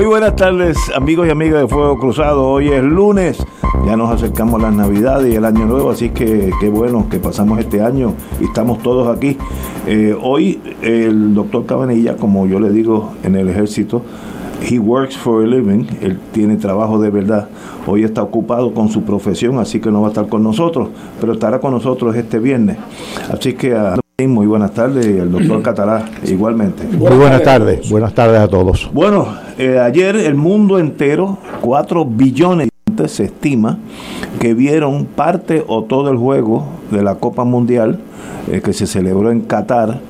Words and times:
Muy 0.00 0.06
buenas 0.06 0.34
tardes, 0.34 0.78
amigos 0.96 1.28
y 1.28 1.30
amigas 1.30 1.60
de 1.60 1.68
Fuego 1.68 1.98
Cruzado. 1.98 2.48
Hoy 2.48 2.68
es 2.68 2.82
lunes, 2.82 3.36
ya 3.84 3.98
nos 3.98 4.10
acercamos 4.10 4.54
a 4.54 4.68
las 4.68 4.74
Navidades 4.74 5.30
y 5.30 5.36
el 5.36 5.44
Año 5.44 5.66
Nuevo, 5.66 5.90
así 5.90 6.08
que 6.08 6.50
qué 6.58 6.70
bueno 6.70 7.06
que 7.10 7.18
pasamos 7.18 7.58
este 7.58 7.82
año 7.82 8.14
y 8.40 8.44
estamos 8.44 8.78
todos 8.78 9.14
aquí. 9.14 9.36
Eh, 9.86 10.16
hoy 10.18 10.58
el 10.80 11.34
doctor 11.34 11.66
Cabanilla, 11.66 12.16
como 12.16 12.46
yo 12.46 12.58
le 12.60 12.70
digo 12.70 13.12
en 13.24 13.36
el 13.36 13.50
ejército, 13.50 14.00
he 14.66 14.78
works 14.78 15.18
for 15.18 15.44
a 15.44 15.46
living, 15.46 15.84
él 16.00 16.18
tiene 16.32 16.56
trabajo 16.56 16.98
de 16.98 17.10
verdad. 17.10 17.50
Hoy 17.86 18.02
está 18.02 18.22
ocupado 18.22 18.72
con 18.72 18.88
su 18.88 19.02
profesión, 19.02 19.58
así 19.58 19.80
que 19.80 19.90
no 19.90 20.00
va 20.00 20.06
a 20.06 20.10
estar 20.12 20.28
con 20.28 20.42
nosotros, 20.42 20.88
pero 21.20 21.34
estará 21.34 21.60
con 21.60 21.72
nosotros 21.72 22.16
este 22.16 22.38
viernes. 22.38 22.78
Así 23.30 23.52
que 23.52 23.74
a 23.74 24.00
muy 24.26 24.46
buenas 24.46 24.72
tardes 24.72 25.06
el 25.06 25.30
doctor 25.30 25.62
Catalá 25.62 26.04
igualmente. 26.24 26.84
Muy 26.84 27.16
buenas 27.16 27.42
tardes, 27.42 27.88
buenas 27.90 28.14
tardes 28.14 28.40
a 28.40 28.48
todos. 28.48 28.90
Bueno, 28.92 29.28
eh, 29.58 29.78
ayer 29.78 30.16
el 30.16 30.34
mundo 30.34 30.78
entero, 30.78 31.38
4 31.60 32.04
billones 32.04 32.70
se 33.08 33.24
estima 33.24 33.78
que 34.38 34.54
vieron 34.54 35.06
parte 35.06 35.64
o 35.66 35.84
todo 35.84 36.10
el 36.10 36.16
juego 36.16 36.66
de 36.90 37.02
la 37.02 37.16
Copa 37.16 37.44
Mundial 37.44 37.98
eh, 38.50 38.60
que 38.62 38.72
se 38.72 38.86
celebró 38.86 39.30
en 39.30 39.42
Qatar 39.42 40.00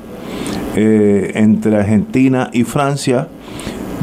eh, 0.77 1.33
entre 1.35 1.77
Argentina 1.77 2.51
y 2.53 2.65
Francia. 2.65 3.29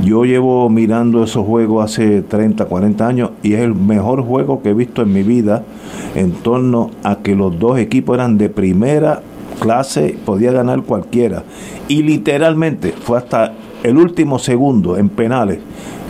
Yo 0.04 0.26
llevo 0.26 0.70
mirando 0.70 1.24
esos 1.24 1.46
juegos 1.46 1.84
hace 1.84 2.22
30, 2.22 2.66
40 2.66 3.08
años 3.08 3.32
y 3.42 3.54
es 3.54 3.62
el 3.62 3.74
mejor 3.74 4.22
juego 4.22 4.62
que 4.62 4.70
he 4.70 4.74
visto 4.74 5.02
en 5.02 5.12
mi 5.12 5.24
vida 5.24 5.64
en 6.14 6.34
torno 6.34 6.92
a 7.04 7.18
que 7.18 7.36
los 7.36 7.58
dos 7.58 7.80
equipos 7.80 8.16
eran 8.16 8.38
de 8.38 8.50
primera 8.50 9.22
clase, 9.60 10.18
podía 10.26 10.52
ganar 10.52 10.84
cualquiera. 10.84 11.44
Y 11.88 12.04
literalmente 12.04 12.92
fue 12.92 13.18
hasta 13.18 13.54
el 13.84 13.98
último 13.98 14.40
segundo 14.40 14.98
en 14.98 15.10
penales 15.10 15.60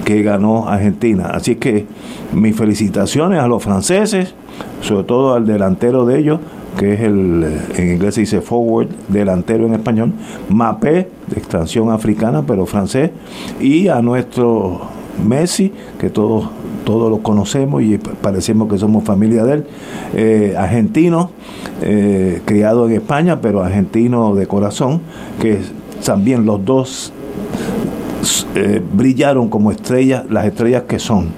que 0.06 0.24
ganó 0.24 0.68
Argentina. 0.68 1.32
Así 1.34 1.56
que 1.56 1.86
mis 2.34 2.56
felicitaciones 2.56 3.40
a 3.40 3.48
los 3.48 3.64
franceses, 3.64 4.34
sobre 4.82 5.04
todo 5.04 5.34
al 5.34 5.46
delantero 5.46 6.06
de 6.06 6.20
ellos, 6.20 6.40
que 6.78 6.94
es 6.94 7.02
el, 7.02 7.46
en 7.76 7.92
inglés 7.94 8.16
se 8.16 8.22
dice 8.22 8.42
forward, 8.42 8.88
delantero 9.08 9.66
en 9.66 9.74
español, 9.74 10.14
Mapé, 10.50 11.10
de 11.28 11.38
extracción 11.38 11.90
africana, 11.92 12.44
pero 12.46 12.66
francés, 12.66 13.12
y 13.60 13.88
a 13.88 14.02
nuestro 14.02 14.82
Messi, 15.28 15.74
que 16.00 16.10
todos 16.10 16.50
todos 16.88 17.12
lo 17.12 17.18
conocemos 17.18 17.84
y 17.84 17.98
parecemos 17.98 18.70
que 18.70 18.78
somos 18.78 19.04
familia 19.04 19.44
de 19.44 19.56
él, 19.56 19.66
eh, 20.16 20.56
argentino, 20.58 21.32
eh, 21.82 22.42
criado 22.46 22.88
en 22.88 22.94
España, 22.94 23.42
pero 23.42 23.62
argentino 23.62 24.34
de 24.34 24.48
corazón, 24.48 25.02
que 25.42 25.60
también 26.06 26.46
los 26.46 26.64
dos 26.64 27.12
eh, 28.56 28.82
brillaron 28.94 29.50
como 29.50 29.70
estrellas, 29.72 30.24
las 30.30 30.46
estrellas 30.46 30.84
que 30.88 30.98
son. 30.98 31.32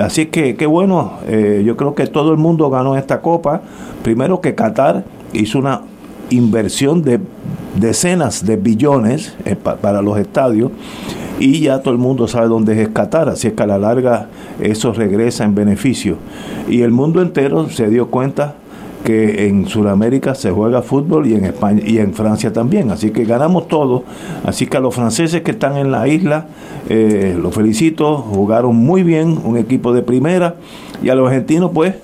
Así 0.00 0.26
que 0.26 0.54
qué 0.54 0.66
bueno, 0.66 1.14
yo 1.64 1.76
creo 1.76 1.94
que 1.94 2.08
todo 2.08 2.32
el 2.32 2.36
mundo 2.36 2.68
ganó 2.68 2.96
esta 2.96 3.20
copa. 3.20 3.62
Primero 4.02 4.40
que 4.40 4.56
Qatar 4.56 5.04
hizo 5.32 5.60
una 5.60 5.82
inversión 6.30 7.02
de 7.02 7.20
decenas 7.80 8.44
de 8.44 8.56
billones 8.56 9.36
para 9.80 10.02
los 10.02 10.18
estadios 10.18 10.72
y 11.38 11.60
ya 11.60 11.80
todo 11.80 11.92
el 11.92 12.00
mundo 12.00 12.28
sabe 12.28 12.48
dónde 12.48 12.80
es 12.80 12.88
Qatar, 12.88 13.28
así 13.28 13.48
es 13.48 13.54
que 13.54 13.62
a 13.62 13.66
la 13.66 13.78
larga 13.78 14.28
eso 14.60 14.92
regresa 14.92 15.44
en 15.44 15.54
beneficio. 15.54 16.16
Y 16.68 16.82
el 16.82 16.90
mundo 16.90 17.22
entero 17.22 17.68
se 17.68 17.88
dio 17.88 18.08
cuenta 18.08 18.54
que 19.04 19.46
en 19.46 19.66
Sudamérica 19.66 20.34
se 20.34 20.50
juega 20.50 20.80
fútbol 20.80 21.26
y 21.26 21.34
en 21.34 21.44
España 21.44 21.82
y 21.84 21.98
en 21.98 22.14
Francia 22.14 22.52
también, 22.52 22.90
así 22.90 23.10
que 23.10 23.24
ganamos 23.24 23.68
todo. 23.68 24.04
Así 24.44 24.66
que 24.66 24.78
a 24.78 24.80
los 24.80 24.94
franceses 24.94 25.42
que 25.42 25.50
están 25.50 25.76
en 25.76 25.90
la 25.90 26.08
isla, 26.08 26.46
eh, 26.88 27.36
los 27.40 27.54
felicito, 27.54 28.16
jugaron 28.16 28.76
muy 28.76 29.02
bien, 29.02 29.38
un 29.44 29.58
equipo 29.58 29.92
de 29.92 30.02
primera, 30.02 30.56
y 31.02 31.10
a 31.10 31.14
los 31.14 31.28
argentinos 31.28 31.70
pues 31.74 31.94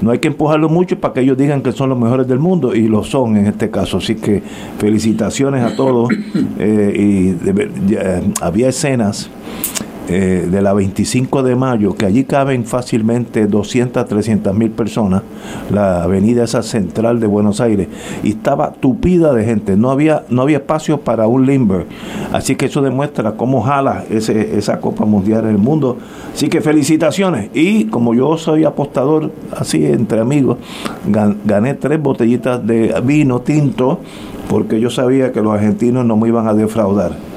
no 0.00 0.10
hay 0.10 0.18
que 0.18 0.28
empujarlo 0.28 0.68
mucho 0.68 0.98
para 0.98 1.14
que 1.14 1.20
ellos 1.20 1.36
digan 1.36 1.62
que 1.62 1.72
son 1.72 1.90
los 1.90 1.98
mejores 1.98 2.26
del 2.28 2.38
mundo 2.38 2.74
y 2.74 2.88
lo 2.88 3.04
son 3.04 3.36
en 3.36 3.46
este 3.46 3.70
caso. 3.70 3.98
Así 3.98 4.14
que 4.14 4.42
felicitaciones 4.78 5.64
a 5.64 5.74
todos. 5.76 6.08
Eh, 6.60 7.36
y 7.38 7.94
había 8.40 8.68
escenas 8.68 9.30
eh, 10.08 10.48
de 10.50 10.62
la 10.62 10.72
25 10.72 11.42
de 11.42 11.54
mayo, 11.54 11.94
que 11.94 12.06
allí 12.06 12.24
caben 12.24 12.64
fácilmente 12.64 13.46
200, 13.46 14.06
300 14.06 14.54
mil 14.54 14.70
personas, 14.70 15.22
la 15.70 16.02
avenida 16.04 16.44
esa 16.44 16.62
central 16.62 17.20
de 17.20 17.26
Buenos 17.26 17.60
Aires, 17.60 17.88
y 18.22 18.30
estaba 18.30 18.72
tupida 18.72 19.34
de 19.34 19.44
gente, 19.44 19.76
no 19.76 19.90
había, 19.90 20.24
no 20.30 20.42
había 20.42 20.58
espacio 20.58 21.00
para 21.00 21.26
un 21.26 21.46
limber. 21.46 21.86
Así 22.32 22.56
que 22.56 22.66
eso 22.66 22.80
demuestra 22.80 23.32
cómo 23.32 23.60
jala 23.62 24.04
ese, 24.10 24.56
esa 24.56 24.80
Copa 24.80 25.04
Mundial 25.04 25.44
en 25.44 25.50
el 25.50 25.58
mundo. 25.58 25.98
Así 26.32 26.48
que 26.48 26.60
felicitaciones. 26.60 27.50
Y 27.52 27.84
como 27.86 28.14
yo 28.14 28.36
soy 28.38 28.64
apostador, 28.64 29.30
así 29.56 29.84
entre 29.84 30.20
amigos, 30.20 30.58
gané 31.44 31.74
tres 31.74 32.00
botellitas 32.00 32.66
de 32.66 32.94
vino 33.04 33.40
tinto 33.40 34.00
porque 34.48 34.80
yo 34.80 34.90
sabía 34.90 35.32
que 35.32 35.42
los 35.42 35.52
argentinos 35.52 36.04
no 36.06 36.16
me 36.16 36.28
iban 36.28 36.48
a 36.48 36.54
defraudar. 36.54 37.27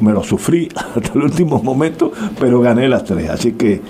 Me 0.00 0.12
lo 0.12 0.22
sufrí 0.22 0.68
hasta 0.96 1.12
el 1.14 1.22
último 1.22 1.62
momento, 1.62 2.12
pero 2.38 2.60
gané 2.60 2.88
las 2.88 3.04
tres. 3.04 3.30
Así 3.30 3.52
que 3.52 3.80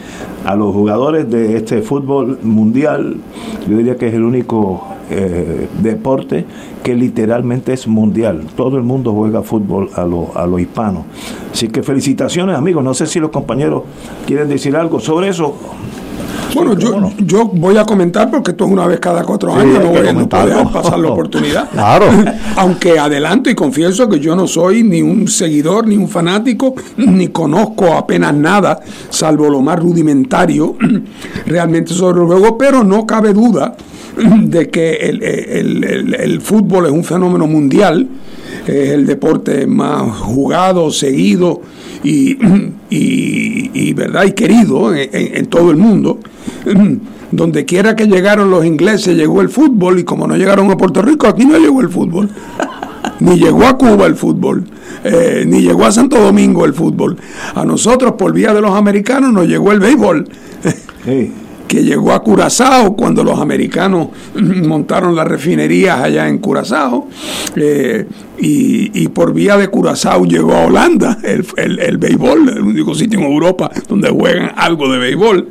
a 0.45 0.55
los 0.57 0.73
jugadores 0.75 1.31
de 1.31 1.57
este 1.57 1.83
fútbol 1.83 2.39
mundial, 2.43 3.17
yo 3.69 3.77
diría 3.77 3.97
que 3.97 4.09
es 4.09 4.15
el 4.15 4.25
único 4.25 4.87
eh, 5.11 5.69
deporte 5.83 6.45
que 6.83 6.95
literalmente 6.95 7.73
es 7.73 7.87
mundial. 7.87 8.47
Todo 8.57 8.77
el 8.77 8.83
mundo 8.83 9.13
juega 9.13 9.43
fútbol 9.43 9.91
a 9.95 10.05
los 10.05 10.35
a 10.37 10.47
lo 10.47 10.59
hispanos. 10.59 11.05
Así 11.53 11.69
que 11.69 11.83
felicitaciones 11.83 12.57
amigos. 12.57 12.85
No 12.85 12.95
sé 12.95 13.07
si 13.07 13.21
los 13.21 13.31
compañeros 13.31 13.83
quieren 14.27 14.49
decir 14.49 14.77
algo 14.77 15.01
sobre 15.01 15.29
eso. 15.29 15.55
Bueno, 16.55 16.77
yo, 16.79 17.11
yo 17.19 17.45
voy 17.47 17.77
a 17.77 17.85
comentar 17.85 18.31
porque 18.31 18.53
esto 18.53 18.65
es 18.65 18.71
una 18.71 18.87
vez 18.87 19.01
cada 19.01 19.25
cuatro 19.25 19.55
años, 19.55 19.83
no 19.83 19.91
voy 19.91 20.07
a 20.07 20.29
poder 20.29 20.67
pasar 20.73 20.99
la 20.99 21.09
oportunidad. 21.09 21.69
Claro. 21.81 22.07
Aunque 22.57 22.99
adelanto 22.99 23.49
y 23.49 23.55
confieso 23.55 24.09
que 24.09 24.19
yo 24.19 24.37
no 24.37 24.47
soy 24.47 24.83
ni 24.83 25.03
un 25.03 25.29
seguidor, 25.29 25.87
ni 25.87 25.97
un 25.97 26.09
fanático, 26.09 26.75
ni 26.97 27.29
conozco 27.29 27.95
apenas 27.95 28.35
nada, 28.35 28.81
salvo 29.09 29.49
lo 29.49 29.63
más 29.63 29.79
rudimentario 29.79 30.77
realmente 31.47 31.95
sobre 31.95 32.21
el 32.21 32.27
juego, 32.27 32.59
pero 32.59 32.85
no 32.85 33.07
cabe 33.07 33.33
duda 33.33 33.77
de 34.43 34.69
que 34.69 34.95
el, 34.95 36.41
fútbol 36.41 36.87
es 36.87 36.93
un 36.93 37.05
fenómeno 37.05 37.47
mundial, 37.47 38.09
es 38.67 38.91
el 38.91 39.07
deporte 39.07 39.67
más 39.67 40.03
jugado, 40.19 40.91
seguido 40.91 41.63
y, 42.03 42.39
y, 42.91 43.93
¿verdad? 43.95 44.25
y 44.25 44.33
querido 44.33 44.95
en, 44.95 45.47
todo 45.47 45.71
el 45.71 45.77
mundo. 45.77 46.19
Donde 47.33 47.65
quiera 47.65 47.95
que 47.95 48.07
llegaron 48.07 48.51
los 48.51 48.65
ingleses 48.65 49.17
llegó 49.17 49.41
el 49.41 49.51
fútbol 49.51 50.01
y 50.01 50.05
como 50.05 50.27
no 50.27 50.37
llegaron 50.37 50.69
a 50.71 50.77
Puerto 50.77 51.01
Rico, 51.01 51.29
aquí 51.29 51.45
no 51.45 51.59
llegó 51.59 51.81
el 51.81 51.89
fútbol. 51.89 52.29
ni 53.21 53.39
llegó 53.39 53.67
a 53.67 53.79
Cuba 53.79 54.07
el 54.07 54.17
fútbol, 54.17 54.65
eh, 55.05 55.45
ni 55.47 55.63
llegó 55.63 55.85
a 55.85 55.93
Santo 55.93 56.19
Domingo 56.19 56.65
el 56.65 56.75
fútbol. 56.75 57.19
A 57.55 57.65
nosotros, 57.65 58.15
por 58.19 58.33
vía 58.33 58.53
de 58.53 58.61
los 58.61 58.73
americanos, 58.75 59.33
nos 59.33 59.47
llegó 59.47 59.71
el 59.73 59.79
béisbol. 59.79 60.29
que 61.71 61.85
llegó 61.85 62.13
a 62.13 62.21
Curazao 62.21 62.97
cuando 62.97 63.23
los 63.23 63.39
americanos 63.39 64.09
montaron 64.35 65.15
las 65.15 65.29
refinerías 65.29 66.01
allá 66.01 66.29
en 66.29 66.39
Curazao. 66.39 67.07
Eh, 67.55 68.07
y, 68.43 69.07
por 69.09 69.33
vía 69.33 69.57
de 69.57 69.69
Curazao 69.69 70.25
llegó 70.25 70.55
a 70.55 70.65
Holanda, 70.67 71.19
el, 71.23 71.79
el, 71.79 71.99
béisbol, 71.99 72.49
el 72.49 72.63
único 72.63 72.93
sitio 72.95 73.21
en 73.21 73.27
Europa 73.27 73.71
donde 73.89 74.11
juegan 74.11 74.51
algo 74.57 74.91
de 74.91 74.99
béisbol. 74.99 75.49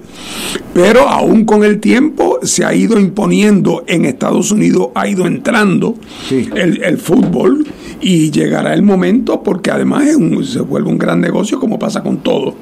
Pero 0.73 1.07
aún 1.07 1.45
con 1.45 1.63
el 1.63 1.79
tiempo 1.79 2.39
se 2.43 2.65
ha 2.65 2.73
ido 2.73 2.99
imponiendo 2.99 3.85
en 3.87 4.03
Estados 4.03 4.51
Unidos, 4.51 4.89
ha 4.95 5.07
ido 5.07 5.25
entrando 5.25 5.95
el, 6.29 6.83
el 6.83 6.97
fútbol 6.97 7.65
y 8.01 8.31
llegará 8.31 8.73
el 8.73 8.81
momento 8.81 9.43
porque 9.43 9.71
además 9.71 10.03
se 10.43 10.61
vuelve 10.61 10.89
un 10.89 10.97
gran 10.97 11.19
negocio 11.19 11.59
como 11.59 11.77
pasa 11.77 12.01
con 12.01 12.17
todo. 12.17 12.55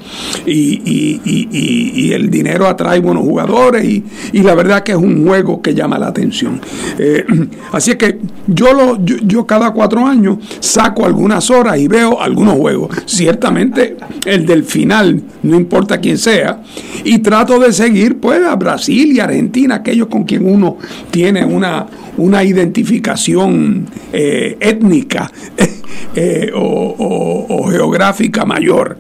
Y, 0.46 2.12
el 2.18 2.30
dinero 2.32 2.68
atrae 2.68 3.00
buenos 3.00 3.24
jugadores 3.24 3.86
y, 3.86 4.04
la 4.42 4.56
verdad 4.56 4.84
que 4.84 4.94
es 4.94 4.98
un 4.98 5.26
juego 5.26 5.62
que 5.62 5.74
llama 5.74 6.00
la 6.00 6.08
atención. 6.08 6.60
Eh, 6.98 7.26
así 7.72 7.92
es 7.92 7.98
que 7.98 8.20
yo, 8.48 8.74
lo, 8.74 9.04
yo, 9.04 9.46
cada 9.46 9.72
cuatro 9.72 10.06
años 10.06 10.38
saco 10.60 11.06
algunas 11.06 11.50
horas 11.50 11.78
y 11.78 11.88
veo 11.88 12.22
algunos 12.22 12.56
juegos. 12.56 12.96
Ciertamente 13.06 13.98
el 14.26 14.46
del 14.46 14.64
final 14.64 15.22
no 15.44 15.58
importa 15.58 16.00
quién 16.00 16.18
sea 16.18 16.62
y 17.04 17.20
trato 17.20 17.60
de 17.60 17.74
seguir 17.74 18.20
pues 18.20 18.44
a 18.44 18.56
Brasil 18.56 19.12
y 19.12 19.20
Argentina 19.20 19.76
aquellos 19.76 20.08
con 20.08 20.24
quien 20.24 20.48
uno 20.48 20.78
tiene 21.12 21.46
una 21.46 21.86
una 22.18 22.44
identificación 22.44 23.88
eh, 24.12 24.58
étnica 24.60 25.32
eh, 26.16 26.52
o, 26.54 27.68
geográfica 27.70 28.46
mayor. 28.46 28.98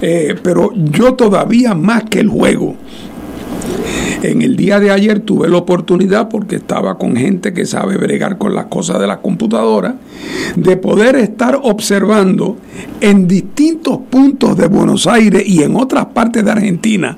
Eh, 0.00 0.34
pero 0.42 0.72
yo 0.74 1.14
todavía 1.14 1.74
más 1.74 2.04
que 2.04 2.20
el 2.20 2.28
juego, 2.28 2.76
en 4.22 4.42
el 4.42 4.56
día 4.56 4.80
de 4.80 4.90
ayer 4.90 5.20
tuve 5.20 5.48
la 5.48 5.58
oportunidad, 5.58 6.28
porque 6.28 6.56
estaba 6.56 6.98
con 6.98 7.16
gente 7.16 7.52
que 7.52 7.66
sabe 7.66 7.96
bregar 7.96 8.38
con 8.38 8.54
las 8.54 8.66
cosas 8.66 9.00
de 9.00 9.06
la 9.06 9.18
computadora, 9.18 9.96
de 10.56 10.76
poder 10.76 11.16
estar 11.16 11.60
observando 11.62 12.56
en 13.00 13.28
distintos 13.28 13.98
puntos 14.10 14.56
de 14.56 14.66
Buenos 14.66 15.06
Aires 15.06 15.42
y 15.46 15.62
en 15.62 15.76
otras 15.76 16.06
partes 16.06 16.44
de 16.44 16.50
Argentina 16.50 17.16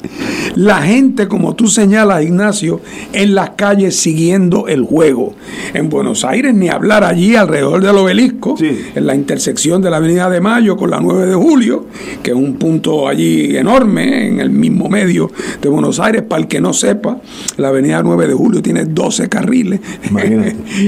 la 0.55 0.83
gente, 0.83 1.29
como 1.29 1.55
tú 1.55 1.69
señalas, 1.69 2.25
Ignacio, 2.25 2.81
en 3.13 3.35
las 3.35 3.51
calles 3.51 3.97
siguiendo 3.97 4.69
el 4.69 4.83
juego. 4.83 5.35
En 5.75 5.89
Buenos 5.89 6.25
Aires, 6.25 6.55
ni 6.55 6.69
hablar 6.69 7.05
allí 7.05 7.37
alrededor 7.37 7.83
del 7.83 7.97
obelisco, 7.97 8.57
en 8.61 9.07
la 9.07 9.15
intersección 9.15 9.83
de 9.83 9.91
la 9.91 9.99
Avenida 9.99 10.29
de 10.31 10.41
Mayo 10.41 10.77
con 10.77 10.91
la 10.91 11.01
9 11.01 11.27
de 11.27 11.35
Julio, 11.35 11.87
que 12.23 12.33
es 12.33 12.37
un 12.37 12.55
punto 12.55 13.07
allí 13.09 13.57
enorme, 13.57 14.27
en 14.27 14.41
el 14.41 14.51
mismo 14.51 14.89
medio 14.89 15.31
de 15.61 15.69
Buenos 15.69 16.01
Aires, 16.01 16.18
para 16.23 16.43
el 16.43 16.49
que 16.49 16.61
no 16.61 16.73
sepa, 16.73 17.20
la 17.56 17.69
Avenida 17.69 18.03
9 18.03 18.29
de 18.29 18.35
Julio 18.35 18.62
tiene 18.62 18.85
12 18.85 19.29
carriles 19.29 19.81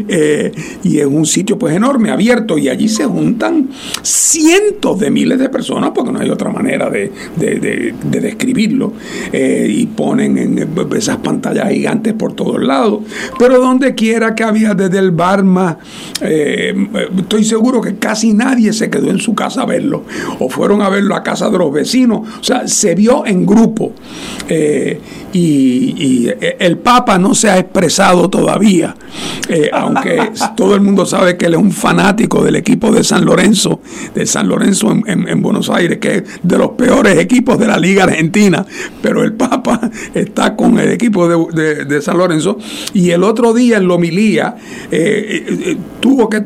eh, 0.08 0.52
y 0.82 0.98
es 0.98 1.06
un 1.06 1.26
sitio 1.26 1.58
pues 1.58 1.74
enorme, 1.74 2.10
abierto, 2.10 2.58
y 2.58 2.68
allí 2.68 2.88
se 2.88 3.04
juntan 3.04 3.68
cientos 4.02 4.98
de 4.98 5.10
miles 5.10 5.38
de 5.38 5.48
personas, 5.48 5.90
porque 5.94 6.12
no 6.12 6.20
hay 6.20 6.30
otra 6.30 6.50
manera 6.50 6.88
de, 6.90 7.10
describirlo. 8.04 8.92
Eh, 9.32 9.66
y 9.70 9.86
ponen 9.86 10.38
en 10.38 10.68
esas 10.96 11.18
pantallas 11.18 11.70
gigantes 11.70 12.14
por 12.14 12.32
todos 12.34 12.62
lados. 12.62 13.00
Pero 13.38 13.58
donde 13.60 13.94
quiera 13.94 14.34
que 14.34 14.44
había 14.44 14.74
desde 14.74 14.98
el 14.98 15.10
bar 15.10 15.44
más, 15.44 15.76
eh, 16.20 16.74
estoy 17.18 17.44
seguro 17.44 17.80
que 17.80 17.96
casi 17.96 18.32
nadie 18.32 18.72
se 18.72 18.90
quedó 18.90 19.10
en 19.10 19.18
su 19.18 19.34
casa 19.34 19.62
a 19.62 19.66
verlo. 19.66 20.04
O 20.38 20.48
fueron 20.48 20.82
a 20.82 20.88
verlo 20.88 21.14
a 21.14 21.22
casa 21.22 21.50
de 21.50 21.58
los 21.58 21.72
vecinos. 21.72 22.20
O 22.40 22.44
sea, 22.44 22.66
se 22.68 22.94
vio 22.94 23.26
en 23.26 23.46
grupo. 23.46 23.92
Eh, 24.48 25.00
y, 25.32 26.28
el 26.58 26.78
Papa 26.78 27.18
no 27.18 27.34
se 27.34 27.50
ha 27.50 27.58
expresado 27.58 28.28
todavía, 28.28 28.94
eh, 29.48 29.70
aunque 29.72 30.30
todo 30.56 30.74
el 30.74 30.80
mundo 30.80 31.06
sabe 31.06 31.36
que 31.36 31.46
él 31.46 31.54
es 31.54 31.60
un 31.60 31.72
fanático 31.72 32.42
del 32.42 32.56
equipo 32.56 32.90
de 32.92 33.04
San 33.04 33.24
Lorenzo, 33.24 33.80
de 34.14 34.26
San 34.26 34.48
Lorenzo 34.48 34.92
en, 35.06 35.42
Buenos 35.42 35.70
Aires, 35.70 35.98
que 35.98 36.16
es 36.16 36.24
de 36.42 36.58
los 36.58 36.70
peores 36.70 37.18
equipos 37.18 37.58
de 37.58 37.66
la 37.66 37.78
Liga 37.78 38.04
Argentina, 38.04 38.64
pero 39.02 39.22
el 39.22 39.32
Papa 39.34 39.90
está 40.14 40.56
con 40.56 40.78
el 40.78 40.90
equipo 40.90 41.28
de, 41.28 42.02
San 42.02 42.18
Lorenzo. 42.18 42.58
Y 42.94 43.10
el 43.10 43.24
otro 43.24 43.52
día 43.52 43.76
en 43.76 43.88
la 43.88 43.94
homilía 43.94 44.56
eh, 44.90 45.44
eh, 45.48 45.76
tuvo 46.00 46.28
que 46.28 46.42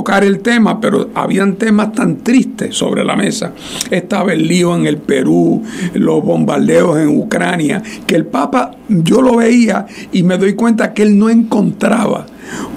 tocar 0.00 0.24
el 0.24 0.40
tema, 0.40 0.80
pero 0.80 1.10
habían 1.14 1.56
temas 1.56 1.92
tan 1.92 2.24
tristes 2.24 2.74
sobre 2.74 3.04
la 3.04 3.16
mesa. 3.16 3.52
Estaba 3.90 4.32
el 4.32 4.48
lío 4.48 4.74
en 4.74 4.86
el 4.86 4.96
Perú, 4.96 5.62
los 5.92 6.24
bombardeos 6.24 6.98
en 6.98 7.08
Ucrania, 7.08 7.82
que 8.06 8.14
el 8.14 8.24
Papa 8.24 8.70
yo 8.88 9.20
lo 9.20 9.36
veía 9.36 9.84
y 10.10 10.22
me 10.22 10.38
doy 10.38 10.54
cuenta 10.54 10.94
que 10.94 11.02
él 11.02 11.18
no 11.18 11.28
encontraba 11.28 12.24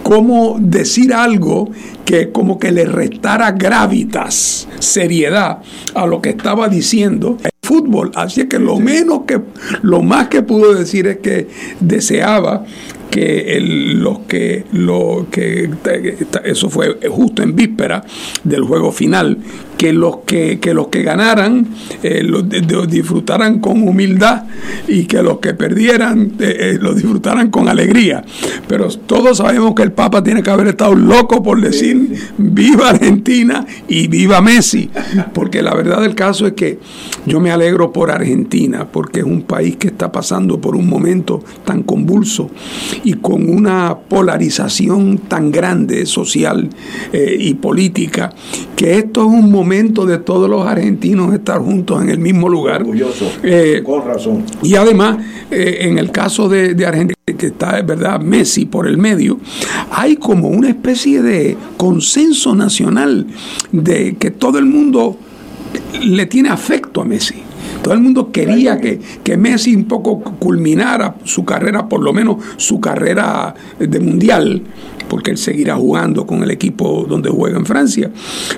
cómo 0.03 0.57
decir 0.59 1.13
algo 1.13 1.71
que 2.03 2.29
como 2.29 2.59
que 2.59 2.73
le 2.73 2.83
restara 2.83 3.53
gravitas, 3.53 4.67
seriedad 4.79 5.59
a 5.95 6.05
lo 6.05 6.21
que 6.21 6.31
estaba 6.31 6.67
diciendo 6.67 7.37
el 7.41 7.51
fútbol. 7.61 8.11
Así 8.15 8.49
que 8.49 8.59
lo 8.59 8.79
menos 8.79 9.21
que, 9.25 9.39
lo 9.81 10.01
más 10.01 10.27
que 10.27 10.41
pudo 10.41 10.73
decir 10.73 11.07
es 11.07 11.19
que 11.19 11.47
deseaba 11.79 12.65
que 13.13 13.59
los 13.61 14.21
que 14.21 14.65
lo 14.71 15.27
que 15.29 15.69
eso 16.45 16.67
fue 16.71 16.97
justo 17.11 17.43
en 17.43 17.55
víspera 17.55 18.03
del 18.43 18.63
juego 18.63 18.91
final 18.91 19.37
que 19.83 19.91
los 19.91 20.19
que, 20.25 20.59
los 20.73 20.87
que 20.87 21.03
ganaran 21.03 21.67
eh, 22.03 22.23
lo, 22.23 22.41
disfrutaran 22.41 23.59
con 23.59 23.85
humildad 23.85 24.43
y 24.87 25.03
que 25.03 25.21
los 25.21 25.39
que 25.39 25.53
perdieran 25.53 26.31
eh, 26.39 26.57
eh, 26.57 26.77
lo 26.79 26.93
disfrutaran 26.93 27.49
con 27.49 27.67
alegría. 27.67 28.23
Pero 28.65 28.87
todos 28.87 29.39
sabemos 29.39 29.75
que 29.75 29.83
el 29.83 29.91
Papa 29.91 30.23
tiene 30.23 30.41
que 30.41 30.51
haber 30.51 30.67
estado 30.69 30.95
loco 30.95 31.43
por 31.43 31.59
decir 31.59 32.17
viva 32.37 32.91
Argentina 32.91 33.65
y 33.89 34.07
viva 34.07 34.39
Messi, 34.39 34.89
porque 35.33 35.61
la 35.61 35.73
verdad 35.73 36.01
del 36.01 36.15
caso 36.15 36.47
es 36.47 36.53
que 36.53 36.79
yo 37.25 37.41
me 37.41 37.51
alegro 37.51 37.91
por 37.91 38.09
Argentina, 38.09 38.87
porque 38.89 39.19
es 39.19 39.25
un 39.25 39.41
país 39.41 39.75
que 39.75 39.87
está 39.87 40.11
pasando 40.13 40.61
por 40.61 40.77
un 40.77 40.87
momento 40.87 41.43
tan 41.65 41.83
convulso 41.83 42.49
y 43.03 43.13
con 43.15 43.49
una 43.49 43.97
polarización 43.97 45.17
tan 45.17 45.51
grande 45.51 46.05
social 46.05 46.69
y 47.13 47.53
política, 47.55 48.31
que 48.75 48.97
esto 48.97 49.21
es 49.21 49.27
un 49.27 49.51
momento 49.51 50.05
de 50.05 50.17
todos 50.17 50.49
los 50.49 50.65
argentinos 50.65 51.33
estar 51.33 51.59
juntos 51.59 52.01
en 52.01 52.09
el 52.09 52.19
mismo 52.19 52.49
lugar. 52.49 52.83
Eh, 53.43 53.81
con 53.83 54.05
razón. 54.05 54.43
Y 54.61 54.75
además, 54.75 55.17
eh, 55.51 55.79
en 55.81 55.97
el 55.97 56.11
caso 56.11 56.49
de, 56.49 56.73
de 56.73 56.85
Argentina, 56.85 57.13
que 57.37 57.47
está, 57.47 57.81
¿verdad?, 57.81 58.19
Messi 58.19 58.65
por 58.65 58.87
el 58.87 58.97
medio, 58.97 59.39
hay 59.91 60.15
como 60.15 60.49
una 60.49 60.69
especie 60.69 61.21
de 61.21 61.57
consenso 61.77 62.55
nacional 62.55 63.27
de 63.71 64.15
que 64.15 64.31
todo 64.31 64.59
el 64.59 64.65
mundo 64.65 65.17
le 66.01 66.25
tiene 66.25 66.49
afecto 66.49 67.01
a 67.01 67.05
Messi. 67.05 67.35
Todo 67.83 67.93
el 67.93 67.99
mundo 67.99 68.31
quería 68.31 68.79
que, 68.79 68.99
que, 69.23 69.37
Messi 69.37 69.75
un 69.75 69.85
poco 69.85 70.21
culminara 70.39 71.15
su 71.25 71.43
carrera, 71.43 71.87
por 71.87 72.01
lo 72.01 72.13
menos 72.13 72.37
su 72.57 72.79
carrera 72.79 73.53
de 73.77 73.99
mundial, 73.99 74.63
porque 75.13 75.29
él 75.29 75.37
seguirá 75.37 75.75
jugando 75.75 76.25
con 76.25 76.41
el 76.41 76.49
equipo 76.49 77.05
donde 77.07 77.29
juega 77.29 77.59
en 77.59 77.67
Francia, 77.67 78.09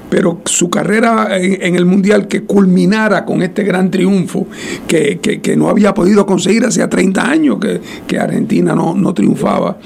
pero 0.10 0.40
su 0.46 0.70
carrera 0.70 1.38
en, 1.38 1.76
el 1.76 1.84
Mundial 1.84 2.30
que 2.30 2.44
culminara 2.44 3.26
con 3.26 3.42
este 3.42 3.66
gran 3.66 3.92
triunfo 3.92 4.48
que, 4.88 5.20
no 5.58 5.68
había 5.68 5.94
podido 5.94 6.26
conseguir 6.26 6.64
hace 6.64 6.88
30 6.88 7.30
años 7.30 7.58
que, 8.08 8.18
Argentina 8.18 8.74
no, 8.74 9.14
triunfaba 9.14 9.80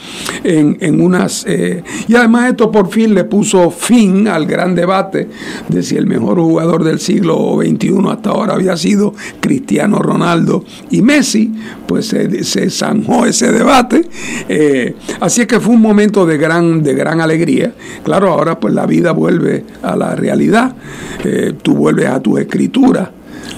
en, 0.43 1.01
unas... 1.01 1.43
Eh, 1.47 1.81
y 2.07 2.13
además 2.13 2.51
esto 2.51 2.71
por 2.71 2.91
fin 2.91 3.15
le 3.15 3.23
puso 3.23 3.71
fin 3.71 4.27
al 4.27 4.45
gran 4.45 4.75
debate 4.75 5.27
de 5.69 5.81
si 5.81 5.95
el 5.95 6.05
mejor 6.05 6.37
jugador 6.37 6.83
del 6.83 6.99
siglo 6.99 7.57
XXI 7.59 7.95
hasta 8.11 8.29
ahora 8.29 8.53
había 8.53 8.77
sido 8.77 9.15
Cristiano 9.39 9.97
Ronaldo 9.97 10.63
y 10.91 11.01
Messi, 11.01 11.51
pues 11.87 12.05
se, 12.05 12.69
zanjó 12.69 13.25
ese 13.25 13.51
debate. 13.51 14.07
Eh, 14.47 14.93
así 15.19 15.41
es 15.41 15.47
que 15.47 15.59
fue 15.59 15.73
un 15.73 15.81
momento 15.81 16.27
de 16.27 16.37
gran 16.37 16.58
de 16.61 16.93
gran 16.93 17.21
alegría. 17.21 17.73
Claro, 18.03 18.31
ahora 18.31 18.59
pues 18.59 18.73
la 18.73 18.85
vida 18.85 19.11
vuelve 19.11 19.65
a 19.81 19.95
la 19.95 20.15
realidad, 20.15 20.75
eh, 21.23 21.53
tú 21.61 21.75
vuelves 21.75 22.07
a 22.07 22.19
tus 22.19 22.39
escrituras, 22.39 23.09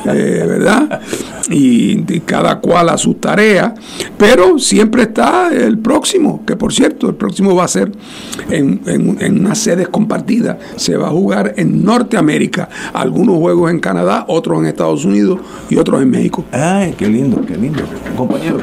eh, 0.06 0.46
¿verdad? 0.48 1.02
Y, 1.50 2.02
cada 2.22 2.60
cual 2.60 2.90
a 2.90 2.98
sus 2.98 3.20
tareas, 3.20 3.74
pero 4.18 4.60
siempre 4.60 5.04
está 5.04 5.50
el 5.54 5.78
próximo, 5.80 6.44
que 6.46 6.56
por 6.56 6.72
cierto, 6.74 7.10
el 7.10 7.16
próximo 7.16 7.56
va 7.56 7.66
a 7.66 7.68
ser 7.68 7.92
en, 8.50 8.82
en, 8.86 9.40
unas 9.40 9.58
sedes 9.58 9.88
compartidas. 9.90 10.58
Se 10.76 10.96
va 10.96 11.08
a 11.08 11.12
jugar 11.12 11.54
en 11.58 11.84
Norteamérica, 11.84 12.70
algunos 12.94 13.38
juegos 13.38 13.72
en 13.72 13.80
Canadá, 13.80 14.26
otros 14.28 14.60
en 14.60 14.68
Estados 14.68 15.04
Unidos 15.04 15.40
y 15.70 15.78
otros 15.78 16.02
en 16.02 16.10
México. 16.10 16.46
Ay, 16.52 16.94
qué 16.98 17.08
lindo, 17.08 17.42
qué 17.46 17.58
lindo, 17.58 17.84
compañero. 18.16 18.60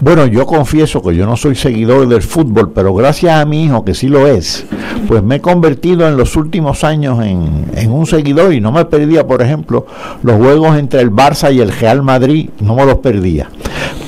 Bueno, 0.00 0.26
yo 0.26 0.46
confieso 0.46 1.02
que 1.02 1.14
yo 1.14 1.26
no 1.26 1.36
soy 1.36 1.54
seguidor 1.54 2.08
del 2.08 2.22
fútbol, 2.22 2.72
pero 2.72 2.94
gracias 2.94 3.38
a 3.38 3.44
mi 3.44 3.64
hijo, 3.64 3.84
que 3.84 3.94
sí 3.94 4.08
lo 4.08 4.26
es, 4.26 4.64
pues 5.06 5.22
me 5.22 5.36
he 5.36 5.40
convertido 5.40 6.08
en 6.08 6.16
los 6.16 6.36
últimos 6.36 6.84
años 6.84 7.22
en, 7.22 7.66
en 7.74 7.90
un 7.90 8.06
seguidor 8.06 8.54
y 8.54 8.60
no 8.60 8.72
me 8.72 8.84
perdía, 8.86 9.26
por 9.26 9.42
ejemplo, 9.42 9.86
los 10.22 10.36
juegos 10.36 10.49
entre 10.76 11.00
el 11.00 11.10
Barça 11.10 11.52
y 11.52 11.60
el 11.60 11.72
Real 11.72 12.02
Madrid, 12.02 12.50
no 12.60 12.74
me 12.74 12.84
los 12.84 12.98
perdía. 12.98 13.48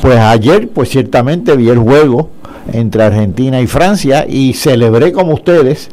Pues 0.01 0.19
ayer, 0.19 0.69
pues 0.69 0.89
ciertamente 0.89 1.57
vi 1.57 1.69
el 1.69 1.79
juego 1.79 2.31
entre 2.73 3.05
Argentina 3.05 3.61
y 3.61 3.67
Francia 3.67 4.27
y 4.29 4.53
celebré 4.55 5.13
como 5.13 5.35
ustedes 5.35 5.89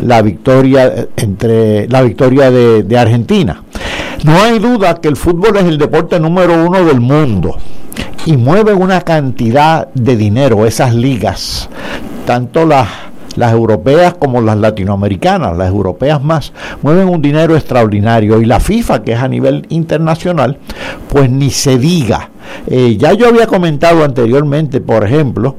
la 0.00 0.22
victoria 0.22 1.08
entre 1.16 1.88
la 1.88 2.02
victoria 2.02 2.50
de, 2.50 2.82
de 2.82 2.98
Argentina. 2.98 3.62
No 4.24 4.40
hay 4.40 4.58
duda 4.58 5.00
que 5.00 5.08
el 5.08 5.16
fútbol 5.16 5.56
es 5.56 5.64
el 5.64 5.78
deporte 5.78 6.18
número 6.20 6.64
uno 6.64 6.84
del 6.84 7.00
mundo 7.00 7.56
y 8.26 8.36
mueve 8.36 8.72
una 8.72 9.00
cantidad 9.00 9.88
de 9.94 10.16
dinero 10.16 10.66
esas 10.66 10.94
ligas, 10.94 11.68
tanto 12.24 12.64
las 12.66 12.88
las 13.36 13.52
europeas 13.52 14.14
como 14.14 14.40
las 14.40 14.56
latinoamericanas, 14.56 15.56
las 15.56 15.68
europeas 15.68 16.22
más, 16.22 16.52
mueven 16.82 17.08
un 17.08 17.22
dinero 17.22 17.56
extraordinario 17.56 18.40
y 18.40 18.46
la 18.46 18.60
FIFA, 18.60 19.02
que 19.02 19.12
es 19.12 19.18
a 19.18 19.28
nivel 19.28 19.66
internacional, 19.68 20.58
pues 21.08 21.30
ni 21.30 21.50
se 21.50 21.78
diga. 21.78 22.30
Eh, 22.66 22.96
ya 22.98 23.12
yo 23.12 23.28
había 23.28 23.46
comentado 23.46 24.04
anteriormente, 24.04 24.80
por 24.80 25.04
ejemplo, 25.04 25.56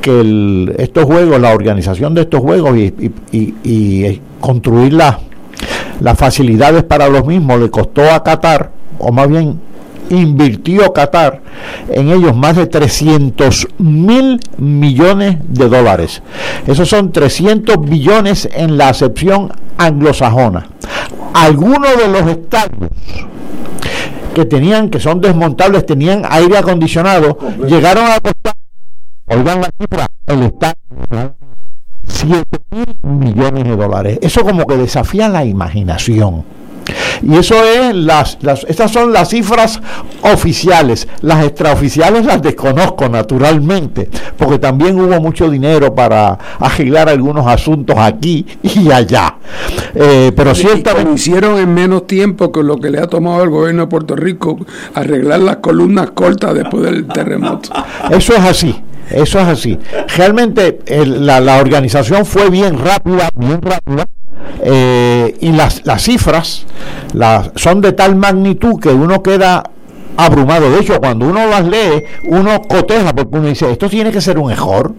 que 0.00 0.74
estos 0.78 1.04
juegos, 1.04 1.40
la 1.40 1.52
organización 1.52 2.14
de 2.14 2.22
estos 2.22 2.40
juegos 2.40 2.76
y, 2.76 3.12
y 3.32 4.20
construir 4.40 4.92
las 4.92 5.16
facilidades 6.16 6.84
para 6.84 7.08
los 7.08 7.26
mismos 7.26 7.60
le 7.60 7.70
costó 7.70 8.02
a 8.12 8.22
Qatar, 8.22 8.70
o 8.98 9.10
más 9.10 9.28
bien 9.28 9.58
invirtió 10.10 10.92
Qatar 10.92 11.40
en 11.90 12.10
ellos 12.10 12.36
más 12.36 12.56
de 12.56 12.66
300 12.66 13.68
mil 13.78 14.40
millones 14.58 15.36
de 15.48 15.68
dólares. 15.68 16.22
Esos 16.66 16.88
son 16.88 17.12
300 17.12 17.80
billones 17.80 18.48
en 18.52 18.76
la 18.76 18.88
acepción 18.88 19.52
anglosajona. 19.78 20.68
Algunos 21.34 21.96
de 21.96 22.08
los 22.08 22.26
estadios 22.26 22.90
que 24.34 24.44
tenían, 24.44 24.90
que 24.90 25.00
son 25.00 25.20
desmontables, 25.20 25.86
tenían 25.86 26.22
aire 26.28 26.58
acondicionado, 26.58 27.38
llegaron 27.66 28.04
a 28.04 28.20
costar, 28.20 28.54
oigan 29.26 29.60
la 29.62 29.70
cifra, 29.78 30.06
el 30.26 30.42
estadio 30.42 30.76
7 32.08 32.44
mil 32.70 32.96
millones 33.02 33.64
de 33.64 33.76
dólares. 33.76 34.18
Eso 34.22 34.44
como 34.44 34.66
que 34.66 34.76
desafía 34.76 35.28
la 35.28 35.44
imaginación. 35.44 36.44
Y 37.22 37.36
eso 37.36 37.56
es, 37.64 37.94
las, 37.94 38.38
las, 38.42 38.64
estas 38.68 38.92
son 38.92 39.12
las 39.12 39.30
cifras 39.30 39.80
oficiales. 40.22 41.08
Las 41.22 41.44
extraoficiales 41.44 42.24
las 42.24 42.42
desconozco 42.42 43.08
naturalmente, 43.08 44.08
porque 44.36 44.58
también 44.58 44.98
hubo 45.00 45.20
mucho 45.20 45.48
dinero 45.48 45.94
para 45.94 46.38
arreglar 46.58 47.08
algunos 47.08 47.46
asuntos 47.46 47.96
aquí 47.98 48.46
y 48.62 48.90
allá. 48.90 49.36
Eh, 49.94 50.32
pero 50.36 50.54
ciertamente... 50.54 51.10
Lo 51.10 51.14
hicieron 51.14 51.58
en 51.58 51.72
menos 51.72 52.06
tiempo 52.06 52.52
que 52.52 52.62
lo 52.62 52.76
que 52.78 52.90
le 52.90 52.98
ha 53.00 53.06
tomado 53.06 53.42
el 53.42 53.50
gobierno 53.50 53.82
de 53.82 53.88
Puerto 53.88 54.16
Rico 54.16 54.58
arreglar 54.94 55.40
las 55.40 55.56
columnas 55.56 56.10
cortas 56.10 56.54
después 56.54 56.84
del 56.84 57.06
terremoto. 57.06 57.70
Eso 58.10 58.34
es 58.34 58.40
así. 58.40 58.82
Eso 59.10 59.38
es 59.38 59.46
así. 59.46 59.78
Realmente 60.16 60.80
la, 61.06 61.40
la 61.40 61.58
organización 61.58 62.26
fue 62.26 62.50
bien 62.50 62.76
rápida, 62.78 63.28
bien 63.36 63.62
rápida 63.62 64.04
eh, 64.62 65.36
y 65.40 65.52
las, 65.52 65.84
las 65.84 66.02
cifras 66.02 66.66
las, 67.12 67.50
son 67.56 67.80
de 67.80 67.92
tal 67.92 68.16
magnitud 68.16 68.80
que 68.80 68.88
uno 68.88 69.22
queda 69.22 69.62
abrumado. 70.16 70.70
De 70.70 70.80
hecho, 70.80 70.98
cuando 70.98 71.26
uno 71.26 71.46
las 71.46 71.66
lee, 71.66 72.04
uno 72.28 72.62
coteja 72.62 73.14
porque 73.14 73.38
uno 73.38 73.48
dice, 73.48 73.70
esto 73.70 73.88
tiene 73.88 74.10
que 74.10 74.20
ser 74.20 74.38
un 74.38 74.50
error. 74.50 74.94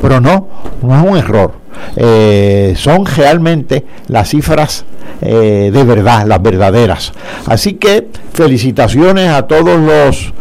Pero 0.00 0.20
no, 0.20 0.48
no 0.82 0.96
es 0.96 1.10
un 1.10 1.16
error. 1.16 1.52
Eh, 1.96 2.74
son 2.76 3.06
realmente 3.06 3.84
las 4.08 4.28
cifras 4.28 4.84
eh, 5.20 5.70
de 5.72 5.84
verdad, 5.84 6.26
las 6.26 6.40
verdaderas. 6.40 7.12
Así 7.46 7.74
que 7.74 8.08
felicitaciones 8.32 9.28
a 9.28 9.42
todos 9.46 9.80
los 9.80 10.32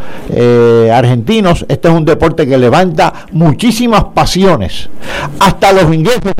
argentinos. 0.94 1.66
Este 1.68 1.88
es 1.88 1.94
un 1.94 2.06
deporte 2.06 2.48
que 2.48 2.58
levanta 2.58 3.14
muchísimas 3.32 4.06
pasiones. 4.14 4.90
Hasta 5.40 5.74
los 5.74 5.94
ingleses 5.94 6.34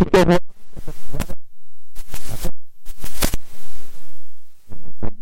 Thank 0.00 0.28
you. 0.30 0.47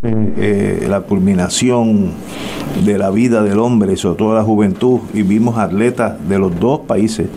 Eh, 0.09 0.87
la 0.89 1.01
culminación 1.01 2.13
de 2.85 2.99
la 2.99 3.11
vida 3.11 3.43
del 3.43 3.59
hombre, 3.59 3.97
sobre 3.97 4.19
todo 4.19 4.35
la 4.35 4.43
juventud, 4.43 5.01
y 5.15 5.23
vimos 5.23 5.59
atletas 5.59 6.15
de 6.29 6.39
los 6.39 6.59
dos 6.61 6.81
países, 6.81 7.29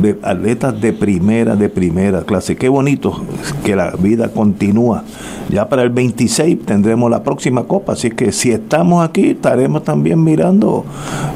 de 0.00 0.18
atletas 0.22 0.78
de 0.80 0.92
primera, 0.92 1.56
de 1.56 1.68
primera 1.68 2.22
clase. 2.22 2.56
Qué 2.56 2.68
bonito 2.68 3.22
que 3.64 3.74
la 3.74 3.92
vida 3.92 4.28
continúa. 4.28 5.04
Ya 5.48 5.68
para 5.68 5.82
el 5.82 5.90
26 5.90 6.64
tendremos 6.64 7.10
la 7.10 7.22
próxima 7.22 7.64
copa, 7.64 7.94
así 7.94 8.10
que 8.10 8.32
si 8.32 8.50
estamos 8.50 9.04
aquí, 9.04 9.30
estaremos 9.30 9.84
también 9.84 10.22
mirando. 10.22 10.84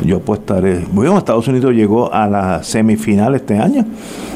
Yo 0.05 0.21
pues 0.21 0.41
estaré. 0.41 0.85
Bueno, 0.93 1.19
Estados 1.19 1.49
Unidos 1.49 1.75
llegó 1.75 2.13
a 2.13 2.29
la 2.29 2.63
semifinal 2.63 3.35
este 3.35 3.59
año, 3.59 3.85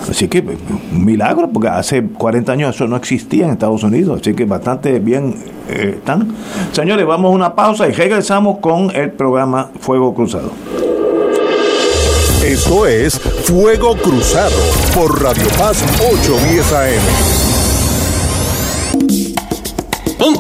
así 0.09 0.28
que 0.28 0.45
un 0.92 1.04
milagro, 1.04 1.50
porque 1.50 1.69
hace 1.69 2.02
40 2.02 2.52
años 2.52 2.75
eso 2.75 2.87
no 2.88 2.97
existía 2.97 3.47
en 3.47 3.52
Estados 3.52 3.83
Unidos, 3.83 4.21
así 4.21 4.35
que 4.35 4.45
bastante 4.45 4.99
bien 4.99 5.35
eh, 5.69 5.95
están. 5.97 6.28
Señores, 6.73 7.06
vamos 7.06 7.30
a 7.30 7.35
una 7.35 7.54
pausa 7.54 7.88
y 7.88 7.92
regresamos 7.92 8.59
con 8.59 8.94
el 8.94 9.11
programa 9.12 9.70
Fuego 9.80 10.14
Cruzado. 10.14 10.50
Esto 12.44 12.87
es 12.87 13.18
Fuego 13.18 13.97
Cruzado 13.97 14.56
por 14.94 15.23
Radio 15.23 15.47
Paz 15.59 15.85
810 16.00 16.73
AM. 16.73 17.50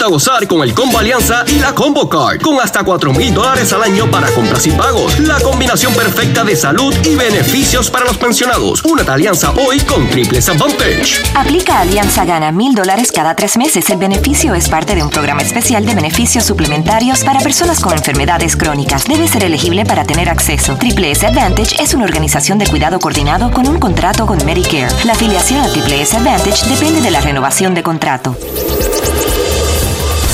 A 0.02 0.06
gozar 0.06 0.46
con 0.46 0.62
el 0.62 0.72
Combo 0.72 0.98
Alianza 0.98 1.44
y 1.46 1.58
la 1.58 1.74
Combo 1.74 2.08
Card, 2.08 2.40
con 2.40 2.58
hasta 2.58 2.82
4 2.82 3.12
mil 3.12 3.34
dólares 3.34 3.70
al 3.74 3.82
año 3.82 4.10
para 4.10 4.30
compras 4.30 4.66
y 4.66 4.70
pagos. 4.70 5.18
La 5.20 5.38
combinación 5.40 5.92
perfecta 5.92 6.42
de 6.42 6.56
salud 6.56 6.94
y 7.04 7.16
beneficios 7.16 7.90
para 7.90 8.06
los 8.06 8.16
pensionados. 8.16 8.82
Una 8.84 9.02
alianza 9.12 9.50
hoy 9.50 9.78
con 9.80 10.08
Triples 10.08 10.48
Advantage. 10.48 11.22
Aplica 11.34 11.80
Alianza 11.80 12.24
Gana 12.24 12.50
mil 12.50 12.74
dólares 12.74 13.12
cada 13.12 13.34
tres 13.36 13.58
meses. 13.58 13.90
El 13.90 13.98
beneficio 13.98 14.54
es 14.54 14.70
parte 14.70 14.94
de 14.94 15.02
un 15.02 15.10
programa 15.10 15.42
especial 15.42 15.84
de 15.84 15.94
beneficios 15.94 16.44
suplementarios 16.44 17.22
para 17.22 17.40
personas 17.40 17.80
con 17.80 17.92
enfermedades 17.92 18.56
crónicas. 18.56 19.04
Debe 19.04 19.28
ser 19.28 19.44
elegible 19.44 19.84
para 19.84 20.04
tener 20.04 20.30
acceso. 20.30 20.76
Triple 20.76 21.10
S 21.10 21.26
Advantage 21.26 21.76
es 21.82 21.92
una 21.92 22.04
organización 22.04 22.58
de 22.58 22.66
cuidado 22.66 23.00
coordinado 23.00 23.50
con 23.50 23.68
un 23.68 23.78
contrato 23.78 24.24
con 24.24 24.42
Medicare. 24.46 24.88
La 25.04 25.12
afiliación 25.12 25.60
a 25.60 25.68
Triple 25.68 26.00
S 26.00 26.16
Advantage 26.16 26.66
depende 26.70 27.02
de 27.02 27.10
la 27.10 27.20
renovación 27.20 27.74
de 27.74 27.82
contrato. 27.82 28.34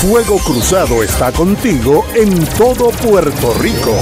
Fuego 0.01 0.37
Cruzado 0.37 1.01
está 1.01 1.31
contigo 1.31 2.05
en 2.13 2.45
todo 2.55 2.91
Puerto 2.91 3.55
Rico. 3.59 3.95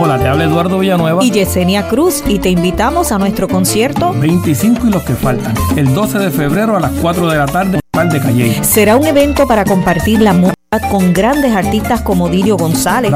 Hola, 0.00 0.18
te 0.18 0.26
habla 0.26 0.44
Eduardo 0.44 0.78
Villanueva 0.78 1.22
y 1.22 1.30
Yesenia 1.30 1.88
Cruz 1.88 2.24
y 2.26 2.38
te 2.38 2.48
invitamos 2.48 3.12
a 3.12 3.18
nuestro 3.18 3.48
concierto 3.48 4.14
25 4.14 4.86
y 4.86 4.90
los 4.90 5.02
que 5.02 5.12
faltan, 5.12 5.54
el 5.76 5.92
12 5.92 6.18
de 6.20 6.30
febrero 6.30 6.74
a 6.74 6.80
las 6.80 6.92
4 6.92 7.28
de 7.28 7.36
la 7.36 7.44
tarde 7.44 7.80
en 7.92 8.08
de 8.08 8.18
Calle. 8.18 8.64
Será 8.64 8.96
un 8.96 9.06
evento 9.06 9.46
para 9.46 9.66
compartir 9.66 10.22
la 10.22 10.32
música 10.32 10.55
con 10.90 11.12
grandes 11.12 11.54
artistas 11.54 12.00
como 12.02 12.28
Dirio 12.28 12.56
González, 12.56 13.12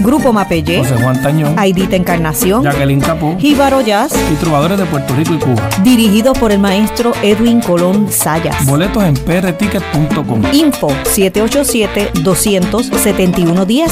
Grupo 0.00 0.32
Mapellé, 0.32 0.78
José 0.78 0.94
Juan 1.02 1.20
Tañón, 1.20 1.58
Aidita 1.58 1.96
Encarnación, 1.96 2.62
Jacqueline 2.62 3.00
Capó, 3.00 3.36
Jíbaro 3.38 3.80
Jazz 3.80 4.12
y 4.32 4.36
trovadores 4.36 4.78
de 4.78 4.86
Puerto 4.86 5.12
Rico 5.14 5.34
y 5.34 5.38
Cuba. 5.38 5.68
Dirigido 5.82 6.32
por 6.32 6.52
el 6.52 6.60
maestro 6.60 7.12
Edwin 7.22 7.60
Colón 7.60 8.06
Sayas. 8.10 8.64
Boletos 8.66 9.02
en 9.02 9.14
prticket.com. 9.14 10.42
Info 10.52 10.88
787-271-10. 11.04 13.88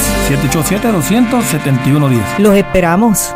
787-271-10. 0.53 2.39
Los 2.39 2.55
esperamos. 2.55 3.35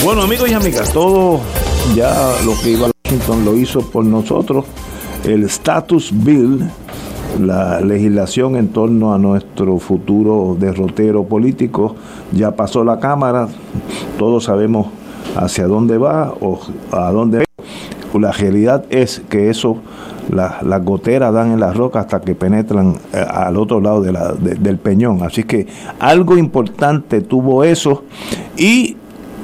Bueno 0.02 0.22
amigos 0.22 0.48
y 0.48 0.54
amigas, 0.54 0.90
todo 0.94 1.42
ya 1.94 2.32
lo 2.46 2.58
que 2.62 2.70
iba 2.70 2.86
a 2.86 2.90
Washington 3.04 3.44
lo 3.44 3.56
hizo 3.58 3.82
por 3.82 4.06
nosotros. 4.06 4.64
El 5.26 5.44
Status 5.44 6.10
Bill 6.14 6.66
la 7.40 7.80
legislación 7.80 8.56
en 8.56 8.68
torno 8.68 9.12
a 9.12 9.18
nuestro 9.18 9.78
futuro 9.78 10.56
derrotero 10.58 11.24
político 11.24 11.96
ya 12.33 12.52
pasó 12.52 12.85
la 12.85 12.99
Cámara, 12.99 13.49
todos 14.19 14.45
sabemos 14.45 14.88
hacia 15.37 15.66
dónde 15.66 15.99
va 15.99 16.35
o 16.40 16.61
a 16.93 17.11
dónde 17.12 17.38
va. 17.38 17.45
La 18.19 18.31
realidad 18.31 18.85
es 18.90 19.23
que 19.28 19.50
eso, 19.50 19.78
las 20.31 20.85
goteras 20.85 21.35
dan 21.35 21.52
en 21.52 21.61
las 21.61 21.76
rocas 21.76 22.04
hasta 22.04 22.21
que 22.21 22.37
penetran 22.37 22.97
eh, 23.12 23.25
al 23.28 23.57
otro 23.57 23.81
lado 23.81 24.02
del 24.02 24.78
peñón. 24.78 25.23
Así 25.25 25.43
que 25.43 25.66
algo 25.99 26.37
importante 26.37 27.21
tuvo 27.23 27.64
eso. 27.64 28.04
Y, 28.57 28.97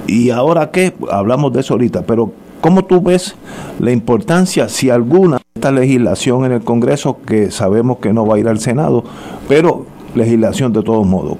y 0.06 0.30
ahora 0.30 0.70
qué, 0.70 0.94
hablamos 1.10 1.52
de 1.52 1.60
eso 1.60 1.74
ahorita, 1.74 2.02
pero 2.02 2.32
¿cómo 2.60 2.84
tú 2.84 3.00
ves 3.00 3.34
la 3.80 3.90
importancia, 3.90 4.68
si 4.68 4.88
alguna, 4.88 5.38
esta 5.54 5.72
legislación 5.72 6.44
en 6.44 6.52
el 6.52 6.62
Congreso 6.62 7.18
que 7.26 7.50
sabemos 7.50 7.98
que 7.98 8.12
no 8.12 8.24
va 8.24 8.36
a 8.36 8.38
ir 8.38 8.46
al 8.46 8.60
Senado, 8.60 9.02
pero 9.48 9.86
legislación 10.14 10.72
de 10.72 10.82
todos 10.82 11.06
modos. 11.06 11.38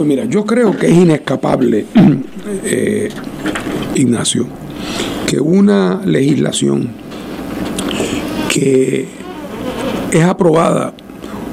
Pues 0.00 0.08
mira, 0.08 0.24
yo 0.24 0.46
creo 0.46 0.74
que 0.74 0.86
es 0.86 0.94
inescapable, 0.94 1.84
eh, 2.64 3.10
Ignacio, 3.96 4.46
que 5.26 5.38
una 5.38 6.00
legislación 6.06 6.88
que 8.48 9.06
es 10.10 10.24
aprobada, 10.24 10.94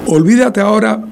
olvídate 0.06 0.62
ahora 0.62 1.04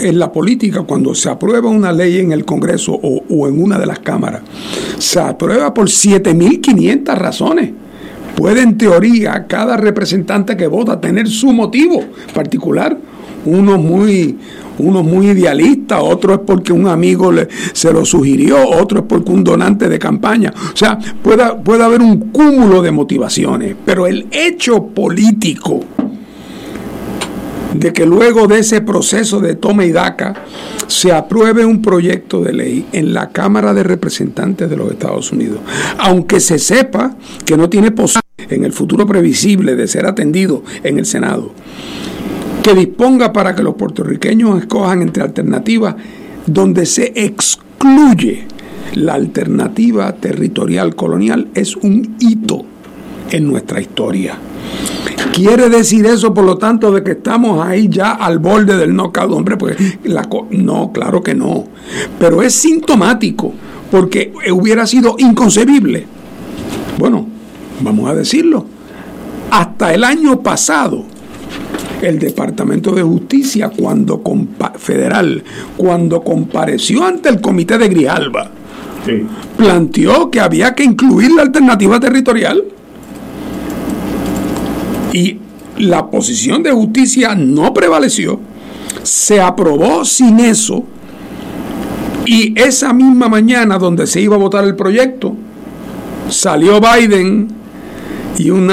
en 0.00 0.18
la 0.18 0.32
política, 0.32 0.82
cuando 0.82 1.14
se 1.14 1.30
aprueba 1.30 1.70
una 1.70 1.92
ley 1.92 2.18
en 2.18 2.32
el 2.32 2.44
Congreso 2.44 2.98
o, 3.00 3.22
o 3.30 3.46
en 3.46 3.62
una 3.62 3.78
de 3.78 3.86
las 3.86 4.00
cámaras, 4.00 4.42
se 4.98 5.20
aprueba 5.20 5.72
por 5.72 5.86
7.500 5.86 7.14
razones 7.14 7.70
puede 8.34 8.62
en 8.62 8.76
teoría 8.76 9.46
cada 9.46 9.76
representante 9.76 10.56
que 10.56 10.66
vota 10.66 11.00
tener 11.00 11.28
su 11.28 11.52
motivo 11.52 12.00
particular. 12.34 12.98
Uno 13.44 13.78
muy, 13.78 14.36
uno 14.78 15.02
muy 15.02 15.28
idealista, 15.28 16.00
otro 16.00 16.34
es 16.34 16.40
porque 16.40 16.72
un 16.72 16.86
amigo 16.88 17.32
le, 17.32 17.48
se 17.72 17.92
lo 17.92 18.04
sugirió, 18.04 18.68
otro 18.68 19.00
es 19.00 19.04
porque 19.08 19.30
un 19.30 19.44
donante 19.44 19.88
de 19.88 19.98
campaña. 19.98 20.52
O 20.72 20.76
sea, 20.76 20.98
puede, 21.22 21.44
puede 21.56 21.84
haber 21.84 22.00
un 22.00 22.30
cúmulo 22.30 22.82
de 22.82 22.90
motivaciones, 22.90 23.74
pero 23.84 24.06
el 24.06 24.26
hecho 24.30 24.86
político 24.86 25.80
de 27.78 27.92
que 27.92 28.06
luego 28.06 28.46
de 28.46 28.60
ese 28.60 28.80
proceso 28.80 29.40
de 29.40 29.54
toma 29.54 29.84
y 29.84 29.92
daca 29.92 30.34
se 30.86 31.12
apruebe 31.12 31.64
un 31.64 31.82
proyecto 31.82 32.42
de 32.42 32.52
ley 32.52 32.86
en 32.92 33.12
la 33.12 33.30
Cámara 33.30 33.74
de 33.74 33.82
Representantes 33.82 34.70
de 34.70 34.76
los 34.76 34.90
Estados 34.90 35.32
Unidos, 35.32 35.58
aunque 35.98 36.40
se 36.40 36.58
sepa 36.58 37.16
que 37.44 37.56
no 37.56 37.68
tiene 37.68 37.90
posibilidad 37.90 38.22
en 38.48 38.64
el 38.64 38.72
futuro 38.72 39.06
previsible 39.06 39.74
de 39.74 39.88
ser 39.88 40.06
atendido 40.06 40.62
en 40.84 40.98
el 40.98 41.06
Senado, 41.06 41.52
que 42.66 42.74
disponga 42.74 43.32
para 43.32 43.54
que 43.54 43.62
los 43.62 43.76
puertorriqueños 43.76 44.58
escojan 44.58 45.00
entre 45.00 45.22
alternativas 45.22 45.94
donde 46.46 46.84
se 46.84 47.12
excluye 47.14 48.44
la 48.96 49.14
alternativa 49.14 50.10
territorial 50.16 50.96
colonial 50.96 51.46
es 51.54 51.76
un 51.76 52.16
hito 52.18 52.64
en 53.30 53.46
nuestra 53.46 53.80
historia. 53.80 54.36
¿Quiere 55.32 55.68
decir 55.68 56.06
eso, 56.06 56.34
por 56.34 56.42
lo 56.44 56.58
tanto, 56.58 56.90
de 56.90 57.04
que 57.04 57.12
estamos 57.12 57.64
ahí 57.64 57.88
ya 57.88 58.10
al 58.10 58.40
borde 58.40 58.76
del 58.76 58.96
knockout? 58.96 59.30
Hombre, 59.30 59.56
pues 59.56 59.76
no, 60.50 60.90
claro 60.90 61.22
que 61.22 61.36
no. 61.36 61.66
Pero 62.18 62.42
es 62.42 62.52
sintomático, 62.52 63.54
porque 63.92 64.32
hubiera 64.52 64.88
sido 64.88 65.14
inconcebible. 65.18 66.04
Bueno, 66.98 67.28
vamos 67.80 68.10
a 68.10 68.14
decirlo. 68.16 68.66
Hasta 69.52 69.94
el 69.94 70.02
año 70.02 70.40
pasado, 70.40 71.04
el 72.02 72.18
Departamento 72.18 72.92
de 72.92 73.02
Justicia, 73.02 73.70
cuando 73.70 74.22
federal, 74.78 75.42
cuando 75.76 76.22
compareció 76.22 77.04
ante 77.04 77.28
el 77.28 77.40
Comité 77.40 77.78
de 77.78 77.88
Grijalba, 77.88 78.50
planteó 79.56 80.30
que 80.30 80.40
había 80.40 80.74
que 80.74 80.84
incluir 80.84 81.30
la 81.32 81.42
alternativa 81.42 81.98
territorial. 82.00 82.62
Y 85.12 85.38
la 85.78 86.10
posición 86.10 86.62
de 86.62 86.72
justicia 86.72 87.34
no 87.34 87.72
prevaleció, 87.72 88.40
se 89.02 89.40
aprobó 89.40 90.04
sin 90.04 90.40
eso. 90.40 90.84
Y 92.26 92.58
esa 92.60 92.92
misma 92.92 93.28
mañana 93.28 93.78
donde 93.78 94.06
se 94.06 94.20
iba 94.20 94.34
a 94.34 94.38
votar 94.38 94.64
el 94.64 94.74
proyecto, 94.74 95.36
salió 96.28 96.80
Biden 96.80 97.48
y 98.38 98.50
un 98.50 98.70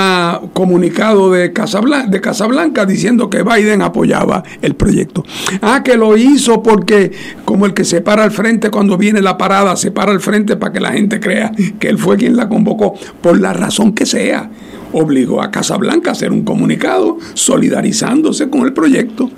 comunicado 0.53 1.31
de 1.31 1.53
Casablanca, 1.53 2.09
de 2.09 2.21
Casablanca 2.21 2.85
diciendo 2.85 3.29
que 3.29 3.43
Biden 3.43 3.81
apoyaba 3.81 4.43
el 4.61 4.75
proyecto. 4.75 5.23
Ah, 5.61 5.81
que 5.83 5.97
lo 5.97 6.17
hizo 6.17 6.61
porque 6.61 7.11
como 7.45 7.65
el 7.65 7.73
que 7.73 7.85
se 7.85 8.01
para 8.01 8.23
al 8.23 8.31
frente 8.31 8.69
cuando 8.69 8.97
viene 8.97 9.21
la 9.21 9.37
parada, 9.37 9.75
se 9.75 9.91
para 9.91 10.11
al 10.11 10.19
frente 10.19 10.57
para 10.57 10.73
que 10.73 10.79
la 10.79 10.91
gente 10.91 11.19
crea 11.19 11.51
que 11.79 11.89
él 11.89 11.97
fue 11.97 12.17
quien 12.17 12.35
la 12.35 12.49
convocó, 12.49 12.93
por 13.21 13.39
la 13.39 13.53
razón 13.53 13.93
que 13.93 14.05
sea 14.05 14.49
obligó 14.93 15.41
a 15.41 15.51
Casablanca 15.51 16.09
a 16.09 16.13
hacer 16.13 16.31
un 16.31 16.43
comunicado 16.43 17.17
solidarizándose 17.33 18.49
con 18.49 18.61
el 18.61 18.73
proyecto. 18.73 19.29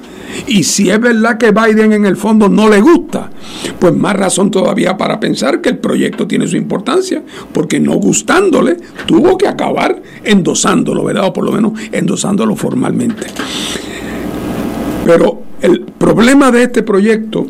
Y 0.47 0.63
si 0.63 0.89
es 0.89 0.99
verdad 0.99 1.37
que 1.37 1.51
Biden 1.51 1.93
en 1.93 2.05
el 2.05 2.17
fondo 2.17 2.49
no 2.49 2.69
le 2.69 2.81
gusta, 2.81 3.29
pues 3.79 3.93
más 3.93 4.15
razón 4.15 4.51
todavía 4.51 4.97
para 4.97 5.19
pensar 5.19 5.61
que 5.61 5.69
el 5.69 5.77
proyecto 5.77 6.27
tiene 6.27 6.47
su 6.47 6.57
importancia, 6.57 7.23
porque 7.53 7.79
no 7.79 7.93
gustándole, 7.93 8.77
tuvo 9.05 9.37
que 9.37 9.47
acabar 9.47 10.01
endosándolo, 10.23 11.03
¿verdad? 11.03 11.27
O 11.27 11.33
por 11.33 11.45
lo 11.45 11.51
menos 11.51 11.73
endosándolo 11.91 12.55
formalmente. 12.55 13.27
Pero 15.05 15.41
el 15.61 15.81
problema 15.81 16.51
de 16.51 16.63
este 16.63 16.83
proyecto 16.83 17.45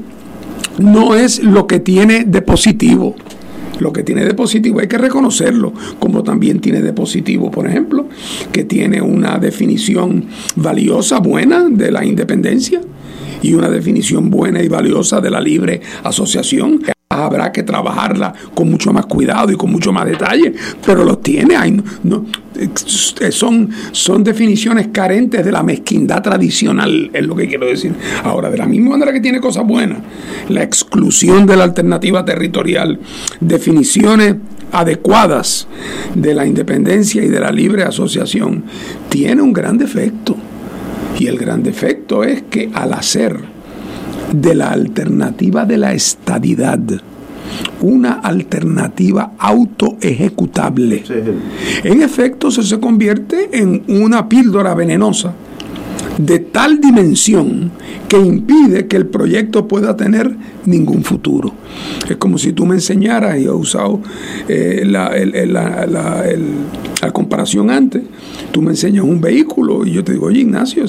no 0.78 1.16
es 1.16 1.42
lo 1.42 1.68
que 1.68 1.80
tiene 1.80 2.26
de 2.26 2.42
positivo 2.42 3.16
lo 3.80 3.94
que 3.94 4.04
tiene 4.04 4.26
de 4.26 4.34
positivo 4.34 4.80
hay 4.80 4.88
que 4.88 4.98
reconocerlo, 4.98 5.74
como 6.00 6.24
también 6.24 6.60
tiene 6.60 6.82
de 6.82 6.94
positivo, 6.94 7.52
por 7.52 7.68
ejemplo, 7.68 8.08
que 8.52 8.64
tiene 8.64 9.02
una 9.02 9.38
definición 9.38 10.26
valiosa, 10.56 11.20
buena 11.20 11.68
de 11.70 11.92
la 11.92 12.06
independencia 12.06 12.82
y 13.42 13.54
una 13.54 13.70
definición 13.70 14.30
buena 14.30 14.62
y 14.62 14.68
valiosa 14.68 15.22
de 15.22 15.30
la 15.30 15.42
libre 15.42 15.82
asociación 16.04 16.82
habrá 17.10 17.52
que 17.52 17.64
trabajarla 17.64 18.34
con 18.54 18.70
mucho 18.70 18.92
más 18.92 19.06
cuidado 19.06 19.52
y 19.52 19.56
con 19.56 19.72
mucho 19.72 19.92
más 19.92 20.06
detalle, 20.06 20.54
pero 20.86 21.04
los 21.04 21.22
tiene. 21.22 21.56
Hay, 21.56 21.80
no, 22.04 22.26
son, 23.30 23.70
son 23.92 24.24
definiciones 24.24 24.88
carentes 24.88 25.46
de 25.46 25.52
la 25.52 25.64
mezquindad 25.64 26.22
tradicional, 26.22 27.12
es 27.14 27.26
lo 27.26 27.36
que 27.36 27.48
quiero 27.48 27.68
decir. 27.68 27.94
Ahora, 28.24 28.50
de 28.50 28.58
la 28.58 28.66
misma 28.66 28.92
manera 28.92 29.14
que 29.14 29.22
tiene 29.22 29.40
cosas 29.40 29.66
buenas, 29.66 30.00
la 30.50 30.64
exclusión 30.64 31.46
de 31.46 31.56
la 31.56 31.64
alternativa 31.66 32.26
territorial, 32.26 33.00
definiciones 33.40 34.36
adecuadas 34.72 35.68
de 36.16 36.34
la 36.34 36.46
independencia 36.46 37.24
y 37.24 37.28
de 37.28 37.40
la 37.40 37.52
libre 37.52 37.84
asociación, 37.84 38.64
tiene 39.10 39.42
un 39.42 39.54
gran 39.54 39.78
defecto. 39.78 40.36
Y 41.18 41.28
el 41.28 41.38
gran 41.38 41.64
defecto 41.64 42.24
es 42.26 42.44
que 42.50 42.70
al 42.74 42.92
hacer 42.92 43.55
de 44.32 44.56
la 44.56 44.70
alternativa 44.72 45.66
de 45.66 45.78
la 45.78 45.94
estadidad, 45.94 46.80
una 47.82 48.14
alternativa 48.14 49.34
autoejecutable. 49.38 51.04
En 51.84 52.02
efecto, 52.02 52.52
se, 52.52 52.64
se 52.64 52.80
convierte 52.80 53.50
en 53.52 53.84
una 53.88 54.28
píldora 54.28 54.74
venenosa 54.74 55.34
de 56.18 56.40
tal 56.40 56.80
dimensión 56.80 57.72
que 58.08 58.20
impide 58.20 58.88
que 58.88 58.96
el 58.96 59.08
proyecto 59.08 59.68
pueda 59.68 59.98
tener 59.98 60.36
ningún 60.66 61.04
futuro. 61.04 61.54
Es 62.10 62.18
como 62.18 62.38
si 62.38 62.54
tú 62.54 62.66
me 62.66 62.76
enseñaras, 62.76 63.38
y 63.40 63.46
he 63.46 63.52
usado 63.52 64.02
eh, 64.48 64.84
la, 64.86 65.12
la, 65.16 67.12
comparación 67.12 67.70
antes, 67.70 68.02
tú 68.56 68.62
me 68.62 68.72
enseñas 68.72 69.04
un 69.04 69.20
vehículo 69.20 69.86
y 69.86 69.92
yo 69.92 70.02
te 70.02 70.14
digo, 70.14 70.28
oye 70.28 70.40
Ignacio, 70.40 70.86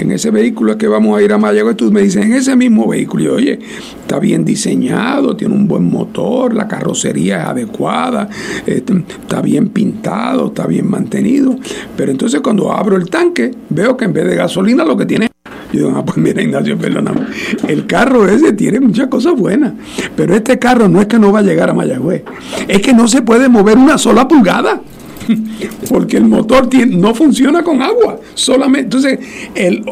en 0.00 0.10
ese 0.10 0.32
vehículo 0.32 0.72
es 0.72 0.78
que 0.78 0.88
vamos 0.88 1.16
a 1.16 1.22
ir 1.22 1.32
a 1.32 1.38
Mayagüez, 1.38 1.76
tú 1.76 1.92
me 1.92 2.02
dices, 2.02 2.24
en 2.24 2.32
ese 2.32 2.56
mismo 2.56 2.88
vehículo, 2.88 3.22
y 3.22 3.28
oye, 3.28 3.58
está 4.00 4.18
bien 4.18 4.44
diseñado, 4.44 5.36
tiene 5.36 5.54
un 5.54 5.68
buen 5.68 5.88
motor, 5.88 6.52
la 6.52 6.66
carrocería 6.66 7.42
es 7.42 7.46
adecuada, 7.46 8.28
este, 8.66 8.94
está 8.96 9.40
bien 9.40 9.68
pintado, 9.68 10.48
está 10.48 10.66
bien 10.66 10.90
mantenido, 10.90 11.56
pero 11.96 12.10
entonces 12.10 12.40
cuando 12.40 12.72
abro 12.72 12.96
el 12.96 13.08
tanque, 13.08 13.52
veo 13.70 13.96
que 13.96 14.06
en 14.06 14.12
vez 14.12 14.26
de 14.26 14.34
gasolina 14.34 14.84
lo 14.84 14.96
que 14.96 15.06
tiene 15.06 15.28
yo 15.72 15.86
digo, 15.86 15.94
ah, 15.96 16.04
pues 16.04 16.18
mira, 16.18 16.42
Ignacio, 16.42 16.76
perdóname. 16.76 17.22
El 17.66 17.86
carro 17.86 18.28
ese 18.28 18.52
tiene 18.52 18.78
muchas 18.78 19.06
cosas 19.06 19.34
buenas. 19.34 19.72
Pero 20.14 20.34
este 20.34 20.58
carro 20.58 20.86
no 20.86 21.00
es 21.00 21.06
que 21.06 21.18
no 21.18 21.32
va 21.32 21.38
a 21.38 21.42
llegar 21.42 21.70
a 21.70 21.72
Mayagüez. 21.74 22.24
Es 22.68 22.82
que 22.82 22.92
no 22.92 23.08
se 23.08 23.22
puede 23.22 23.48
mover 23.48 23.78
una 23.78 23.96
sola 23.96 24.28
pulgada. 24.28 24.82
Porque 25.88 26.16
el 26.16 26.24
motor 26.24 26.68
no 26.88 27.14
funciona 27.14 27.62
con 27.62 27.82
agua. 27.82 28.18
Solamente. 28.34 28.96
Entonces, 28.96 29.18
el, 29.54 29.84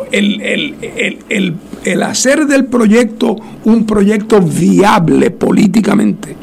el 1.84 2.02
hacer 2.02 2.46
del 2.46 2.66
proyecto 2.66 3.36
un 3.64 3.86
proyecto 3.86 4.40
viable 4.40 5.30
políticamente 5.30 6.36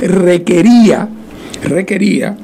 requería, 0.00 1.08
requería 1.62 2.36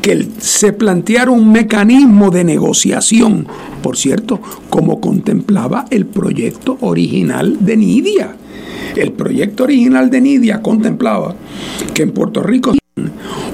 que 0.00 0.26
se 0.38 0.72
planteara 0.72 1.30
un 1.30 1.52
mecanismo 1.52 2.30
de 2.30 2.44
negociación 2.44 3.46
por 3.84 3.98
cierto, 3.98 4.40
como 4.70 4.98
contemplaba 4.98 5.84
el 5.90 6.06
proyecto 6.06 6.78
original 6.80 7.58
de 7.60 7.76
Nidia. 7.76 8.34
El 8.96 9.12
proyecto 9.12 9.64
original 9.64 10.08
de 10.08 10.22
Nidia 10.22 10.62
contemplaba 10.62 11.36
que 11.92 12.04
en 12.04 12.12
Puerto 12.12 12.42
Rico 12.42 12.72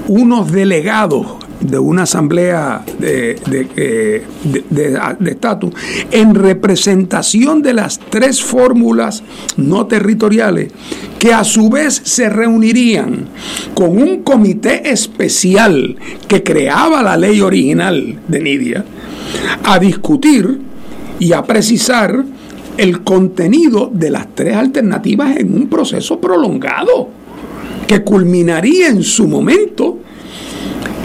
unos 0.07 0.51
delegados 0.51 1.27
de 1.61 1.77
una 1.77 2.03
asamblea 2.03 2.83
de 2.99 4.23
estatus 5.25 5.73
en 6.11 6.33
representación 6.33 7.61
de 7.61 7.73
las 7.73 7.99
tres 7.99 8.41
fórmulas 8.41 9.23
no 9.57 9.85
territoriales 9.85 10.71
que 11.19 11.33
a 11.33 11.43
su 11.43 11.69
vez 11.69 12.01
se 12.03 12.29
reunirían 12.29 13.27
con 13.75 14.01
un 14.01 14.23
comité 14.23 14.91
especial 14.91 15.97
que 16.27 16.41
creaba 16.41 17.03
la 17.03 17.15
ley 17.15 17.41
original 17.41 18.19
de 18.27 18.39
Nidia 18.39 18.85
a 19.63 19.77
discutir 19.77 20.59
y 21.19 21.33
a 21.33 21.43
precisar 21.43 22.25
el 22.77 23.03
contenido 23.03 23.91
de 23.93 24.09
las 24.09 24.33
tres 24.33 24.55
alternativas 24.55 25.37
en 25.37 25.53
un 25.53 25.67
proceso 25.67 26.19
prolongado 26.19 27.20
que 27.87 28.03
culminaría 28.03 28.87
en 28.87 29.03
su 29.03 29.27
momento 29.27 29.99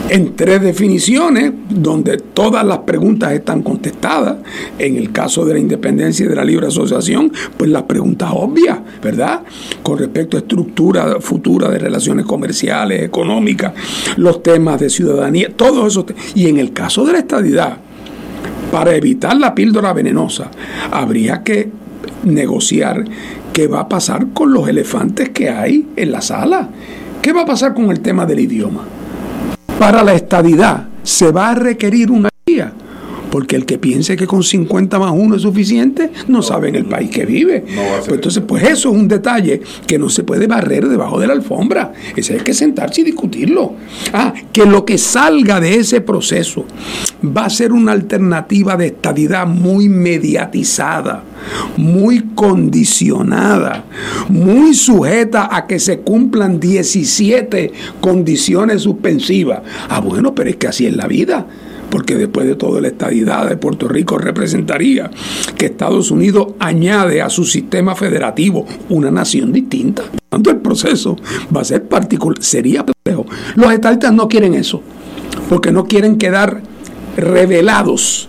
en 0.08 0.36
tres 0.36 0.62
definiciones 0.62 1.52
donde 1.68 2.18
todas 2.18 2.64
las 2.64 2.78
preguntas 2.78 3.32
están 3.32 3.62
contestadas. 3.62 4.36
En 4.78 4.96
el 4.96 5.12
caso 5.12 5.44
de 5.44 5.54
la 5.54 5.60
independencia 5.60 6.26
y 6.26 6.28
de 6.28 6.36
la 6.36 6.44
libre 6.44 6.68
asociación, 6.68 7.32
pues 7.56 7.70
las 7.70 7.82
preguntas 7.84 8.30
obvias, 8.32 8.78
¿verdad? 9.02 9.42
Con 9.82 9.98
respecto 9.98 10.36
a 10.36 10.40
estructura 10.40 11.20
futura 11.20 11.68
de 11.68 11.78
relaciones 11.78 12.24
comerciales, 12.24 13.02
económicas, 13.02 13.72
los 14.16 14.42
temas 14.42 14.80
de 14.80 14.90
ciudadanía, 14.90 15.50
todos 15.54 15.92
esos. 15.92 16.04
Y 16.34 16.48
en 16.48 16.58
el 16.58 16.72
caso 16.72 17.04
de 17.04 17.12
la 17.12 17.18
estadidad, 17.18 17.78
para 18.70 18.94
evitar 18.94 19.36
la 19.36 19.54
píldora 19.54 19.92
venenosa, 19.92 20.50
habría 20.90 21.42
que 21.42 21.70
negociar 22.24 23.04
qué 23.56 23.68
va 23.68 23.80
a 23.80 23.88
pasar 23.88 24.34
con 24.34 24.52
los 24.52 24.68
elefantes 24.68 25.30
que 25.30 25.48
hay 25.48 25.88
en 25.96 26.12
la 26.12 26.20
sala. 26.20 26.68
¿Qué 27.22 27.32
va 27.32 27.40
a 27.40 27.46
pasar 27.46 27.72
con 27.72 27.90
el 27.90 28.00
tema 28.00 28.26
del 28.26 28.40
idioma? 28.40 28.82
Para 29.78 30.04
la 30.04 30.12
estadidad 30.12 30.88
se 31.02 31.32
va 31.32 31.52
a 31.52 31.54
requerir 31.54 32.10
una 32.10 32.28
guía 32.46 32.74
porque 33.36 33.54
el 33.54 33.66
que 33.66 33.76
piense 33.76 34.16
que 34.16 34.26
con 34.26 34.42
50 34.42 34.98
más 34.98 35.12
1 35.14 35.36
es 35.36 35.42
suficiente 35.42 36.10
no, 36.26 36.40
sabe 36.40 36.70
en 36.70 36.74
el 36.74 36.86
país 36.86 37.10
que 37.10 37.26
vive. 37.26 37.66
Pues 37.66 38.08
entonces, 38.08 38.42
pues 38.48 38.62
eso 38.62 38.88
es 38.88 38.96
un 38.96 39.08
detalle 39.08 39.60
que 39.86 39.98
no 39.98 40.08
se 40.08 40.22
puede 40.22 40.46
barrer 40.46 40.88
debajo 40.88 41.20
de 41.20 41.26
la 41.26 41.34
alfombra. 41.34 41.92
Ese 42.16 42.32
hay 42.32 42.40
que 42.40 42.54
sentarse 42.54 43.02
y 43.02 43.04
discutirlo. 43.04 43.74
Ah, 44.14 44.32
que 44.54 44.64
lo 44.64 44.86
que 44.86 44.96
salga 44.96 45.60
de 45.60 45.74
ese 45.74 46.00
proceso 46.00 46.64
va 47.22 47.44
a 47.44 47.50
ser 47.50 47.74
una 47.74 47.92
alternativa 47.92 48.74
de 48.74 48.86
estadidad 48.86 49.46
muy 49.46 49.90
mediatizada, 49.90 51.22
muy 51.76 52.30
condicionada, 52.34 53.84
muy 54.30 54.72
sujeta 54.72 55.54
a 55.54 55.66
que 55.66 55.78
se 55.78 55.98
cumplan 55.98 56.58
17 56.58 57.70
condiciones 58.00 58.80
suspensivas. 58.80 59.60
Ah, 59.90 60.00
bueno, 60.00 60.34
pero 60.34 60.48
es 60.48 60.56
que 60.56 60.68
así 60.68 60.86
es 60.86 60.96
la 60.96 61.06
vida 61.06 61.46
porque 61.90 62.16
después 62.16 62.46
de 62.46 62.56
todo 62.56 62.80
la 62.80 62.88
estadidad 62.88 63.48
de 63.48 63.56
Puerto 63.56 63.88
Rico 63.88 64.18
representaría 64.18 65.10
que 65.56 65.66
Estados 65.66 66.10
Unidos 66.10 66.48
añade 66.58 67.22
a 67.22 67.30
su 67.30 67.44
sistema 67.44 67.94
federativo 67.94 68.66
una 68.88 69.10
nación 69.10 69.52
distinta. 69.52 70.04
Tanto 70.28 70.50
el 70.50 70.58
proceso 70.58 71.16
va 71.54 71.60
a 71.60 71.64
ser 71.64 71.84
particular, 71.84 72.42
sería 72.42 72.84
complejo. 72.84 73.26
Los 73.54 73.72
estadistas 73.72 74.12
no 74.12 74.28
quieren 74.28 74.54
eso, 74.54 74.82
porque 75.48 75.72
no 75.72 75.86
quieren 75.86 76.18
quedar 76.18 76.62
revelados, 77.16 78.28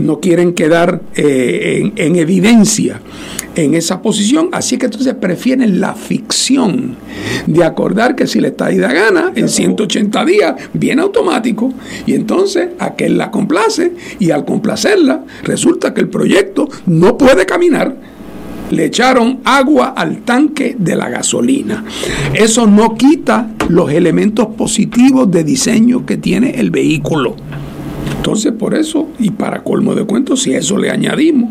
no 0.00 0.20
quieren 0.20 0.52
quedar 0.54 1.02
eh, 1.14 1.92
en 1.96 2.16
evidencia 2.16 3.00
en 3.64 3.74
esa 3.74 4.02
posición, 4.02 4.48
así 4.52 4.76
que 4.76 4.86
entonces 4.86 5.14
prefieren 5.14 5.80
la 5.80 5.94
ficción 5.94 6.96
de 7.46 7.64
acordar 7.64 8.14
que 8.14 8.26
si 8.26 8.40
la 8.40 8.48
estadía 8.48 8.92
gana 8.92 9.32
en 9.34 9.48
180 9.48 10.24
días, 10.24 10.54
viene 10.72 11.02
automático, 11.02 11.72
y 12.06 12.14
entonces 12.14 12.68
aquel 12.78 13.18
la 13.18 13.30
complace, 13.30 13.92
y 14.18 14.30
al 14.30 14.44
complacerla, 14.44 15.24
resulta 15.42 15.94
que 15.94 16.00
el 16.00 16.08
proyecto 16.08 16.68
no 16.86 17.16
puede 17.16 17.46
caminar. 17.46 17.96
Le 18.70 18.86
echaron 18.86 19.40
agua 19.44 19.94
al 19.96 20.18
tanque 20.22 20.74
de 20.76 20.96
la 20.96 21.08
gasolina. 21.08 21.84
Eso 22.34 22.66
no 22.66 22.96
quita 22.96 23.50
los 23.68 23.92
elementos 23.92 24.48
positivos 24.48 25.30
de 25.30 25.44
diseño 25.44 26.04
que 26.04 26.16
tiene 26.16 26.50
el 26.58 26.70
vehículo. 26.72 27.36
Entonces, 28.16 28.52
por 28.52 28.74
eso, 28.74 29.08
y 29.18 29.30
para 29.30 29.62
colmo 29.62 29.94
de 29.94 30.04
cuentos, 30.04 30.42
si 30.42 30.52
eso 30.52 30.78
le 30.78 30.90
añadimos 30.90 31.50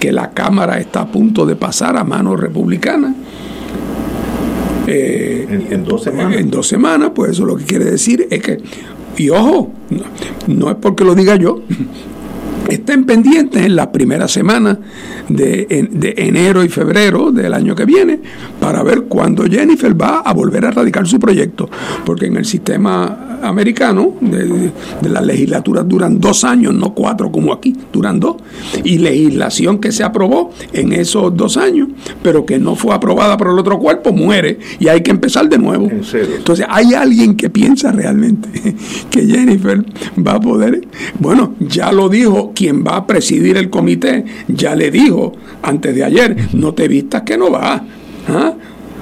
que 0.00 0.12
la 0.12 0.30
Cámara 0.30 0.78
está 0.78 1.02
a 1.02 1.12
punto 1.12 1.46
de 1.46 1.56
pasar 1.56 1.96
a 1.96 2.04
manos 2.04 2.38
republicanas, 2.38 3.14
eh, 4.86 5.66
en, 5.70 5.84
dos 5.84 6.04
semanas. 6.04 6.36
En 6.36 6.50
dos 6.50 6.68
semanas, 6.68 7.10
pues 7.14 7.32
eso 7.32 7.44
lo 7.44 7.56
que 7.56 7.64
quiere 7.64 7.84
decir 7.84 8.26
es 8.30 8.40
que, 8.40 8.58
y 9.16 9.30
ojo, 9.30 9.72
no, 10.46 10.70
es 10.70 10.76
porque 10.76 11.04
lo 11.04 11.14
diga 11.14 11.36
yo, 11.36 11.62
estén 12.68 13.04
pendientes 13.04 13.64
en 13.64 13.76
la 13.76 13.90
primera 13.92 14.28
semana 14.28 14.78
de, 15.28 15.88
de, 15.90 16.14
enero 16.16 16.64
y 16.64 16.68
febrero 16.68 17.30
del 17.30 17.54
año 17.54 17.74
que 17.74 17.84
viene 17.84 18.20
para 18.60 18.82
ver 18.82 19.02
cuándo 19.02 19.44
Jennifer 19.44 20.00
va 20.00 20.20
a 20.20 20.32
volver 20.32 20.64
a 20.66 20.70
radicar 20.70 21.06
su 21.06 21.18
proyecto, 21.18 21.68
porque 22.04 22.26
en 22.26 22.36
el 22.36 22.44
sistema 22.44 23.26
americano, 23.42 24.14
de, 24.20 24.72
las 25.08 25.24
legislaturas 25.24 25.86
duran 25.86 26.20
dos 26.20 26.44
años, 26.44 26.74
no 26.74 26.94
cuatro 26.94 27.30
como 27.30 27.52
aquí, 27.52 27.74
duran 27.92 28.20
dos, 28.20 28.36
y 28.84 28.98
legislación 28.98 29.78
que 29.78 29.92
se 29.92 30.04
aprobó 30.04 30.50
en 30.72 30.92
esos 30.92 31.36
dos 31.36 31.56
años, 31.56 31.88
pero 32.22 32.44
que 32.44 32.58
no 32.58 32.76
fue 32.76 32.94
aprobada 32.94 33.36
por 33.36 33.48
el 33.48 33.58
otro 33.58 33.78
cuerpo, 33.78 34.12
muere. 34.12 34.58
Y 34.78 34.88
hay 34.88 35.02
que 35.02 35.10
empezar 35.10 35.48
de 35.48 35.58
nuevo. 35.58 35.88
Entonces, 35.90 36.66
hay 36.68 36.94
alguien 36.94 37.36
que 37.36 37.50
piensa 37.50 37.92
realmente 37.92 38.48
que 39.10 39.26
Jennifer 39.26 39.84
va 40.26 40.34
a 40.34 40.40
poder, 40.40 40.86
bueno, 41.18 41.54
ya 41.60 41.92
lo 41.92 42.08
dijo 42.08 42.52
quien 42.56 42.82
va 42.82 42.96
a 42.96 43.06
presidir 43.06 43.56
el 43.58 43.70
comité, 43.70 44.24
ya 44.48 44.74
le 44.74 44.90
dijo 44.90 45.34
antes 45.62 45.94
de 45.94 46.02
ayer, 46.02 46.36
no 46.54 46.72
te 46.74 46.88
vistas 46.88 47.22
que 47.22 47.36
no 47.36 47.50
va. 47.52 47.84
¿ah? 48.28 48.54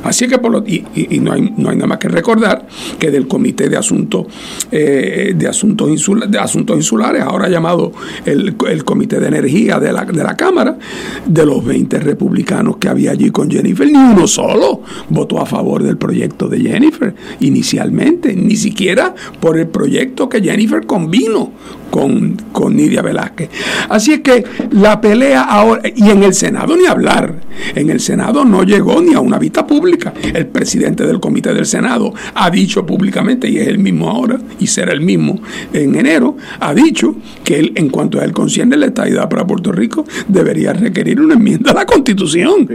Así 0.05 0.29
que 0.29 0.39
por 0.39 0.53
lo, 0.53 0.65
y, 0.67 0.85
no, 1.21 1.33
hay, 1.33 1.53
no 1.57 1.71
hay 1.71 1.77
nada 1.77 1.87
más 1.87 1.99
que 1.99 2.09
recordar 2.09 2.67
que 2.99 3.11
del 3.11 3.27
Comité 3.27 3.69
de 3.69 3.77
Asuntos 3.77 4.27
eh, 4.71 5.35
de 5.37 5.49
Asuntos, 5.49 5.89
de 6.29 6.39
Asuntos 6.39 6.77
Insulares, 6.77 7.23
ahora 7.23 7.49
llamado 7.49 7.93
el, 8.25 8.55
Comité 8.85 9.19
de 9.19 9.29
Energía 9.29 9.79
de 9.79 9.93
la, 9.93 10.05
de 10.05 10.23
la 10.23 10.37
Cámara, 10.37 10.79
de 11.25 11.47
los 11.47 11.65
20 11.65 11.99
republicanos 12.01 12.77
que 12.77 12.89
había 12.89 13.13
allí 13.13 13.31
con 13.31 13.51
Jennifer, 13.51 13.87
ni 13.87 13.99
uno 13.99 14.27
solo 14.27 14.83
votó 15.09 15.41
a 15.41 15.47
favor 15.47 15.83
del 15.83 15.97
proyecto 15.97 16.49
de 16.49 16.61
Jennifer 16.61 17.15
inicialmente, 17.41 18.35
ni 18.35 18.57
siquiera 18.57 19.15
por 19.41 19.59
el 19.59 19.69
proyecto 19.69 20.29
que 20.29 20.43
Jennifer 20.43 20.87
convino 20.87 21.53
con, 21.91 22.37
con 22.53 22.75
Nidia 22.75 23.03
Velázquez. 23.03 23.51
Así 23.89 24.15
es 24.15 24.21
que 24.21 24.45
la 24.73 25.01
pelea 25.01 25.43
ahora, 25.43 25.83
y 25.95 26.11
en 26.11 26.25
el 26.25 26.35
Senado 26.35 26.77
ni 26.77 26.87
hablar, 26.87 27.41
en 27.75 27.91
el 27.91 28.01
Senado 28.01 28.45
no 28.45 28.65
llegó 28.65 29.01
ni 29.01 29.15
a 29.15 29.21
una 29.21 29.39
vista 29.39 29.67
pública. 29.67 29.94
El 30.35 30.47
presidente 30.47 31.07
del 31.07 31.21
comité 31.21 31.55
del 31.55 31.67
Senado 31.67 32.13
ha 32.35 32.51
dicho 32.51 32.85
públicamente, 32.87 33.49
y 33.49 33.59
es 33.59 33.69
el 33.69 33.79
mismo 33.79 34.11
ahora, 34.11 34.39
y 34.59 34.67
será 34.67 34.93
el 34.93 35.01
mismo 35.01 35.41
en 35.73 35.95
enero, 35.95 36.37
ha 36.61 36.75
dicho 36.75 37.17
que 37.43 37.59
él, 37.59 37.73
en 37.77 37.89
cuanto 37.89 38.21
a 38.21 38.25
él 38.25 38.33
concierne 38.33 38.77
la 38.77 38.87
estadidad 38.87 39.29
para 39.29 39.47
Puerto 39.47 39.73
Rico, 39.73 40.05
debería 40.29 40.73
requerir 40.73 41.21
una 41.21 41.35
enmienda 41.35 41.73
a 41.73 41.75
la 41.75 41.87
Constitución. 41.87 42.69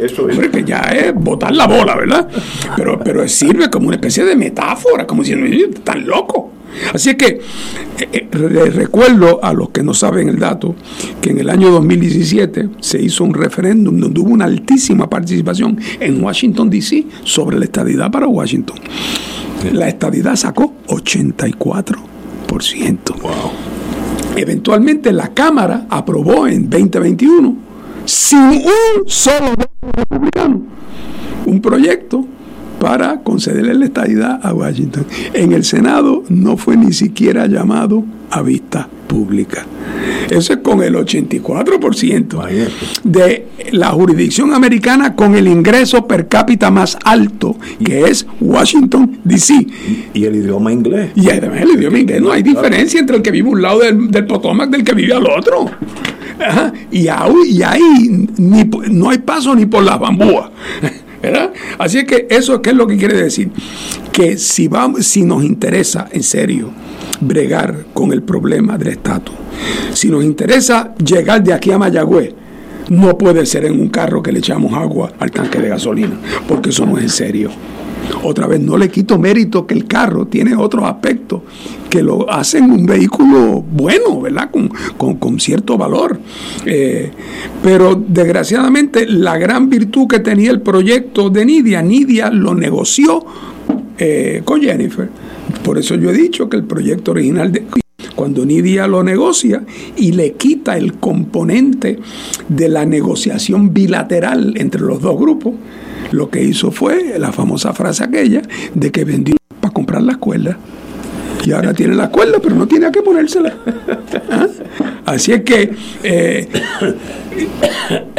Eso, 0.00 0.28
es. 0.28 0.48
que 0.48 0.64
ya 0.64 0.80
es 0.80 1.14
botar 1.14 1.54
la 1.54 1.66
bola, 1.66 1.96
¿verdad? 1.96 2.28
Pero, 2.76 2.98
pero 2.98 3.26
sirve 3.28 3.70
como 3.70 3.88
una 3.88 3.96
especie 3.96 4.24
de 4.24 4.36
metáfora, 4.36 5.06
como 5.06 5.22
diciendo, 5.22 5.46
están 5.74 6.06
loco. 6.06 6.52
Así 6.92 7.14
que 7.16 7.26
eh, 7.26 7.40
eh, 8.12 8.28
recuerdo 8.70 9.42
a 9.42 9.52
los 9.52 9.70
que 9.70 9.82
no 9.82 9.94
saben 9.94 10.28
el 10.28 10.38
dato 10.38 10.74
que 11.20 11.30
en 11.30 11.38
el 11.38 11.50
año 11.50 11.70
2017 11.70 12.68
se 12.80 13.02
hizo 13.02 13.24
un 13.24 13.34
referéndum 13.34 13.98
donde 13.98 14.20
hubo 14.20 14.30
una 14.30 14.44
altísima 14.44 15.08
participación 15.08 15.78
en 16.00 16.22
Washington, 16.22 16.70
D.C. 16.70 17.06
sobre 17.24 17.58
la 17.58 17.64
estadidad 17.64 18.10
para 18.10 18.28
Washington. 18.28 18.78
La 19.72 19.88
estadidad 19.88 20.36
sacó 20.36 20.74
84%. 20.86 21.96
Eventualmente 24.36 25.12
la 25.12 25.34
Cámara 25.34 25.86
aprobó 25.90 26.46
en 26.46 26.70
2021 26.70 27.56
sin 28.04 28.38
un 28.38 29.02
solo 29.06 29.54
republicano 29.96 30.62
un 31.48 31.60
proyecto 31.60 32.26
para 32.78 33.20
concederle 33.20 33.74
la 33.74 33.86
estadidad 33.86 34.40
a 34.42 34.52
Washington. 34.52 35.06
En 35.32 35.52
el 35.52 35.64
Senado 35.64 36.24
no 36.28 36.56
fue 36.56 36.76
ni 36.76 36.92
siquiera 36.92 37.46
llamado 37.46 38.04
a 38.30 38.42
vista 38.42 38.88
pública. 39.06 39.66
Eso 40.30 40.52
es 40.52 40.58
con 40.58 40.82
el 40.82 40.94
84% 40.94 42.68
de 43.02 43.46
la 43.72 43.88
jurisdicción 43.88 44.52
americana 44.52 45.14
con 45.14 45.34
el 45.34 45.48
ingreso 45.48 46.06
per 46.06 46.28
cápita 46.28 46.70
más 46.70 46.98
alto, 47.04 47.56
que 47.82 48.02
es 48.02 48.26
Washington, 48.40 49.20
D.C. 49.24 49.66
Y 50.12 50.24
el 50.24 50.36
idioma 50.36 50.72
inglés. 50.72 51.12
Y 51.16 51.30
además 51.30 51.62
el 51.62 51.70
idioma 51.70 51.98
inglés. 51.98 52.20
No 52.20 52.30
hay 52.30 52.42
diferencia 52.42 53.00
entre 53.00 53.16
el 53.16 53.22
que 53.22 53.30
vive 53.30 53.48
a 53.48 53.52
un 53.52 53.62
lado 53.62 53.80
del, 53.80 54.10
del 54.10 54.26
Potomac 54.26 54.70
del 54.70 54.84
que 54.84 54.92
vive 54.92 55.14
al 55.14 55.26
otro. 55.26 55.70
Y, 56.90 57.08
ahí, 57.08 57.32
y 57.50 57.62
ahí 57.62 58.26
ni, 58.36 58.64
no 58.64 59.10
hay 59.10 59.18
paso 59.18 59.54
ni 59.54 59.66
por 59.66 59.82
las 59.82 59.98
bambúas. 59.98 60.50
Así 61.78 61.98
es 61.98 62.04
que 62.04 62.26
eso 62.30 62.60
¿qué 62.62 62.70
es 62.70 62.76
lo 62.76 62.86
que 62.86 62.96
quiere 62.96 63.20
decir, 63.20 63.50
que 64.12 64.38
si, 64.38 64.68
vamos, 64.68 65.06
si 65.06 65.24
nos 65.24 65.44
interesa 65.44 66.08
en 66.10 66.22
serio 66.22 66.70
bregar 67.20 67.86
con 67.92 68.12
el 68.12 68.22
problema 68.22 68.78
del 68.78 68.88
estatus, 68.88 69.34
si 69.92 70.08
nos 70.08 70.24
interesa 70.24 70.94
llegar 70.96 71.42
de 71.42 71.52
aquí 71.52 71.70
a 71.70 71.78
Mayagüez, 71.78 72.34
no 72.90 73.18
puede 73.18 73.44
ser 73.44 73.64
en 73.64 73.78
un 73.78 73.88
carro 73.88 74.22
que 74.22 74.32
le 74.32 74.38
echamos 74.38 74.72
agua 74.72 75.12
al 75.18 75.30
tanque 75.30 75.58
de 75.58 75.68
gasolina, 75.68 76.18
porque 76.46 76.70
eso 76.70 76.86
no 76.86 76.96
es 76.96 77.04
en 77.04 77.10
serio. 77.10 77.50
Otra 78.22 78.46
vez, 78.46 78.60
no 78.60 78.76
le 78.76 78.90
quito 78.90 79.18
mérito 79.18 79.66
que 79.66 79.74
el 79.74 79.86
carro 79.86 80.26
tiene 80.26 80.56
otros 80.56 80.84
aspectos 80.84 81.42
que 81.88 82.02
lo 82.02 82.30
hacen 82.30 82.70
un 82.70 82.84
vehículo 82.84 83.62
bueno, 83.62 84.20
¿verdad? 84.20 84.50
Con, 84.50 85.40
cierto 85.40 85.78
valor. 85.78 86.18
Eh, 86.66 87.10
pero 87.62 87.94
desgraciadamente 87.94 89.06
la 89.06 89.38
gran 89.38 89.70
virtud 89.70 90.08
que 90.08 90.20
tenía 90.20 90.50
el 90.50 90.60
proyecto 90.60 91.30
de 91.30 91.44
Nidia, 91.44 91.80
Nidia 91.80 92.30
lo 92.30 92.54
negoció 92.54 93.24
eh, 93.98 94.42
con 94.44 94.60
Jennifer. 94.60 95.08
Por 95.62 95.78
eso 95.78 95.94
yo 95.94 96.10
he 96.10 96.14
dicho 96.14 96.48
que 96.48 96.56
el 96.56 96.64
proyecto 96.64 97.12
original 97.12 97.52
de 97.52 97.66
cuando 98.14 98.44
Nidia 98.44 98.88
lo 98.88 99.04
negocia 99.04 99.62
y 99.96 100.10
le 100.10 100.32
quita 100.32 100.76
el 100.76 100.94
componente 100.94 102.00
de 102.48 102.68
la 102.68 102.84
negociación 102.84 103.72
bilateral 103.72 104.54
entre 104.56 104.80
los 104.80 105.00
dos 105.00 105.16
grupos, 105.16 105.54
lo 106.12 106.30
que 106.30 106.42
hizo 106.42 106.70
fue 106.70 107.18
la 107.18 107.32
famosa 107.32 107.72
frase 107.72 108.04
aquella 108.04 108.42
de 108.74 108.90
que 108.90 109.04
vendió 109.04 109.36
para 109.60 109.72
comprar 109.72 110.02
la 110.02 110.12
escuela. 110.12 110.58
Y 111.44 111.52
ahora 111.52 111.72
tiene 111.72 111.94
la 111.94 112.04
escuela, 112.04 112.38
pero 112.42 112.54
no 112.54 112.66
tiene 112.66 112.86
a 112.86 112.90
qué 112.90 113.00
ponérsela. 113.00 113.54
¿Ah? 114.30 114.46
Así 115.06 115.32
es 115.32 115.42
que 115.42 115.70
eh, 116.02 116.48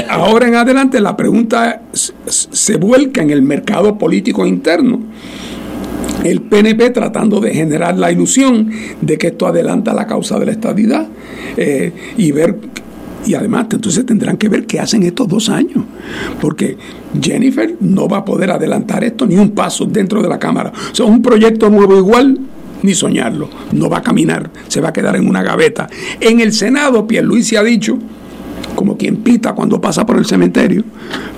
ahora 0.10 0.48
en 0.48 0.56
adelante 0.56 1.00
la 1.00 1.16
pregunta 1.16 1.84
se 1.94 2.78
vuelca 2.78 3.22
en 3.22 3.30
el 3.30 3.42
mercado 3.42 3.98
político 3.98 4.46
interno. 4.46 5.00
El 6.24 6.42
PNP 6.42 6.90
tratando 6.90 7.40
de 7.40 7.54
generar 7.54 7.98
la 7.98 8.12
ilusión 8.12 8.72
de 9.02 9.18
que 9.18 9.28
esto 9.28 9.48
adelanta 9.48 9.94
la 9.94 10.08
causa 10.08 10.40
de 10.40 10.48
la 10.48 10.52
estadidad 10.52 11.08
eh, 11.58 11.94
y 12.18 12.32
ver 12.32 12.58
y 13.26 13.34
además, 13.34 13.68
entonces 13.72 14.06
tendrán 14.06 14.38
que 14.38 14.50
ver 14.50 14.66
qué 14.66 14.80
hacen 14.80 15.04
estos 15.04 15.28
dos 15.28 15.50
años, 15.50 15.84
porque 16.40 16.78
Jennifer 17.22 17.76
no 17.80 18.08
va 18.08 18.18
a 18.18 18.26
poder 18.26 18.52
adelantar 18.52 19.04
esto 19.04 19.26
ni 19.26 19.36
un 19.36 19.52
paso 19.52 19.86
dentro 19.86 20.22
de 20.22 20.30
la 20.30 20.40
Cámara. 20.40 20.72
O 20.92 20.96
sea, 20.96 21.06
un 21.06 21.22
proyecto 21.22 21.70
nuevo 21.70 21.98
igual, 21.98 22.40
ni 22.82 22.94
soñarlo, 22.94 23.50
no 23.74 23.90
va 23.90 23.98
a 23.98 24.02
caminar, 24.02 24.50
se 24.68 24.82
va 24.82 24.90
a 24.90 24.94
quedar 24.94 25.16
en 25.16 25.28
una 25.28 25.44
gaveta. 25.44 25.90
En 26.20 26.40
el 26.40 26.54
Senado, 26.54 27.06
Pierluisi 27.06 27.56
ha 27.56 27.64
dicho, 27.64 27.98
como 28.76 28.98
quien 28.98 29.18
pita 29.18 29.54
cuando 29.54 29.82
pasa 29.82 30.06
por 30.06 30.18
el 30.18 30.26
cementerio, 30.26 30.84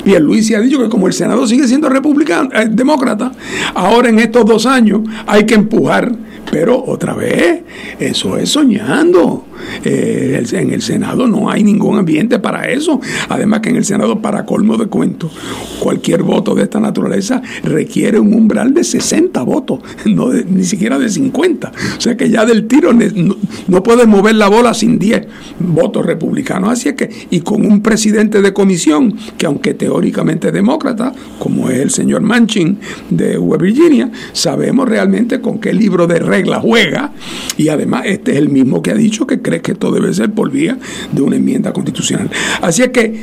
Pierluisi 0.04 0.54
ha 0.54 0.60
dicho 0.60 0.80
que 0.80 0.90
como 0.90 1.08
el 1.08 1.14
Senado 1.14 1.48
sigue 1.48 1.68
siendo 1.68 1.90
republicano, 1.90 2.50
eh, 2.54 2.68
demócrata, 2.70 3.32
ahora 3.74 4.10
en 4.10 4.20
estos 4.20 4.46
dos 4.46 4.66
años 4.66 5.02
hay 5.26 5.46
que 5.46 5.56
empujar 5.56 6.16
pero 6.50 6.84
otra 6.84 7.14
vez, 7.14 7.62
eso 7.98 8.38
es 8.38 8.50
soñando. 8.50 9.46
Eh, 9.84 10.44
en 10.52 10.74
el 10.74 10.82
Senado 10.82 11.28
no 11.28 11.50
hay 11.50 11.64
ningún 11.64 11.98
ambiente 11.98 12.40
para 12.40 12.70
eso. 12.70 13.00
Además 13.30 13.62
que 13.62 13.70
en 13.70 13.78
el 13.78 13.86
Senado, 13.86 14.22
para 14.22 14.46
colmo 14.46 14.78
de 14.78 14.88
cuento, 14.88 15.32
cualquier 15.80 16.24
voto 16.24 16.56
de 16.56 16.64
esta 16.64 16.80
naturaleza 16.80 17.42
requiere 17.64 18.20
un 18.20 18.34
umbral 18.34 18.74
de 18.74 18.84
60 18.84 19.42
votos, 19.44 19.80
no 20.06 20.32
ni 20.32 20.64
siquiera 20.64 21.00
de 21.00 21.10
50. 21.10 21.72
O 21.98 22.02
sea 22.02 22.18
que 22.18 22.30
ya 22.30 22.46
del 22.46 22.68
tiro 22.68 22.94
no, 22.94 23.36
no 23.68 23.84
puede 23.84 24.06
mover 24.06 24.36
la 24.36 24.50
bola 24.50 24.74
sin 24.74 25.00
10 25.00 25.28
votos 25.60 26.06
republicanos. 26.06 26.72
Así 26.72 26.90
es 26.90 26.96
que, 26.96 27.10
y 27.30 27.42
con 27.42 27.66
un 27.66 27.82
presidente 27.82 28.42
de 28.42 28.54
comisión 28.54 29.16
que 29.38 29.46
aunque 29.46 29.74
teóricamente 29.74 30.52
demócrata, 30.52 31.14
como 31.40 31.70
es 31.70 31.80
el 31.80 31.90
señor 31.92 32.22
Manchin 32.22 32.80
de 33.10 33.38
West 33.38 33.62
Virginia, 33.62 34.12
sabemos 34.34 34.88
realmente 34.88 35.42
con 35.42 35.60
qué 35.60 35.74
libro 35.74 36.08
de 36.08 36.20
reglas 36.20 36.52
la 36.52 36.60
juega 36.60 37.14
y 37.58 37.70
además 37.70 38.04
este 38.06 38.32
es 38.32 38.38
el 38.38 38.50
mismo 38.50 38.82
que 38.82 38.92
ha 38.92 38.96
dicho 38.96 39.26
que 39.26 39.42
cree 39.52 39.62
que 39.62 39.72
esto 39.74 39.92
debe 39.92 40.14
ser 40.14 40.32
por 40.32 40.50
vía 40.50 40.78
de 41.12 41.22
una 41.22 41.36
enmienda 41.36 41.74
constitucional. 41.74 42.30
Así 42.62 42.84
es 42.84 42.90
que 42.90 43.20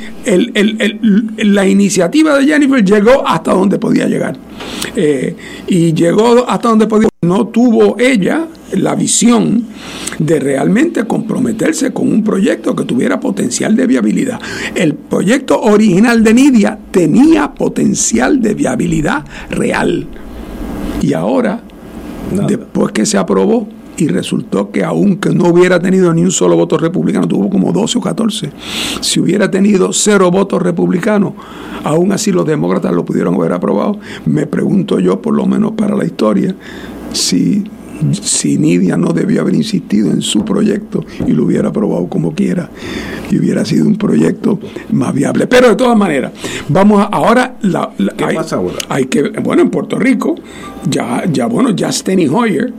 la 1.37 1.67
iniciativa 1.67 2.37
de 2.37 2.45
Jennifer 2.45 2.83
llegó 2.83 3.27
hasta 3.27 3.53
donde 3.53 3.79
podía 3.79 4.07
llegar 4.07 4.37
eh, 4.95 5.35
y 5.67 5.93
llegó 5.93 6.47
hasta 6.47 6.69
donde 6.69 6.87
podía. 6.87 7.09
No 7.21 7.47
tuvo 7.47 7.97
ella 7.99 8.47
la 8.73 8.95
visión 8.95 9.65
de 10.19 10.39
realmente 10.39 11.05
comprometerse 11.05 11.91
con 11.91 12.11
un 12.11 12.23
proyecto 12.23 12.75
que 12.75 12.85
tuviera 12.85 13.19
potencial 13.19 13.75
de 13.75 13.87
viabilidad. 13.87 14.39
El 14.75 14.93
proyecto 14.93 15.59
original 15.59 16.23
de 16.23 16.33
Nidia 16.33 16.79
tenía 16.91 17.53
potencial 17.53 18.41
de 18.41 18.53
viabilidad 18.53 19.25
real. 19.49 20.07
Y 21.01 21.13
ahora 21.13 21.63
Después 22.31 22.91
que 22.91 23.05
se 23.05 23.17
aprobó 23.17 23.67
y 24.01 24.07
resultó 24.07 24.71
que 24.71 24.83
aunque 24.83 25.31
no 25.31 25.49
hubiera 25.49 25.79
tenido 25.79 26.13
ni 26.13 26.23
un 26.23 26.31
solo 26.31 26.55
voto 26.55 26.77
republicano, 26.77 27.27
tuvo 27.27 27.49
como 27.49 27.71
12 27.71 27.97
o 27.97 28.01
14, 28.01 28.51
si 29.01 29.19
hubiera 29.19 29.49
tenido 29.51 29.93
cero 29.93 30.31
votos 30.31 30.61
republicanos, 30.61 31.33
aún 31.83 32.11
así 32.11 32.31
los 32.31 32.45
demócratas 32.45 32.93
lo 32.93 33.05
pudieron 33.05 33.35
haber 33.35 33.53
aprobado. 33.53 33.99
Me 34.25 34.45
pregunto 34.45 34.99
yo, 34.99 35.21
por 35.21 35.33
lo 35.33 35.45
menos 35.45 35.73
para 35.73 35.95
la 35.95 36.05
historia, 36.05 36.55
si 37.11 37.63
si 38.21 38.57
Nidia 38.57 38.97
no 38.97 39.13
debió 39.13 39.41
haber 39.41 39.55
insistido 39.55 40.11
en 40.11 40.21
su 40.21 40.45
proyecto 40.45 41.05
y 41.27 41.31
lo 41.31 41.45
hubiera 41.45 41.69
aprobado 41.69 42.07
como 42.07 42.33
quiera 42.33 42.69
y 43.29 43.37
hubiera 43.37 43.65
sido 43.65 43.85
un 43.87 43.97
proyecto 43.97 44.59
más 44.91 45.13
viable. 45.13 45.47
Pero 45.47 45.69
de 45.69 45.75
todas 45.75 45.97
maneras, 45.97 46.31
vamos 46.67 47.01
a, 47.01 47.05
ahora 47.05 47.57
la, 47.61 47.91
¿Qué 48.17 48.25
hay, 48.25 48.35
pasa 48.35 48.57
ahora? 48.57 48.77
Hay 48.89 49.05
que 49.05 49.21
bueno, 49.21 49.61
en 49.61 49.69
Puerto 49.69 49.97
Rico 49.97 50.35
ya 50.89 51.23
ya 51.31 51.47
bueno, 51.47 51.71
ya 51.71 51.91
Steny 51.91 52.27
Hoyer 52.27 52.73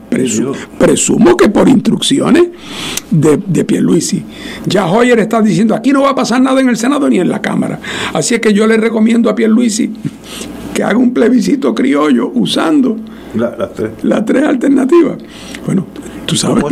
presumo 0.78 1.36
que 1.36 1.48
por 1.48 1.68
instrucciones 1.68 2.44
de, 3.10 3.40
de 3.46 3.64
Pierluisi. 3.64 4.24
Ya 4.66 4.86
Hoyer 4.86 5.18
está 5.18 5.42
diciendo, 5.42 5.74
aquí 5.74 5.92
no 5.92 6.02
va 6.02 6.10
a 6.10 6.14
pasar 6.14 6.40
nada 6.40 6.60
en 6.60 6.68
el 6.68 6.76
Senado 6.76 7.08
ni 7.08 7.18
en 7.18 7.28
la 7.28 7.40
Cámara. 7.40 7.80
Así 8.12 8.34
es 8.34 8.40
que 8.40 8.52
yo 8.52 8.66
le 8.66 8.76
recomiendo 8.76 9.28
a 9.30 9.34
Pierluisi 9.34 9.90
que 10.74 10.82
haga 10.82 10.98
un 10.98 11.12
plebiscito 11.12 11.74
criollo 11.74 12.30
usando 12.34 12.96
las 13.34 14.24
tres. 14.24 14.42
Alternativas. 14.44 15.18
Bueno, 15.66 15.86
tú 16.26 16.36
sabes, 16.36 16.64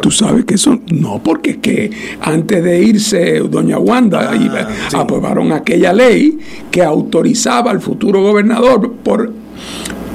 tú, 0.00 0.10
sabes 0.10 0.44
que 0.44 0.54
eso, 0.54 0.78
no, 0.92 1.20
porque 1.22 1.50
es 1.50 1.56
que 1.58 1.90
antes 2.20 2.62
de 2.62 2.82
irse 2.82 3.40
doña 3.40 3.78
Wanda 3.78 4.30
ah, 4.32 5.00
aprobaron 5.00 5.52
aquella 5.52 5.92
ley 5.92 6.38
que 6.70 6.82
autorizaba 6.82 7.70
al 7.70 7.80
futuro 7.80 8.22
gobernador 8.22 8.92
por 8.92 9.32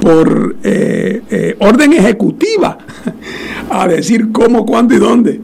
por 0.00 0.56
eh, 0.62 1.22
eh, 1.30 1.56
orden 1.60 1.94
ejecutiva 1.94 2.76
a 3.70 3.88
decir 3.88 4.32
cómo, 4.32 4.66
cuándo 4.66 4.94
y 4.94 4.98
dónde 4.98 5.40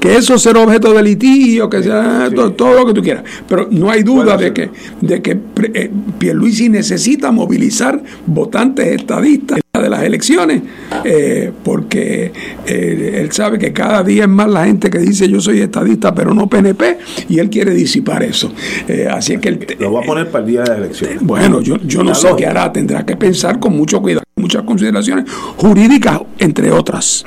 que 0.00 0.16
eso 0.16 0.38
será 0.38 0.60
objeto 0.60 0.94
de 0.94 1.02
litigio, 1.02 1.68
que 1.68 1.82
sea 1.82 2.28
todo, 2.56 2.74
lo 2.74 2.86
que 2.86 2.94
tú 2.94 3.02
quieras. 3.02 3.22
Pero 3.46 3.68
no 3.70 3.90
hay 3.90 4.02
duda 4.02 4.36
de 4.36 4.52
que, 4.52 4.70
de 5.00 5.20
que 5.20 5.38
eh, 5.74 5.90
Pierluisi 6.18 6.70
necesita 6.70 7.30
movilizar 7.30 8.02
votantes 8.26 8.86
estadistas 8.88 9.60
de 9.74 9.88
las 9.90 10.02
elecciones, 10.02 10.62
eh, 11.04 11.52
porque 11.62 12.32
eh, 12.66 13.20
él 13.20 13.30
sabe 13.30 13.58
que 13.58 13.72
cada 13.72 14.02
día 14.02 14.24
es 14.24 14.28
más 14.28 14.48
la 14.48 14.64
gente 14.64 14.90
que 14.90 14.98
dice 14.98 15.28
yo 15.28 15.40
soy 15.40 15.60
estadista 15.60 16.14
pero 16.14 16.34
no 16.34 16.48
PNP 16.48 16.98
y 17.28 17.38
él 17.38 17.48
quiere 17.48 17.72
disipar 17.72 18.22
eso. 18.22 18.52
así 19.10 19.34
es 19.34 19.40
que 19.40 19.48
él, 19.48 19.66
lo 19.78 19.92
va 19.92 20.00
a 20.00 20.02
poner 20.02 20.28
para 20.28 20.44
el 20.44 20.50
día 20.50 20.62
de 20.62 20.76
elecciones. 20.76 21.18
Bueno, 21.20 21.60
yo, 21.60 21.76
yo 21.84 22.02
no 22.02 22.14
sé 22.14 22.28
qué 22.36 22.46
hará, 22.46 22.72
tendrá 22.72 23.04
que 23.04 23.16
pensar 23.16 23.60
con 23.60 23.76
mucho 23.76 24.00
cuidado, 24.00 24.24
muchas 24.36 24.62
consideraciones 24.62 25.30
jurídicas, 25.56 26.20
entre 26.38 26.72
otras. 26.72 27.24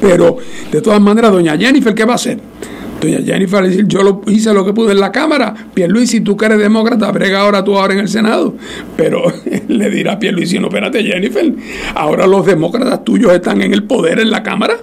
Pero 0.00 0.36
de 0.70 0.80
todas 0.80 1.00
maneras, 1.00 1.32
doña 1.32 1.56
Jennifer, 1.56 1.94
¿qué 1.94 2.04
va 2.04 2.12
a 2.12 2.16
hacer? 2.16 2.38
Doña 3.00 3.18
Jennifer 3.24 3.56
va 3.62 3.66
a 3.66 3.68
decir, 3.68 3.86
yo 3.86 4.22
hice 4.28 4.52
lo 4.54 4.64
que 4.64 4.72
pude 4.72 4.92
en 4.92 5.00
la 5.00 5.12
Cámara, 5.12 5.54
Pierluisi, 5.74 6.20
tú 6.20 6.36
que 6.36 6.46
eres 6.46 6.58
demócrata, 6.58 7.10
brega 7.10 7.40
ahora 7.40 7.62
tú 7.64 7.76
ahora 7.76 7.94
en 7.94 8.00
el 8.00 8.08
Senado. 8.08 8.54
Pero 8.96 9.22
le 9.68 9.90
dirá 9.90 10.18
Pierluisi, 10.18 10.58
no, 10.58 10.68
espérate 10.68 11.02
Jennifer, 11.02 11.52
ahora 11.94 12.26
los 12.26 12.46
demócratas 12.46 13.04
tuyos 13.04 13.32
están 13.32 13.60
en 13.62 13.72
el 13.72 13.84
poder 13.84 14.20
en 14.20 14.30
la 14.30 14.42
Cámara. 14.42 14.76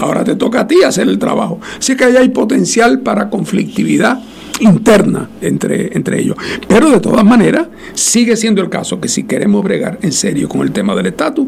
Ahora 0.00 0.24
te 0.24 0.34
toca 0.34 0.60
a 0.60 0.66
ti 0.66 0.76
hacer 0.82 1.08
el 1.08 1.18
trabajo. 1.18 1.60
Así 1.78 1.94
que 1.94 2.04
ahí 2.04 2.16
hay 2.16 2.30
potencial 2.30 3.00
para 3.00 3.28
conflictividad 3.28 4.18
interna 4.60 5.28
entre, 5.40 5.96
entre 5.96 6.20
ellos. 6.20 6.36
Pero 6.68 6.90
de 6.90 7.00
todas 7.00 7.24
maneras, 7.24 7.66
sigue 7.94 8.36
siendo 8.36 8.62
el 8.62 8.68
caso 8.68 9.00
que 9.00 9.08
si 9.08 9.24
queremos 9.24 9.64
bregar 9.64 9.98
en 10.02 10.12
serio 10.12 10.48
con 10.48 10.62
el 10.62 10.72
tema 10.72 10.94
del 10.94 11.06
estatus, 11.06 11.46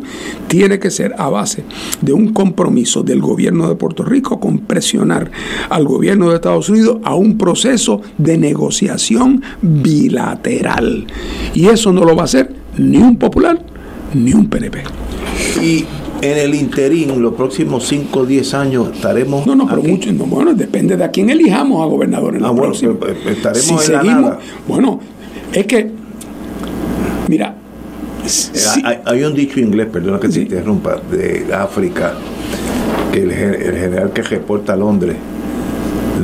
tiene 0.48 0.79
que 0.79 0.90
ser 0.90 1.14
a 1.18 1.29
base 1.29 1.64
de 2.01 2.12
un 2.12 2.33
compromiso 2.33 3.03
del 3.03 3.20
gobierno 3.20 3.68
de 3.68 3.75
Puerto 3.75 4.05
Rico 4.05 4.40
con 4.40 4.59
presionar 4.59 5.31
al 5.68 5.85
gobierno 5.85 6.31
de 6.31 6.37
Estados 6.37 6.68
Unidos 6.68 6.98
a 7.05 7.14
un 7.14 7.38
proceso 7.38 8.01
de 8.18 8.38
negociación 8.38 9.42
bilateral. 9.61 11.07
Y 11.55 11.66
eso 11.66 11.92
no 11.92 12.05
lo 12.05 12.16
va 12.16 12.22
a 12.22 12.25
hacer 12.25 12.55
ni 12.77 12.98
un 12.98 13.16
popular 13.16 13.59
ni 14.14 14.33
un 14.33 14.48
PNP. 14.48 14.83
Y 15.61 15.85
en 16.22 16.38
el 16.38 16.54
interín, 16.54 17.20
los 17.20 17.35
próximos 17.35 17.87
5 17.88 18.20
o 18.20 18.24
10 18.24 18.54
años 18.54 18.88
estaremos. 18.94 19.44
No, 19.44 19.56
no, 19.56 19.66
pero 19.66 19.82
mucho, 19.82 20.08
bueno, 20.14 20.54
depende 20.54 20.96
de 20.96 21.04
a 21.04 21.11
quién 21.11 21.30
elijamos 21.30 21.82
a 21.82 21.87
gobernador 21.87 22.37
en 22.37 22.42
la 22.42 22.48
ah, 22.48 22.52
bueno, 22.52 22.72
pues, 22.98 23.16
estaremos 23.26 23.88
en 23.88 23.92
la 23.92 24.02
nada. 24.04 24.38
Bueno, 24.66 25.00
es 25.52 25.66
que, 25.66 25.90
mira. 27.28 27.56
Eh, 28.24 29.00
hay, 29.04 29.24
un 29.24 29.35
dicho 29.35 29.58
inglés, 29.58 29.88
perdona 29.92 30.20
que 30.20 30.28
te 30.28 30.42
interrumpa, 30.42 31.02
de 31.11 31.52
África, 31.52 32.14
que 33.12 33.24
el, 33.24 33.32
el 33.32 33.76
general 33.76 34.12
que 34.12 34.22
reporta 34.22 34.74
a 34.74 34.76
Londres. 34.76 35.16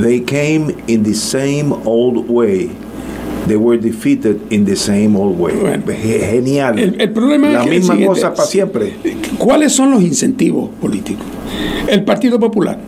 They 0.01 0.21
came 0.21 0.73
in 0.87 1.03
the 1.03 1.13
same 1.13 1.73
old 1.83 2.23
way 2.29 2.71
they 3.47 3.57
were 3.57 3.77
defeated 3.77 4.39
in 4.51 4.65
the 4.65 4.75
same 4.75 5.15
old 5.15 5.39
way. 5.39 5.53
Genial. 5.97 6.77
El, 6.77 7.11
problema 7.11 7.49
La 7.49 7.63
es 7.63 7.69
misma 7.69 8.05
cosa 8.05 8.33
para 8.33 8.47
siempre. 8.47 8.93
¿Cuáles 9.37 9.73
son 9.73 9.91
los 9.91 10.01
incentivos 10.01 10.69
políticos? 10.81 11.25
El 11.87 12.03
Partido 12.03 12.39
Popular 12.39 12.79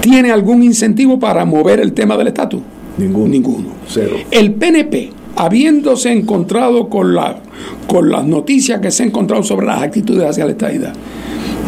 tiene 0.00 0.30
algún 0.30 0.62
incentivo 0.62 1.18
para 1.18 1.44
mover 1.44 1.80
el 1.80 1.92
tema 1.92 2.16
del 2.16 2.28
estatus? 2.28 2.60
Ninguno. 2.98 3.28
Ninguno. 3.28 3.68
Cero. 3.86 4.16
El 4.30 4.52
PNP, 4.54 5.10
habiéndose 5.36 6.10
encontrado 6.10 6.88
con, 6.88 7.14
la, 7.14 7.38
con 7.86 8.10
las 8.10 8.24
noticias 8.24 8.80
que 8.80 8.90
se 8.90 9.02
ha 9.02 9.06
encontrado 9.06 9.42
sobre 9.42 9.66
las 9.66 9.82
actitudes 9.82 10.28
hacia 10.28 10.44
la 10.44 10.52
estadidad, 10.52 10.92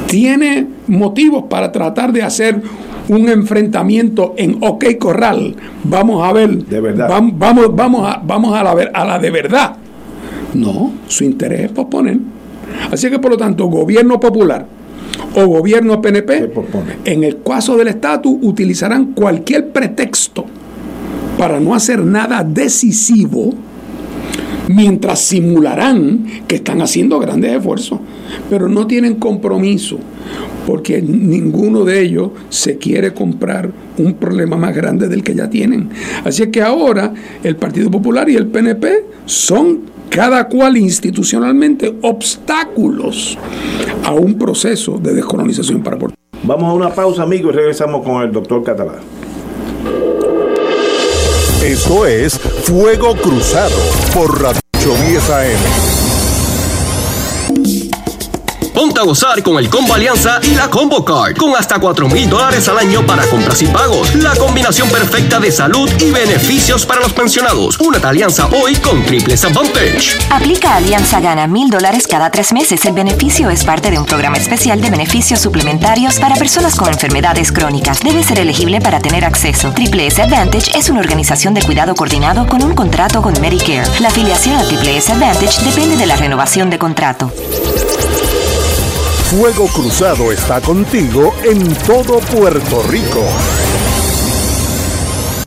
tiene 0.07 0.67
motivos 0.89 1.45
para 1.49 1.73
tratar 1.73 2.13
de 2.13 2.23
hacer 2.23 2.61
un 3.09 3.29
enfrentamiento 3.29 4.35
en 4.37 4.59
OK 4.61 4.85
Corral, 4.99 5.57
vamos 5.85 6.27
a 6.27 6.33
ver, 6.33 6.65
de 6.65 6.81
verdad. 6.81 7.09
Vamos, 7.09 7.75
vamos, 7.75 8.07
a, 8.07 8.21
vamos 8.25 8.55
a, 8.55 8.63
la, 8.63 8.71
a 8.93 9.05
la 9.05 9.19
de 9.19 9.31
verdad. 9.31 9.77
No, 10.55 10.93
su 11.09 11.25
interés 11.25 11.63
es 11.63 11.73
posponer. 11.73 12.19
Así 12.91 13.11
que 13.11 13.19
por 13.19 13.31
lo 13.31 13.37
tanto, 13.37 13.67
gobierno 13.67 14.21
popular 14.21 14.67
o 15.35 15.47
gobierno 15.47 16.01
PNP, 16.01 16.53
en 17.05 17.25
el 17.25 17.43
caso 17.43 17.77
del 17.77 17.89
estatus, 17.89 18.37
utilizarán 18.43 19.13
cualquier 19.13 19.71
pretexto 19.71 20.45
para 21.39 21.59
no 21.59 21.75
hacer 21.75 22.05
nada 22.05 22.45
decisivo, 22.45 23.55
mientras 24.69 25.21
simularán 25.21 26.27
que 26.47 26.57
están 26.57 26.83
haciendo 26.83 27.19
grandes 27.19 27.57
esfuerzos, 27.57 28.01
pero 28.49 28.69
no 28.69 28.87
tienen 28.87 29.17
compromiso 29.17 29.99
porque 30.67 31.03
ninguno 31.03 31.85
de 31.85 32.01
ellos 32.01 32.31
se 32.49 32.79
quiere 32.79 33.13
comprar 33.13 33.71
un 33.99 34.15
problema 34.15 34.57
más 34.57 34.75
grande 34.75 35.09
del 35.09 35.23
que 35.23 35.35
ya 35.35 35.51
tienen. 35.51 35.91
Así 36.25 36.47
que 36.51 36.63
ahora 36.63 37.13
el 37.43 37.57
Partido 37.57 37.91
Popular 37.91 38.29
y 38.29 38.37
el 38.37 38.47
PNP 38.47 39.05
son 39.27 39.81
cada 40.09 40.47
cual 40.49 40.77
institucionalmente 40.77 41.95
obstáculos 42.03 43.39
a 44.05 44.13
un 44.13 44.39
proceso 44.39 44.99
de 44.99 45.15
descolonización 45.15 45.83
para 45.83 45.99
Puerto 45.99 46.17
Rico. 46.17 46.47
Vamos 46.47 46.69
a 46.69 46.73
una 46.75 46.95
pausa, 46.95 47.23
amigos, 47.23 47.55
y 47.55 47.57
regresamos 47.57 48.05
con 48.05 48.23
el 48.23 48.31
doctor 48.31 48.63
Catalán. 48.63 48.97
Esto 51.65 52.07
es 52.07 52.39
Fuego 52.39 53.15
Cruzado 53.15 53.77
por 54.13 54.43
Radio 54.43 54.61
10 55.09 55.31
AM. 55.31 56.02
A 58.99 59.05
gozar 59.05 59.43
con 59.43 59.59
el 59.59 59.69
Combo 59.69 59.95
Alianza 59.95 60.39
y 60.43 60.55
la 60.55 60.69
Combo 60.69 61.05
Card, 61.05 61.37
con 61.37 61.57
hasta 61.57 61.81
4 61.81 62.09
mil 62.09 62.29
dólares 62.29 62.69
al 62.69 62.79
año 62.79 63.05
para 63.05 63.25
compras 63.27 63.61
y 63.63 63.67
pagos. 63.67 64.15
La 64.15 64.37
combinación 64.37 64.89
perfecta 64.91 65.41
de 65.41 65.51
salud 65.51 65.91
y 65.99 66.11
beneficios 66.11 66.87
para 66.87 67.01
los 67.01 67.13
pensionados. 67.13 67.79
Únete 67.81 68.07
a 68.07 68.11
Alianza 68.11 68.47
hoy 68.49 68.77
con 68.77 69.05
Triples 69.05 69.45
Advantage. 69.45 70.19
Aplica 70.31 70.77
Alianza 70.77 71.21
Gana 71.21 71.47
mil 71.47 71.69
dólares 71.71 72.07
cada 72.07 72.31
tres 72.31 72.53
meses. 72.53 72.85
El 72.85 72.93
beneficio 72.93 73.51
es 73.51 73.65
parte 73.65 73.91
de 73.91 73.99
un 73.99 74.07
programa 74.07 74.37
especial 74.37 74.81
de 74.81 74.91
beneficios 74.91 75.41
suplementarios 75.41 76.21
para 76.21 76.37
personas 76.37 76.77
con 76.77 76.89
enfermedades 76.89 77.51
crónicas. 77.51 78.01
Debe 78.01 78.23
ser 78.23 78.39
elegible 78.39 78.81
para 78.81 79.01
tener 79.01 79.25
acceso. 79.25 79.73
Triple 79.73 80.07
S 80.07 80.23
Advantage 80.23 80.79
es 80.79 80.91
una 80.91 81.01
organización 81.01 81.55
de 81.55 81.63
cuidado 81.63 81.95
coordinado 81.95 82.47
con 82.47 82.63
un 82.63 82.75
contrato 82.75 83.23
con 83.23 83.33
Medicare. 83.41 83.89
La 84.01 84.09
afiliación 84.09 84.57
a 84.57 84.65
Triple 84.65 84.97
S 84.99 85.11
Advantage 85.11 85.63
depende 85.65 85.97
de 85.97 86.07
la 86.07 86.17
renovación 86.17 86.71
de 86.71 86.79
contrato. 86.79 87.33
Fuego 89.33 89.67
Cruzado 89.69 90.31
está 90.31 90.61
contigo 90.61 91.35
en 91.43 91.75
todo 91.87 92.19
Puerto 92.19 92.83
Rico. 92.83 93.25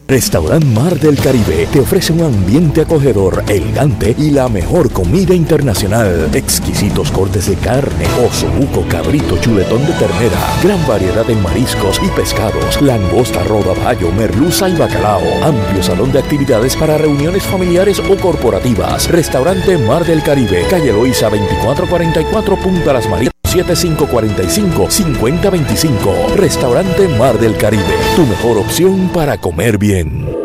Restaurant 0.08 0.66
Mar 0.66 1.00
del 1.00 1.16
Caribe 1.20 1.68
te 1.72 1.80
ofrece 1.82 2.12
un 2.12 2.24
ambiente 2.24 2.82
acogedor, 2.82 3.44
elegante 3.48 4.16
y 4.18 4.32
la 4.32 4.50
mejor 4.50 4.92
comida 4.92 5.36
internacional. 5.36 6.32
Exquisitos 6.34 7.12
cortes 7.12 7.48
de 7.48 7.58
carne, 7.58 8.08
oso, 8.28 8.48
buco, 8.48 8.88
cabrito, 8.90 9.38
chuletón 9.38 9.86
de 9.86 9.94
ternera, 9.94 10.40
gran 10.64 10.86
variedad 10.88 11.24
de 11.24 11.36
mariscos 11.36 12.02
y 12.04 12.08
pescados, 12.10 12.82
langosta, 12.82 13.44
rodaballo, 13.44 14.12
merluza 14.14 14.68
y 14.68 14.76
bacalao. 14.76 15.22
Amplio 15.44 15.84
salón 15.84 16.12
de 16.12 16.20
actividades 16.20 16.76
para 16.76 16.98
reuniones 16.98 17.44
familiares 17.44 18.00
o 18.00 18.18
corporativas. 18.18 19.08
Restaurante 19.10 19.78
Mar 19.78 20.04
del 20.04 20.24
Caribe, 20.24 20.66
calle 20.72 20.92
Loíza 20.92 21.30
2444 21.30 22.58
Punta 22.58 22.92
Las 22.92 23.08
Marías. 23.08 23.35
7545-5025. 23.56 26.36
Restaurante 26.36 27.08
Mar 27.08 27.40
del 27.40 27.56
Caribe. 27.58 27.84
Tu 28.16 28.26
mejor 28.26 28.58
opción 28.58 29.10
para 29.14 29.40
comer 29.40 29.78
bien. 29.78 30.45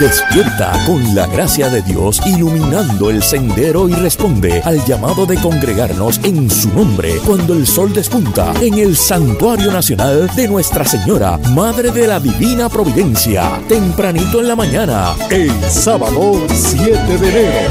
Despierta 0.00 0.72
con 0.84 1.14
la 1.14 1.26
gracia 1.26 1.70
de 1.70 1.80
Dios 1.80 2.20
iluminando 2.26 3.08
el 3.08 3.22
sendero 3.22 3.88
y 3.88 3.94
responde 3.94 4.60
al 4.62 4.84
llamado 4.84 5.24
de 5.24 5.36
congregarnos 5.36 6.20
en 6.22 6.50
su 6.50 6.68
nombre 6.74 7.14
cuando 7.24 7.54
el 7.54 7.66
sol 7.66 7.94
despunta 7.94 8.52
en 8.60 8.74
el 8.74 8.94
Santuario 8.94 9.72
Nacional 9.72 10.30
de 10.36 10.48
Nuestra 10.48 10.84
Señora, 10.84 11.38
Madre 11.54 11.90
de 11.90 12.06
la 12.06 12.20
Divina 12.20 12.68
Providencia, 12.68 13.58
tempranito 13.68 14.40
en 14.40 14.48
la 14.48 14.56
mañana, 14.56 15.14
el 15.30 15.50
sábado 15.70 16.42
7 16.52 17.18
de 17.18 17.28
enero. 17.30 17.70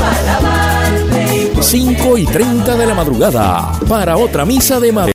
5 1.61 2.17
y 2.17 2.25
30 2.25 2.75
de 2.75 2.85
la 2.87 2.95
madrugada 2.95 3.71
para 3.87 4.17
otra 4.17 4.45
misa 4.45 4.79
de 4.79 4.91
madre 4.91 5.14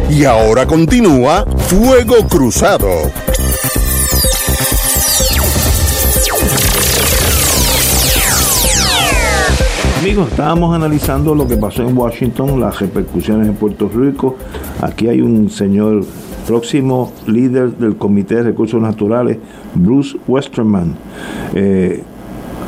Y 0.09 0.25
ahora 0.25 0.65
continúa 0.65 1.45
Fuego 1.67 2.27
Cruzado. 2.27 3.11
Amigos, 10.07 10.29
estábamos 10.31 10.73
analizando 10.73 11.35
lo 11.35 11.45
que 11.45 11.57
pasó 11.57 11.83
en 11.83 11.97
Washington, 11.97 12.61
las 12.61 12.79
repercusiones 12.79 13.49
en 13.49 13.55
Puerto 13.55 13.91
Rico. 13.93 14.37
Aquí 14.81 15.09
hay 15.09 15.19
un 15.19 15.49
señor 15.49 16.05
próximo 16.47 17.11
líder 17.27 17.71
del 17.71 17.97
Comité 17.97 18.35
de 18.35 18.43
Recursos 18.43 18.81
Naturales, 18.81 19.37
Bruce 19.75 20.17
Westerman. 20.25 20.95
Eh, 21.53 22.03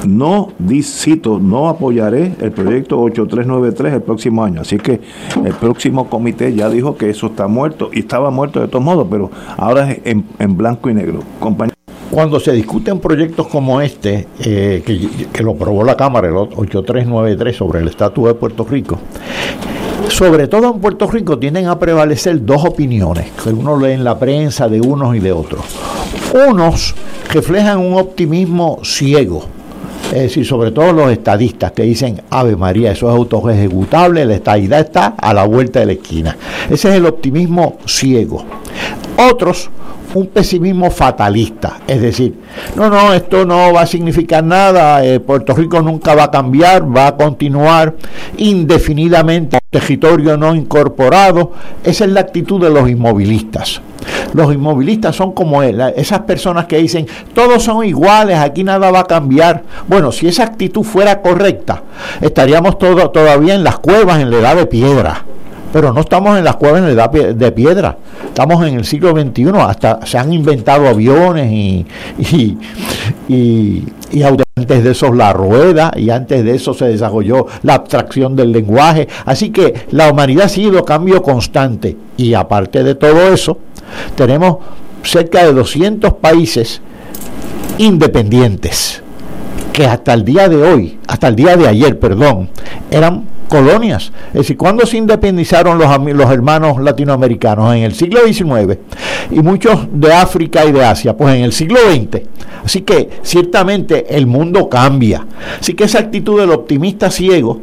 no, 0.06 0.50
cito, 0.84 1.40
no 1.40 1.70
apoyaré 1.70 2.36
el 2.42 2.52
proyecto 2.52 3.00
8393 3.00 3.94
el 3.94 4.02
próximo 4.02 4.44
año. 4.44 4.60
Así 4.60 4.76
que 4.78 5.00
el 5.46 5.54
próximo 5.54 6.10
comité 6.10 6.54
ya 6.54 6.70
dijo 6.70 6.98
que 6.98 7.10
eso 7.10 7.28
está 7.28 7.48
muerto 7.48 7.90
y 7.94 8.00
estaba 8.00 8.32
muerto 8.32 8.60
de 8.60 8.68
todos 8.68 8.84
modos, 8.84 9.08
pero 9.10 9.32
ahora 9.56 9.90
es 9.90 10.02
en, 10.04 10.58
blanco 10.58 10.90
y 10.90 10.94
negro. 10.94 11.22
Compañero 11.40 11.79
cuando 12.12 12.40
se 12.40 12.52
discuten 12.52 13.00
proyectos 13.00 13.48
como 13.48 13.82
este, 13.82 14.28
eh, 14.40 14.84
que, 15.32 15.44
lo 15.44 15.52
aprobó 15.52 15.84
la 15.84 15.96
Cámara, 15.96 16.28
el 16.28 16.36
8393, 16.36 17.56
sobre 17.56 17.80
el 17.80 17.88
estatus 17.88 18.28
de 18.28 18.34
Puerto 18.34 18.66
Rico, 18.66 19.00
sobre 20.08 20.48
todo 20.48 20.74
en 20.74 20.80
Puerto 20.80 21.08
Rico 21.08 21.38
tienden 21.38 21.68
a 21.68 21.78
prevalecer 21.78 22.44
dos 22.46 22.66
opiniones 22.66 23.28
que 23.44 23.50
uno 23.50 23.80
lee 23.80 23.94
en 23.94 24.04
la 24.04 24.18
prensa 24.18 24.68
de 24.68 24.82
unos 24.82 25.16
y 25.16 25.20
de 25.20 25.32
otros. 25.32 25.62
Unos 26.50 26.96
reflejan 27.32 27.80
un 27.80 27.94
optimismo 27.96 28.80
ciego, 28.84 29.46
es 30.12 30.22
decir, 30.22 30.46
sobre 30.46 30.72
todo 30.72 30.92
los 30.92 31.12
estadistas 31.12 31.72
que 31.72 31.84
dicen, 31.84 32.22
Ave 32.30 32.56
María, 32.56 32.92
eso 32.92 33.10
es 33.10 33.16
autoejecutable, 33.16 34.26
la 34.26 34.36
estadidad 34.36 34.80
está 34.80 35.08
a 35.18 35.34
la 35.34 35.46
vuelta 35.46 35.80
de 35.80 35.86
la 35.86 35.92
esquina. 35.94 36.38
Ese 36.70 36.90
es 36.90 36.96
el 36.96 37.06
optimismo 37.06 37.78
ciego. 37.86 38.44
Otros 39.32 39.70
un 40.16 40.28
pesimismo 40.28 40.90
fatalista, 40.90 41.82
es 41.88 42.02
decir, 42.02 42.34
no, 42.76 42.90
no, 42.90 43.14
esto 43.14 43.46
no 43.46 43.74
va 43.74 43.82
a 43.82 43.86
significar 43.86 44.44
nada, 44.44 45.06
eh, 45.06 45.20
Puerto 45.20 45.54
Rico 45.54 45.82
nunca 45.82 46.16
va 46.16 46.24
a 46.24 46.32
cambiar, 46.32 46.84
va 46.84 47.08
a 47.08 47.16
continuar 47.16 47.96
indefinidamente 48.38 49.60
territorio 49.70 50.36
no 50.36 50.56
incorporado, 50.56 51.52
esa 51.84 52.06
es 52.06 52.12
la 52.12 52.22
actitud 52.22 52.60
de 52.60 52.72
los 52.72 52.90
inmovilistas. 52.90 53.82
Los 54.34 54.54
inmovilistas 54.54 55.16
son 55.16 55.32
como 55.34 55.64
esas 55.64 56.20
personas 56.22 56.66
que 56.66 56.78
dicen, 56.78 57.08
todos 57.34 57.64
son 57.64 57.86
iguales, 57.86 58.38
aquí 58.38 58.64
nada 58.64 58.92
va 58.92 59.02
a 59.02 59.06
cambiar. 59.06 59.64
Bueno, 59.88 60.12
si 60.12 60.28
esa 60.28 60.44
actitud 60.44 60.84
fuera 60.84 61.22
correcta, 61.22 61.84
estaríamos 62.22 62.78
todo, 62.78 63.10
todavía 63.10 63.56
en 63.56 63.64
las 63.64 63.80
cuevas, 63.80 64.20
en 64.20 64.30
la 64.30 64.38
edad 64.38 64.56
de 64.56 64.66
piedra. 64.66 65.24
Pero 65.72 65.94
no 65.94 66.02
estamos 66.02 66.38
en 66.38 66.44
las 66.44 66.56
cuevas 66.56 66.80
en 66.80 66.88
la 66.88 66.94
edad 66.94 67.12
de 67.12 67.52
piedra, 67.52 67.96
estamos 68.26 68.66
en 68.66 68.76
el 68.76 68.86
siglo 68.86 69.12
XXI, 69.12 69.52
hasta 69.60 70.04
se 70.04 70.18
han 70.18 70.34
inventado 70.34 70.88
aviones 70.88 71.52
y, 71.52 71.86
y, 72.18 72.58
y, 73.30 74.24
antes 74.24 74.84
de 74.84 74.92
eso 74.92 75.14
la 75.14 75.32
rueda 75.32 75.92
y 75.96 76.10
antes 76.10 76.44
de 76.44 76.56
eso 76.56 76.74
se 76.74 76.86
desarrolló 76.86 77.46
la 77.62 77.76
abstracción 77.76 78.36
del 78.36 78.52
lenguaje, 78.52 79.08
así 79.26 79.52
que 79.52 79.86
la 79.92 80.12
humanidad 80.12 80.46
ha 80.46 80.50
sido 80.50 80.84
cambio 80.84 81.22
constante. 81.22 81.96
Y 82.18 82.34
aparte 82.34 82.84
de 82.84 82.96
todo 82.96 83.32
eso, 83.32 83.60
tenemos 84.16 84.58
cerca 85.04 85.46
de 85.46 85.54
200 85.54 86.14
países 86.14 86.82
independientes 87.78 89.02
que 89.74 89.86
hasta 89.86 90.14
el 90.14 90.26
día 90.26 90.50
de 90.50 90.62
hoy, 90.62 91.00
hasta 91.08 91.28
el 91.28 91.36
día 91.36 91.56
de 91.56 91.68
ayer, 91.68 91.98
perdón, 92.00 92.50
eran 92.92 93.24
colonias. 93.50 94.12
Es 94.28 94.34
decir, 94.34 94.58
cuando 94.58 94.86
se 94.86 94.98
independizaron 94.98 95.78
los, 95.78 95.90
los 96.14 96.32
hermanos 96.32 96.82
latinoamericanos? 96.82 97.76
En 97.76 97.84
el 97.84 97.94
siglo 97.94 98.22
XIX 98.26 98.78
y 99.32 99.42
muchos 99.42 99.88
de 99.92 100.14
África 100.14 100.64
y 100.66 100.72
de 100.72 100.86
Asia, 100.86 101.18
pues 101.18 101.36
en 101.36 101.44
el 101.44 101.52
siglo 101.52 101.80
XX. 101.80 102.22
Así 102.64 102.82
que 102.82 103.10
ciertamente 103.24 104.16
el 104.16 104.28
mundo 104.28 104.70
cambia. 104.70 105.26
Así 105.60 105.74
que 105.74 105.86
esa 105.86 106.00
actitud 106.00 106.40
del 106.40 106.52
optimista 106.52 107.10
ciego 107.10 107.60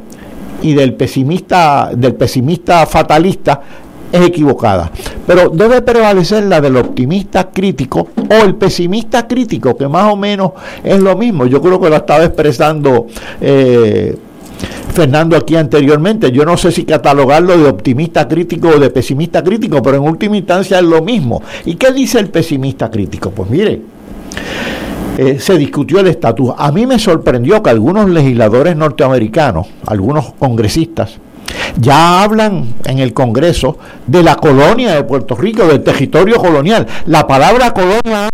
y 0.63 0.75
del 0.75 0.95
pesimista, 0.95 1.91
del 1.95 2.15
pesimista 2.15 2.87
fatalista 2.87 3.61
es 4.13 4.21
equivocada. 4.23 4.91
Pero 5.27 5.51
debe 5.51 5.83
prevalecer 5.83 6.45
la 6.45 6.61
del 6.61 6.77
optimista 6.77 7.51
crítico 7.51 8.09
o 8.17 8.45
el 8.45 8.55
pesimista 8.55 9.27
crítico, 9.27 9.77
que 9.77 9.89
más 9.89 10.13
o 10.13 10.17
menos 10.17 10.53
es 10.85 11.01
lo 11.01 11.17
mismo. 11.17 11.47
Yo 11.47 11.61
creo 11.61 11.81
que 11.81 11.91
lo 11.91 11.97
estaba 11.97 12.25
expresando 12.25 13.07
eh, 13.41 14.17
Fernando 14.93 15.37
aquí 15.37 15.57
anteriormente. 15.57 16.33
Yo 16.33 16.45
no 16.45 16.57
sé 16.57 16.73
si 16.73 16.85
catalogarlo 16.85 17.57
de 17.59 17.69
optimista 17.69 18.27
crítico 18.27 18.69
o 18.69 18.79
de 18.79 18.91
pesimista 18.91 19.43
crítico, 19.43 19.83
pero 19.83 19.99
en 19.99 20.05
última 20.05 20.37
instancia 20.37 20.79
es 20.79 20.85
lo 20.85 21.03
mismo. 21.03 21.43
¿Y 21.65 21.75
qué 21.75 21.93
dice 21.93 22.19
el 22.19 22.31
pesimista 22.31 22.91
crítico? 22.91 23.31
Pues 23.31 23.51
mire, 23.51 23.83
eh, 25.19 25.39
se 25.39 25.59
discutió 25.59 26.01
el 26.01 26.07
estatus. 26.07 26.53
A 26.57 26.73
mí 26.73 26.87
me 26.87 26.99
sorprendió 26.99 27.63
que 27.63 27.71
algunos 27.71 28.09
legisladores 28.09 28.77
norteamericanos, 28.77 29.67
algunos 29.87 30.33
congresistas, 30.35 31.19
ya 31.79 32.23
hablan 32.23 32.75
en 32.85 32.99
el 32.99 33.13
Congreso 33.13 33.79
de 34.07 34.23
la 34.23 34.37
colonia 34.37 34.95
de 34.95 35.05
Puerto 35.05 35.35
Rico, 35.35 35.67
del 35.67 35.83
territorio 35.83 36.37
colonial. 36.37 36.87
La 37.07 37.27
palabra 37.27 37.73
colonia 37.73 38.29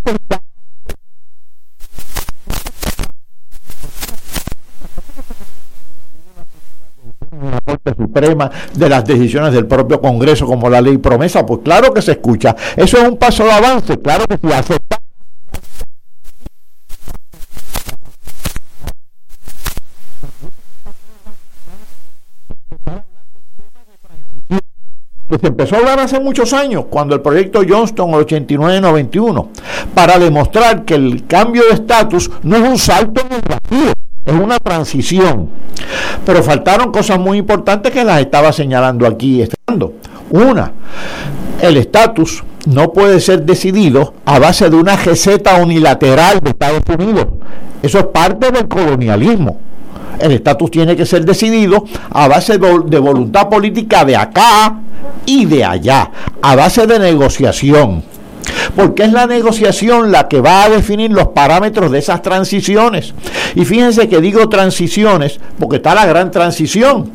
Suprema 7.96 8.50
de 8.74 8.88
las 8.88 9.04
decisiones 9.04 9.52
del 9.52 9.66
propio 9.66 10.00
Congreso 10.00 10.46
como 10.46 10.70
la 10.70 10.80
ley 10.80 10.98
promesa, 10.98 11.44
pues 11.44 11.60
claro 11.64 11.92
que 11.92 12.02
se 12.02 12.12
escucha. 12.12 12.54
Eso 12.76 12.98
es 12.98 13.08
un 13.08 13.16
paso 13.16 13.44
de 13.44 13.52
avance, 13.52 13.98
claro 14.00 14.24
que 14.26 14.38
si 14.38 14.52
aceptamos 14.52 15.01
que 25.32 25.38
se 25.38 25.46
empezó 25.46 25.76
a 25.76 25.78
hablar 25.78 25.98
hace 26.00 26.20
muchos 26.20 26.52
años, 26.52 26.84
cuando 26.90 27.14
el 27.14 27.22
proyecto 27.22 27.62
Johnston 27.66 28.12
89-91, 28.12 29.48
para 29.94 30.18
demostrar 30.18 30.84
que 30.84 30.94
el 30.94 31.26
cambio 31.26 31.62
de 31.64 31.74
estatus 31.74 32.30
no 32.42 32.56
es 32.56 32.62
un 32.62 32.78
salto 32.78 33.22
en 33.22 33.32
el 33.32 33.40
vacío, 33.40 33.92
es 34.26 34.34
una 34.34 34.58
transición. 34.58 35.48
Pero 36.26 36.42
faltaron 36.42 36.92
cosas 36.92 37.18
muy 37.18 37.38
importantes 37.38 37.92
que 37.92 38.04
las 38.04 38.20
estaba 38.20 38.52
señalando 38.52 39.06
aquí. 39.06 39.40
Estando. 39.40 39.94
Una, 40.30 40.72
el 41.60 41.78
estatus 41.78 42.44
no 42.66 42.92
puede 42.92 43.18
ser 43.18 43.44
decidido 43.44 44.14
a 44.26 44.38
base 44.38 44.68
de 44.68 44.76
una 44.76 44.96
receta 44.96 45.56
unilateral 45.56 46.40
de 46.40 46.50
Estados 46.50 46.82
Unidos. 46.98 47.26
Eso 47.82 47.98
es 47.98 48.06
parte 48.06 48.50
del 48.50 48.68
colonialismo 48.68 49.58
el 50.18 50.32
estatus 50.32 50.70
tiene 50.70 50.96
que 50.96 51.06
ser 51.06 51.24
decidido 51.24 51.84
a 52.10 52.28
base 52.28 52.58
de 52.58 52.98
voluntad 52.98 53.48
política 53.48 54.04
de 54.04 54.16
acá 54.16 54.78
y 55.26 55.44
de 55.46 55.64
allá, 55.64 56.10
a 56.40 56.56
base 56.56 56.86
de 56.86 56.98
negociación. 56.98 58.04
Porque 58.76 59.04
es 59.04 59.12
la 59.12 59.26
negociación 59.26 60.12
la 60.12 60.28
que 60.28 60.40
va 60.40 60.64
a 60.64 60.70
definir 60.70 61.10
los 61.10 61.28
parámetros 61.28 61.90
de 61.90 61.98
esas 61.98 62.22
transiciones. 62.22 63.14
Y 63.54 63.64
fíjense 63.64 64.08
que 64.08 64.20
digo 64.20 64.48
transiciones 64.48 65.38
porque 65.58 65.76
está 65.76 65.94
la 65.94 66.06
gran 66.06 66.30
transición 66.30 67.10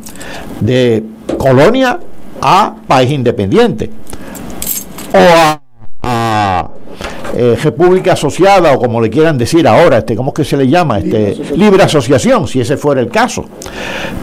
de 0.60 1.04
colonia 1.38 2.00
a 2.42 2.76
país 2.88 3.12
independiente. 3.12 3.90
O 5.14 5.18
a, 5.18 5.62
a 6.10 6.70
eh, 7.36 7.58
república 7.62 8.14
asociada 8.14 8.72
o 8.72 8.80
como 8.80 9.02
le 9.02 9.10
quieran 9.10 9.38
decir 9.38 9.68
ahora, 9.68 9.98
este, 9.98 10.16
¿cómo 10.16 10.30
es 10.30 10.36
que 10.36 10.46
se 10.46 10.56
le 10.56 10.68
llama? 10.68 11.00
Este, 11.00 11.36
libre 11.56 11.84
asociación. 11.84 12.48
si 12.48 12.62
ese 12.62 12.78
fuera 12.78 13.02
el 13.02 13.10
caso. 13.10 13.46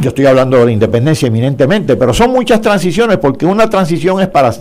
Yo 0.01 0.09
estoy 0.09 0.25
hablando 0.25 0.57
de 0.57 0.65
la 0.65 0.71
independencia 0.73 1.29
eminentemente, 1.29 1.97
pero 1.97 2.15
son 2.15 2.33
muchas 2.33 2.63
transiciones 2.63 3.19
porque 3.19 3.45
una 3.45 3.69
transición 3.69 4.21
es 4.21 4.29
para 4.29 4.53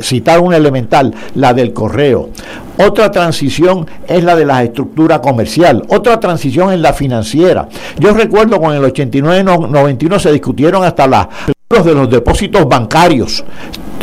citar 0.00 0.38
un 0.38 0.54
elemental, 0.54 1.12
la 1.34 1.52
del 1.52 1.72
correo. 1.72 2.30
Otra 2.78 3.10
transición 3.10 3.86
es 4.06 4.22
la 4.22 4.36
de 4.36 4.44
la 4.44 4.62
estructura 4.62 5.20
comercial. 5.20 5.82
Otra 5.88 6.20
transición 6.20 6.72
es 6.72 6.78
la 6.78 6.92
financiera. 6.92 7.68
Yo 7.98 8.14
recuerdo 8.14 8.60
con 8.60 8.72
el 8.72 8.82
89-91 8.82 10.18
se 10.20 10.30
discutieron 10.30 10.84
hasta 10.84 11.08
las 11.08 11.26
de 11.68 11.92
los 11.92 12.08
depósitos 12.08 12.66
bancarios, 12.66 13.44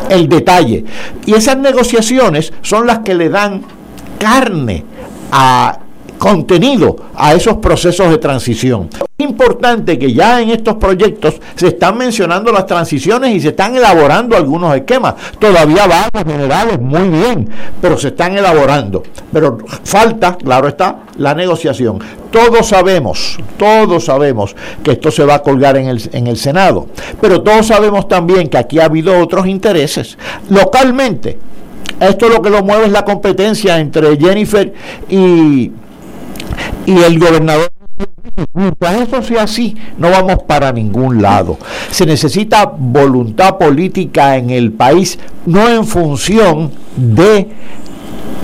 el 0.08 0.30
detalle. 0.30 0.86
Y 1.26 1.34
esas 1.34 1.58
negociaciones 1.58 2.54
son 2.62 2.86
las 2.86 3.00
que 3.00 3.16
le 3.16 3.28
dan 3.28 3.64
carne, 4.20 4.86
a 5.32 5.80
contenido 6.26 6.96
a 7.14 7.36
esos 7.36 7.58
procesos 7.58 8.10
de 8.10 8.18
transición. 8.18 8.90
Es 9.16 9.24
importante 9.24 10.00
que 10.00 10.12
ya 10.12 10.42
en 10.42 10.50
estos 10.50 10.74
proyectos 10.78 11.36
se 11.56 11.68
están 11.68 12.00
mencionando 12.00 12.52
las 12.52 12.66
transiciones 12.66 13.36
y 13.36 13.40
se 13.40 13.50
están 13.50 13.76
elaborando 13.76 14.36
algunos 14.36 14.76
esquemas. 14.76 15.14
Todavía 15.38 15.86
van 15.86 16.10
los 16.12 16.24
generales 16.24 16.82
muy 16.82 17.10
bien, 17.10 17.48
pero 17.80 17.96
se 17.96 18.08
están 18.08 18.36
elaborando. 18.36 19.04
Pero 19.32 19.60
falta, 19.84 20.36
claro 20.36 20.68
está, 20.68 21.02
la 21.18 21.36
negociación. 21.36 22.00
Todos 22.32 22.70
sabemos, 22.70 23.38
todos 23.56 24.06
sabemos 24.06 24.56
que 24.82 24.94
esto 24.94 25.12
se 25.12 25.26
va 25.26 25.36
a 25.36 25.44
colgar 25.44 25.78
en 25.78 25.90
el, 25.90 26.10
en 26.12 26.26
el 26.26 26.38
Senado, 26.38 26.88
pero 27.22 27.44
todos 27.44 27.68
sabemos 27.68 28.08
también 28.08 28.48
que 28.48 28.58
aquí 28.58 28.80
ha 28.80 28.86
habido 28.86 29.16
otros 29.20 29.46
intereses. 29.46 30.18
Localmente, 30.50 31.38
esto 32.00 32.30
lo 32.30 32.42
que 32.42 32.50
lo 32.50 32.64
mueve 32.64 32.88
es 32.88 32.92
la 32.92 33.06
competencia 33.06 33.80
entre 33.80 34.18
Jennifer 34.18 34.74
y, 35.08 35.72
y 36.86 36.98
el 36.98 37.20
gobernador. 37.20 37.72
Mientras 38.54 39.08
eso 39.08 39.22
sea 39.22 39.44
así, 39.44 39.76
no 39.98 40.10
vamos 40.10 40.44
para 40.44 40.72
ningún 40.72 41.22
lado. 41.22 41.58
Se 41.92 42.06
necesita 42.06 42.66
voluntad 42.66 43.58
política 43.58 44.36
en 44.36 44.50
el 44.50 44.74
país, 44.74 45.18
no 45.46 45.70
en 45.70 45.86
función 45.86 46.72
de 46.98 47.48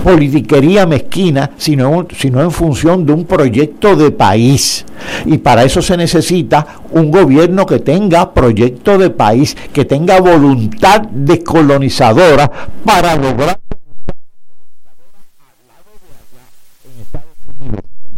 politiquería 0.02 0.86
mezquina, 0.86 1.50
sino, 1.56 2.06
sino 2.16 2.40
en 2.40 2.50
función 2.50 3.06
de 3.06 3.12
un 3.12 3.24
proyecto 3.24 3.94
de 3.94 4.10
país. 4.10 4.84
Y 5.26 5.38
para 5.38 5.64
eso 5.64 5.80
se 5.82 5.96
necesita 5.96 6.66
un 6.90 7.10
gobierno 7.10 7.66
que 7.66 7.78
tenga 7.78 8.32
proyecto 8.32 8.98
de 8.98 9.10
país, 9.10 9.56
que 9.72 9.84
tenga 9.84 10.20
voluntad 10.20 11.02
descolonizadora 11.02 12.50
para 12.84 13.16
lograr 13.16 13.58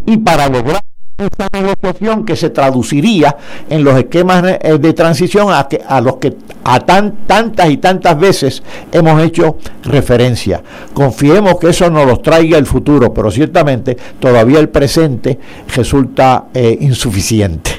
y 0.07 0.16
para 0.18 0.48
lograr 0.48 0.82
esa 1.16 1.48
negociación 1.52 2.24
que 2.24 2.34
se 2.34 2.50
traduciría 2.50 3.36
en 3.70 3.84
los 3.84 3.96
esquemas 3.96 4.42
eh, 4.61 4.78
de 4.78 4.92
transición 4.94 5.52
a, 5.52 5.68
que, 5.68 5.80
a 5.86 6.00
los 6.00 6.16
que 6.16 6.36
a 6.64 6.80
tan, 6.80 7.18
tantas 7.26 7.70
y 7.70 7.76
tantas 7.76 8.18
veces 8.18 8.64
hemos 8.90 9.22
hecho 9.22 9.57
referencia. 9.84 10.61
Confiemos 10.92 11.61
que 11.61 11.68
eso 11.68 11.88
nos 11.88 12.07
los 12.07 12.20
traiga 12.20 12.59
el 12.59 12.66
futuro, 12.66 13.14
pero 13.14 13.30
ciertamente 13.30 13.96
todavía 14.18 14.59
el 14.59 14.68
presente 14.70 15.38
resulta 15.74 16.46
eh, 16.52 16.76
insuficiente. 16.80 17.70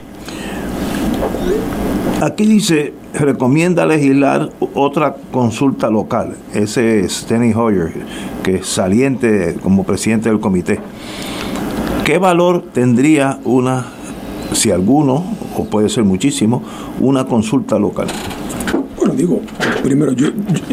Aquí 2.22 2.46
dice, 2.46 2.94
recomienda 3.14 3.86
legislar 3.86 4.50
otra 4.74 5.16
consulta 5.32 5.90
local. 5.90 6.38
Ese 6.54 7.02
es 7.02 7.18
Steny 7.18 7.54
Hoyer, 7.54 7.92
que 8.44 8.56
es 8.56 8.68
saliente 8.68 9.58
como 9.62 9.84
presidente 9.84 10.30
del 10.30 10.40
comité. 10.40 10.80
¿Qué 12.06 12.20
valor 12.20 12.66
tendría 12.72 13.40
una, 13.46 13.84
si 14.54 14.70
alguno, 14.70 15.26
o 15.58 15.66
puede 15.66 15.90
ser 15.90 16.04
muchísimo, 16.04 16.62
una 17.00 17.26
consulta 17.26 17.80
local? 17.80 18.06
Bueno, 18.96 19.16
digo, 19.16 19.42
primero, 19.82 20.12
yo, 20.12 20.28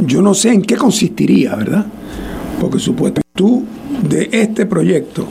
yo 0.04 0.20
no 0.20 0.34
sé 0.34 0.52
en 0.52 0.60
qué 0.60 0.76
consistiría, 0.76 1.56
¿verdad? 1.56 1.86
Porque 2.60 2.78
supuestamente 2.78 3.22
tú 3.32 3.64
de 4.06 4.28
este 4.30 4.66
proyecto 4.66 5.26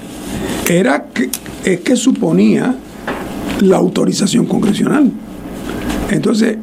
era 0.67 1.05
que, 1.05 1.29
es 1.63 1.81
que 1.81 1.95
suponía 1.95 2.75
la 3.59 3.77
autorización 3.77 4.47
congresional. 4.47 5.11
Entonces, 6.09 6.57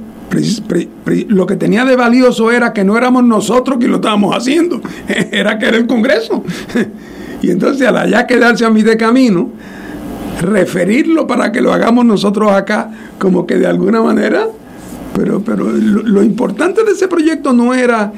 lo 1.29 1.47
que 1.47 1.55
tenía 1.55 1.85
de 1.85 1.95
valioso 1.95 2.51
era 2.51 2.73
que 2.73 2.83
no 2.83 2.99
éramos 2.99 3.23
nosotros 3.23 3.79
quienes 3.79 3.91
lo 3.91 3.97
estábamos 3.99 4.37
haciendo, 4.37 4.81
era 5.31 5.61
que 5.61 5.67
era 5.67 5.77
el 5.77 5.87
Congreso. 5.87 6.43
Y 7.43 7.51
entonces 7.51 7.87
al 7.87 7.97
allá 7.97 8.27
quedarse 8.27 8.65
a 8.65 8.71
mí 8.71 8.83
de 8.83 8.97
camino, 8.97 9.51
referirlo 10.41 11.27
para 11.27 11.53
que 11.53 11.61
lo 11.61 11.73
hagamos 11.73 12.05
nosotros 12.05 12.51
acá, 12.53 12.91
como 13.19 13.47
que 13.47 13.57
de 13.57 13.67
alguna 13.67 14.03
manera, 14.03 14.47
pero, 15.15 15.41
pero 15.41 15.65
lo, 15.65 16.23
importante 16.23 16.85
de 16.85 16.93
ese 16.93 17.09
proyecto 17.09 17.53
no 17.53 17.75
era 17.75 18.13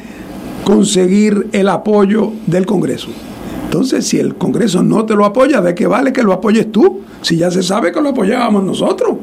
conseguir 0.65 1.49
el 1.53 1.69
apoyo 1.69 2.33
del 2.47 2.67
Congreso. 2.67 3.09
Entonces, 3.65 4.07
si 4.07 4.19
el 4.19 4.35
Congreso 4.35 4.83
no 4.83 5.05
te 5.07 5.15
lo 5.15 5.25
apoya, 5.25 5.61
¿de 5.61 5.75
qué 5.75 5.87
vale 5.87 6.13
que 6.13 6.23
lo 6.23 6.33
apoyes 6.33 6.71
tú? 6.73 7.01
Si 7.23 7.37
ya 7.37 7.51
se 7.51 7.63
sabe 7.63 7.93
que 7.93 8.01
lo 8.01 8.11
apoyábamos 8.11 8.65
nosotros. 8.65 9.17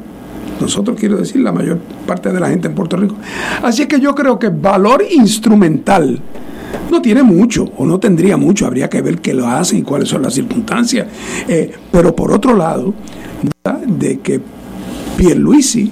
Nosotros 0.60 0.96
quiero 0.98 1.18
decir 1.18 1.40
la 1.40 1.52
mayor 1.52 1.78
parte 2.06 2.32
de 2.32 2.40
la 2.40 2.48
gente 2.48 2.66
en 2.66 2.74
Puerto 2.74 2.96
Rico. 2.96 3.14
Así 3.62 3.82
es 3.82 3.88
que 3.88 4.00
yo 4.00 4.14
creo 4.14 4.38
que 4.38 4.48
valor 4.48 5.04
instrumental 5.08 6.20
no 6.90 7.02
tiene 7.02 7.22
mucho 7.22 7.70
o 7.76 7.86
no 7.86 7.98
tendría 7.98 8.36
mucho, 8.36 8.66
habría 8.66 8.88
que 8.88 9.02
ver 9.02 9.18
qué 9.18 9.34
lo 9.34 9.46
hacen 9.46 9.78
y 9.78 9.82
cuáles 9.82 10.08
son 10.08 10.22
las 10.22 10.34
circunstancias. 10.34 11.06
Eh, 11.48 11.72
pero 11.90 12.14
por 12.14 12.32
otro 12.32 12.56
lado, 12.56 12.94
de 13.86 14.20
que 14.20 14.40
Pierluisi, 15.16 15.90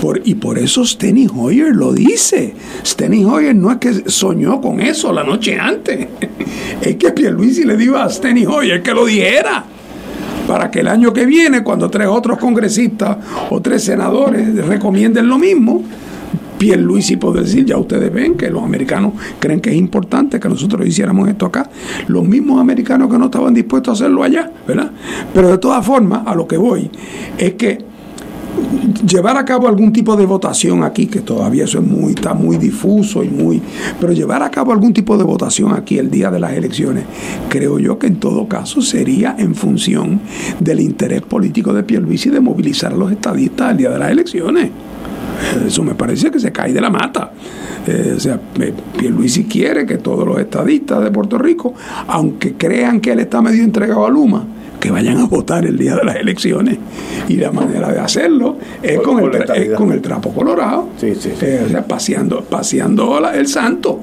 por, 0.00 0.20
y 0.24 0.34
por 0.34 0.58
eso 0.58 0.84
Steny 0.84 1.28
Hoyer 1.34 1.74
lo 1.74 1.92
dice. 1.92 2.54
Steny 2.84 3.24
Hoyer 3.24 3.54
no 3.54 3.70
es 3.70 3.78
que 3.78 4.10
soñó 4.10 4.60
con 4.60 4.80
eso 4.80 5.12
la 5.12 5.22
noche 5.22 5.58
antes, 5.58 6.08
es 6.80 6.96
que 6.96 7.10
Pierluisi 7.12 7.64
le 7.64 7.76
dijo 7.76 7.96
a 7.96 8.08
Steny 8.08 8.46
Hoyer 8.46 8.82
que 8.82 8.92
lo 8.92 9.06
dijera 9.06 9.64
para 10.46 10.70
que 10.70 10.80
el 10.80 10.88
año 10.88 11.12
que 11.12 11.24
viene, 11.24 11.62
cuando 11.62 11.88
tres 11.88 12.08
otros 12.08 12.38
congresistas 12.38 13.16
o 13.50 13.60
tres 13.60 13.84
senadores 13.84 14.54
recomienden 14.66 15.28
lo 15.28 15.38
mismo, 15.38 15.84
y 16.62 17.16
puede 17.16 17.42
decir, 17.42 17.64
ya 17.64 17.76
ustedes 17.76 18.12
ven 18.12 18.34
que 18.36 18.50
los 18.50 18.62
americanos 18.62 19.14
creen 19.40 19.60
que 19.60 19.70
es 19.70 19.76
importante 19.76 20.38
que 20.38 20.48
nosotros 20.48 20.86
hiciéramos 20.86 21.28
esto 21.28 21.46
acá. 21.46 21.68
Los 22.06 22.26
mismos 22.26 22.60
americanos 22.60 23.10
que 23.10 23.18
no 23.18 23.26
estaban 23.26 23.52
dispuestos 23.52 24.00
a 24.00 24.04
hacerlo 24.04 24.22
allá, 24.22 24.50
¿verdad? 24.66 24.90
Pero 25.34 25.48
de 25.48 25.58
todas 25.58 25.84
formas, 25.84 26.22
a 26.26 26.34
lo 26.34 26.46
que 26.46 26.56
voy, 26.56 26.90
es 27.36 27.54
que 27.54 27.92
llevar 29.06 29.36
a 29.36 29.44
cabo 29.44 29.66
algún 29.66 29.92
tipo 29.92 30.16
de 30.16 30.26
votación 30.26 30.84
aquí, 30.84 31.06
que 31.06 31.20
todavía 31.20 31.64
eso 31.64 31.78
es 31.78 31.86
muy, 31.86 32.12
está 32.12 32.34
muy 32.34 32.58
difuso 32.58 33.24
y 33.24 33.28
muy, 33.28 33.60
pero 34.00 34.12
llevar 34.12 34.42
a 34.42 34.50
cabo 34.50 34.72
algún 34.72 34.92
tipo 34.92 35.16
de 35.16 35.24
votación 35.24 35.72
aquí 35.72 35.98
el 35.98 36.10
día 36.10 36.30
de 36.30 36.38
las 36.38 36.52
elecciones, 36.52 37.04
creo 37.48 37.78
yo 37.78 37.98
que 37.98 38.06
en 38.06 38.16
todo 38.16 38.46
caso 38.48 38.82
sería 38.82 39.34
en 39.38 39.54
función 39.54 40.20
del 40.60 40.80
interés 40.80 41.22
político 41.22 41.72
de 41.72 41.82
Pierluisi 41.82 42.30
de 42.30 42.40
movilizar 42.40 42.92
a 42.92 42.96
los 42.96 43.10
estadistas 43.10 43.72
el 43.72 43.76
día 43.78 43.90
de 43.90 43.98
las 43.98 44.10
elecciones. 44.10 44.70
Eso 45.66 45.82
me 45.82 45.94
parece 45.94 46.30
que 46.30 46.38
se 46.40 46.52
cae 46.52 46.72
de 46.72 46.80
la 46.80 46.90
mata. 46.90 47.32
Eh, 47.86 48.14
o 48.16 48.20
sea, 48.20 48.38
Pierluisi 48.96 49.44
quiere 49.44 49.84
que 49.86 49.98
todos 49.98 50.26
los 50.26 50.38
estadistas 50.38 51.02
de 51.02 51.10
Puerto 51.10 51.38
Rico, 51.38 51.74
aunque 52.06 52.54
crean 52.54 53.00
que 53.00 53.12
él 53.12 53.20
está 53.20 53.42
medio 53.42 53.64
entregado 53.64 54.06
a 54.06 54.10
Luma, 54.10 54.46
que 54.78 54.90
vayan 54.90 55.18
a 55.18 55.26
votar 55.26 55.64
el 55.64 55.78
día 55.78 55.96
de 55.96 56.04
las 56.04 56.16
elecciones. 56.16 56.78
Y 57.28 57.36
la 57.36 57.52
manera 57.52 57.92
de 57.92 58.00
hacerlo 58.00 58.58
es, 58.82 59.00
con, 59.00 59.20
el, 59.20 59.74
con 59.74 59.92
el 59.92 60.00
trapo 60.00 60.32
colorado, 60.32 60.90
sí, 60.98 61.14
sí, 61.14 61.30
eh, 61.40 61.64
o 61.66 61.68
sea, 61.68 61.86
paseando, 61.86 62.42
paseando 62.42 63.18
el 63.30 63.46
santo. 63.46 64.00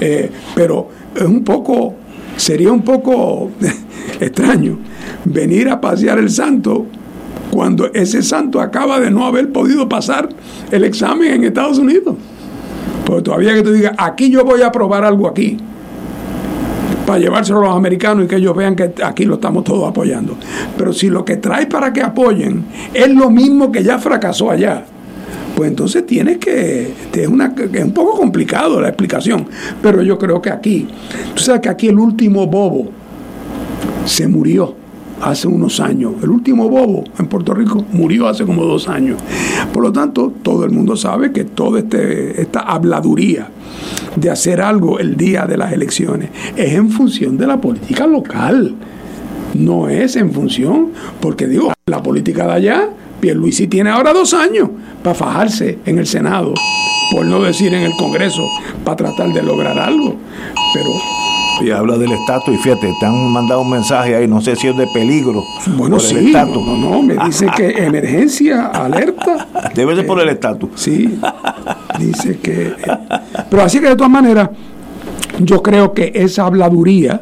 Eh, 0.00 0.30
pero 0.54 0.88
es 1.14 1.22
un 1.22 1.44
poco, 1.44 1.94
sería 2.36 2.72
un 2.72 2.82
poco 2.82 3.50
extraño 4.20 4.78
venir 5.24 5.68
a 5.68 5.80
pasear 5.80 6.18
el 6.18 6.30
santo 6.30 6.86
cuando 7.50 7.92
ese 7.92 8.22
santo 8.22 8.60
acaba 8.60 8.98
de 8.98 9.10
no 9.10 9.26
haber 9.26 9.52
podido 9.52 9.88
pasar 9.88 10.28
el 10.70 10.84
examen 10.84 11.34
en 11.34 11.44
Estados 11.44 11.78
Unidos. 11.78 12.16
Porque 13.04 13.22
todavía 13.22 13.54
que 13.54 13.62
tú 13.62 13.72
digas, 13.72 13.94
aquí 13.98 14.30
yo 14.30 14.44
voy 14.44 14.62
a 14.62 14.72
probar 14.72 15.04
algo 15.04 15.28
aquí, 15.28 15.58
para 17.06 17.18
llevárselo 17.18 17.58
a 17.58 17.62
los 17.68 17.76
americanos 17.76 18.24
y 18.24 18.28
que 18.28 18.36
ellos 18.36 18.56
vean 18.56 18.74
que 18.74 18.94
aquí 19.04 19.24
lo 19.24 19.34
estamos 19.34 19.64
todos 19.64 19.88
apoyando. 19.88 20.36
Pero 20.78 20.92
si 20.92 21.10
lo 21.10 21.24
que 21.24 21.36
trae 21.36 21.66
para 21.66 21.92
que 21.92 22.02
apoyen 22.02 22.64
es 22.94 23.10
lo 23.10 23.28
mismo 23.28 23.70
que 23.70 23.82
ya 23.82 23.98
fracasó 23.98 24.50
allá, 24.50 24.84
pues 25.54 25.68
entonces 25.68 26.06
tienes 26.06 26.38
que, 26.38 26.94
es, 27.12 27.28
una, 27.28 27.54
es 27.56 27.84
un 27.84 27.92
poco 27.92 28.16
complicado 28.16 28.80
la 28.80 28.88
explicación, 28.88 29.46
pero 29.82 30.02
yo 30.02 30.18
creo 30.18 30.40
que 30.40 30.48
aquí, 30.48 30.88
tú 31.34 31.42
sabes 31.42 31.60
que 31.60 31.68
aquí 31.68 31.88
el 31.88 31.98
último 31.98 32.46
bobo 32.46 32.88
se 34.06 34.26
murió 34.26 34.81
hace 35.22 35.48
unos 35.48 35.80
años. 35.80 36.14
El 36.22 36.30
último 36.30 36.68
bobo 36.68 37.04
en 37.18 37.26
Puerto 37.26 37.54
Rico 37.54 37.84
murió 37.92 38.28
hace 38.28 38.44
como 38.44 38.64
dos 38.64 38.88
años. 38.88 39.18
Por 39.72 39.82
lo 39.82 39.92
tanto, 39.92 40.32
todo 40.42 40.64
el 40.64 40.72
mundo 40.72 40.96
sabe 40.96 41.32
que 41.32 41.44
toda 41.44 41.78
este, 41.78 42.42
esta 42.42 42.60
habladuría 42.60 43.48
de 44.16 44.30
hacer 44.30 44.60
algo 44.60 44.98
el 44.98 45.16
día 45.16 45.46
de 45.46 45.56
las 45.56 45.72
elecciones 45.72 46.30
es 46.56 46.72
en 46.74 46.90
función 46.90 47.38
de 47.38 47.46
la 47.46 47.60
política 47.60 48.06
local. 48.06 48.74
No 49.54 49.88
es 49.88 50.16
en 50.16 50.32
función, 50.32 50.88
porque 51.20 51.46
digo, 51.46 51.72
la 51.86 52.02
política 52.02 52.46
de 52.46 52.52
allá, 52.52 52.88
Pierluisi 53.20 53.68
tiene 53.68 53.90
ahora 53.90 54.12
dos 54.12 54.34
años 54.34 54.68
para 55.02 55.14
fajarse 55.14 55.78
en 55.86 55.98
el 55.98 56.06
Senado, 56.06 56.54
por 57.12 57.24
no 57.26 57.42
decir 57.42 57.72
en 57.72 57.82
el 57.82 57.92
Congreso, 57.96 58.42
para 58.84 58.96
tratar 58.96 59.32
de 59.32 59.42
lograr 59.42 59.78
algo. 59.78 60.16
Pero 60.74 60.90
y 61.60 61.70
habla 61.70 61.98
del 61.98 62.12
estatus 62.12 62.54
y 62.54 62.58
fíjate, 62.58 62.92
te 62.98 63.06
han 63.06 63.30
mandado 63.30 63.60
un 63.60 63.70
mensaje 63.70 64.16
ahí, 64.16 64.26
no 64.26 64.40
sé 64.40 64.56
si 64.56 64.68
es 64.68 64.76
de 64.76 64.86
peligro. 64.88 65.42
Bueno, 65.76 66.00
sí, 66.00 66.32
no, 66.32 66.76
no, 66.76 67.02
me 67.02 67.16
dice 67.26 67.46
que 67.56 67.68
emergencia, 67.84 68.66
alerta. 68.68 69.48
Debe 69.74 69.96
ser 69.96 70.06
por 70.06 70.20
el 70.20 70.28
estatus. 70.28 70.70
Sí, 70.74 71.18
dice 71.98 72.38
que... 72.38 72.74
pero 73.50 73.62
así 73.62 73.80
que 73.80 73.88
de 73.88 73.96
todas 73.96 74.10
maneras, 74.12 74.50
yo 75.38 75.62
creo 75.62 75.92
que 75.92 76.12
esa 76.14 76.46
habladuría 76.46 77.20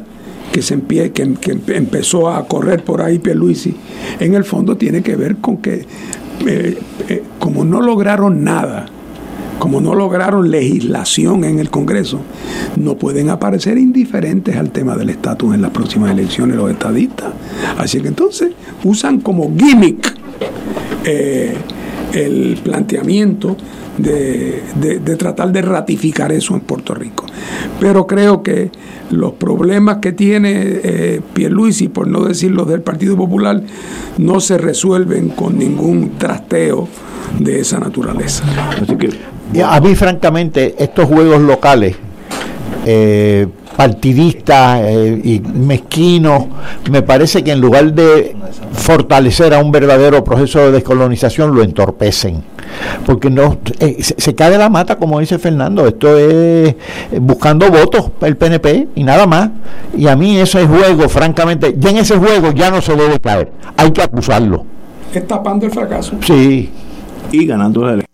que, 0.51 0.61
se 0.61 0.73
empie, 0.73 1.11
que, 1.11 1.23
empezó 1.67 2.29
a 2.29 2.45
correr 2.47 2.83
por 2.83 3.01
ahí 3.01 3.19
Pierluisi, 3.19 3.75
en 4.19 4.35
el 4.35 4.43
fondo 4.43 4.75
tiene 4.77 5.01
que 5.01 5.15
ver 5.15 5.37
con 5.37 5.57
que 5.57 5.85
eh, 6.45 6.77
eh, 7.07 7.23
como 7.39 7.63
no 7.63 7.81
lograron 7.81 8.43
nada, 8.43 8.87
como 9.61 9.79
no 9.79 9.93
lograron 9.93 10.49
legislación 10.49 11.43
en 11.43 11.59
el 11.59 11.69
Congreso, 11.69 12.19
no 12.77 12.97
pueden 12.97 13.29
aparecer 13.29 13.77
indiferentes 13.77 14.55
al 14.55 14.71
tema 14.71 14.97
del 14.97 15.11
estatus 15.11 15.53
en 15.53 15.61
las 15.61 15.69
próximas 15.69 16.09
elecciones 16.09 16.57
los 16.57 16.71
estadistas. 16.71 17.31
Así 17.77 18.01
que 18.01 18.07
entonces 18.07 18.53
usan 18.83 19.21
como 19.21 19.55
gimmick 19.55 20.15
eh, 21.05 21.53
el 22.11 22.59
planteamiento 22.63 23.55
de, 23.99 24.63
tratar 25.19 25.51
de 25.51 25.61
ratificar 25.61 26.31
eso 26.31 26.55
en 26.55 26.61
Puerto 26.61 26.95
Rico. 26.95 27.27
Pero 27.79 28.07
creo 28.07 28.41
que 28.41 28.71
los 29.11 29.33
problemas 29.33 29.97
que 29.97 30.11
tiene 30.11 30.53
eh, 30.55 31.21
Pierluisi, 31.35 31.87
por 31.87 32.07
no 32.07 32.25
decir 32.25 32.49
los 32.49 32.67
del 32.67 32.81
Partido 32.81 33.15
Popular, 33.15 33.61
no 34.17 34.39
se 34.39 34.57
resuelven 34.57 35.29
con 35.29 35.59
ningún 35.59 36.17
trasteo 36.17 36.87
de 37.37 37.59
esa 37.59 37.79
naturaleza. 37.79 38.43
Así 38.81 38.95
que 38.95 39.30
a 39.59 39.79
mí, 39.81 39.95
francamente, 39.95 40.75
estos 40.77 41.05
juegos 41.05 41.41
locales, 41.41 41.95
eh, 42.85 43.47
partidistas 43.75 44.81
eh, 44.83 45.21
y 45.23 45.39
mezquinos, 45.39 46.45
me 46.89 47.01
parece 47.01 47.43
que 47.43 47.51
en 47.51 47.61
lugar 47.61 47.93
de 47.93 48.35
fortalecer 48.73 49.53
a 49.53 49.59
un 49.59 49.71
verdadero 49.71 50.23
proceso 50.23 50.59
de 50.59 50.71
descolonización, 50.71 51.53
lo 51.55 51.63
entorpecen. 51.63 52.43
Porque 53.05 53.29
no 53.29 53.57
eh, 53.79 53.97
se, 54.01 54.35
cae 54.35 54.51
de 54.51 54.57
la 54.57 54.69
mata, 54.69 54.97
como 54.97 55.19
dice 55.19 55.37
Fernando. 55.39 55.85
Esto 55.87 56.17
es 56.17 56.75
buscando 57.19 57.69
votos 57.69 58.11
el 58.21 58.37
PNP 58.37 58.89
y 58.95 59.03
nada 59.03 59.25
más. 59.27 59.49
Y 59.97 60.07
a 60.07 60.15
mí 60.15 60.37
ese 60.37 60.65
juego, 60.65 61.09
francamente, 61.09 61.75
ya 61.77 61.89
en 61.89 61.97
ese 61.97 62.17
juego 62.17 62.51
ya 62.51 62.71
no 62.71 62.81
se 62.81 62.95
debe 62.95 63.19
caer. 63.19 63.51
Hay 63.77 63.91
que 63.91 64.01
acusarlo. 64.01 64.65
Es 65.13 65.27
tapando 65.27 65.65
el 65.65 65.71
fracaso. 65.71 66.15
Sí. 66.21 66.69
Y 67.31 67.45
ganando 67.45 67.85
la 67.85 67.93
elección 67.93 68.11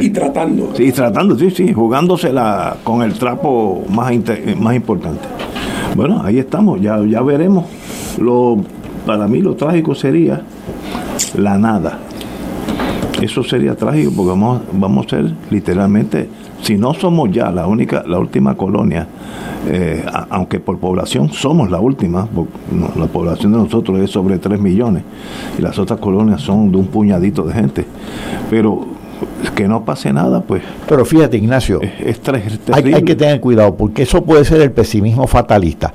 y 0.00 0.10
tratando. 0.10 0.72
Sí, 0.74 0.92
tratando, 0.92 1.38
sí, 1.38 1.50
sí, 1.50 1.72
jugándosela 1.72 2.76
con 2.84 3.02
el 3.02 3.14
trapo 3.14 3.84
más, 3.88 4.12
más 4.58 4.74
importante. 4.74 5.26
Bueno, 5.94 6.22
ahí 6.22 6.38
estamos, 6.38 6.80
ya, 6.80 7.02
ya 7.04 7.22
veremos. 7.22 7.64
Lo, 8.20 8.58
para 9.06 9.26
mí 9.26 9.40
lo 9.40 9.54
trágico 9.54 9.94
sería 9.94 10.42
la 11.36 11.56
nada. 11.58 11.98
Eso 13.20 13.42
sería 13.42 13.74
trágico 13.74 14.12
porque 14.14 14.30
vamos, 14.30 14.62
vamos 14.72 15.06
a 15.06 15.10
ser 15.10 15.32
literalmente, 15.50 16.28
si 16.62 16.76
no 16.76 16.94
somos 16.94 17.30
ya 17.30 17.50
la 17.50 17.66
única, 17.66 18.04
la 18.06 18.18
última 18.18 18.56
colonia, 18.56 19.06
eh, 19.66 20.04
aunque 20.30 20.60
por 20.60 20.78
población 20.78 21.30
somos 21.32 21.70
la 21.70 21.80
última, 21.80 22.28
la 22.96 23.06
población 23.06 23.52
de 23.52 23.58
nosotros 23.58 23.98
es 24.00 24.10
sobre 24.10 24.38
3 24.38 24.60
millones 24.60 25.02
y 25.58 25.62
las 25.62 25.78
otras 25.78 26.00
colonias 26.00 26.40
son 26.40 26.70
de 26.70 26.78
un 26.78 26.86
puñadito 26.86 27.42
de 27.42 27.52
gente. 27.52 27.86
Pero 28.50 28.97
que 29.54 29.66
no 29.66 29.84
pase 29.84 30.12
nada, 30.12 30.40
pues. 30.40 30.62
Pero 30.88 31.04
fíjate, 31.04 31.36
Ignacio, 31.36 31.80
hay, 32.72 33.02
que 33.02 33.16
tener 33.16 33.40
cuidado 33.40 33.76
porque 33.76 34.02
eso 34.02 34.22
puede 34.22 34.44
ser 34.44 34.60
el 34.60 34.72
pesimismo 34.72 35.26
fatalista. 35.26 35.92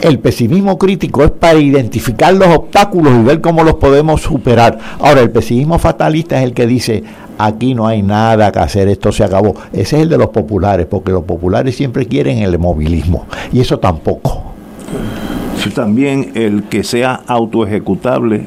El 0.00 0.18
pesimismo 0.18 0.78
crítico 0.78 1.24
es 1.24 1.30
para 1.30 1.58
identificar 1.58 2.34
los 2.34 2.48
obstáculos 2.48 3.12
y 3.18 3.22
ver 3.22 3.40
cómo 3.40 3.64
los 3.64 3.74
podemos 3.74 4.22
superar. 4.22 4.78
Ahora, 5.00 5.20
el 5.20 5.30
pesimismo 5.30 5.78
fatalista 5.78 6.38
es 6.38 6.44
el 6.44 6.54
que 6.54 6.66
dice, 6.66 7.02
aquí 7.38 7.74
no 7.74 7.86
hay 7.86 8.02
nada 8.02 8.52
que 8.52 8.58
hacer, 8.58 8.88
esto 8.88 9.12
se 9.12 9.24
acabó. 9.24 9.54
Ese 9.72 9.96
es 9.96 10.02
el 10.02 10.08
de 10.08 10.18
los 10.18 10.28
populares, 10.28 10.86
porque 10.86 11.12
los 11.12 11.24
populares 11.24 11.76
siempre 11.76 12.06
quieren 12.06 12.38
el 12.38 12.58
movilismo 12.58 13.26
y 13.52 13.60
eso 13.60 13.78
tampoco. 13.78 14.42
también 15.74 16.32
el 16.34 16.64
que 16.64 16.84
sea 16.84 17.20
autoejecutable 17.26 18.46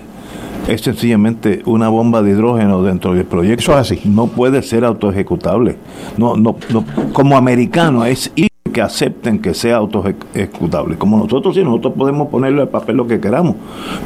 es 0.68 0.82
sencillamente 0.82 1.62
una 1.66 1.90
bomba 1.90 2.22
de 2.22 2.32
hidrógeno 2.32 2.82
dentro 2.84 3.14
del 3.14 3.26
proyecto. 3.26 3.76
así. 3.76 4.02
No 4.06 4.28
puede 4.28 4.62
ser 4.62 4.86
autoejecutable. 4.86 5.78
No, 6.18 6.36
no, 6.36 6.56
no, 6.72 6.86
como 7.14 7.38
americano 7.38 8.06
es 8.06 8.32
que 8.74 8.82
acepten 8.82 9.40
que 9.40 9.54
sea 9.54 9.78
autoejecutable. 9.78 10.98
Como 10.98 11.18
nosotros 11.18 11.56
sí, 11.56 11.64
nosotros 11.64 11.94
podemos 11.96 12.28
ponerle 12.28 12.64
al 12.64 12.70
papel 12.70 12.98
lo 12.98 13.08
que 13.08 13.20
queramos. 13.22 13.56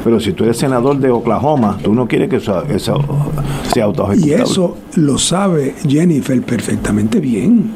Pero 0.03 0.19
si 0.19 0.33
tú 0.33 0.43
eres 0.43 0.57
senador 0.57 0.99
de 0.99 1.09
Oklahoma, 1.09 1.77
tú 1.83 1.93
no 1.93 2.07
quieres 2.07 2.29
que 2.29 2.39
sea, 2.39 2.63
sea 2.77 3.83
autoejecutable. 3.83 4.27
Y 4.27 4.33
eso 4.33 4.77
lo 4.95 5.17
sabe 5.17 5.75
Jennifer 5.87 6.39
perfectamente 6.43 7.19
bien. 7.19 7.71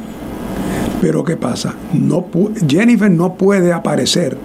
Pero 1.02 1.24
¿qué 1.24 1.36
pasa? 1.36 1.74
No 1.94 2.26
Jennifer 2.68 3.10
no 3.10 3.34
puede 3.34 3.74
aparecer 3.74 4.38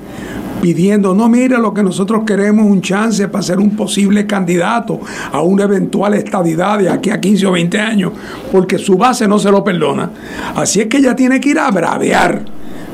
pidiendo, 0.60 1.14
no, 1.14 1.28
mira, 1.28 1.58
lo 1.58 1.72
que 1.72 1.82
nosotros 1.82 2.22
queremos 2.26 2.66
un 2.66 2.80
chance 2.80 3.28
para 3.28 3.42
ser 3.42 3.58
un 3.58 3.70
posible 3.76 4.26
candidato 4.26 5.00
a 5.32 5.40
una 5.40 5.64
eventual 5.64 6.14
estadidad 6.14 6.78
de 6.78 6.90
aquí 6.90 7.10
a 7.10 7.20
15 7.20 7.46
o 7.46 7.52
20 7.52 7.78
años, 7.78 8.12
porque 8.50 8.78
su 8.78 8.96
base 8.96 9.28
no 9.28 9.38
se 9.38 9.50
lo 9.50 9.62
perdona. 9.62 10.10
Así 10.54 10.80
es 10.80 10.86
que 10.86 10.98
ella 10.98 11.14
tiene 11.14 11.40
que 11.40 11.50
ir 11.50 11.58
a 11.58 11.70
bravear, 11.70 12.44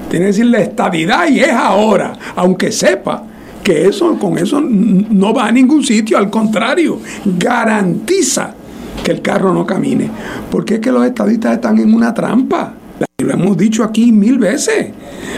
tiene 0.09 0.27
que 0.27 0.33
decir 0.33 0.47
la 0.47 0.61
estadidad 0.61 1.29
y 1.29 1.41
es 1.41 1.53
ahora, 1.53 2.13
aunque 2.37 2.71
sepa 2.71 3.25
que 3.63 3.89
eso 3.89 4.19
con 4.19 4.37
eso 4.39 4.61
no 4.61 5.33
va 5.33 5.47
a 5.47 5.53
ningún 5.53 5.83
sitio, 5.83 6.19
al 6.19 6.29
contrario, 6.29 7.01
garantiza 7.25 8.55
que 9.03 9.11
el 9.11 9.23
carro 9.23 9.53
no 9.53 9.65
camine, 9.67 10.11
porque 10.51 10.75
es 10.75 10.81
que 10.81 10.93
los 10.93 11.05
estadistas 11.05 11.55
están 11.55 11.79
en 11.79 11.95
una 11.95 12.13
trampa. 12.13 12.75
Lo 13.19 13.33
hemos 13.33 13.57
dicho 13.57 13.83
aquí 13.83 14.13
mil 14.13 14.39
veces. 14.39 14.89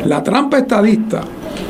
La 0.05 0.23
trampa 0.23 0.59
estadista 0.59 1.23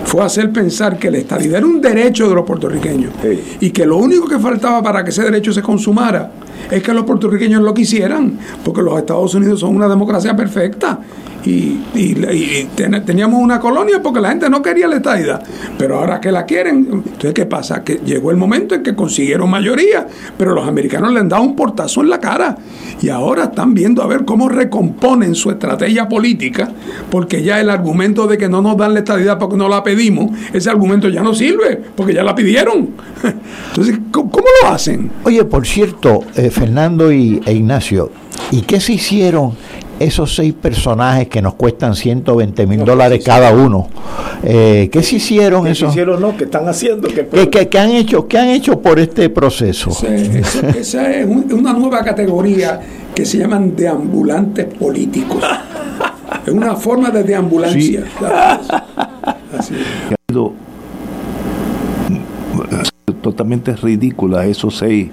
fue 0.06 0.24
hacer 0.24 0.52
pensar 0.52 0.98
que 0.98 1.10
la 1.10 1.18
estadidad 1.18 1.58
era 1.58 1.66
un 1.66 1.80
derecho 1.80 2.28
de 2.28 2.36
los 2.36 2.44
puertorriqueños 2.44 3.12
y 3.60 3.70
que 3.70 3.84
lo 3.84 3.96
único 3.96 4.28
que 4.28 4.38
faltaba 4.38 4.82
para 4.82 5.02
que 5.02 5.10
ese 5.10 5.22
derecho 5.22 5.52
se 5.52 5.62
consumara 5.62 6.30
es 6.70 6.82
que 6.82 6.92
los 6.92 7.04
puertorriqueños 7.04 7.62
lo 7.62 7.74
quisieran, 7.74 8.38
porque 8.64 8.82
los 8.82 8.98
Estados 8.98 9.34
Unidos 9.34 9.60
son 9.60 9.74
una 9.74 9.88
democracia 9.88 10.34
perfecta 10.34 11.00
y, 11.46 12.68
teníamos 13.04 13.40
una 13.40 13.60
colonia 13.60 14.02
porque 14.02 14.20
la 14.20 14.30
gente 14.30 14.50
no 14.50 14.62
quería 14.62 14.88
la 14.88 14.96
estadidad. 14.96 15.42
Pero 15.78 15.98
ahora 15.98 16.20
que 16.20 16.32
la 16.32 16.44
quieren, 16.44 16.88
entonces 16.90 17.32
¿qué 17.34 17.46
pasa? 17.46 17.84
Que 17.84 18.00
llegó 18.04 18.30
el 18.30 18.36
momento 18.36 18.74
en 18.74 18.82
que 18.82 18.94
consiguieron 18.94 19.48
mayoría, 19.50 20.06
pero 20.36 20.54
los 20.54 20.66
americanos 20.66 21.12
le 21.12 21.20
han 21.20 21.28
dado 21.28 21.42
un 21.42 21.54
portazo 21.54 22.00
en 22.00 22.10
la 22.10 22.20
cara 22.20 22.56
y 23.00 23.08
ahora 23.08 23.44
están 23.44 23.74
viendo 23.74 24.02
a 24.02 24.06
ver 24.06 24.24
cómo 24.24 24.48
recomponen 24.48 25.34
su 25.34 25.50
estrategia 25.50 26.08
política, 26.08 26.70
porque 27.10 27.42
ya 27.42 27.60
el 27.60 27.70
argumento 27.70 28.26
de 28.26 28.38
que 28.38 28.48
no 28.48 28.62
nos 28.62 28.76
dan 28.76 28.94
la 28.94 29.00
estadidad 29.00 29.38
porque 29.38 29.56
no 29.56 29.68
la 29.68 29.82
pedimos, 29.82 30.30
ese 30.52 30.70
argumento 30.70 31.08
ya 31.08 31.22
no 31.22 31.34
sirve, 31.34 31.80
porque 31.94 32.14
ya 32.14 32.22
la 32.22 32.34
pidieron. 32.34 32.90
Entonces, 33.68 33.98
¿cómo, 34.10 34.30
lo 34.62 34.68
hacen? 34.68 35.10
Oye, 35.24 35.44
por 35.44 35.66
cierto, 35.66 36.20
eh, 36.34 36.50
Fernando 36.50 37.12
y, 37.12 37.40
e 37.44 37.52
Ignacio, 37.52 38.10
¿y 38.50 38.62
qué 38.62 38.80
se 38.80 38.94
hicieron 38.94 39.52
esos 39.98 40.34
seis 40.34 40.52
personajes 40.54 41.28
que 41.28 41.40
nos 41.40 41.54
cuestan 41.54 41.94
120 41.94 42.66
mil 42.66 42.84
dólares 42.84 43.22
cada 43.24 43.52
uno, 43.52 43.88
eh, 44.42 44.88
¿qué 44.92 45.02
se 45.02 45.16
hicieron 45.16 45.64
¿Qué 45.64 45.74
se 45.74 45.86
hicieron 45.86 46.20
no? 46.20 46.36
¿Qué 46.36 46.44
están 46.44 46.68
haciendo? 46.68 47.08
¿Qué, 47.08 47.78
han 47.78 47.90
hecho, 47.90 48.26
¿Qué 48.28 48.38
han 48.38 48.48
hecho 48.48 48.80
por 48.80 48.98
este 48.98 49.30
proceso? 49.30 49.90
esa 50.78 51.10
es 51.10 51.26
una 51.26 51.72
nueva 51.72 52.04
categoría 52.04 52.80
que 53.14 53.24
se 53.24 53.38
llaman 53.38 53.74
deambulantes 53.74 54.66
políticos. 54.66 55.42
es 56.46 56.52
una 56.52 56.76
forma 56.76 57.10
de 57.10 57.22
deambulancia. 57.22 58.04
Así. 59.58 59.74
Totalmente 63.22 63.74
ridícula 63.74 64.46
esos 64.46 64.76
seis. 64.76 65.08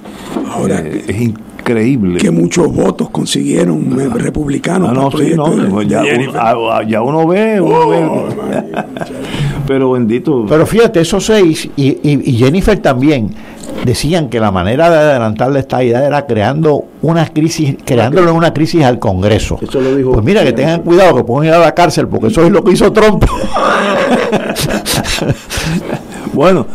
Ahora, 0.51 0.81
eh, 0.81 1.03
es 1.07 1.34
increíble. 1.64 2.20
Que 2.20 2.30
muchos 2.30 2.74
votos 2.74 3.09
consiguieron 3.09 3.97
eh, 3.99 4.09
republicanos. 4.14 4.89
Ah, 4.89 4.93
no, 4.93 5.11
sí, 5.11 5.34
no, 5.36 5.82
ya, 5.82 6.03
ah, 6.36 6.82
ya, 6.86 7.01
uno 7.01 7.26
ve, 7.26 7.61
uno 7.61 7.80
oh, 7.80 8.28
Pero 9.68 9.91
bendito. 9.91 10.45
Pero 10.47 10.66
fíjate, 10.66 10.99
esos 10.99 11.26
seis, 11.26 11.70
y, 11.78 11.99
y, 12.03 12.34
Jennifer 12.34 12.78
también, 12.80 13.34
decían 13.86 14.30
que 14.30 14.39
la 14.39 14.51
manera 14.51 14.89
de 14.89 14.97
adelantar 14.97 15.55
esta 15.55 15.84
idea 15.84 16.03
era 16.05 16.26
creando 16.26 16.86
una 17.01 17.28
crisis, 17.28 17.78
creándole 17.86 18.32
una 18.32 18.53
crisis 18.53 18.84
al 18.84 18.99
Congreso. 18.99 19.57
Eso 19.61 19.80
lo 19.80 19.95
dijo. 19.95 20.11
Pues 20.11 20.26
mira, 20.26 20.43
que 20.43 20.51
tengan 20.51 20.82
cuidado, 20.82 21.16
que 21.16 21.24
pueden 21.24 21.49
ir 21.49 21.55
a 21.55 21.59
la 21.59 21.74
cárcel, 21.74 22.09
porque 22.09 22.28
eso 22.28 22.43
es 22.43 22.51
lo 22.51 22.61
que 22.64 22.74
hizo 22.74 22.91
Trump. 22.91 23.24
bueno, 26.34 26.66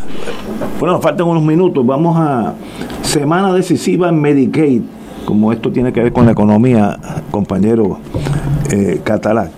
bueno, 0.79 0.95
nos 0.95 1.03
faltan 1.03 1.27
unos 1.27 1.43
minutos. 1.43 1.85
Vamos 1.85 2.17
a 2.19 2.55
semana 3.03 3.53
decisiva 3.53 4.09
en 4.09 4.21
Medicaid. 4.21 4.83
Como 5.25 5.53
esto 5.53 5.71
tiene 5.71 5.93
que 5.93 6.01
ver 6.03 6.13
con 6.13 6.25
la 6.25 6.33
economía, 6.33 6.99
compañero 7.31 7.99
eh, 8.71 9.01
catalán. 9.05 9.51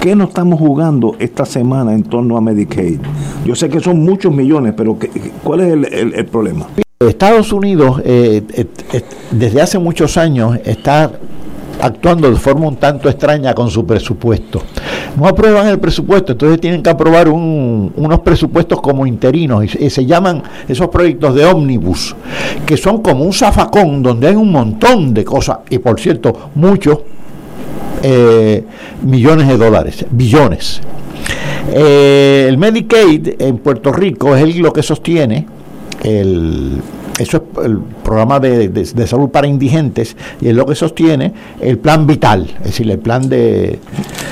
¿Qué 0.00 0.16
nos 0.16 0.28
estamos 0.28 0.58
jugando 0.58 1.14
esta 1.18 1.44
semana 1.44 1.92
en 1.92 2.02
torno 2.02 2.36
a 2.36 2.40
Medicaid? 2.40 2.98
Yo 3.44 3.54
sé 3.54 3.68
que 3.68 3.78
son 3.78 4.00
muchos 4.00 4.34
millones, 4.34 4.74
pero 4.76 4.96
¿cuál 5.44 5.60
es 5.60 5.92
el, 5.92 6.26
problema? 6.26 6.66
Estados 6.98 7.52
Unidos 7.52 8.00
eh, 8.04 8.42
eh, 8.54 8.66
desde 9.30 9.60
hace 9.60 9.78
muchos 9.78 10.16
años 10.16 10.58
está 10.64 11.12
actuando 11.82 12.30
de 12.30 12.36
forma 12.36 12.68
un 12.68 12.76
tanto 12.76 13.08
extraña 13.08 13.54
con 13.54 13.68
su 13.68 13.84
presupuesto. 13.84 14.62
No 15.16 15.26
aprueban 15.26 15.66
el 15.66 15.80
presupuesto, 15.80 16.32
entonces 16.32 16.60
tienen 16.60 16.80
que 16.80 16.88
aprobar 16.88 17.28
unos 17.28 18.20
presupuestos 18.20 18.80
como 18.80 19.04
interinos 19.04 19.64
y, 19.74 19.90
se 19.90 20.06
llaman 20.06 20.42
esos 20.68 20.88
proyectos 20.88 21.34
de 21.34 21.44
ómnibus, 21.44 22.14
que 22.64 22.76
son 22.76 23.02
como 23.02 23.24
un 23.24 23.32
zafacón 23.32 24.00
donde 24.00 24.28
hay 24.28 24.36
un 24.36 24.52
montón 24.52 25.12
de 25.12 25.24
cosas 25.24 25.58
y 25.68 25.78
por 25.78 25.98
cierto 25.98 26.50
muchos 26.54 27.00
eh, 28.02 28.64
millones 29.02 29.48
de 29.48 29.56
dólares, 29.56 30.06
billones. 30.08 30.80
Eh, 31.72 32.46
el 32.48 32.58
Medicaid 32.58 33.40
en 33.40 33.58
Puerto 33.58 33.92
Rico 33.92 34.36
es 34.36 34.56
lo 34.56 34.72
que 34.72 34.84
sostiene 34.84 35.46
el 36.04 36.80
eso 37.22 37.36
es 37.36 37.64
el 37.64 37.78
programa 37.78 38.40
de, 38.40 39.06
salud 39.06 39.30
para 39.30 39.46
indigentes 39.46 40.16
y 40.40 40.48
es 40.48 40.54
lo 40.54 40.66
que 40.66 40.74
sostiene 40.74 41.32
el 41.60 41.78
plan 41.78 42.06
vital, 42.06 42.48
es 42.60 42.64
decir, 42.64 42.90
el 42.90 42.98
plan 42.98 43.28
de, 43.28 43.78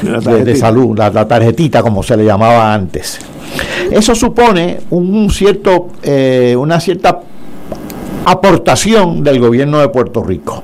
de 0.03 0.57
salud, 0.57 0.99
la, 0.99 1.11
tarjetita 1.27 1.83
como 1.83 2.03
se 2.03 2.17
le 2.17 2.25
llamaba 2.25 2.75
antes. 2.75 3.19
Eso 3.91 4.15
supone 4.15 4.81
un 4.91 5.31
cierto, 5.31 5.89
eh, 6.03 6.55
una 6.57 6.81
cierta 6.81 7.21
aportación 8.25 9.25
del 9.25 9.41
gobierno 9.41 9.81
de 9.81 9.89
Puerto 9.89 10.23
Rico. 10.23 10.63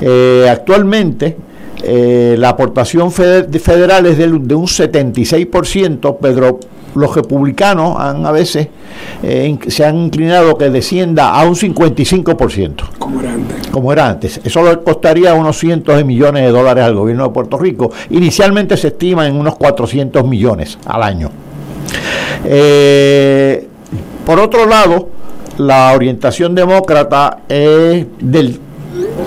Eh, 0.00 0.46
actualmente 0.50 1.36
eh, 1.82 2.36
la 2.38 2.50
aportación 2.50 3.12
federal 3.12 4.06
es 4.06 4.18
de, 4.18 4.26
de 4.28 4.54
un 4.54 4.66
76%, 4.66 6.18
Pedro 6.18 6.60
los 6.96 7.14
republicanos 7.14 7.96
han 7.98 8.26
a 8.26 8.32
veces 8.32 8.68
eh, 9.22 9.56
se 9.68 9.84
han 9.84 9.96
inclinado 9.96 10.56
que 10.56 10.70
descienda 10.70 11.30
a 11.30 11.44
un 11.44 11.54
55%. 11.54 12.98
Como 12.98 13.20
era 13.20 13.32
antes. 13.32 13.68
Como 13.68 13.92
era 13.92 14.08
antes. 14.08 14.40
Eso 14.42 14.62
le 14.64 14.78
costaría 14.80 15.34
unos 15.34 15.58
cientos 15.58 15.96
de 15.96 16.04
millones 16.04 16.42
de 16.42 16.50
dólares 16.50 16.84
al 16.84 16.94
gobierno 16.94 17.24
de 17.24 17.30
Puerto 17.30 17.58
Rico. 17.58 17.92
Inicialmente 18.10 18.76
se 18.76 18.88
estima 18.88 19.26
en 19.26 19.36
unos 19.36 19.56
400 19.56 20.24
millones 20.26 20.78
al 20.86 21.02
año. 21.02 21.30
Eh, 22.44 23.68
por 24.24 24.40
otro 24.40 24.66
lado, 24.66 25.10
la 25.58 25.92
orientación 25.94 26.54
demócrata 26.54 27.38
es 27.48 28.06
del 28.18 28.60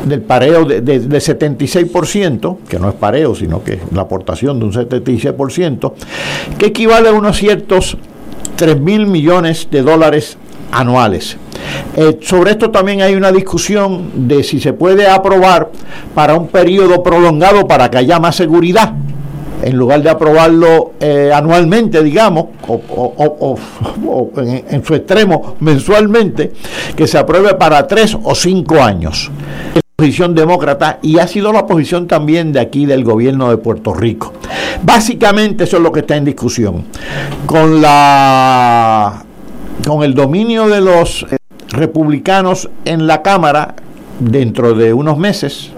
del 0.06 0.22
pareo 0.22 0.66
de, 0.66 0.82
de, 0.82 1.18
76%, 1.18 2.58
que 2.68 2.80
no 2.80 2.90
es 2.90 2.96
pareo, 2.96 3.36
sino 3.36 3.64
que 3.64 3.74
es 3.74 3.80
la 3.94 4.04
aportación 4.04 4.60
de 4.60 4.66
un 4.66 4.74
76%, 4.74 5.94
que 6.58 6.68
equivale 6.68 7.10
a 7.10 7.14
unos 7.14 7.38
ciertos 7.38 7.98
3 8.56 8.80
mil 8.80 9.08
millones 9.08 9.68
de 9.72 9.82
dólares 9.82 10.38
anuales. 10.72 11.38
Eh, 11.96 12.20
sobre 12.22 12.52
esto 12.52 12.72
también 12.72 13.02
hay 13.02 13.16
una 13.16 13.32
discusión 13.32 14.28
de 14.28 14.44
si 14.44 14.60
se 14.60 14.74
puede 14.74 15.08
aprobar 15.08 15.72
para 16.14 16.36
un 16.36 16.48
periodo 16.48 17.04
prolongado 17.04 17.68
para 17.68 17.90
que 17.90 17.98
haya 17.98 18.20
más 18.20 18.36
seguridad 18.36 18.94
en 19.62 19.76
lugar 19.76 20.02
de 20.02 20.10
aprobarlo 20.10 20.94
eh, 21.00 21.32
anualmente, 21.34 22.04
digamos, 22.04 22.46
o, 22.68 23.58
en, 24.38 24.84
su 24.84 24.96
extremo 24.96 25.56
mensualmente, 25.60 26.54
que 26.96 27.08
se 27.08 27.18
apruebe 27.18 27.56
para 27.56 27.88
tres 27.88 28.18
o 28.22 28.36
cinco 28.36 28.82
años. 28.82 29.32
Es 29.76 29.76
la 29.76 29.82
posición 29.98 30.36
demócrata 30.36 31.00
y 31.02 31.20
ha 31.20 31.28
sido 31.28 31.52
la 31.52 31.66
posición 31.66 32.08
también 32.08 32.52
de 32.52 32.60
aquí 32.60 32.86
del 32.86 33.04
gobierno 33.04 33.50
de 33.50 33.58
Puerto 33.58 33.94
Rico. 33.94 34.34
Básicamente 34.84 35.66
eso 35.66 35.78
es 35.78 35.84
lo 35.84 35.92
que 35.92 36.02
está 36.02 36.16
en 36.16 36.26
discusión. 36.26 36.86
Con 37.46 37.82
la 37.82 39.26
con 39.86 40.04
el 40.04 40.14
dominio 40.14 40.68
de 40.68 40.82
los 40.82 41.26
eh, 41.32 41.38
republicanos 41.70 42.70
en 42.86 43.08
la 43.08 43.22
Cámara 43.22 43.76
dentro 44.20 44.74
de 44.74 44.94
unos 44.94 45.18
meses, 45.18 45.72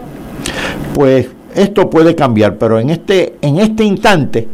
pues 0.96 1.28
esto 1.56 1.90
puede 1.90 2.16
cambiar, 2.16 2.58
pero 2.58 2.80
en 2.80 2.90
este, 2.90 3.36
en 3.42 3.60
este 3.60 3.84
instante 3.84 4.48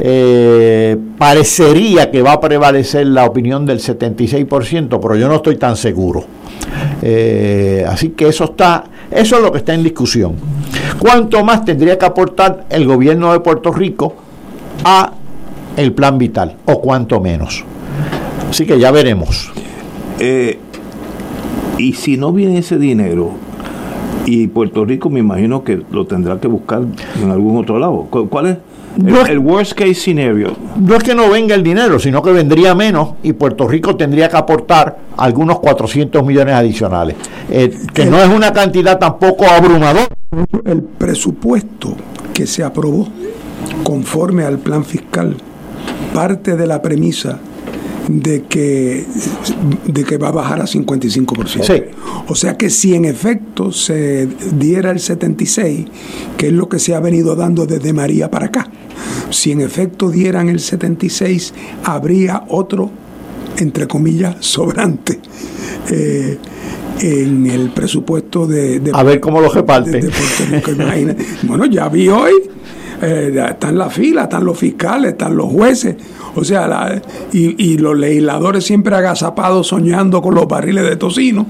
eh, 0.00 0.96
parecería 1.18 2.10
que 2.10 2.22
va 2.22 2.32
a 2.32 2.40
prevalecer 2.40 3.06
la 3.06 3.24
opinión 3.24 3.66
del 3.66 3.78
76%, 3.78 4.98
pero 5.00 5.16
yo 5.16 5.28
no 5.28 5.36
estoy 5.36 5.56
tan 5.56 5.76
seguro. 5.76 6.24
Eh, 7.02 7.84
así 7.88 8.10
que 8.10 8.28
eso 8.28 8.44
está, 8.44 8.84
eso 9.10 9.36
es 9.36 9.42
lo 9.42 9.52
que 9.52 9.58
está 9.58 9.74
en 9.74 9.82
discusión. 9.82 10.34
¿Cuánto 10.98 11.44
más 11.44 11.64
tendría 11.64 11.98
que 11.98 12.06
aportar 12.06 12.66
el 12.70 12.86
gobierno 12.86 13.32
de 13.32 13.40
Puerto 13.40 13.72
Rico 13.72 14.14
a 14.84 15.12
el 15.76 15.92
plan 15.92 16.18
vital 16.18 16.56
o 16.64 16.80
cuánto 16.80 17.20
menos? 17.20 17.64
Así 18.48 18.66
que 18.66 18.78
ya 18.78 18.90
veremos. 18.90 19.50
Eh, 20.18 20.58
y 21.78 21.94
si 21.94 22.16
no 22.16 22.32
viene 22.32 22.58
ese 22.58 22.78
dinero, 22.78 23.32
y 24.26 24.46
Puerto 24.46 24.84
Rico 24.84 25.10
me 25.10 25.20
imagino 25.20 25.64
que 25.64 25.82
lo 25.90 26.06
tendrá 26.06 26.38
que 26.38 26.48
buscar 26.48 26.82
en 27.20 27.30
algún 27.30 27.58
otro 27.58 27.78
lado. 27.78 28.06
¿Cuál 28.10 28.46
es 28.46 28.56
el, 29.28 29.38
worst 29.38 29.72
case 29.72 29.94
scenario? 29.94 30.54
No 30.78 30.96
es 30.96 31.02
que 31.02 31.14
no 31.14 31.30
venga 31.30 31.54
el 31.54 31.62
dinero, 31.62 31.98
sino 31.98 32.22
que 32.22 32.32
vendría 32.32 32.74
menos 32.74 33.14
y 33.22 33.32
Puerto 33.32 33.66
Rico 33.66 33.96
tendría 33.96 34.28
que 34.28 34.36
aportar 34.36 34.98
algunos 35.16 35.60
400 35.60 36.24
millones 36.24 36.54
adicionales, 36.54 37.16
eh, 37.50 37.76
que 37.92 38.06
no 38.06 38.18
es 38.20 38.28
una 38.28 38.52
cantidad 38.52 38.98
tampoco 38.98 39.46
abrumadora. 39.46 40.08
El 40.64 40.82
presupuesto 40.82 41.94
que 42.32 42.46
se 42.46 42.64
aprobó 42.64 43.08
conforme 43.84 44.44
al 44.44 44.58
plan 44.58 44.84
fiscal 44.84 45.36
parte 46.14 46.56
de 46.56 46.66
la 46.66 46.80
premisa 46.80 47.38
de 48.08 48.42
que, 48.42 49.04
de 49.86 50.04
que 50.04 50.18
va 50.18 50.28
a 50.28 50.32
bajar 50.32 50.60
a 50.60 50.64
55%. 50.64 51.86
O 52.28 52.34
sea 52.34 52.56
que 52.56 52.70
si 52.70 52.94
en 52.94 53.04
efecto 53.04 53.72
se 53.72 54.28
diera 54.52 54.90
el 54.90 55.00
76, 55.00 55.86
que 56.36 56.48
es 56.48 56.52
lo 56.52 56.68
que 56.68 56.78
se 56.78 56.94
ha 56.94 57.00
venido 57.00 57.36
dando 57.36 57.66
desde 57.66 57.92
María 57.92 58.30
para 58.30 58.46
acá, 58.46 58.68
si 59.30 59.52
en 59.52 59.60
efecto 59.60 60.10
dieran 60.10 60.48
el 60.48 60.60
76, 60.60 61.54
habría 61.84 62.44
otro, 62.48 62.90
entre 63.58 63.86
comillas, 63.86 64.36
sobrante. 64.40 65.20
Eh, 65.90 66.38
en 67.00 67.46
el 67.46 67.70
presupuesto 67.70 68.46
de, 68.46 68.80
a 68.92 69.02
ver 69.02 69.18
cómo 69.18 69.40
lo 69.40 69.48
reparte 69.48 70.08
bueno 71.42 71.64
ya 71.64 71.88
vi 71.88 72.08
hoy 72.08 72.32
eh, 73.02 73.46
están 73.50 73.76
las 73.76 73.92
filas 73.92 74.24
están 74.24 74.44
los 74.44 74.58
fiscales 74.58 75.12
están 75.12 75.36
los 75.36 75.46
jueces 75.46 75.96
o 76.34 76.44
sea 76.44 77.02
y, 77.32 77.76
los 77.78 77.98
legisladores 77.98 78.64
siempre 78.64 78.94
agazapados 78.94 79.66
soñando 79.68 80.22
con 80.22 80.34
los 80.34 80.46
barriles 80.46 80.84
de 80.84 80.96
tocino 80.96 81.46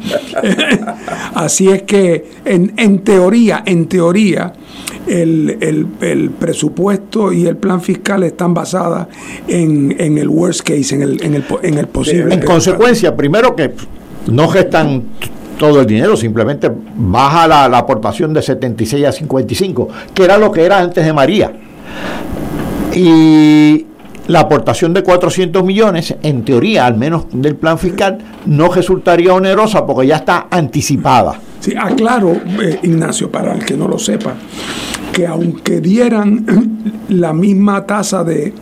así 1.34 1.68
es 1.68 1.82
que 1.82 2.30
en, 2.44 2.72
en 2.76 3.00
teoría 3.00 3.62
en 3.66 3.86
teoría 3.86 4.52
el, 5.06 5.86
el, 6.00 6.30
presupuesto 6.30 7.32
y 7.32 7.46
el 7.46 7.56
plan 7.56 7.80
fiscal 7.80 8.22
están 8.22 8.54
basadas 8.54 9.08
en, 9.48 9.94
en 9.98 10.18
el 10.18 10.28
worst 10.28 10.60
case, 10.60 10.94
en 10.94 11.02
el, 11.02 11.22
en 11.22 11.34
el, 11.34 11.44
en 11.62 11.78
el 11.78 11.88
posible. 11.88 12.34
En 12.34 12.42
consecuencia, 12.42 13.16
primero 13.16 13.56
que 13.56 13.72
no 14.30 14.48
gestan 14.48 15.02
todo 15.62 15.80
el 15.80 15.86
dinero, 15.86 16.16
simplemente 16.16 16.68
baja 16.96 17.46
la, 17.46 17.78
aportación 17.78 18.34
de 18.34 18.42
76 18.42 19.06
a 19.06 19.12
55, 19.12 19.88
que 20.12 20.24
era 20.24 20.36
lo 20.36 20.50
que 20.50 20.64
era 20.64 20.80
antes 20.80 21.06
de 21.06 21.12
María. 21.12 21.52
Y 22.92 23.86
la 24.26 24.40
aportación 24.40 24.92
de 24.92 25.04
400 25.04 25.62
millones, 25.62 26.16
en 26.20 26.44
teoría, 26.44 26.84
al 26.84 26.96
menos 26.96 27.26
del 27.30 27.54
plan 27.54 27.78
fiscal, 27.78 28.18
no 28.44 28.72
resultaría 28.72 29.32
onerosa 29.34 29.86
porque 29.86 30.08
ya 30.08 30.16
está 30.16 30.48
anticipada. 30.50 31.38
Sí, 31.60 31.74
aclaro, 31.78 32.32
eh, 32.60 32.80
Ignacio, 32.82 33.30
para 33.30 33.54
el 33.54 33.64
que 33.64 33.76
no 33.76 33.86
lo 33.86 34.00
sepa, 34.00 34.34
que 35.12 35.28
aunque 35.28 35.80
dieran 35.80 37.04
la 37.10 37.32
misma 37.32 37.86
tasa 37.86 38.24
de 38.24 38.52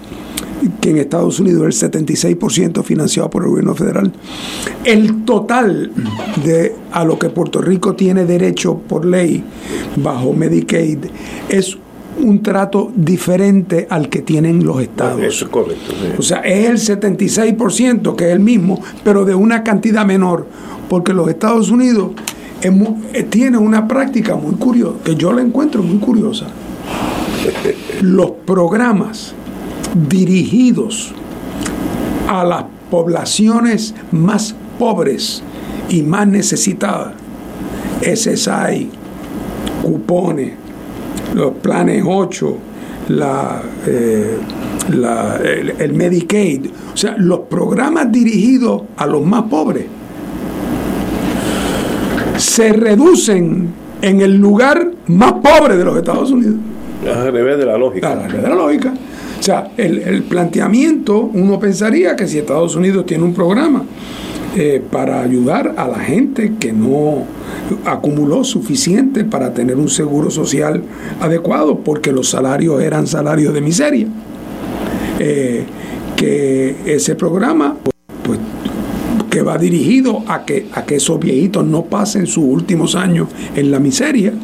que 0.80 0.90
en 0.90 0.98
Estados 0.98 1.40
Unidos 1.40 1.82
el 1.82 1.90
76% 1.90 2.82
financiado 2.82 3.30
por 3.30 3.44
el 3.44 3.50
gobierno 3.50 3.74
federal, 3.74 4.12
el 4.84 5.24
total 5.24 5.90
de 6.44 6.74
a 6.92 7.04
lo 7.04 7.18
que 7.18 7.30
Puerto 7.30 7.60
Rico 7.60 7.94
tiene 7.94 8.24
derecho 8.24 8.76
por 8.76 9.04
ley 9.04 9.42
bajo 9.96 10.32
Medicaid 10.32 11.06
es 11.48 11.76
un 12.18 12.42
trato 12.42 12.92
diferente 12.94 13.86
al 13.88 14.08
que 14.08 14.22
tienen 14.22 14.64
los 14.64 14.80
estados. 14.80 15.22
Eso 15.22 15.46
es 15.46 15.50
correcto. 15.50 15.92
O 16.18 16.22
sea, 16.22 16.40
es 16.40 16.90
el 16.90 17.00
76%, 17.00 18.14
que 18.14 18.26
es 18.26 18.32
el 18.32 18.40
mismo, 18.40 18.82
pero 19.04 19.24
de 19.24 19.34
una 19.34 19.62
cantidad 19.64 20.04
menor, 20.04 20.46
porque 20.88 21.14
los 21.14 21.28
Estados 21.28 21.70
Unidos 21.70 22.10
eh, 22.62 23.22
tiene 23.24 23.56
una 23.56 23.88
práctica 23.88 24.36
muy 24.36 24.54
curiosa, 24.56 24.98
que 25.02 25.14
yo 25.14 25.32
la 25.32 25.40
encuentro 25.40 25.82
muy 25.82 25.98
curiosa. 25.98 26.46
Los 28.02 28.32
programas 28.44 29.34
dirigidos 30.08 31.12
a 32.28 32.44
las 32.44 32.64
poblaciones 32.90 33.94
más 34.12 34.54
pobres 34.78 35.42
y 35.88 36.02
más 36.02 36.26
necesitadas, 36.26 37.14
SSI, 38.02 38.88
cupones, 39.82 40.52
los 41.34 41.52
planes 41.54 42.04
8, 42.06 42.56
la, 43.08 43.62
eh, 43.86 44.38
el, 44.88 45.74
el 45.78 45.92
Medicaid, 45.92 46.66
o 46.94 46.96
sea, 46.96 47.16
los 47.18 47.40
programas 47.40 48.10
dirigidos 48.10 48.82
a 48.96 49.06
los 49.06 49.24
más 49.24 49.44
pobres 49.44 49.86
se 52.40 52.72
reducen 52.72 53.68
en 54.00 54.20
el 54.20 54.36
lugar 54.36 54.90
más 55.08 55.34
pobre 55.34 55.76
de 55.76 55.84
los 55.84 55.96
Estados 55.96 56.30
Unidos. 56.30 56.56
Al 57.06 57.32
revés 57.32 57.58
de 57.58 57.66
la 57.66 57.76
lógica. 57.76 58.12
Al 58.12 58.30
revés 58.30 58.42
de 58.42 58.48
la 58.48 58.54
lógica. 58.54 58.94
O 59.40 59.42
sea, 59.42 59.72
el, 59.78 60.22
planteamiento, 60.24 61.18
uno 61.18 61.58
pensaría 61.58 62.14
que 62.14 62.26
si 62.26 62.36
Estados 62.36 62.76
Unidos 62.76 63.06
tiene 63.06 63.24
un 63.24 63.32
programa 63.32 63.84
eh, 64.54 64.82
para 64.90 65.22
ayudar 65.22 65.76
a 65.78 65.88
la 65.88 65.98
gente 65.98 66.52
que 66.60 66.74
no 66.74 67.24
acumuló 67.86 68.44
suficiente 68.44 69.24
para 69.24 69.54
tener 69.54 69.76
un 69.76 69.88
seguro 69.88 70.30
social 70.30 70.82
adecuado, 71.22 71.78
porque 71.78 72.12
los 72.12 72.28
salarios 72.28 72.82
eran 72.82 73.06
salarios 73.06 73.54
de 73.54 73.60
miseria, 73.62 74.08
eh, 75.18 75.64
que 76.16 76.76
ese 76.84 77.14
programa 77.14 77.78
que 79.30 79.40
va 79.40 79.56
dirigido 79.56 80.22
a 80.26 80.44
que, 80.44 80.66
a 80.74 80.84
que 80.84 80.96
esos 80.96 81.18
viejitos 81.18 81.64
no 81.64 81.84
pasen 81.86 82.26
sus 82.26 82.44
últimos 82.44 82.94
años 82.94 83.28
en 83.56 83.70
la 83.70 83.78
miseria, 83.78 84.34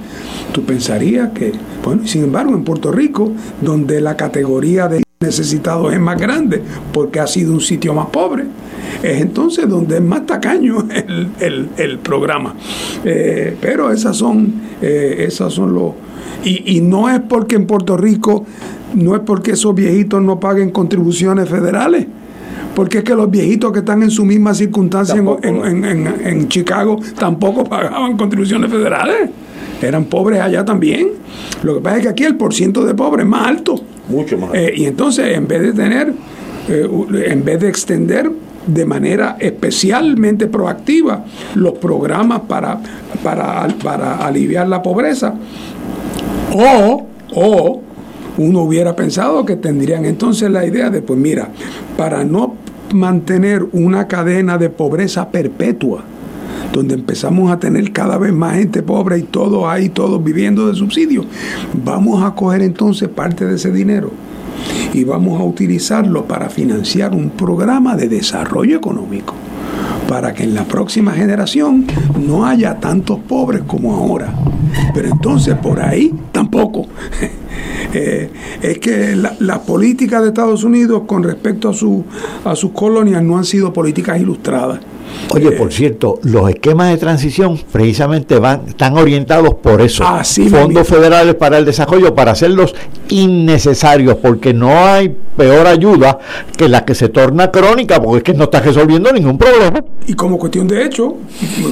tú 0.57 0.64
pensarías 0.64 1.32
que, 1.32 1.52
bueno, 1.84 2.07
sin 2.07 2.24
embargo, 2.24 2.54
en 2.54 2.64
Puerto 2.64 2.90
Rico, 2.90 3.30
donde 3.61 4.00
la 4.00 4.16
categoría 4.16 4.88
de 4.88 5.02
necesitados 5.20 5.92
es 5.92 6.00
más 6.00 6.18
grande, 6.18 6.62
porque 6.94 7.20
ha 7.20 7.26
sido 7.26 7.52
un 7.52 7.61
sitio 7.61 7.92
más 7.92 8.07
pobre, 8.07 8.44
es 9.02 9.20
entonces 9.20 9.68
donde 9.68 9.96
es 9.96 10.02
más 10.02 10.24
tacaño 10.24 10.88
el, 11.40 11.98
programa. 12.02 12.54
Eh, 13.04 13.54
pero 13.61 13.90
esas 13.90 14.16
son, 14.16 14.54
eh, 14.80 15.26
esas 15.28 15.52
son 15.52 15.74
los... 15.74 15.92
Y, 16.42 16.78
y 16.78 16.80
no 16.80 17.11
es 17.11 17.20
porque 17.20 17.57
en 17.57 17.66
Puerto 17.66 17.98
Rico, 17.98 18.46
no 18.94 19.14
es 19.14 19.20
porque 19.26 19.50
esos 19.50 19.74
viejitos 19.74 20.22
no 20.22 20.40
paguen 20.40 20.70
contribuciones 20.70 21.50
federales 21.50 22.07
porque 22.74 22.98
es 22.98 23.04
que 23.04 23.14
los 23.14 23.30
viejitos 23.30 23.72
que 23.72 23.78
están 23.78 24.02
en 24.02 24.11
su 24.11 24.24
misma 24.26 24.52
circunstancia 24.52 25.16
en, 25.42 26.48
Chicago 26.48 27.00
tampoco 27.18 27.64
pagaban 27.68 28.18
contribuciones 28.18 28.70
federales. 28.70 29.30
Eran 29.83 30.07
pobres 30.07 30.41
allá 30.41 30.64
también. 30.64 31.11
Lo 31.62 31.74
que 31.74 31.81
pasa 31.81 31.97
es 31.97 32.03
que 32.03 32.09
aquí 32.09 32.24
el 32.24 32.37
porciento 32.37 32.85
de 32.85 32.95
pobres 32.95 33.24
es 33.24 33.31
más 33.31 33.47
alto. 33.47 33.81
Mucho 34.09 34.39
más. 34.39 34.51
Eh, 34.55 34.72
y 34.77 34.85
entonces, 34.87 35.37
en 35.37 35.47
vez 35.47 35.62
de 35.62 35.72
tener, 35.72 36.12
eh, 36.68 36.89
en 37.27 37.45
vez 37.45 37.61
de 37.61 37.68
extender 37.68 38.31
de 38.66 38.85
manera 38.85 39.37
especialmente 39.39 40.49
proactiva 40.49 41.24
los 41.55 41.74
programas 41.74 42.41
para, 42.49 42.81
para, 43.22 43.68
para 43.83 44.16
aliviar 44.27 44.68
la 44.68 44.83
pobreza, 44.83 45.35
o, 46.53 47.07
o 47.35 47.83
uno 48.39 48.62
hubiera 48.62 48.95
pensado 48.95 49.45
que 49.45 49.57
tendrían 49.57 50.05
entonces 50.05 50.51
la 50.51 50.66
idea 50.66 50.91
de, 50.91 51.03
pues 51.03 51.18
mira, 51.18 51.49
para 51.97 52.24
no 52.24 52.55
mantener 52.93 53.64
una 53.72 54.07
cadena 54.07 54.59
de 54.59 54.70
pobreza 54.70 55.31
perpetua, 55.31 56.05
donde 56.72 56.94
empezamos 56.94 57.50
a 57.50 57.58
tener 57.58 57.92
cada 57.92 58.18
vez 58.18 58.32
más 58.32 58.56
gente 58.56 58.82
pobre 58.82 59.18
y 59.18 59.22
todos 59.22 59.64
ahí, 59.66 59.88
todos 59.88 60.22
viviendo 60.22 60.66
de 60.66 60.74
subsidios, 60.74 61.26
vamos 61.72 62.22
a 62.22 62.34
coger 62.34 62.62
entonces 62.62 63.08
parte 63.08 63.44
de 63.44 63.56
ese 63.56 63.70
dinero 63.70 64.10
y 64.92 65.04
vamos 65.04 65.40
a 65.40 65.44
utilizarlo 65.44 66.24
para 66.24 66.48
financiar 66.48 67.14
un 67.14 67.30
programa 67.30 67.96
de 67.96 68.08
desarrollo 68.08 68.76
económico 68.76 69.34
para 70.08 70.34
que 70.34 70.44
en 70.44 70.54
la 70.54 70.64
próxima 70.64 71.12
generación 71.12 71.86
no 72.26 72.46
haya 72.46 72.78
tantos 72.78 73.18
pobres 73.20 73.62
como 73.66 73.94
ahora. 73.94 74.32
Pero 74.94 75.08
entonces 75.08 75.56
por 75.56 75.80
ahí 75.80 76.14
tampoco. 76.32 76.86
Eh, 77.94 78.30
es 78.60 78.78
que 78.78 79.16
las 79.16 79.40
la 79.40 79.62
políticas 79.62 80.20
de 80.20 80.28
Estados 80.28 80.64
Unidos 80.64 81.04
con 81.06 81.22
respecto 81.22 81.70
a, 81.70 82.50
a 82.50 82.56
sus 82.56 82.72
colonias 82.72 83.22
no 83.22 83.38
han 83.38 83.44
sido 83.44 83.72
políticas 83.72 84.20
ilustradas. 84.20 84.80
Oye, 85.34 85.52
por 85.52 85.72
cierto, 85.72 86.18
los 86.22 86.48
esquemas 86.48 86.90
de 86.90 86.98
transición 86.98 87.59
precisamente 87.72 88.38
van, 88.38 88.62
están 88.68 88.96
orientados 88.96 89.54
por 89.54 89.80
eso. 89.80 90.04
Fondos 90.50 90.86
federales 90.86 91.34
para 91.34 91.59
el 91.59 91.64
desarrollo, 91.64 92.14
para 92.14 92.32
hacerlos 92.32 92.74
innecesarios, 93.09 94.16
porque 94.16 94.54
no 94.54 94.84
hay 94.84 95.14
peor 95.36 95.66
ayuda 95.66 96.18
que 96.57 96.68
la 96.68 96.84
que 96.84 96.94
se 96.94 97.09
torna 97.09 97.50
crónica, 97.50 98.00
porque 98.00 98.18
es 98.18 98.22
que 98.24 98.34
no 98.34 98.44
está 98.44 98.61
resolviendo 98.61 99.12
ningún 99.12 99.36
problema. 99.38 99.84
Y 100.07 100.14
como 100.14 100.38
cuestión 100.38 100.66
de 100.68 100.84
hecho, 100.84 101.16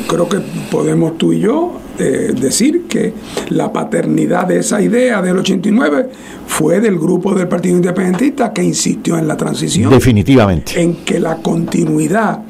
creo 0.06 0.28
que 0.28 0.38
podemos 0.70 1.16
tú 1.16 1.32
y 1.32 1.40
yo 1.40 1.80
eh, 1.98 2.32
decir 2.38 2.86
que 2.88 3.12
la 3.50 3.72
paternidad 3.72 4.46
de 4.46 4.58
esa 4.58 4.82
idea 4.82 5.22
del 5.22 5.38
89 5.38 6.10
fue 6.46 6.80
del 6.80 6.98
grupo 6.98 7.34
del 7.34 7.46
Partido 7.46 7.76
Independentista 7.76 8.52
que 8.52 8.64
insistió 8.64 9.16
en 9.16 9.28
la 9.28 9.36
transición. 9.36 9.90
Definitivamente. 9.90 10.80
En 10.80 10.96
que 11.04 11.20
la 11.20 11.36
continuidad 11.36 12.40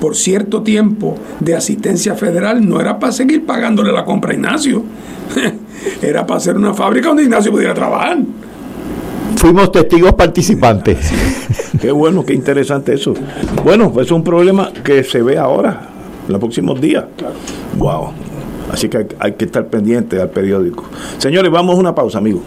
por 0.00 0.16
cierto 0.16 0.62
tiempo 0.62 1.16
de 1.40 1.54
asistencia 1.54 2.14
federal 2.14 2.66
no 2.66 2.80
era 2.80 2.98
para 2.98 3.12
seguir 3.12 3.44
pagándole 3.44 3.92
la 3.92 4.04
compra 4.04 4.32
a 4.32 4.34
Ignacio, 4.34 4.84
era 6.02 6.26
para 6.26 6.38
hacer 6.38 6.56
una 6.56 6.74
fábrica 6.74 7.08
donde 7.08 7.24
Ignacio 7.24 7.50
pudiera 7.50 7.74
trabajar. 7.74 8.18
Fuimos 9.36 9.70
testigos 9.70 10.14
participantes. 10.14 11.10
qué 11.80 11.92
bueno, 11.92 12.24
qué 12.24 12.34
interesante 12.34 12.94
eso. 12.94 13.14
Bueno, 13.64 13.92
pues 13.92 14.06
es 14.06 14.12
un 14.12 14.24
problema 14.24 14.72
que 14.84 15.04
se 15.04 15.22
ve 15.22 15.38
ahora, 15.38 15.88
en 16.26 16.32
los 16.32 16.40
próximos 16.40 16.80
días. 16.80 17.04
Wow. 17.76 18.12
Así 18.72 18.88
que 18.88 19.06
hay, 19.18 19.32
que 19.32 19.44
estar 19.44 19.66
pendiente 19.68 20.20
al 20.20 20.30
periódico. 20.30 20.84
Señores, 21.18 21.50
vamos 21.50 21.76
a 21.76 21.80
una 21.80 21.94
pausa, 21.94 22.18
amigos. 22.18 22.42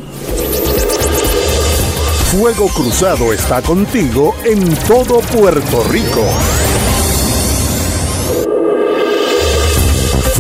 Fuego 2.32 2.68
Cruzado 2.68 3.34
está 3.34 3.62
contigo 3.62 4.36
en 4.46 4.74
todo 4.88 5.20
Puerto 5.20 5.84
Rico. 5.92 6.22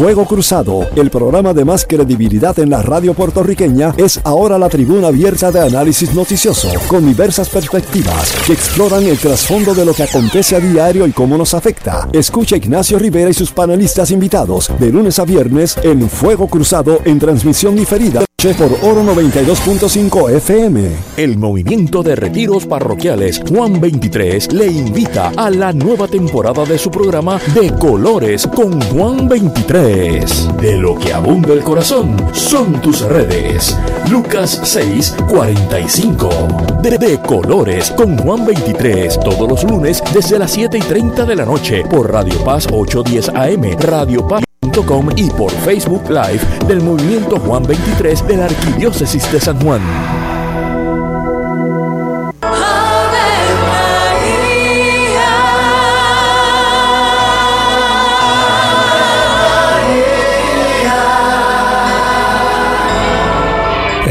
Fuego 0.01 0.25
Cruzado, 0.25 0.89
el 0.95 1.11
programa 1.11 1.53
de 1.53 1.63
más 1.63 1.85
credibilidad 1.85 2.57
en 2.57 2.71
la 2.71 2.81
radio 2.81 3.13
puertorriqueña, 3.13 3.93
es 3.97 4.19
ahora 4.23 4.57
la 4.57 4.67
tribuna 4.67 5.09
abierta 5.09 5.51
de 5.51 5.59
análisis 5.59 6.15
noticioso, 6.15 6.69
con 6.87 7.05
diversas 7.05 7.49
perspectivas 7.49 8.31
que 8.47 8.53
exploran 8.53 9.03
el 9.03 9.19
trasfondo 9.19 9.75
de 9.75 9.85
lo 9.85 9.93
que 9.93 10.01
acontece 10.01 10.55
a 10.55 10.59
diario 10.59 11.05
y 11.05 11.11
cómo 11.11 11.37
nos 11.37 11.53
afecta. 11.53 12.09
Escucha 12.13 12.55
Ignacio 12.55 12.97
Rivera 12.97 13.29
y 13.29 13.35
sus 13.35 13.51
panelistas 13.51 14.09
invitados 14.09 14.71
de 14.79 14.91
lunes 14.91 15.19
a 15.19 15.23
viernes 15.23 15.77
en 15.83 16.09
Fuego 16.09 16.47
Cruzado 16.47 17.01
en 17.05 17.19
transmisión 17.19 17.75
diferida 17.75 18.25
por 18.41 18.73
Oro 18.81 19.03
92.5 19.03 20.31
FM. 20.37 20.89
El 21.15 21.37
movimiento 21.37 22.01
de 22.01 22.15
retiros 22.15 22.65
parroquiales 22.65 23.39
Juan 23.47 23.79
23 23.79 24.51
le 24.53 24.65
invita 24.65 25.31
a 25.37 25.51
la 25.51 25.71
nueva 25.71 26.07
temporada 26.07 26.65
de 26.65 26.79
su 26.79 26.89
programa 26.89 27.39
De 27.53 27.71
Colores 27.77 28.47
con 28.47 28.81
Juan 28.81 29.29
23. 29.29 30.57
De 30.59 30.75
lo 30.75 30.97
que 30.97 31.13
abunda 31.13 31.53
el 31.53 31.61
corazón 31.61 32.17
son 32.33 32.81
tus 32.81 33.01
redes. 33.01 33.77
Lucas 34.09 34.59
6, 34.63 35.17
45. 35.29 36.29
De, 36.81 36.97
de 36.97 37.21
Colores 37.21 37.91
con 37.91 38.17
Juan 38.17 38.43
23. 38.43 39.19
Todos 39.19 39.47
los 39.47 39.63
lunes 39.65 40.01
desde 40.15 40.39
las 40.39 40.49
7 40.49 40.79
y 40.79 40.81
30 40.81 41.25
de 41.25 41.35
la 41.35 41.45
noche 41.45 41.83
por 41.87 42.11
Radio 42.11 42.43
Paz 42.43 42.67
810 42.71 43.29
AM. 43.35 43.79
Radio 43.79 44.27
Paz 44.27 44.43
y 45.17 45.29
por 45.31 45.51
Facebook 45.51 46.09
Live 46.09 46.39
del 46.65 46.81
Movimiento 46.81 47.37
Juan 47.39 47.63
23 47.63 48.25
de 48.25 48.37
la 48.37 48.45
Arquidiócesis 48.45 49.29
de 49.31 49.39
San 49.39 49.59
Juan. 49.59 50.20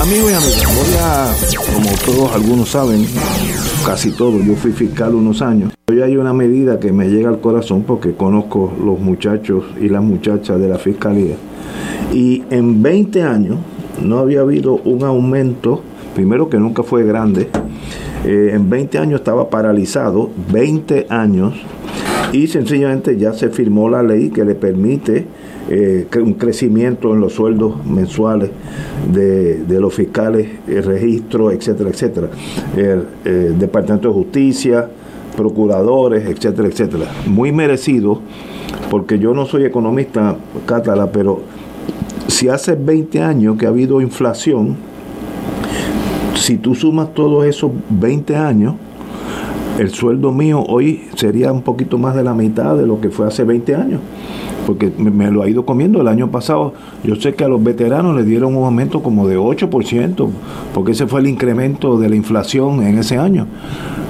Amigos 0.00 0.30
y 0.30 0.34
amigas, 0.34 1.56
como 1.56 1.90
todos 2.06 2.34
algunos 2.34 2.70
saben, 2.70 3.04
casi 3.84 4.10
todos, 4.12 4.42
yo 4.46 4.54
fui 4.54 4.72
fiscal 4.72 5.14
unos 5.14 5.42
años. 5.42 5.74
Hoy 5.90 6.00
hay 6.00 6.16
una 6.16 6.32
medida 6.32 6.80
que 6.80 6.90
me 6.90 7.10
llega 7.10 7.28
al 7.28 7.40
corazón 7.40 7.82
porque 7.82 8.14
conozco 8.14 8.72
los 8.82 8.98
muchachos 8.98 9.62
y 9.78 9.90
las 9.90 10.02
muchachas 10.02 10.58
de 10.58 10.68
la 10.68 10.78
fiscalía. 10.78 11.34
Y 12.14 12.42
en 12.48 12.82
20 12.82 13.22
años 13.24 13.58
no 14.02 14.20
había 14.20 14.40
habido 14.40 14.76
un 14.84 15.04
aumento, 15.04 15.82
primero 16.14 16.48
que 16.48 16.58
nunca 16.58 16.82
fue 16.82 17.04
grande, 17.04 17.50
eh, 18.24 18.52
en 18.54 18.70
20 18.70 18.96
años 18.96 19.20
estaba 19.20 19.50
paralizado, 19.50 20.30
20 20.50 21.08
años, 21.10 21.56
y 22.32 22.46
sencillamente 22.46 23.18
ya 23.18 23.34
se 23.34 23.50
firmó 23.50 23.90
la 23.90 24.02
ley 24.02 24.30
que 24.30 24.46
le 24.46 24.54
permite 24.54 25.26
eh, 25.72 26.08
un 26.16 26.34
crecimiento 26.34 27.14
en 27.14 27.20
los 27.20 27.34
sueldos 27.34 27.86
mensuales 27.86 28.50
de, 29.12 29.80
los 29.80 29.94
fiscales, 29.94 30.48
el 30.66 30.82
registro, 30.82 31.52
etcétera, 31.52 31.90
etcétera. 31.90 32.28
El, 32.76 33.56
Departamento 33.56 34.08
de 34.08 34.14
Justicia, 34.14 34.88
procuradores, 35.36 36.28
etcétera, 36.28 36.66
etcétera. 36.66 37.06
Muy 37.26 37.52
merecido, 37.52 38.20
porque 38.90 39.20
yo 39.20 39.32
no 39.32 39.46
soy 39.46 39.64
economista, 39.64 40.36
Cátala, 40.66 41.12
pero 41.12 41.42
si 42.26 42.48
hace 42.48 42.74
20 42.74 43.22
años 43.22 43.56
que 43.56 43.66
ha 43.66 43.68
habido 43.68 44.00
inflación, 44.00 44.76
si 46.34 46.56
tú 46.56 46.74
sumas 46.74 47.14
todos 47.14 47.46
esos 47.46 47.70
20 47.90 48.34
años, 48.34 48.74
el 49.78 49.90
sueldo 49.90 50.32
mío 50.32 50.64
hoy 50.66 51.04
sería 51.14 51.52
un 51.52 51.62
poquito 51.62 51.96
más 51.96 52.16
de 52.16 52.24
la 52.24 52.34
mitad 52.34 52.76
de 52.76 52.86
lo 52.86 53.00
que 53.00 53.10
fue 53.10 53.28
hace 53.28 53.44
20 53.44 53.74
años 53.76 54.00
porque 54.66 54.92
me, 54.96 55.30
lo 55.30 55.42
ha 55.42 55.48
ido 55.48 55.64
comiendo 55.64 56.00
el 56.00 56.08
año 56.08 56.30
pasado. 56.30 56.74
Yo 57.04 57.16
sé 57.16 57.34
que 57.34 57.44
a 57.44 57.48
los 57.48 57.62
veteranos 57.62 58.16
le 58.16 58.24
dieron 58.24 58.56
un 58.56 58.64
aumento 58.64 59.02
como 59.02 59.26
de 59.26 59.38
8%, 59.38 60.28
porque 60.74 60.92
ese 60.92 61.06
fue 61.06 61.20
el 61.20 61.26
incremento 61.26 61.98
de 61.98 62.08
la 62.08 62.16
inflación 62.16 62.82
en 62.82 62.98
ese 62.98 63.18
año. 63.18 63.46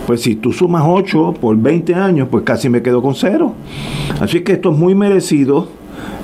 Pues 0.07 0.23
si 0.23 0.35
tú 0.35 0.53
sumas 0.53 0.83
8 0.87 1.35
por 1.41 1.57
20 1.57 1.95
años, 1.95 2.29
pues 2.31 2.45
casi 2.45 2.69
me 2.69 2.83
quedo 2.83 3.03
con 3.03 3.15
cero. 3.15 3.55
Así 4.21 4.41
que 4.41 4.53
esto 4.53 4.73
es 4.73 4.79
muy 4.79 4.95
merecido. 4.95 5.80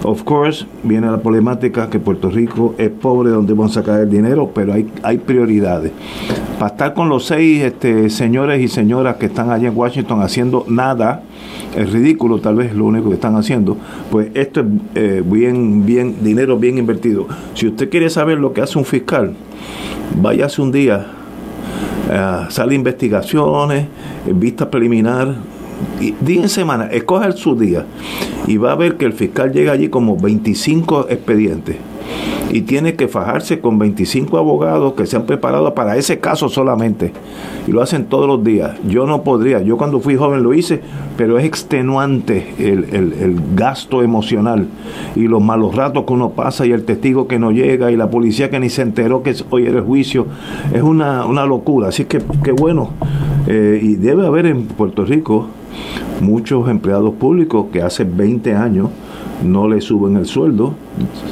Of 0.07 0.23
course, 0.23 0.65
viene 0.85 1.11
la 1.11 1.19
problemática 1.19 1.91
que 1.91 1.99
Puerto 1.99 2.31
Rico 2.31 2.77
es 2.79 2.91
pobre 2.91 3.31
donde 3.31 3.55
vamos 3.55 3.77
a 3.77 3.81
sacar 3.81 4.03
el 4.03 4.09
dinero, 4.09 4.49
pero 4.55 4.73
hay, 4.73 4.89
hay 5.03 5.19
prioridades. 5.19 5.91
Para 6.61 6.71
estar 6.71 6.95
con 6.95 7.09
los 7.09 7.27
seis 7.27 7.65
este, 7.65 8.09
señores 8.09 8.63
y 8.63 8.69
señoras 8.69 9.17
que 9.17 9.27
están 9.27 9.51
allá 9.51 9.67
en 9.67 9.77
Washington 9.77 10.23
haciendo 10.23 10.65
nada, 10.69 11.23
es 11.77 11.93
ridículo 11.93 12.39
tal 12.39 12.55
vez 12.55 12.73
lo 12.73 12.85
único 12.85 13.09
que 13.09 13.17
están 13.17 13.35
haciendo, 13.35 13.77
pues 14.09 14.29
esto 14.35 14.61
es 14.61 14.67
eh, 14.95 15.23
bien, 15.27 15.85
bien, 15.85 16.23
dinero 16.23 16.57
bien 16.57 16.79
invertido. 16.79 17.27
Si 17.55 17.67
usted 17.67 17.91
quiere 17.91 18.09
saber 18.09 18.39
lo 18.39 18.53
que 18.53 18.61
hace 18.61 18.79
un 18.79 18.85
fiscal, 18.85 19.35
váyase 20.23 20.63
un 20.63 20.71
día, 20.71 21.05
uh, 22.09 22.49
sale 22.49 22.77
investigaciones, 22.77 23.87
vista 24.33 24.71
preliminar, 24.71 25.35
día 26.21 26.43
en 26.43 26.49
semana, 26.49 26.89
su 27.35 27.57
día 27.57 27.85
y 28.47 28.57
va 28.57 28.73
a 28.73 28.77
ver 28.77 28.97
que 28.97 29.05
el 29.05 29.13
fiscal 29.13 29.53
llega 29.53 29.73
allí 29.73 29.89
como 29.89 30.17
25 30.17 31.07
expedientes 31.09 31.77
y 32.51 32.63
tiene 32.63 32.95
que 32.95 33.09
fajarse 33.09 33.61
con 33.61 33.79
25 33.79 34.39
abogados 34.39 34.95
que 34.95 35.07
se 35.07 35.17
han 35.17 35.27
preparado 35.27 35.75
para 35.75 35.97
ese 35.97 36.21
caso 36.21 36.49
solamente 36.49 37.13
y 37.67 37.73
lo 37.73 37.83
hacen 37.83 38.07
todos 38.07 38.29
los 38.29 38.45
días. 38.45 38.77
Yo 38.89 39.07
no 39.07 39.23
podría, 39.23 39.61
yo 39.63 39.77
cuando 39.77 40.01
fui 40.01 40.17
joven 40.17 40.43
lo 40.43 40.55
hice, 40.55 40.81
pero 41.17 41.39
es 41.39 41.45
extenuante 41.45 42.55
el, 42.59 42.85
el 42.95 43.41
gasto 43.55 44.03
emocional 44.03 44.69
y 45.17 45.27
los 45.29 45.43
malos 45.43 45.75
ratos 45.75 46.05
que 46.05 46.13
uno 46.13 46.31
pasa 46.31 46.67
y 46.67 46.73
el 46.73 46.85
testigo 46.85 47.27
que 47.27 47.39
no 47.39 47.51
llega 47.51 47.91
y 47.91 47.97
la 47.97 48.11
policía 48.11 48.51
que 48.51 48.61
ni 48.61 48.71
se 48.71 48.83
enteró 48.83 49.23
que 49.23 49.35
hoy 49.51 49.67
era 49.67 49.79
el 49.79 49.85
juicio. 49.85 50.27
Es 50.73 50.83
una, 50.83 51.25
locura. 51.47 51.89
Así 51.89 52.05
que 52.05 52.21
qué 52.45 52.53
bueno. 52.53 52.91
Eh, 53.47 53.81
y 53.83 53.95
debe 53.95 54.27
haber 54.27 54.47
en 54.47 54.65
Puerto 54.65 55.05
Rico 55.05 55.47
muchos 56.21 56.69
empleados 56.69 57.15
públicos 57.15 57.67
que 57.73 57.83
hace 57.83 58.05
20 58.05 58.55
años 58.55 58.89
no 59.45 59.69
le 59.69 59.81
suben 59.81 60.17
el 60.17 60.27
sueldo. 60.27 60.75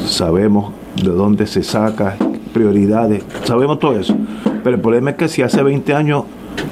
Sabemos 0.06 0.72
de 1.02 1.10
dónde 1.10 1.46
se 1.46 1.62
saca, 1.62 2.16
prioridades, 2.52 3.24
sabemos 3.44 3.78
todo 3.78 3.98
eso. 3.98 4.16
Pero 4.62 4.76
el 4.76 4.82
problema 4.82 5.10
es 5.10 5.16
que 5.16 5.28
si 5.28 5.42
hace 5.42 5.62
20 5.62 5.94
años 5.94 6.24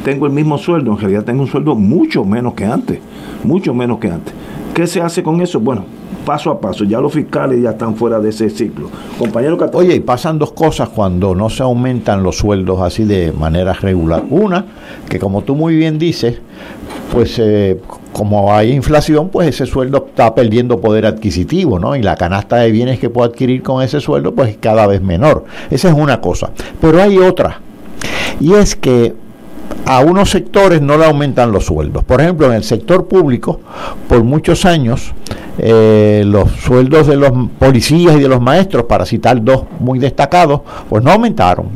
tengo 0.05 0.27
el 0.27 0.33
mismo 0.33 0.59
sueldo, 0.59 0.93
en 0.93 0.99
realidad 0.99 1.25
tengo 1.25 1.43
un 1.43 1.49
sueldo 1.49 1.75
mucho 1.75 2.25
menos 2.25 2.55
que 2.55 2.65
antes, 2.65 3.01
mucho 3.45 3.75
menos 3.75 3.99
que 3.99 4.09
antes. 4.09 4.33
¿Qué 4.75 4.87
se 4.87 5.03
hace 5.03 5.23
con 5.23 5.41
eso? 5.41 5.61
Bueno, 5.61 5.85
paso 6.25 6.51
a 6.51 6.61
paso. 6.61 6.85
Ya 6.85 7.01
los 7.01 7.13
fiscales 7.13 7.63
ya 7.63 7.71
están 7.71 7.97
fuera 7.97 8.19
de 8.21 8.31
ese 8.31 8.51
ciclo. 8.51 8.89
Compañero 9.19 9.59
Oye, 9.75 9.95
y 9.95 10.01
pasan 10.01 10.39
dos 10.39 10.53
cosas 10.53 10.89
cuando 10.89 11.35
no 11.35 11.51
se 11.51 11.63
aumentan 11.63 12.23
los 12.23 12.39
sueldos 12.39 12.81
así 12.81 13.05
de 13.05 13.33
manera 13.33 13.73
regular. 13.75 14.25
Una, 14.31 14.65
que 15.09 15.19
como 15.19 15.43
tú 15.43 15.55
muy 15.55 15.77
bien 15.77 15.99
dices, 15.99 16.39
pues 17.13 17.39
eh, 17.39 17.79
como 18.13 18.55
hay 18.55 18.73
inflación, 18.73 19.29
pues 19.29 19.49
ese 19.49 19.67
sueldo 19.67 20.07
está 20.09 20.35
perdiendo 20.35 20.81
poder 20.81 21.07
adquisitivo, 21.07 21.79
¿no? 21.79 21.97
Y 21.97 22.03
la 22.03 22.17
canasta 22.17 22.57
de 22.57 22.71
bienes 22.71 22.99
que 22.99 23.11
puede 23.11 23.31
adquirir 23.31 23.63
con 23.63 23.83
ese 23.83 24.01
sueldo, 24.01 24.35
pues 24.35 24.51
es 24.51 24.57
cada 24.59 24.87
vez 24.87 25.03
menor. 25.03 25.45
Esa 25.71 25.89
es 25.89 25.95
una 25.95 26.21
cosa. 26.21 26.51
Pero 26.81 27.03
hay 27.03 27.19
otra. 27.19 27.61
Y 28.41 28.55
es 28.55 28.77
que 28.77 29.15
a 29.87 30.01
unos 30.01 30.31
sectores 30.31 30.81
no 30.81 30.97
le 30.97 31.05
aumentan 31.05 31.53
los 31.53 31.67
sueldos. 31.67 32.05
Por 32.05 32.21
ejemplo, 32.21 32.47
en 32.47 32.55
el 32.55 32.65
sector 32.65 33.07
público, 33.07 33.61
por 34.09 34.23
muchos 34.25 34.65
años, 34.65 35.13
eh, 35.59 36.23
los 36.27 36.51
sueldos 36.51 37.07
de 37.07 37.17
los 37.17 37.33
policías 37.59 38.17
y 38.17 38.21
de 38.21 38.29
los 38.29 38.41
maestros, 38.41 38.85
para 38.85 39.05
citar 39.05 39.43
dos 39.43 39.65
muy 39.81 39.99
destacados, 39.99 40.63
pues 40.89 41.03
no 41.03 41.11
aumentaron. 41.11 41.67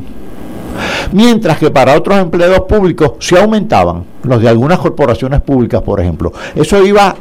Mientras 1.11 1.57
que 1.57 1.71
para 1.71 1.95
otros 1.95 2.17
empleados 2.19 2.61
públicos 2.61 3.13
se 3.19 3.39
aumentaban, 3.39 4.03
los 4.23 4.41
de 4.41 4.49
algunas 4.49 4.79
corporaciones 4.79 5.41
públicas, 5.41 5.81
por 5.81 5.99
ejemplo. 5.99 6.31
Eso 6.55 6.83
iba 6.85 7.15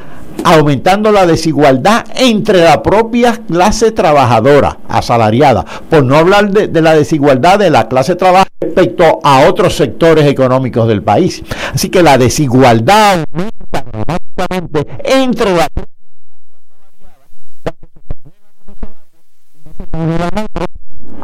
aumentando 0.45 1.11
la 1.13 1.27
desigualdad 1.27 2.05
entre 2.15 2.63
la 2.63 2.83
propia 2.83 3.41
clase 3.49 3.93
trabajadora 3.93 4.79
asalariada, 4.89 5.65
por 5.89 6.05
no 6.05 6.17
hablar 6.17 6.51
de, 6.51 6.83
la 6.83 6.95
desigualdad 6.95 7.59
de 7.59 7.71
la 7.71 7.89
clase 7.89 8.17
trabajadora 8.17 8.51
respecto 8.61 9.21
a 9.23 9.49
otros 9.49 9.77
sectores 9.77 10.27
económicos 10.27 10.89
del 10.89 11.03
país. 11.03 11.43
Así 11.75 11.89
que 11.89 12.03
la 12.03 12.19
desigualdad 12.19 13.25
aumenta 13.33 13.85
dramáticamente 13.93 14.87
entre 15.05 15.57
la 15.57 15.69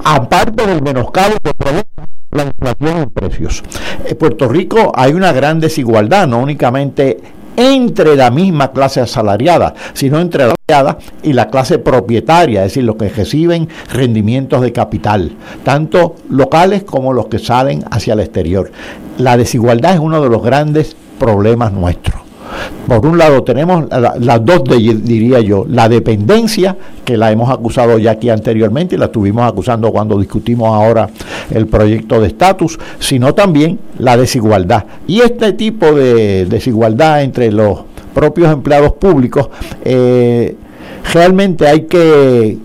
aparte 0.05 0.67
del 0.67 0.83
menoscabo 0.83 1.37
que 1.43 1.55
provoca 1.55 2.09
la 2.31 2.45
inflación 2.45 3.03
en 3.03 3.11
precios. 3.11 3.63
En 4.05 4.17
Puerto 4.17 4.49
Rico 4.49 4.93
hay 4.95 5.13
una 5.13 5.33
gran 5.33 5.61
desigualdad, 5.61 6.27
no 6.27 6.39
únicamente 6.39 7.21
entre 7.57 8.17
la 8.17 8.31
misma 8.31 8.73
clase 8.73 9.01
asalariada, 9.01 9.75
sino 9.93 10.19
entre 10.19 10.47
la 10.47 10.55
y 11.23 11.35
la 11.35 11.49
clase 11.49 11.79
propietaria, 11.79 12.65
es 12.65 12.73
decir, 12.73 12.85
los 12.85 12.97
que 12.97 13.11
reciben 13.11 13.69
rendimientos 13.93 14.63
de 14.63 14.73
capital, 14.73 15.33
tanto 15.65 16.17
locales 16.31 16.83
como 16.83 17.13
los 17.13 17.27
que 17.27 17.39
salen 17.39 17.85
hacia 17.91 18.15
el 18.15 18.21
exterior. 18.21 18.73
La 19.19 19.37
desigualdad 19.37 19.93
es 19.95 20.01
uno 20.01 20.23
de 20.23 20.31
los 20.31 20.43
grandes 20.43 20.97
problemas 21.19 21.73
nuestros. 21.73 22.32
Por 22.87 23.07
un 23.07 23.19
lado 23.19 23.43
tenemos 23.43 23.85
las 23.91 24.45
dos, 24.45 24.63
diría 24.65 25.41
yo, 25.41 25.65
la 25.69 25.89
dependencia, 25.89 26.77
que 27.05 27.17
la 27.17 27.31
hemos 27.33 27.51
acusado 27.51 27.99
ya 27.99 28.13
aquí 28.13 28.31
anteriormente 28.31 28.95
y 28.95 28.99
la 28.99 29.07
estuvimos 29.07 29.45
acusando 29.45 29.91
cuando 29.91 30.19
discutimos 30.19 30.69
ahora 30.69 31.09
el 31.51 31.67
proyecto 31.67 32.21
de 32.21 32.29
estatus, 32.29 32.79
sino 32.99 33.35
también 33.35 33.79
la 33.99 34.17
desigualdad. 34.17 34.85
Y 35.07 35.21
este 35.21 35.53
tipo 35.53 35.93
de 35.93 36.47
desigualdad 36.47 37.23
entre 37.23 37.51
los 37.51 37.81
propios 38.15 38.53
empleados 38.53 38.93
públicos, 38.93 39.49
eh, 39.85 40.57
realmente 41.13 41.67
hay 41.67 41.83
que 41.83 42.59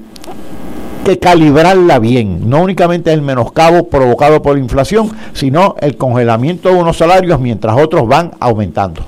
que 1.07 1.19
calibrarla 1.19 1.99
bien. 1.99 2.49
No 2.49 2.61
únicamente 2.61 3.13
el 3.13 3.21
menoscabo 3.21 3.87
provocado 3.87 4.41
por 4.41 4.57
la 4.57 4.61
inflación, 4.61 5.09
sino 5.31 5.77
el 5.79 5.95
congelamiento 5.95 6.67
de 6.67 6.75
unos 6.75 6.97
salarios 6.97 7.39
mientras 7.39 7.77
otros 7.79 8.05
van 8.09 8.31
aumentando. 8.41 9.05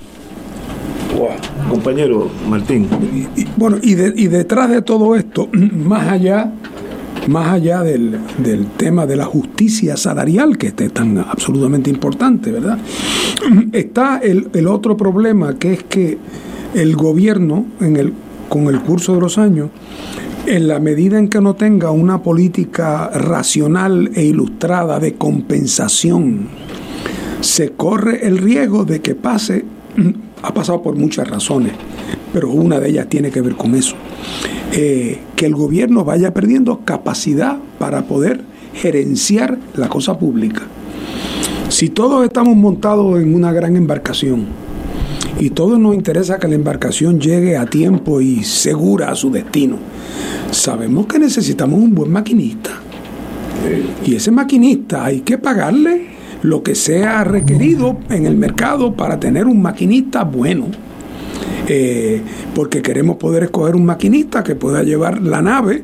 Compañero 1.69 2.29
Martín. 2.47 2.87
Y, 3.35 3.45
bueno, 3.57 3.77
y, 3.81 3.91
y, 3.91 4.27
detrás 4.27 4.69
de 4.69 4.81
todo 4.81 5.15
esto, 5.15 5.49
más 5.53 6.07
allá, 6.07 6.51
más 7.27 7.53
allá 7.53 7.83
del, 7.83 8.17
tema 8.77 9.05
de 9.05 9.15
la 9.15 9.25
justicia 9.25 9.97
salarial, 9.97 10.57
que 10.57 10.67
es 10.67 10.93
tan 10.93 11.17
absolutamente 11.17 11.89
importante, 11.89 12.51
¿verdad? 12.51 12.77
Está 13.71 14.19
el, 14.19 14.49
el 14.53 14.67
otro 14.67 14.95
problema, 14.97 15.57
que 15.57 15.73
es 15.73 15.83
que 15.83 16.17
el 16.73 16.95
gobierno, 16.95 17.65
en 17.81 17.97
el, 17.97 18.13
con 18.47 18.67
el 18.67 18.79
curso 18.81 19.15
de 19.15 19.21
los 19.21 19.37
años, 19.37 19.69
en 20.45 20.67
la 20.67 20.79
medida 20.79 21.19
en 21.19 21.27
que 21.27 21.41
no 21.41 21.55
tenga 21.55 21.91
una 21.91 22.23
política 22.23 23.09
racional 23.09 24.11
e 24.15 24.23
ilustrada 24.23 24.99
de 24.99 25.13
compensación, 25.15 26.47
se 27.41 27.71
corre 27.71 28.25
el 28.27 28.37
riesgo 28.37 28.85
de 28.85 29.01
que 29.01 29.15
pase 29.15 29.65
ha 30.41 30.53
pasado 30.53 30.81
por 30.81 30.95
muchas 30.95 31.27
razones, 31.27 31.73
pero 32.33 32.49
una 32.51 32.79
de 32.79 32.89
ellas 32.89 33.07
tiene 33.09 33.31
que 33.31 33.41
ver 33.41 33.55
con 33.55 33.75
eso. 33.75 33.95
Eh, 34.71 35.19
que 35.35 35.45
el 35.45 35.55
gobierno 35.55 36.05
vaya 36.05 36.33
perdiendo 36.33 36.81
capacidad 36.85 37.57
para 37.79 38.03
poder 38.03 38.43
gerenciar 38.73 39.57
la 39.75 39.89
cosa 39.89 40.19
pública. 40.19 40.61
Si 41.69 41.89
todos 41.89 42.23
estamos 42.23 42.55
montados 42.55 43.19
en 43.21 43.33
una 43.33 43.51
gran 43.51 43.75
embarcación 43.75 44.47
y 45.39 45.51
todos 45.51 45.79
nos 45.79 45.95
interesa 45.95 46.39
que 46.39 46.47
la 46.47 46.55
embarcación 46.55 47.19
llegue 47.19 47.57
a 47.57 47.65
tiempo 47.65 48.21
y 48.21 48.43
segura 48.43 49.09
a 49.11 49.15
su 49.15 49.31
destino, 49.31 49.77
sabemos 50.51 51.07
que 51.07 51.19
necesitamos 51.19 51.79
un 51.79 51.95
buen 51.95 52.11
maquinista. 52.11 52.71
Y 54.05 54.15
ese 54.15 54.31
maquinista 54.31 55.05
hay 55.05 55.21
que 55.21 55.37
pagarle 55.37 56.18
lo 56.41 56.63
que 56.63 56.75
sea 56.75 57.23
requerido 57.23 57.97
en 58.09 58.25
el 58.25 58.35
mercado 58.35 58.93
para 58.93 59.19
tener 59.19 59.45
un 59.45 59.61
maquinista 59.61 60.23
bueno. 60.23 60.67
Eh, 61.67 62.21
porque 62.55 62.81
queremos 62.81 63.17
poder 63.17 63.43
escoger 63.43 63.75
un 63.75 63.85
maquinista 63.85 64.43
que 64.43 64.55
pueda 64.55 64.81
llevar 64.81 65.21
la 65.21 65.41
nave 65.41 65.83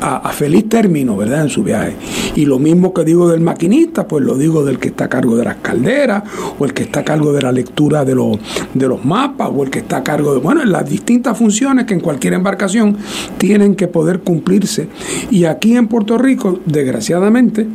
a, 0.00 0.30
feliz 0.30 0.68
término, 0.68 1.16
¿verdad?, 1.16 1.42
en 1.42 1.48
su 1.48 1.62
viaje. 1.62 1.94
Y 2.34 2.44
lo 2.44 2.58
mismo 2.58 2.92
que 2.92 3.04
digo 3.04 3.28
del 3.28 3.40
maquinista, 3.40 4.06
pues 4.06 4.24
lo 4.24 4.36
digo 4.36 4.64
del 4.64 4.78
que 4.78 4.88
está 4.88 5.04
a 5.04 5.08
cargo 5.08 5.36
de 5.36 5.44
las 5.44 5.56
calderas, 5.56 6.22
o 6.58 6.64
el 6.64 6.72
que 6.72 6.84
está 6.84 7.00
a 7.00 7.04
cargo 7.04 7.32
de 7.32 7.42
la 7.42 7.52
lectura 7.52 8.04
de 8.04 8.14
los, 8.14 8.38
de 8.74 8.88
los 8.88 9.04
mapas, 9.04 9.50
o 9.52 9.64
el 9.64 9.70
que 9.70 9.80
está 9.80 9.98
a 9.98 10.04
cargo 10.04 10.34
de, 10.34 10.40
bueno, 10.40 10.64
las 10.64 10.88
distintas 10.88 11.36
funciones 11.38 11.86
que 11.86 11.94
en 11.94 12.00
cualquier 12.00 12.34
embarcación 12.34 12.96
tienen 13.38 13.74
que 13.74 13.88
poder 13.88 14.20
cumplirse. 14.20 14.88
Y 15.30 15.44
aquí 15.44 15.76
en 15.76 15.88
Puerto 15.88 16.18
Rico, 16.18 16.60
desgraciadamente, 16.66 17.66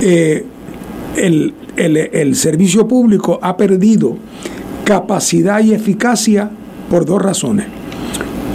eh, 0.00 0.44
el, 1.16 2.34
servicio 2.34 2.86
público 2.86 3.38
ha 3.42 3.56
perdido 3.56 4.16
capacidad 4.84 5.62
y 5.62 5.72
eficacia 5.72 6.50
por 6.90 7.04
dos 7.04 7.20
razones 7.20 7.66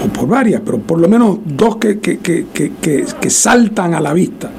o 0.03 0.07
por 0.07 0.27
varias, 0.27 0.61
pero 0.63 0.79
por 0.79 0.99
lo 0.99 1.09
menos 1.09 1.39
dos 1.45 1.77
que, 1.77 1.99
que, 1.99 3.29
saltan 3.29 3.93
a 3.93 3.99
la 3.99 4.13
vista. 4.13 4.51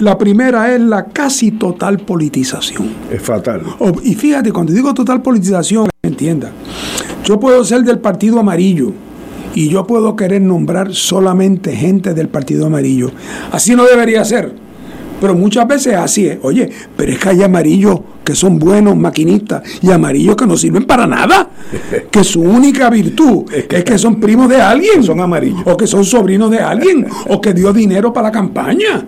La 0.00 0.16
primera 0.18 0.74
es 0.74 0.80
la 0.80 1.06
casi 1.06 1.52
total 1.52 1.98
politización. 1.98 2.88
Es 3.10 3.22
fatal. 3.22 3.62
y 4.02 4.14
fíjate, 4.14 4.52
cuando 4.52 4.72
digo 4.72 4.92
total 4.94 5.22
politización, 5.22 5.88
entienda, 6.02 6.50
yo 7.24 7.40
puedo 7.40 7.64
ser 7.64 7.82
del 7.82 7.98
partido 7.98 8.38
amarillo 8.38 8.92
y 9.54 9.68
yo 9.68 9.86
puedo 9.86 10.14
querer 10.14 10.42
nombrar 10.42 10.94
solamente 10.94 11.74
gente 11.74 12.14
del 12.14 12.28
partido 12.28 12.66
amarillo. 12.66 13.10
Así 13.50 13.74
no 13.74 13.84
debería 13.84 14.24
ser. 14.24 14.67
Pero 15.20 15.34
muchas 15.34 15.66
veces 15.66 15.94
así 15.94 16.26
es. 16.26 16.38
Oye, 16.42 16.68
pero 16.96 17.12
es 17.12 17.18
que 17.18 17.28
hay 17.30 17.42
amarillos 17.42 18.00
que 18.24 18.34
son 18.34 18.58
buenos 18.58 18.96
maquinistas 18.96 19.62
y 19.82 19.90
amarillos 19.90 20.36
que 20.36 20.46
no 20.46 20.56
sirven 20.56 20.84
para 20.84 21.06
nada. 21.06 21.50
Que 22.10 22.24
su 22.24 22.40
única 22.40 22.88
virtud 22.88 23.44
es 23.52 23.84
que 23.84 23.98
son 23.98 24.18
primos 24.18 24.48
de 24.48 24.60
alguien. 24.60 25.02
Son 25.02 25.20
amarillos. 25.20 25.60
O 25.66 25.76
que 25.76 25.86
son 25.86 26.04
sobrinos 26.04 26.50
de 26.50 26.58
alguien. 26.58 27.06
o 27.28 27.40
que 27.40 27.52
dio 27.52 27.72
dinero 27.72 28.12
para 28.12 28.28
la 28.28 28.32
campaña. 28.32 29.04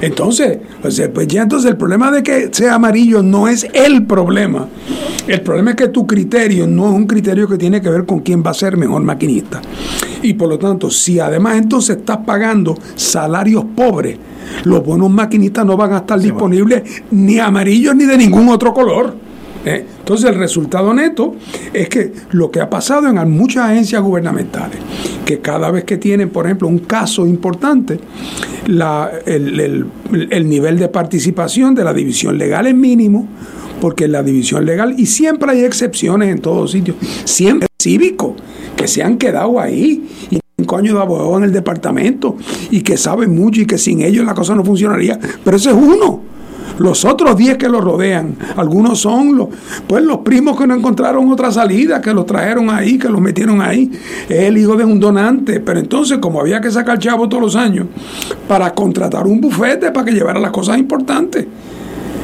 Entonces, 0.00 0.58
pues, 0.82 1.02
pues 1.12 1.28
ya 1.28 1.42
entonces 1.42 1.70
el 1.70 1.76
problema 1.76 2.10
de 2.10 2.22
que 2.22 2.48
sea 2.52 2.74
amarillo 2.74 3.22
no 3.22 3.48
es 3.48 3.66
el 3.72 4.04
problema. 4.06 4.68
El 5.26 5.40
problema 5.40 5.70
es 5.70 5.76
que 5.76 5.88
tu 5.88 6.06
criterio 6.06 6.66
no 6.66 6.88
es 6.88 6.94
un 6.94 7.06
criterio 7.06 7.48
que 7.48 7.56
tiene 7.56 7.80
que 7.80 7.88
ver 7.88 8.04
con 8.04 8.20
quién 8.20 8.42
va 8.44 8.50
a 8.50 8.54
ser 8.54 8.76
mejor 8.76 9.02
maquinista. 9.02 9.60
Y 10.22 10.34
por 10.34 10.48
lo 10.48 10.58
tanto, 10.58 10.90
si 10.90 11.20
además 11.20 11.56
entonces 11.56 11.98
estás 11.98 12.18
pagando 12.18 12.76
salarios 12.94 13.64
pobres, 13.74 14.18
los 14.64 14.84
buenos 14.84 15.10
maquinistas 15.10 15.64
no 15.64 15.76
van 15.76 15.92
a 15.92 15.98
estar 15.98 16.18
disponibles 16.18 16.82
ni 17.10 17.38
amarillos 17.38 17.94
ni 17.96 18.04
de 18.04 18.16
ningún 18.16 18.48
otro 18.48 18.72
color. 18.72 19.14
¿eh? 19.64 19.86
Entonces 20.04 20.28
el 20.28 20.36
resultado 20.36 20.92
neto 20.92 21.34
es 21.72 21.88
que 21.88 22.12
lo 22.32 22.50
que 22.50 22.60
ha 22.60 22.68
pasado 22.68 23.08
en 23.08 23.30
muchas 23.30 23.70
agencias 23.70 24.02
gubernamentales, 24.02 24.78
que 25.24 25.38
cada 25.38 25.70
vez 25.70 25.84
que 25.84 25.96
tienen, 25.96 26.28
por 26.28 26.44
ejemplo, 26.44 26.68
un 26.68 26.80
caso 26.80 27.26
importante, 27.26 27.98
el, 28.66 29.86
el 30.30 30.48
nivel 30.50 30.78
de 30.78 30.88
participación 30.88 31.74
de 31.74 31.84
la 31.84 31.94
división 31.94 32.36
legal 32.36 32.66
es 32.66 32.74
mínimo, 32.74 33.26
porque 33.80 34.06
la 34.06 34.22
división 34.22 34.66
legal, 34.66 34.94
y 34.98 35.06
siempre 35.06 35.50
hay 35.50 35.64
excepciones 35.64 36.28
en 36.28 36.42
todos 36.42 36.72
sitios, 36.72 36.98
siempre 37.24 37.66
cívicos 37.82 38.34
que 38.76 38.86
se 38.86 39.02
han 39.02 39.16
quedado 39.16 39.58
ahí 39.58 40.06
y 40.30 40.38
cinco 40.58 40.76
años 40.76 40.96
de 40.96 41.00
abogado 41.00 41.38
en 41.38 41.44
el 41.44 41.52
departamento 41.52 42.36
y 42.70 42.82
que 42.82 42.98
saben 42.98 43.34
mucho 43.34 43.62
y 43.62 43.66
que 43.66 43.78
sin 43.78 44.02
ellos 44.02 44.26
la 44.26 44.34
cosa 44.34 44.54
no 44.54 44.62
funcionaría, 44.66 45.18
pero 45.42 45.56
ese 45.56 45.70
es 45.70 45.76
uno. 45.76 46.33
Los 46.78 47.04
otros 47.04 47.36
10 47.36 47.56
que 47.56 47.68
lo 47.68 47.80
rodean, 47.80 48.36
algunos 48.56 49.00
son 49.00 49.36
los, 49.36 49.48
pues 49.86 50.02
los 50.02 50.18
primos 50.18 50.58
que 50.58 50.66
no 50.66 50.74
encontraron 50.74 51.30
otra 51.30 51.52
salida, 51.52 52.00
que 52.00 52.12
los 52.12 52.26
trajeron 52.26 52.70
ahí, 52.70 52.98
que 52.98 53.08
los 53.08 53.20
metieron 53.20 53.60
ahí. 53.60 53.90
Es 54.28 54.44
el 54.44 54.58
hijo 54.58 54.74
de 54.76 54.84
un 54.84 54.98
donante. 54.98 55.60
Pero 55.60 55.80
entonces, 55.80 56.18
como 56.18 56.40
había 56.40 56.60
que 56.60 56.70
sacar 56.70 56.98
chavo 56.98 57.28
todos 57.28 57.42
los 57.42 57.56
años 57.56 57.86
para 58.48 58.74
contratar 58.74 59.26
un 59.26 59.40
bufete 59.40 59.90
para 59.92 60.04
que 60.04 60.12
llevara 60.12 60.40
las 60.40 60.50
cosas 60.50 60.78
importantes. 60.78 61.46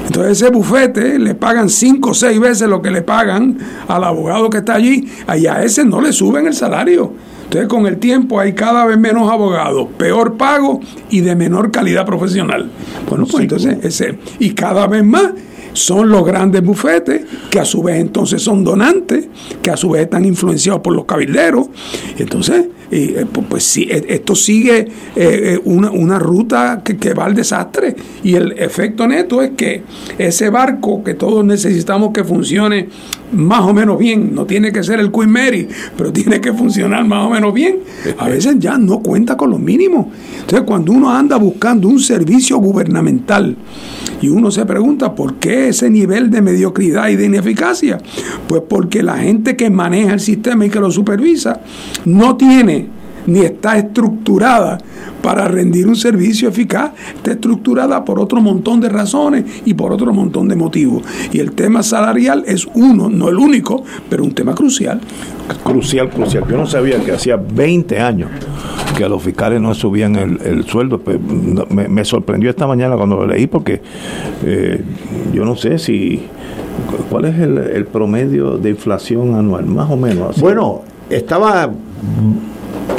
Entonces 0.06 0.42
ese 0.42 0.50
bufete 0.50 1.18
le 1.18 1.34
pagan 1.34 1.68
cinco 1.68 2.10
o 2.10 2.14
seis 2.14 2.40
veces 2.40 2.68
lo 2.68 2.82
que 2.82 2.90
le 2.90 3.02
pagan 3.02 3.58
al 3.86 4.04
abogado 4.04 4.50
que 4.50 4.58
está 4.58 4.74
allí, 4.74 5.08
y 5.38 5.46
a 5.46 5.62
ese 5.62 5.84
no 5.84 6.00
le 6.00 6.12
suben 6.12 6.46
el 6.46 6.54
salario. 6.54 7.12
Entonces 7.44 7.68
con 7.68 7.86
el 7.86 7.98
tiempo 7.98 8.38
hay 8.38 8.52
cada 8.52 8.86
vez 8.86 8.98
menos 8.98 9.30
abogados, 9.30 9.88
peor 9.98 10.36
pago 10.36 10.80
y 11.10 11.20
de 11.20 11.34
menor 11.34 11.70
calidad 11.70 12.06
profesional. 12.06 12.70
Bueno, 13.08 13.26
pues 13.26 13.42
entonces 13.42 13.78
ese, 13.82 14.18
y 14.38 14.50
cada 14.50 14.86
vez 14.86 15.04
más 15.04 15.30
son 15.72 16.10
los 16.10 16.24
grandes 16.24 16.62
bufetes, 16.62 17.22
que 17.50 17.60
a 17.60 17.64
su 17.64 17.82
vez 17.82 18.00
entonces 18.00 18.42
son 18.42 18.64
donantes, 18.64 19.28
que 19.62 19.70
a 19.70 19.76
su 19.76 19.90
vez 19.90 20.02
están 20.02 20.24
influenciados 20.24 20.80
por 20.80 20.94
los 20.94 21.04
cabilderos. 21.04 21.68
Entonces, 22.18 22.66
eh, 22.90 23.24
pues, 23.30 23.46
pues 23.48 23.76
e, 23.78 24.04
esto 24.08 24.34
sigue 24.34 24.78
eh, 24.78 24.88
eh, 25.16 25.60
una, 25.64 25.90
una, 25.90 26.18
ruta 26.18 26.82
que, 26.84 26.96
que, 26.96 27.14
va 27.14 27.26
al 27.26 27.34
desastre. 27.34 27.94
Y 28.24 28.34
el 28.34 28.52
efecto 28.52 29.06
neto 29.06 29.42
es 29.42 29.50
que 29.50 29.82
ese 30.18 30.50
barco 30.50 31.04
que 31.04 31.14
todos 31.14 31.44
necesitamos 31.44 32.12
que 32.12 32.24
funcione 32.24 32.88
más 33.32 33.60
o 33.60 33.72
menos 33.72 33.98
bien, 33.98 34.34
no 34.34 34.44
tiene 34.44 34.72
que 34.72 34.82
ser 34.82 34.98
el 35.00 35.12
Queen 35.12 35.30
Mary, 35.30 35.68
pero 35.96 36.12
tiene 36.12 36.40
que 36.40 36.52
funcionar 36.52 37.04
más 37.06 37.26
o 37.26 37.30
menos 37.30 37.54
bien, 37.54 37.78
a 38.18 38.28
veces 38.28 38.56
ya 38.58 38.76
no 38.78 39.00
cuenta 39.00 39.36
con 39.36 39.50
los 39.50 39.60
mínimos. 39.60 40.06
Entonces, 40.40 40.62
cuando 40.66 40.92
uno 40.92 41.10
anda 41.10 41.36
buscando 41.36 41.88
un 41.88 42.00
servicio 42.00 42.58
gubernamental 42.58 43.56
y 44.20 44.28
uno 44.28 44.50
se 44.50 44.66
pregunta 44.66 45.14
por 45.14 45.34
qué 45.36 45.68
ese 45.68 45.90
nivel 45.90 46.30
de 46.30 46.42
mediocridad 46.42 47.08
y 47.08 47.16
de 47.16 47.26
ineficacia, 47.26 47.98
pues 48.46 48.62
porque 48.68 49.02
la 49.02 49.18
gente 49.18 49.56
que 49.56 49.70
maneja 49.70 50.12
el 50.12 50.20
sistema 50.20 50.66
y 50.66 50.70
que 50.70 50.80
lo 50.80 50.90
supervisa 50.90 51.60
no 52.04 52.36
tiene 52.36 52.79
ni 53.26 53.40
está 53.40 53.78
estructurada 53.78 54.78
para 55.22 55.48
rendir 55.48 55.86
un 55.86 55.96
servicio 55.96 56.48
eficaz, 56.48 56.92
está 57.14 57.32
estructurada 57.32 58.04
por 58.04 58.18
otro 58.18 58.40
montón 58.40 58.80
de 58.80 58.88
razones 58.88 59.44
y 59.64 59.74
por 59.74 59.92
otro 59.92 60.12
montón 60.12 60.48
de 60.48 60.56
motivos. 60.56 61.02
Y 61.32 61.38
el 61.38 61.52
tema 61.52 61.82
salarial 61.82 62.44
es 62.46 62.66
uno, 62.74 63.08
no 63.08 63.28
el 63.28 63.36
único, 63.36 63.84
pero 64.08 64.24
un 64.24 64.32
tema 64.32 64.54
crucial. 64.54 65.00
Crucial, 65.64 66.10
crucial. 66.10 66.44
Yo 66.48 66.56
no 66.56 66.66
sabía 66.66 67.02
que 67.02 67.12
hacía 67.12 67.36
20 67.36 67.98
años 67.98 68.30
que 68.96 69.04
a 69.04 69.08
los 69.08 69.22
fiscales 69.22 69.60
no 69.60 69.74
subían 69.74 70.16
el, 70.16 70.64
sueldo. 70.64 71.00
Pues, 71.00 71.18
me, 71.20 72.04
sorprendió 72.04 72.50
esta 72.50 72.66
mañana 72.66 72.96
cuando 72.96 73.16
lo 73.16 73.26
leí 73.26 73.46
porque 73.46 73.80
eh, 74.44 74.82
yo 75.32 75.44
no 75.44 75.56
sé 75.56 75.78
si... 75.78 76.22
¿Cuál 77.10 77.26
es 77.26 77.38
el, 77.38 77.58
el, 77.58 77.86
promedio 77.86 78.56
de 78.56 78.70
inflación 78.70 79.34
anual? 79.34 79.66
Más 79.66 79.90
o 79.90 79.96
menos. 79.96 80.40
Bueno, 80.40 80.82
estaba 81.10 81.70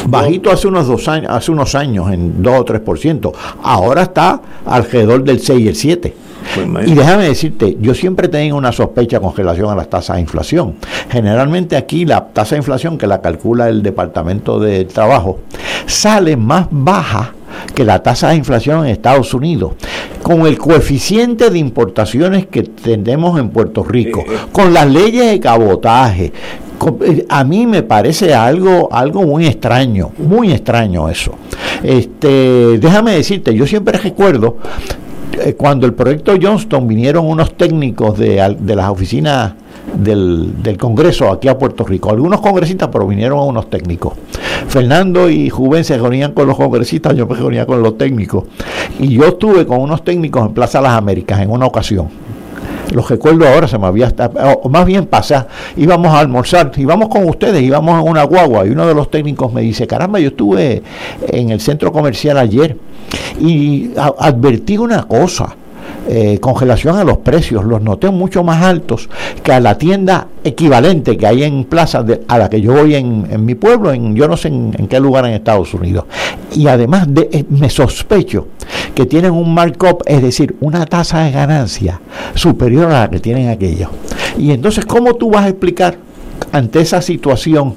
bajito 0.08 0.52
hace 0.52 0.68
unos 0.68 0.88
dos 0.88 1.08
años, 1.08 1.32
hace 1.32 1.52
unos 1.52 1.76
años 1.76 2.12
en 2.12 2.42
2 2.42 2.60
o 2.60 2.66
3%. 2.66 3.32
Ahora 3.64 4.04
está 4.04 4.42
alrededor 4.66 5.24
del 5.24 5.40
6 5.40 5.60
y 5.60 5.68
el 5.68 5.76
7. 5.76 6.16
Pues, 6.56 6.88
y 6.88 6.96
déjame 6.96 7.26
decirte, 7.26 7.78
yo 7.80 7.94
siempre 7.94 8.28
tengo 8.28 8.58
una 8.58 8.72
sospecha 8.72 9.20
con 9.20 9.36
relación 9.36 9.70
a 9.70 9.76
las 9.76 9.90
tasas 9.90 10.16
de 10.16 10.22
inflación. 10.22 10.76
Generalmente 11.10 11.78
aquí 11.78 12.06
la 12.06 12.26
tasa 12.28 12.56
de 12.56 12.60
inflación 12.60 12.98
que 12.98 13.08
la 13.08 13.22
calcula 13.22 13.70
el 13.70 13.84
Departamento 13.84 14.60
de 14.60 14.86
Trabajo 14.86 15.40
sale 15.86 16.36
más 16.36 16.68
baja 16.72 17.34
que 17.76 17.86
la 17.86 18.02
tasa 18.02 18.30
de 18.30 18.36
inflación 18.36 18.86
en 18.86 18.92
Estados 18.92 19.34
Unidos, 19.34 19.74
con 20.22 20.46
el 20.48 20.58
coeficiente 20.58 21.50
de 21.50 21.60
importaciones 21.60 22.48
que 22.48 22.64
tenemos 22.64 23.40
en 23.40 23.50
Puerto 23.50 23.84
Rico, 23.84 24.24
con 24.52 24.74
las 24.74 24.90
leyes 24.90 25.30
de 25.30 25.40
cabotaje, 25.40 26.32
a 27.30 27.44
mí 27.44 27.68
me 27.68 27.84
parece 27.84 28.34
algo, 28.34 28.90
algo 28.92 29.24
muy 29.24 29.46
extraño, 29.46 30.12
muy 30.18 30.52
extraño 30.52 31.10
eso. 31.10 31.34
Este, 31.84 32.78
déjame 32.80 33.14
decirte, 33.14 33.54
yo 33.54 33.68
siempre 33.68 33.98
recuerdo 33.98 34.58
eh, 35.34 35.54
cuando 35.54 35.86
el 35.86 35.94
proyecto 35.94 36.34
Johnston 36.42 36.88
vinieron 36.88 37.26
unos 37.26 37.56
técnicos 37.56 38.18
de, 38.18 38.36
las 38.76 38.90
oficinas 38.90 39.54
del, 39.94 40.78
Congreso 40.80 41.32
aquí 41.32 41.48
a 41.48 41.58
Puerto 41.58 41.84
Rico. 41.84 42.10
Algunos 42.10 42.42
congresistas, 42.42 42.90
pero 42.92 43.08
vinieron 43.08 43.40
unos 43.40 43.70
técnicos. 43.70 44.14
Fernando 44.68 45.30
y 45.30 45.50
Juven 45.50 45.84
se 45.84 45.98
reunían 45.98 46.34
con 46.34 46.48
los 46.48 46.56
congresistas, 46.56 47.16
yo 47.16 47.28
me 47.28 47.36
reunía 47.36 47.66
con 47.66 47.82
los 47.82 47.98
técnicos. 47.98 48.46
Y 49.00 49.10
yo 49.10 49.26
estuve 49.26 49.66
con 49.66 49.80
unos 49.80 50.04
técnicos 50.04 50.48
en 50.48 50.54
Plaza 50.54 50.82
Las 50.82 50.94
Américas 50.94 51.40
en 51.42 51.50
una 51.50 51.66
ocasión 51.66 52.08
los 52.92 53.10
recuerdo 53.10 53.48
ahora, 53.48 53.68
se 53.68 53.78
me 53.78 53.88
había, 53.88 54.14
o 54.62 54.70
más 54.70 54.86
bien 54.86 55.06
pasa, 55.06 55.48
íbamos 55.76 56.14
a 56.14 56.20
almorzar, 56.20 56.72
íbamos 56.78 57.10
con 57.10 57.28
ustedes, 57.28 57.62
íbamos 57.62 58.02
en 58.02 58.10
una 58.10 58.24
guagua 58.24 58.66
y 58.66 58.70
uno 58.70 58.88
de 58.88 58.94
los 58.94 59.10
técnicos 59.10 59.52
me 59.54 59.62
dice, 59.62 59.88
caramba, 59.88 60.20
yo 60.20 60.30
estuve 60.30 60.84
en 61.28 61.50
el 61.50 61.60
centro 61.60 61.92
comercial 61.92 62.38
ayer 62.38 62.78
y 63.40 63.92
advertí 63.96 64.78
una 64.78 65.04
cosa, 65.04 65.56
eh, 66.14 66.40
congelación 66.42 66.98
a 66.98 67.06
los 67.06 67.20
precios, 67.20 67.64
los 67.64 67.82
noté 67.82 68.10
mucho 68.10 68.44
más 68.44 68.62
altos 68.62 69.08
que 69.44 69.54
a 69.54 69.62
la 69.62 69.78
tienda 69.78 70.28
equivalente 70.44 71.16
que 71.16 71.26
hay 71.26 71.44
en 71.44 71.64
plaza 71.64 72.04
a 72.28 72.38
la 72.38 72.50
que 72.50 72.60
yo 72.60 72.74
voy 72.74 72.96
en, 72.96 73.46
mi 73.46 73.56
pueblo, 73.56 73.94
en 73.94 74.14
yo 74.14 74.28
no 74.28 74.36
sé 74.36 74.50
en, 74.50 74.74
qué 74.90 75.00
lugar 75.00 75.26
en 75.26 75.32
Estados 75.32 75.74
Unidos. 75.74 76.04
Y 76.54 76.68
además 76.68 77.06
de, 77.08 77.30
eh, 77.32 77.46
me 77.48 77.70
sospecho 77.70 78.48
que 78.94 79.06
tienen 79.06 79.32
un 79.32 79.54
markup, 79.54 80.04
es 80.06 80.22
decir, 80.22 80.54
una 80.60 80.86
tasa 80.86 81.24
de 81.24 81.32
ganancia 81.32 82.02
superior 82.36 82.92
a 82.92 83.04
la 83.04 83.10
que 83.10 83.22
tienen 83.22 83.48
aquellos. 83.48 83.90
Y 84.38 84.52
entonces, 84.52 84.86
¿cómo 84.86 85.14
tú 85.14 85.32
vas 85.32 85.46
a 85.46 85.48
explicar 85.48 85.96
ante 86.52 86.82
esa 86.82 87.02
situación 87.02 87.76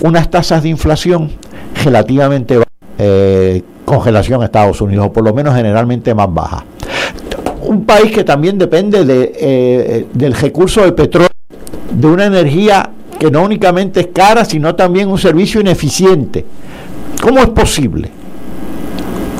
unas 0.00 0.30
tasas 0.30 0.62
de 0.62 0.68
inflación 0.68 1.32
relativamente 1.84 2.60
eh, 2.98 3.64
congelación 3.84 4.42
a 4.42 4.44
Estados 4.44 4.80
Unidos, 4.80 5.06
o 5.06 5.12
por 5.12 5.24
lo 5.24 5.34
menos 5.34 5.56
generalmente 5.56 6.14
más 6.14 6.32
baja? 6.32 6.64
Un 7.64 7.84
país 7.84 8.12
que 8.12 8.24
también 8.24 8.58
depende 8.58 9.04
de, 9.04 9.32
eh, 9.38 10.06
del 10.12 10.34
recurso 10.34 10.82
de 10.82 10.92
petróleo, 10.92 11.28
de 11.90 12.06
una 12.06 12.26
energía 12.26 12.90
que 13.18 13.30
no 13.30 13.42
únicamente 13.42 14.00
es 14.00 14.08
cara, 14.08 14.44
sino 14.44 14.74
también 14.74 15.08
un 15.08 15.18
servicio 15.18 15.60
ineficiente. 15.60 16.44
¿Cómo 17.22 17.40
es 17.40 17.48
posible? 17.50 18.10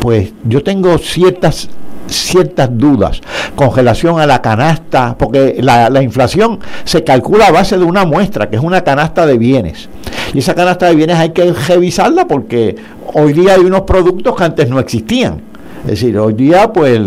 Pues 0.00 0.32
yo 0.44 0.62
tengo 0.62 0.96
ciertas 0.98 1.68
ciertas 2.06 2.68
dudas 2.70 3.22
con 3.56 3.74
relación 3.74 4.20
a 4.20 4.26
la 4.26 4.42
canasta, 4.42 5.16
porque 5.18 5.56
la, 5.60 5.88
la, 5.88 6.02
inflación 6.02 6.60
se 6.84 7.02
calcula 7.02 7.46
a 7.46 7.50
base 7.50 7.78
de 7.78 7.84
una 7.84 8.04
muestra, 8.04 8.50
que 8.50 8.56
es 8.56 8.62
una 8.62 8.84
canasta 8.84 9.24
de 9.24 9.38
bienes. 9.38 9.88
Y 10.34 10.40
esa 10.40 10.54
canasta 10.54 10.86
de 10.86 10.96
bienes 10.96 11.16
hay 11.16 11.30
que 11.30 11.50
revisarla 11.50 12.26
porque 12.26 12.76
hoy 13.14 13.32
día 13.32 13.54
hay 13.54 13.60
unos 13.60 13.82
productos 13.82 14.36
que 14.36 14.44
antes 14.44 14.68
no 14.68 14.78
existían. 14.80 15.40
Es 15.84 15.90
decir, 15.90 16.18
hoy 16.18 16.34
día 16.34 16.72
pues 16.72 16.98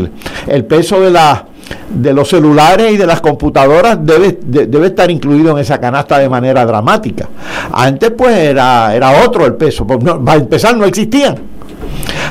el, 0.48 0.66
peso 0.66 1.02
de 1.02 1.12
la 1.12 1.46
de 1.90 2.14
los 2.14 2.30
celulares 2.30 2.94
y 2.94 2.98
de 2.98 3.06
las 3.06 3.20
computadoras 3.20 3.98
debe, 4.02 4.38
debe 4.42 4.88
estar 4.88 5.10
incluido 5.12 5.52
en 5.52 5.58
esa 5.58 5.80
canasta 5.80 6.18
de 6.20 6.30
manera 6.30 6.66
dramática. 6.66 7.28
Antes 7.72 8.12
pues 8.12 8.38
era, 8.38 8.96
era 8.96 9.26
otro 9.26 9.46
el 9.46 9.56
peso, 9.56 9.86
pues, 9.86 10.00
para 10.00 10.40
empezar 10.40 10.78
no 10.78 10.86
existían. 10.86 11.36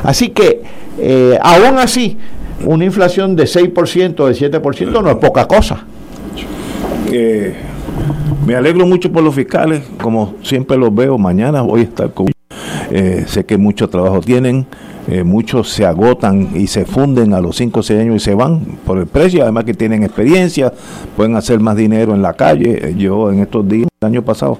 Así 0.03 0.31
que 0.31 0.63
eh, 0.99 1.39
aún 1.43 1.79
así, 1.79 2.17
una 2.65 2.85
inflación 2.85 3.37
de 3.37 3.45
6%, 3.45 4.27
de 4.27 4.61
7% 4.61 5.03
no 5.03 5.11
es 5.11 5.17
poca 5.17 5.47
cosa. 5.47 5.85
Eh, 7.13 7.55
me 8.47 8.55
alegro 8.55 8.87
mucho 8.87 9.13
por 9.13 9.23
los 9.23 9.35
fiscales, 9.35 9.83
como 10.01 10.35
siempre 10.43 10.77
los 10.77 10.95
veo, 10.95 11.19
mañana 11.19 11.63
voy 11.63 11.81
a 11.81 11.85
estar 11.85 12.11
con... 12.13 12.29
Eh, 12.91 13.25
sé 13.27 13.45
que 13.45 13.59
mucho 13.59 13.89
trabajo 13.89 14.21
tienen 14.21 14.67
eh, 15.09 15.23
muchos 15.23 15.71
se 15.71 15.87
agotan 15.87 16.51
y 16.55 16.67
se 16.67 16.85
funden 16.85 17.33
a 17.33 17.41
los 17.41 17.57
5 17.57 17.81
o 17.81 17.83
6 17.83 18.01
años 18.01 18.17
y 18.17 18.21
se 18.21 18.35
van 18.35 18.61
por 18.85 18.99
el 18.99 19.07
precio, 19.07 19.43
además 19.43 19.65
que 19.65 19.75
tienen 19.75 20.03
experiencia, 20.03 20.73
pueden 21.17 21.37
hacer 21.37 21.61
más 21.61 21.77
dinero 21.77 22.15
en 22.15 22.23
la 22.23 22.35
calle. 22.35 22.95
Yo 22.97 23.31
en 23.31 23.41
estos 23.41 23.69
días, 23.69 23.89
el 24.01 24.07
año 24.07 24.23
pasado, 24.23 24.59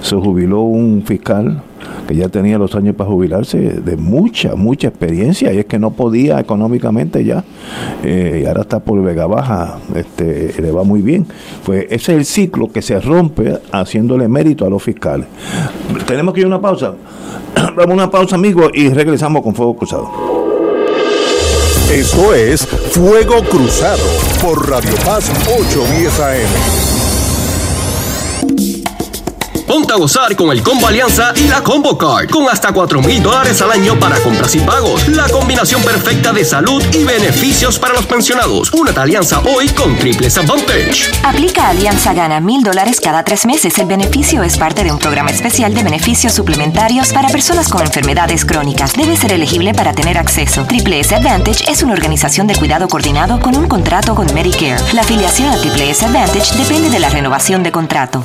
se 0.00 0.16
jubiló 0.16 0.62
un 0.62 1.02
fiscal 1.06 1.62
que 2.06 2.14
ya 2.14 2.28
tenía 2.28 2.58
los 2.58 2.74
años 2.74 2.94
para 2.94 3.10
jubilarse, 3.10 3.58
de 3.58 3.96
mucha, 3.96 4.54
mucha 4.54 4.88
experiencia, 4.88 5.52
y 5.52 5.58
es 5.58 5.66
que 5.66 5.78
no 5.78 5.92
podía 5.92 6.40
económicamente 6.40 7.24
ya, 7.24 7.44
eh, 8.02 8.40
y 8.42 8.46
ahora 8.46 8.62
está 8.62 8.80
por 8.80 9.02
Vega 9.02 9.26
Baja, 9.26 9.78
este, 9.94 10.54
le 10.60 10.70
va 10.70 10.84
muy 10.84 11.02
bien. 11.02 11.26
Pues 11.64 11.86
ese 11.90 12.12
es 12.12 12.18
el 12.18 12.24
ciclo 12.24 12.70
que 12.70 12.82
se 12.82 13.00
rompe 13.00 13.58
haciéndole 13.72 14.28
mérito 14.28 14.66
a 14.66 14.70
los 14.70 14.82
fiscales. 14.82 15.26
Tenemos 16.06 16.34
que 16.34 16.40
ir 16.40 16.46
a 16.46 16.48
una 16.48 16.60
pausa. 16.60 16.94
Vamos 17.76 17.90
a 17.90 17.94
una 17.94 18.10
pausa, 18.10 18.36
amigos, 18.36 18.70
y 18.74 18.88
regresamos 18.88 19.42
con 19.42 19.54
Fuego 19.54 19.76
Cruzado. 19.76 20.10
Esto 21.92 22.34
es 22.34 22.66
Fuego 22.66 23.42
Cruzado 23.44 24.02
por 24.42 24.68
Radio 24.68 24.94
Paz 25.04 25.30
810 25.46 26.20
AM. 26.20 26.83
Ponte 29.66 29.94
a 29.94 29.96
gozar 29.96 30.36
con 30.36 30.50
el 30.50 30.62
Combo 30.62 30.86
Alianza 30.86 31.32
y 31.36 31.48
la 31.48 31.62
Combo 31.62 31.96
Card, 31.96 32.28
con 32.28 32.48
hasta 32.48 32.72
4 32.72 33.00
mil 33.00 33.22
dólares 33.22 33.62
al 33.62 33.72
año 33.72 33.98
para 33.98 34.16
compras 34.18 34.54
y 34.54 34.60
pagos. 34.60 35.08
La 35.08 35.28
combinación 35.28 35.82
perfecta 35.82 36.32
de 36.32 36.44
salud 36.44 36.82
y 36.92 37.04
beneficios 37.04 37.78
para 37.78 37.94
los 37.94 38.04
pensionados. 38.04 38.72
Únete 38.72 39.00
a 39.00 39.02
Alianza 39.04 39.40
hoy 39.40 39.68
con 39.70 39.96
Triples 39.96 40.36
Advantage. 40.36 41.10
Aplica 41.22 41.68
Alianza 41.68 42.12
Gana 42.12 42.40
mil 42.40 42.62
dólares 42.62 43.00
cada 43.00 43.24
tres 43.24 43.46
meses. 43.46 43.78
El 43.78 43.86
beneficio 43.86 44.42
es 44.42 44.58
parte 44.58 44.84
de 44.84 44.92
un 44.92 44.98
programa 44.98 45.30
especial 45.30 45.72
de 45.74 45.82
beneficios 45.82 46.34
suplementarios 46.34 47.12
para 47.12 47.28
personas 47.30 47.68
con 47.68 47.80
enfermedades 47.80 48.44
crónicas. 48.44 48.92
Debe 48.92 49.16
ser 49.16 49.32
elegible 49.32 49.72
para 49.72 49.94
tener 49.94 50.18
acceso. 50.18 50.64
Triple 50.64 51.00
S 51.00 51.14
Advantage 51.14 51.70
es 51.70 51.82
una 51.82 51.94
organización 51.94 52.46
de 52.46 52.56
cuidado 52.56 52.86
coordinado 52.88 53.40
con 53.40 53.56
un 53.56 53.66
contrato 53.66 54.14
con 54.14 54.32
Medicare. 54.34 54.76
La 54.92 55.00
afiliación 55.00 55.48
a 55.48 55.56
Triple 55.56 55.90
S 55.90 56.04
Advantage 56.04 56.54
depende 56.56 56.90
de 56.90 56.98
la 56.98 57.08
renovación 57.08 57.62
de 57.62 57.72
contrato. 57.72 58.24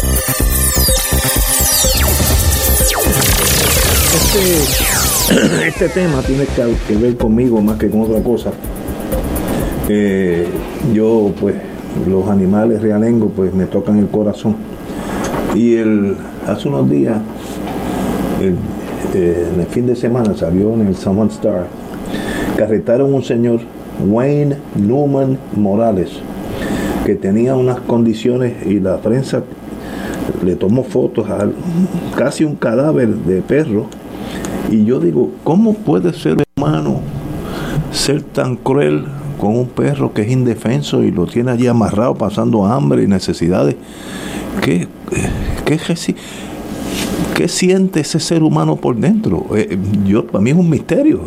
Este, 4.13 5.67
este 5.67 5.87
tema 5.89 6.21
tiene 6.21 6.45
que, 6.45 6.97
ver 6.97 7.15
conmigo 7.15 7.61
más 7.61 7.77
que 7.77 7.89
con 7.89 8.01
otra 8.01 8.21
cosa. 8.21 8.51
Eh, 9.87 10.47
yo, 10.93 11.31
pues, 11.39 11.55
los 12.07 12.27
animales 12.27 12.81
realengos, 12.81 13.31
pues, 13.35 13.53
me 13.53 13.65
tocan 13.65 13.99
el 13.99 14.07
corazón. 14.07 14.57
Y 15.55 15.75
el, 15.75 16.17
hace 16.45 16.67
unos 16.67 16.89
días, 16.89 17.19
eh, 18.41 19.47
en 19.53 19.59
el 19.61 19.67
fin 19.67 19.87
de 19.87 19.95
semana, 19.95 20.35
salió 20.35 20.73
en 20.73 20.87
el 20.87 20.95
Salmon 20.95 21.29
Star, 21.29 21.67
que 22.57 23.01
un 23.01 23.23
señor, 23.23 23.61
Wayne 24.05 24.57
Newman 24.75 25.37
Morales, 25.55 26.09
que 27.05 27.15
tenía 27.15 27.55
unas 27.55 27.79
condiciones 27.79 28.65
y 28.65 28.79
la 28.79 28.97
prensa 28.97 29.43
le 30.43 30.55
tomó 30.55 30.83
fotos 30.83 31.29
a 31.29 31.47
casi 32.17 32.43
un 32.43 32.55
cadáver 32.55 33.09
de 33.09 33.41
perro. 33.41 33.87
Y 34.71 34.85
yo 34.85 34.99
digo, 34.99 35.31
¿cómo 35.43 35.73
puede 35.73 36.13
ser 36.13 36.43
humano 36.57 37.01
ser 37.91 38.23
tan 38.23 38.55
cruel 38.55 39.05
con 39.39 39.55
un 39.55 39.67
perro 39.67 40.13
que 40.13 40.21
es 40.21 40.31
indefenso 40.31 41.03
y 41.03 41.11
lo 41.11 41.25
tiene 41.25 41.51
allí 41.51 41.67
amarrado 41.67 42.13
pasando 42.15 42.65
hambre 42.65 43.03
y 43.03 43.07
necesidades. 43.07 43.75
¿Qué, 44.61 44.87
qué, 45.65 45.79
qué 47.35 47.47
siente 47.47 48.01
ese 48.01 48.19
ser 48.19 48.43
humano 48.43 48.75
por 48.75 48.95
dentro? 48.95 49.47
Eh, 49.55 49.77
yo, 50.05 50.27
para 50.27 50.43
mí 50.43 50.51
es 50.51 50.55
un 50.55 50.69
misterio. 50.69 51.21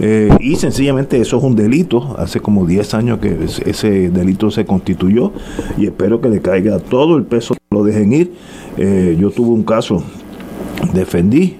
Eh, 0.00 0.28
y 0.40 0.56
sencillamente 0.56 1.18
eso 1.18 1.38
es 1.38 1.42
un 1.42 1.56
delito. 1.56 2.14
Hace 2.18 2.40
como 2.40 2.66
10 2.66 2.92
años 2.92 3.18
que 3.20 3.38
ese 3.64 4.10
delito 4.10 4.50
se 4.50 4.66
constituyó 4.66 5.32
y 5.78 5.86
espero 5.86 6.20
que 6.20 6.28
le 6.28 6.40
caiga 6.40 6.78
todo 6.78 7.16
el 7.16 7.24
peso, 7.24 7.56
lo 7.70 7.84
dejen 7.84 8.12
ir. 8.12 8.32
Eh, 8.76 9.16
yo 9.18 9.30
tuve 9.30 9.50
un 9.50 9.62
caso, 9.62 10.02
defendí 10.92 11.56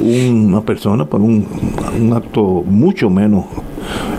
una 0.00 0.60
persona 0.62 1.04
por 1.04 1.20
un, 1.20 1.46
un 2.00 2.12
acto 2.12 2.62
mucho 2.66 3.10
menos 3.10 3.44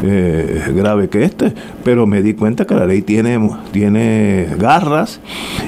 eh, 0.02 0.72
grave 0.74 1.10
que 1.10 1.24
este, 1.24 1.54
pero 1.84 2.08
me 2.08 2.22
di 2.22 2.34
cuenta 2.34 2.66
que 2.66 2.74
la 2.74 2.86
ley 2.86 3.02
tiene, 3.02 3.38
tiene 3.72 4.48
garras 4.58 5.20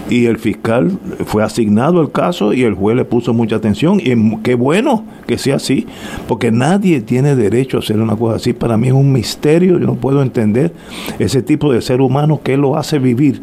y 0.10 0.26
el 0.26 0.38
fiscal 0.38 0.98
fue 1.26 1.44
asignado 1.44 2.00
al 2.00 2.12
caso 2.12 2.54
y 2.54 2.64
el 2.64 2.74
juez 2.74 2.96
le 2.96 3.06
puso 3.06 3.34
mucha 3.34 3.58
atención 3.58 4.00
y 4.00 4.38
qué 4.38 4.56
bueno 4.56 5.04
que 5.28 5.38
sea 5.38 5.58
así, 5.58 5.86
porque 6.28 6.52
nadie 6.52 7.02
tiene 7.02 7.36
derecho 7.36 7.78
a 7.78 7.80
hacer 7.82 8.00
una 8.00 8.16
cosa 8.16 8.38
así. 8.38 8.54
Para 8.54 8.78
mí 8.78 8.88
es 8.88 8.94
un 8.94 9.12
misterio, 9.12 9.80
yo 9.80 9.86
no 9.86 9.96
puedo 9.96 10.22
entender 10.22 10.74
ese 11.20 11.42
tipo 11.42 11.72
de 11.72 11.82
ser 11.82 12.02
humano 12.02 12.40
que 12.44 12.58
lo 12.58 12.78
hace 12.78 13.00
vivir. 13.00 13.42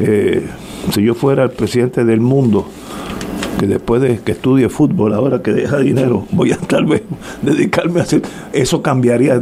Eh, 0.00 0.46
si 0.92 1.02
yo 1.02 1.14
fuera 1.14 1.44
el 1.44 1.50
presidente 1.50 2.04
del 2.04 2.20
mundo, 2.20 2.68
que 3.58 3.66
después 3.66 4.00
de 4.00 4.18
que 4.18 4.32
estudie 4.32 4.68
fútbol, 4.68 5.12
ahora 5.12 5.42
que 5.42 5.52
deja 5.52 5.78
dinero, 5.78 6.26
voy 6.30 6.52
a 6.52 6.56
tal 6.56 6.86
vez 6.86 7.02
dedicarme 7.42 8.00
a 8.00 8.02
hacer, 8.04 8.22
eso 8.52 8.82
cambiaría. 8.82 9.40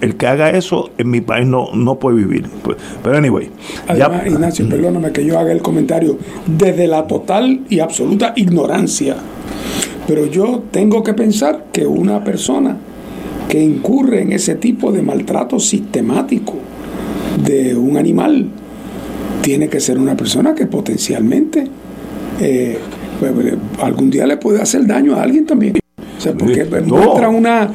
El 0.00 0.16
que 0.16 0.26
haga 0.26 0.50
eso 0.50 0.90
en 0.98 1.10
mi 1.10 1.20
país 1.20 1.46
no, 1.46 1.68
no 1.74 1.98
puede 1.98 2.16
vivir. 2.16 2.48
Pues, 2.62 2.78
pero 3.02 3.16
anyway. 3.16 3.50
Además, 3.86 4.26
Ignacio, 4.26 4.68
perdóname 4.68 5.12
que 5.12 5.24
yo 5.24 5.38
haga 5.38 5.52
el 5.52 5.62
comentario 5.62 6.18
desde 6.46 6.86
la 6.86 7.06
total 7.06 7.60
y 7.68 7.80
absoluta 7.80 8.32
ignorancia. 8.36 9.16
Pero 10.06 10.26
yo 10.26 10.62
tengo 10.70 11.02
que 11.02 11.12
pensar 11.12 11.66
que 11.70 11.86
una 11.86 12.24
persona 12.24 12.76
que 13.48 13.62
incurre 13.62 14.22
en 14.22 14.32
ese 14.32 14.54
tipo 14.54 14.90
de 14.92 15.02
maltrato 15.02 15.58
sistemático 15.58 16.54
de 17.44 17.76
un 17.76 17.96
animal 17.96 18.46
tiene 19.42 19.68
que 19.68 19.80
ser 19.80 19.98
una 19.98 20.16
persona 20.16 20.54
que 20.54 20.66
potencialmente 20.66 21.66
eh, 22.40 22.78
pues, 23.18 23.32
pues, 23.32 23.54
algún 23.80 24.10
día 24.10 24.26
le 24.26 24.36
puede 24.36 24.60
hacer 24.60 24.86
daño 24.86 25.16
a 25.16 25.22
alguien 25.22 25.46
también. 25.46 25.74
O 26.18 26.20
sea, 26.20 26.32
porque 26.32 26.64
muestra 26.84 27.28
una, 27.28 27.72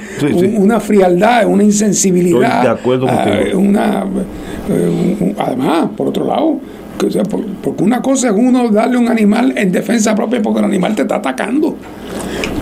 una 0.57 0.79
frialdad, 0.79 1.47
una 1.47 1.63
insensibilidad. 1.63 2.61
de 2.61 2.69
acuerdo 2.69 3.07
una, 3.55 4.05
eh, 4.69 5.33
además, 5.37 5.89
por 5.95 6.09
otro 6.09 6.27
lado, 6.27 6.59
porque 7.61 7.83
una 7.83 8.01
cosa 8.01 8.29
es 8.29 8.33
uno 8.35 8.69
darle 8.69 8.97
un 8.97 9.07
animal 9.07 9.53
en 9.57 9.71
defensa 9.71 10.13
propia 10.13 10.41
porque 10.41 10.59
el 10.59 10.65
animal 10.65 10.95
te 10.95 11.03
está 11.03 11.15
atacando. 11.15 11.75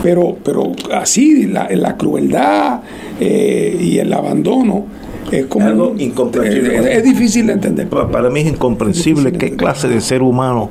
Pero, 0.03 0.38
pero 0.44 0.72
así, 0.94 1.48
la, 1.48 1.68
la 1.72 1.95
crueldad 1.95 2.82
eh, 3.20 3.78
y 3.80 3.98
el 3.98 4.12
abandono 4.14 4.86
es 5.31 5.45
como 5.45 5.65
algo 5.65 5.95
incomprensible. 5.98 6.98
Es, 6.98 7.03
difícil 7.03 7.48
de 7.48 7.53
entender. 7.53 7.88
Para, 7.88 8.30
mí 8.30 8.41
es 8.41 8.48
incomprensible 8.48 9.31
qué 9.34 9.56
clase 9.56 9.88
de 9.88 10.02
ser 10.02 10.22
humano 10.22 10.69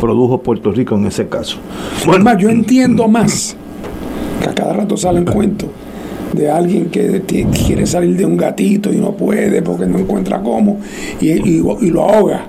produjo 0.00 0.42
Puerto 0.42 0.72
Rico 0.72 0.96
en 0.96 1.06
ese 1.06 1.28
caso. 1.28 1.58
Bueno, 2.06 2.38
yo 2.38 2.48
entiendo 2.50 3.08
más 3.08 3.56
que 4.42 4.48
a 4.48 4.54
cada 4.54 4.72
rato 4.72 4.96
salen 4.96 5.24
cuentos 5.24 5.68
de 6.32 6.50
alguien 6.50 6.86
que 6.86 7.22
quiere 7.66 7.86
salir 7.86 8.16
de 8.16 8.24
un 8.24 8.36
gatito 8.36 8.92
y 8.92 8.96
no 8.96 9.12
puede 9.12 9.62
porque 9.62 9.86
no 9.86 9.98
encuentra 9.98 10.40
cómo 10.40 10.80
y, 11.20 11.28
y 11.28 11.90
lo 11.90 12.02
ahoga 12.02 12.46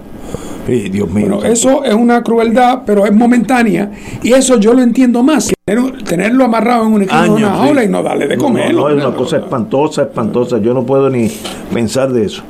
Dios 0.68 1.10
mío. 1.10 1.28
Bueno, 1.28 1.44
eso 1.44 1.84
es 1.84 1.94
una 1.94 2.24
crueldad, 2.24 2.84
pero 2.86 3.06
es 3.06 3.14
momentánea. 3.14 3.92
Y 4.22 4.34
eso 4.34 4.58
yo 4.58 4.74
lo 4.74 4.82
entiendo 4.82 5.24
más. 5.24 5.54
tenerlo 6.06 6.46
amarrado 6.46 6.86
en 6.88 6.94
una 6.94 7.08
jaula 7.08 7.84
y 7.84 7.90
no 7.90 8.04
darle 8.04 8.28
de 8.28 8.38
comer. 8.38 8.74
No, 8.74 8.90
es 8.90 8.96
una 8.96 9.16
cosa 9.16 9.38
espantosa, 9.38 10.04
espantosa. 10.04 10.58
Yo 10.60 10.74
no 10.74 10.86
puedo 10.86 11.10
ni 11.10 11.30
pensar 11.74 12.12
de 12.12 12.26
eso. 12.26 12.44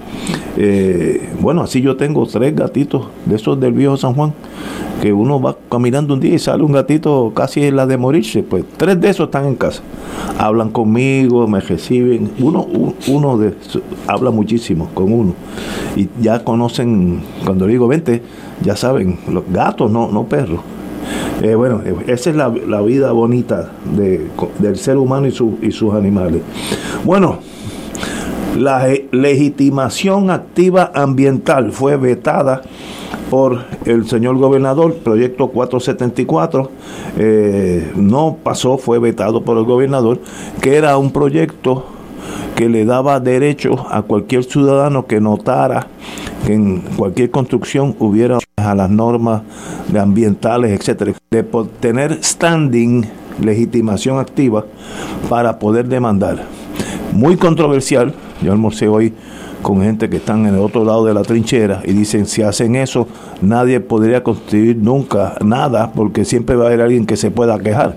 Eh, 0.58 1.30
bueno, 1.40 1.64
así 1.64 1.82
yo 1.82 1.96
tengo 1.98 2.26
tres 2.28 2.56
gatitos 2.56 3.08
de 3.26 3.36
esos 3.36 3.60
del 3.60 3.74
viejo 3.74 3.98
San 3.98 4.14
Juan 4.14 4.34
que 5.02 5.12
uno 5.12 5.42
va 5.42 5.58
caminando 5.70 6.14
un 6.14 6.20
día 6.20 6.36
y 6.36 6.40
sale 6.40 6.64
un 6.64 6.72
gatito 6.72 7.34
casi 7.36 7.64
en 7.64 7.76
la 7.76 7.86
de 7.86 7.98
morirse, 7.98 8.42
pues 8.42 8.64
tres 8.78 9.02
de 9.02 9.10
esos 9.10 9.26
están 9.26 9.46
en 9.46 9.56
casa. 9.56 9.82
Hablan 10.38 10.70
conmigo, 10.70 11.46
me 11.48 11.60
reciben. 11.60 12.32
Uno, 12.40 12.66
uno 13.08 13.38
de, 13.38 13.54
habla 14.08 14.32
muchísimo 14.32 14.90
con 14.94 15.12
uno. 15.12 15.34
Y 15.98 16.08
ya 16.22 16.44
conocen, 16.46 17.22
cuando 17.44 17.68
digo 17.68 17.88
vente, 17.88 18.22
ya 18.64 18.78
saben, 18.78 19.20
los 19.30 19.44
gatos, 19.52 19.92
no, 19.92 20.10
no 20.10 20.24
perros. 20.24 20.62
Eh, 21.42 21.56
bueno, 21.56 21.82
esa 22.08 22.30
es 22.30 22.36
la, 22.38 22.48
vida 22.82 23.12
bonita 23.12 23.74
de, 23.98 24.30
del 24.60 24.78
ser 24.78 24.98
humano 24.98 25.28
y, 25.28 25.68
y 25.68 25.72
sus 25.72 25.94
animales. 25.94 26.42
Bueno, 27.04 27.40
la 28.58 28.88
legitimación 29.12 30.30
activa 30.30 30.92
ambiental 30.94 31.72
fue 31.72 31.98
vetada 31.98 32.62
por 33.30 33.66
el 33.86 34.08
señor 34.08 34.38
gobernador, 34.38 34.96
proyecto 34.98 35.48
474, 35.48 36.70
eh, 37.18 37.92
no 37.96 38.38
pasó, 38.44 38.78
fue 38.78 39.00
vetado 39.00 39.44
por 39.44 39.58
el 39.58 39.64
gobernador, 39.64 40.20
que 40.62 40.76
era 40.76 40.98
un 40.98 41.12
proyecto 41.12 41.86
que 42.56 42.70
le 42.70 42.86
daba 42.86 43.20
derecho 43.20 43.88
a 43.90 44.04
cualquier 44.04 44.44
ciudadano 44.44 45.08
que 45.08 45.20
notara 45.20 45.88
que 46.46 46.54
en 46.54 46.82
cualquier 46.98 47.32
construcción 47.32 47.96
hubiera 48.00 48.38
a 48.58 48.76
las 48.76 48.90
normas 48.90 49.42
ambientales, 49.98 50.72
etcétera, 50.80 51.14
de 51.32 51.44
tener 51.80 52.24
standing, 52.24 53.06
legitimación 53.42 54.20
activa 54.20 54.66
para 55.30 55.58
poder 55.58 55.88
demandar. 55.88 56.44
Muy 57.14 57.38
controversial, 57.38 58.14
yo 58.42 58.52
almorcé 58.52 58.88
hoy 58.88 59.14
con 59.62 59.82
gente 59.82 60.10
que 60.10 60.18
están 60.18 60.46
en 60.46 60.56
el 60.56 60.60
otro 60.60 60.84
lado 60.84 61.06
de 61.06 61.14
la 61.14 61.22
trinchera 61.22 61.82
y 61.86 61.94
dicen 61.94 62.26
si 62.26 62.42
hacen 62.42 62.76
eso 62.76 63.08
nadie 63.42 63.80
podría 63.80 64.22
construir 64.24 64.78
nunca 64.78 65.36
nada 65.44 65.92
porque 65.94 66.26
siempre 66.26 66.56
va 66.56 66.66
a 66.66 66.68
haber 66.68 66.82
alguien 66.82 67.06
que 67.06 67.18
se 67.18 67.32
pueda 67.32 67.58
quejar. 67.60 67.96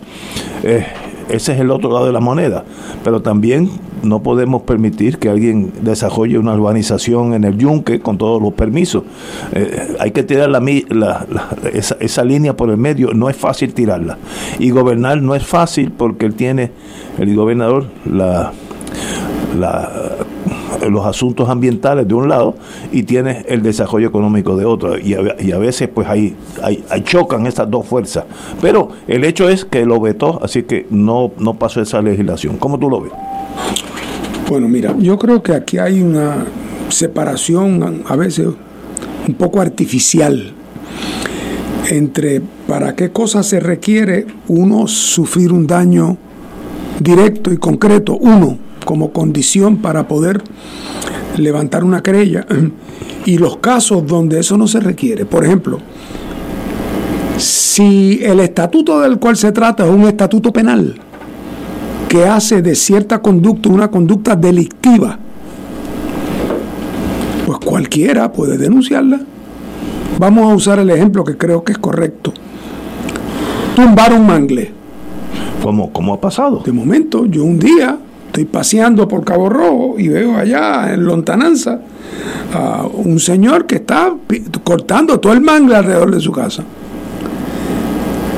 Eh, 0.63 0.87
ese 1.29 1.55
es 1.55 1.61
el 1.61 1.71
otro 1.71 1.91
lado 1.93 2.07
de 2.07 2.13
la 2.13 2.21
moneda. 2.21 2.65
Pero 3.03 3.21
también 3.21 3.71
no 4.03 4.23
podemos 4.23 4.63
permitir 4.63 5.19
que 5.19 5.29
alguien 5.29 5.73
desarrolle 5.83 6.39
una 6.39 6.55
urbanización 6.55 7.35
en 7.35 7.45
el 7.45 7.59
yunque 7.59 8.01
con 8.01 8.17
todos 8.17 8.41
los 8.41 8.53
permisos. 8.53 9.03
Eh, 9.53 9.97
hay 9.99 10.13
que 10.13 10.23
tirar 10.23 10.51
la, 10.51 11.27
esa, 11.73 11.97
esa, 12.01 12.25
línea 12.25 12.57
por 12.57 12.71
el 12.71 12.77
medio, 12.77 13.13
no 13.13 13.29
es 13.29 13.37
fácil 13.37 13.75
tirarla. 13.75 14.19
Y 14.59 14.71
gobernar 14.71 15.21
no 15.21 15.35
es 15.35 15.45
fácil 15.45 15.91
porque 15.91 16.27
él 16.27 16.35
tiene, 16.35 16.71
el 17.19 17.35
gobernador, 17.35 17.87
la, 18.05 18.53
la 19.59 19.91
los 20.89 21.07
asuntos 21.07 21.49
ambientales 21.49 22.07
de 22.07 22.15
un 22.15 22.29
lado 22.29 22.57
y 22.93 23.03
tienes 23.03 23.45
el 23.49 23.63
desarrollo 23.63 24.09
económico 24.09 24.57
de 24.57 24.65
otro. 24.65 24.99
Y 24.99 25.15
a, 25.15 25.59
veces 25.59 25.89
pues 25.89 26.09
ahí, 26.09 26.35
ahí, 26.63 27.03
chocan 27.03 27.47
estas 27.47 27.71
dos 27.71 27.87
fuerzas. 27.87 28.25
Pero 28.61 28.91
el 29.07 29.25
hecho 29.25 29.49
es 29.49 29.65
que 29.65 29.85
lo 29.85 30.01
vetó, 30.01 30.41
así 30.43 30.65
que 30.65 30.87
no, 30.91 31.33
no 31.39 31.55
pasó 31.55 31.81
esa 31.81 32.03
legislación. 32.03 32.57
¿Cómo 32.59 32.79
tú 32.79 32.89
lo 32.89 33.01
ves? 33.01 33.13
Bueno, 34.49 34.69
mira, 34.69 34.95
yo 34.99 35.19
creo 35.19 35.43
que 35.43 35.53
aquí 35.53 35.79
hay 35.79 36.01
una 36.01 36.45
separación 36.89 38.05
a 38.07 38.17
veces 38.17 38.49
un 39.27 39.35
poco 39.35 39.61
artificial 39.61 40.55
entre 41.91 42.43
para 42.67 42.95
qué 42.95 43.11
cosa 43.11 43.43
se 43.43 43.61
requiere 43.61 44.27
uno 44.49 44.87
sufrir 44.87 45.53
un 45.53 45.67
daño 45.67 46.17
directo 47.01 47.53
y 47.53 47.59
concreto, 47.59 48.17
uno, 48.17 48.59
como 48.87 49.13
condición 49.13 49.79
para 49.79 50.09
poder 50.09 50.43
levantar 51.37 51.85
una 51.85 52.03
querella 52.03 52.47
y 53.27 53.37
los 53.37 53.59
casos 53.59 54.07
donde 54.07 54.41
eso 54.41 54.57
no 54.57 54.67
se 54.67 54.81
requiere. 54.81 55.27
Por 55.27 55.45
ejemplo, 55.45 55.79
si 57.37 58.21
el 58.23 58.41
estatuto 58.41 59.01
del 59.01 59.19
cual 59.19 59.37
se 59.37 59.53
trata 59.53 59.85
es 59.85 59.91
un 59.91 60.05
estatuto 60.05 60.53
penal 60.53 60.95
que 62.09 62.25
hace 62.25 62.63
de 62.63 62.75
cierta 62.75 63.21
conducta 63.21 63.69
una 63.69 63.91
conducta 63.91 64.37
delictiva, 64.37 65.19
pues 67.45 67.59
cualquiera 67.59 68.33
puede 68.33 68.57
denunciarla. 68.57 69.21
Vamos 70.19 70.51
a 70.51 70.55
usar 70.55 70.79
el 70.79 70.91
ejemplo 70.91 71.25
que 71.25 71.37
creo 71.37 71.65
que 71.65 71.73
es 71.73 71.79
correcto. 71.79 72.33
Tumbar 73.75 74.13
un 74.13 74.27
mangle. 74.27 74.71
¿Cómo, 75.63 75.93
¿Cómo 75.93 76.15
ha 76.15 76.21
pasado? 76.21 76.63
De 76.65 76.71
momento, 76.71 77.27
yo 77.27 77.43
un 77.43 77.59
día 77.59 77.99
estoy 78.37 78.45
paseando 78.45 79.09
por 79.09 79.25
Cabo 79.25 79.49
Rojo 79.49 79.95
y 79.97 80.09
veo 80.09 80.37
allá 80.37 80.93
en 80.93 81.07
Lontananza 81.07 81.81
a 82.53 82.87
un 82.87 83.19
señor 83.19 83.65
que 83.65 83.77
está 83.77 84.15
cortando 84.63 85.19
todo 85.21 85.33
el 85.33 85.41
mangle 85.41 85.75
alrededor 85.75 86.15
de 86.15 86.21
su 86.21 86.33
casa. 86.33 86.63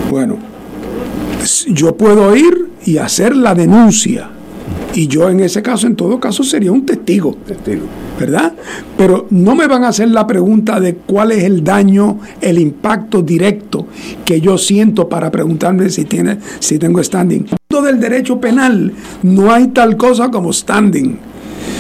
Bueno, 0.08 0.36
yo 1.66 1.96
puedo 1.96 2.36
ir 2.36 2.68
y 2.84 2.98
hacer 2.98 3.36
la 3.36 3.54
denuncia 3.54 4.30
Y 4.94 5.08
yo 5.08 5.28
en 5.28 5.40
ese 5.40 5.62
caso, 5.62 5.88
en 5.88 5.96
todo 5.96 6.20
caso, 6.20 6.44
sería 6.44 6.70
un 6.70 6.86
testigo. 6.86 7.36
Testigo. 7.44 7.86
¿Verdad? 8.20 8.52
Pero 8.96 9.26
no 9.30 9.56
me 9.56 9.66
van 9.66 9.82
a 9.82 9.88
hacer 9.88 10.10
la 10.10 10.28
pregunta 10.28 10.78
de 10.78 10.94
cuál 10.94 11.32
es 11.32 11.42
el 11.42 11.64
daño, 11.64 12.20
el 12.40 12.58
impacto 12.58 13.20
directo 13.22 13.86
que 14.24 14.40
yo 14.40 14.58
siento 14.58 15.08
para 15.08 15.30
preguntarme 15.30 15.90
si, 15.90 16.04
tiene, 16.04 16.38
si 16.60 16.78
tengo 16.78 17.02
standing. 17.02 17.57
Del 17.82 18.00
derecho 18.00 18.40
penal 18.40 18.92
no 19.22 19.52
hay 19.52 19.68
tal 19.68 19.96
cosa 19.96 20.30
como 20.30 20.52
standing. 20.52 21.18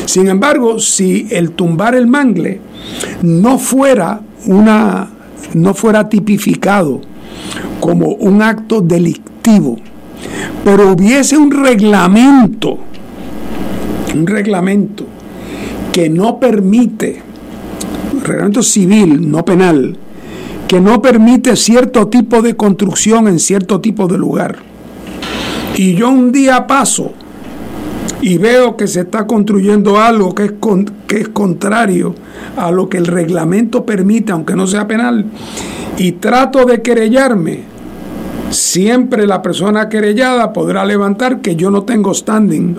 Sin 0.06 0.28
embargo, 0.28 0.78
si 0.78 1.26
el 1.30 1.50
tumbar 1.52 1.94
el 1.94 2.06
mangle 2.06 2.60
no 3.22 3.58
fuera 3.58 4.20
una 4.46 5.10
no 5.54 5.74
fuera 5.74 6.08
tipificado 6.08 7.00
como 7.80 8.08
un 8.08 8.42
acto 8.42 8.80
delictivo, 8.80 9.76
pero 10.64 10.92
hubiese 10.92 11.36
un 11.36 11.50
reglamento, 11.50 12.78
un 14.14 14.26
reglamento 14.26 15.04
que 15.92 16.08
no 16.08 16.38
permite, 16.38 17.22
reglamento 18.22 18.62
civil, 18.62 19.30
no 19.30 19.44
penal, 19.44 19.96
que 20.66 20.80
no 20.80 21.00
permite 21.00 21.56
cierto 21.56 22.08
tipo 22.08 22.42
de 22.42 22.56
construcción 22.56 23.26
en 23.26 23.38
cierto 23.38 23.80
tipo 23.80 24.06
de 24.06 24.18
lugar. 24.18 24.58
Y 25.78 25.94
yo 25.94 26.08
un 26.08 26.32
día 26.32 26.66
paso 26.66 27.12
y 28.20 28.36
veo 28.36 28.76
que 28.76 28.88
se 28.88 29.02
está 29.02 29.28
construyendo 29.28 29.96
algo 29.96 30.34
que 30.34 30.46
es, 30.46 30.52
que 31.06 31.20
es 31.20 31.28
contrario 31.28 32.16
a 32.56 32.72
lo 32.72 32.88
que 32.88 32.96
el 32.96 33.06
reglamento 33.06 33.86
permite, 33.86 34.32
aunque 34.32 34.56
no 34.56 34.66
sea 34.66 34.88
penal, 34.88 35.26
y 35.96 36.12
trato 36.12 36.64
de 36.64 36.82
querellarme, 36.82 37.60
siempre 38.50 39.24
la 39.24 39.40
persona 39.40 39.88
querellada 39.88 40.52
podrá 40.52 40.84
levantar 40.84 41.40
que 41.42 41.54
yo 41.54 41.70
no 41.70 41.84
tengo 41.84 42.12
standing 42.12 42.76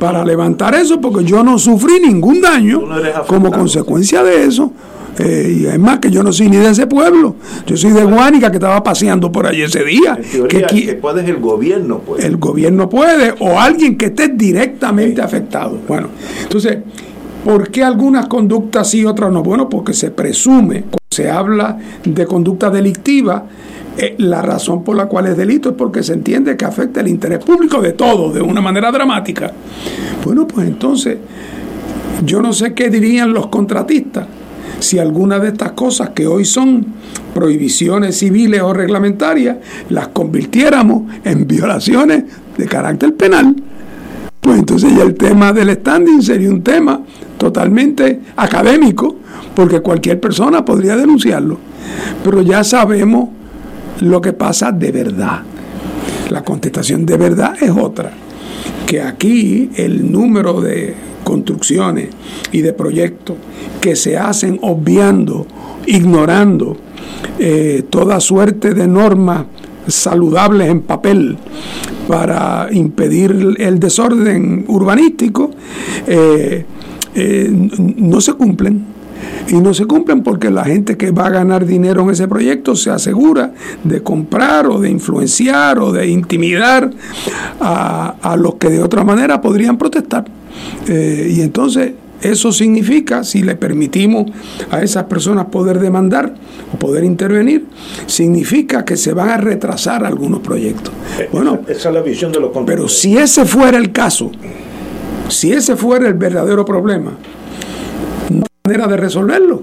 para 0.00 0.24
levantar 0.24 0.74
eso 0.74 1.00
porque 1.00 1.24
yo 1.24 1.44
no 1.44 1.60
sufrí 1.60 2.00
ningún 2.00 2.40
daño 2.40 2.82
como 3.28 3.52
consecuencia 3.52 4.24
de 4.24 4.46
eso. 4.46 4.72
Eh, 5.18 5.58
y 5.60 5.66
es 5.66 5.78
más 5.78 5.98
que 5.98 6.10
yo 6.10 6.22
no 6.22 6.32
soy 6.32 6.48
ni 6.48 6.56
de 6.56 6.70
ese 6.70 6.86
pueblo. 6.86 7.36
Yo 7.66 7.76
soy 7.76 7.92
de 7.92 8.04
Guánica 8.04 8.50
que 8.50 8.56
estaba 8.56 8.82
paseando 8.82 9.32
por 9.32 9.46
allí 9.46 9.62
ese 9.62 9.84
día. 9.84 10.18
que, 10.48 10.98
puede 11.00 11.28
el 11.28 11.38
gobierno 11.38 12.00
puede. 12.00 12.26
El 12.26 12.36
gobierno 12.36 12.88
puede 12.88 13.34
o 13.38 13.58
alguien 13.58 13.96
que 13.96 14.06
esté 14.06 14.28
directamente 14.28 15.22
afectado. 15.22 15.78
Bueno, 15.88 16.08
entonces, 16.42 16.78
¿por 17.44 17.70
qué 17.70 17.82
algunas 17.82 18.26
conductas 18.26 18.90
sí 18.90 19.00
y 19.00 19.04
otras 19.06 19.32
no? 19.32 19.42
Bueno, 19.42 19.68
porque 19.68 19.94
se 19.94 20.10
presume, 20.10 20.82
cuando 20.82 20.98
se 21.10 21.30
habla 21.30 21.78
de 22.04 22.26
conducta 22.26 22.70
delictiva, 22.70 23.44
eh, 23.96 24.14
la 24.18 24.42
razón 24.42 24.84
por 24.84 24.96
la 24.96 25.06
cual 25.06 25.26
es 25.26 25.36
delito 25.36 25.70
es 25.70 25.74
porque 25.74 26.02
se 26.02 26.12
entiende 26.12 26.56
que 26.56 26.66
afecta 26.66 27.00
el 27.00 27.08
interés 27.08 27.42
público 27.42 27.80
de 27.80 27.92
todos 27.92 28.34
de 28.34 28.42
una 28.42 28.60
manera 28.60 28.92
dramática. 28.92 29.50
Bueno, 30.22 30.46
pues 30.46 30.66
entonces, 30.66 31.16
yo 32.24 32.42
no 32.42 32.52
sé 32.52 32.74
qué 32.74 32.90
dirían 32.90 33.32
los 33.32 33.46
contratistas 33.46 34.26
si 34.78 34.98
alguna 34.98 35.38
de 35.38 35.48
estas 35.48 35.72
cosas 35.72 36.10
que 36.10 36.26
hoy 36.26 36.44
son 36.44 36.86
prohibiciones 37.34 38.18
civiles 38.18 38.60
o 38.62 38.72
reglamentarias 38.72 39.56
las 39.88 40.08
convirtiéramos 40.08 41.02
en 41.24 41.46
violaciones 41.46 42.24
de 42.56 42.66
carácter 42.66 43.14
penal, 43.14 43.56
pues 44.40 44.58
entonces 44.58 44.94
ya 44.96 45.02
el 45.02 45.14
tema 45.14 45.52
del 45.52 45.70
standing 45.70 46.22
sería 46.22 46.50
un 46.50 46.62
tema 46.62 47.00
totalmente 47.36 48.20
académico, 48.36 49.16
porque 49.54 49.80
cualquier 49.80 50.20
persona 50.20 50.64
podría 50.64 50.96
denunciarlo. 50.96 51.58
Pero 52.22 52.42
ya 52.42 52.62
sabemos 52.62 53.30
lo 54.00 54.20
que 54.20 54.32
pasa 54.32 54.72
de 54.72 54.92
verdad. 54.92 55.40
La 56.30 56.42
contestación 56.42 57.06
de 57.06 57.16
verdad 57.16 57.54
es 57.60 57.70
otra, 57.70 58.12
que 58.86 59.00
aquí 59.00 59.70
el 59.76 60.10
número 60.10 60.60
de 60.60 60.94
construcciones 61.26 62.10
y 62.52 62.60
de 62.62 62.72
proyectos 62.72 63.36
que 63.80 63.96
se 63.96 64.16
hacen 64.16 64.60
obviando, 64.62 65.44
ignorando 65.84 66.76
eh, 67.40 67.82
toda 67.90 68.20
suerte 68.20 68.74
de 68.74 68.86
normas 68.86 69.46
saludables 69.88 70.68
en 70.68 70.82
papel 70.82 71.36
para 72.06 72.68
impedir 72.70 73.56
el 73.58 73.80
desorden 73.80 74.64
urbanístico, 74.68 75.50
eh, 76.06 76.64
eh, 77.16 77.48
no 77.50 78.20
se 78.20 78.34
cumplen 78.34 78.84
y 79.48 79.54
no 79.54 79.74
se 79.74 79.84
cumplen 79.86 80.22
porque 80.22 80.48
la 80.50 80.64
gente 80.64 80.96
que 80.96 81.10
va 81.10 81.26
a 81.26 81.30
ganar 81.30 81.66
dinero 81.66 82.02
en 82.02 82.10
ese 82.10 82.28
proyecto 82.28 82.76
se 82.76 82.90
asegura 82.90 83.52
de 83.82 84.00
comprar 84.00 84.68
o 84.68 84.78
de 84.78 84.90
influenciar 84.90 85.80
o 85.80 85.90
de 85.90 86.06
intimidar 86.06 86.90
a, 87.60 88.36
los 88.38 88.54
que 88.56 88.68
de 88.68 88.82
otra 88.82 89.02
manera 89.02 89.40
podrían 89.40 89.76
protestar. 89.76 90.24
Eh, 90.88 91.34
y 91.36 91.40
entonces 91.40 91.92
eso 92.20 92.50
significa, 92.52 93.24
si 93.24 93.42
le 93.42 93.56
permitimos 93.56 94.30
a 94.70 94.82
esas 94.82 95.04
personas 95.04 95.46
poder 95.46 95.78
demandar 95.78 96.34
o 96.72 96.78
poder 96.78 97.04
intervenir, 97.04 97.66
significa 98.06 98.84
que 98.84 98.96
se 98.96 99.12
van 99.12 99.28
a 99.28 99.36
retrasar 99.36 100.04
algunos 100.04 100.40
proyectos. 100.40 100.92
Eh, 101.18 101.28
bueno, 101.30 101.60
esa 101.68 101.88
es 101.88 101.94
la 101.94 102.02
visión 102.02 102.32
de 102.32 102.40
los 102.40 102.50
Pero 102.64 102.88
si 102.88 103.16
ese 103.16 103.44
fuera 103.44 103.78
el 103.78 103.92
caso, 103.92 104.30
si 105.28 105.52
ese 105.52 105.76
fuera 105.76 106.08
el 106.08 106.14
verdadero 106.14 106.64
problema, 106.64 107.12
manera 108.66 108.88
de 108.88 108.96
resolverlo. 108.96 109.62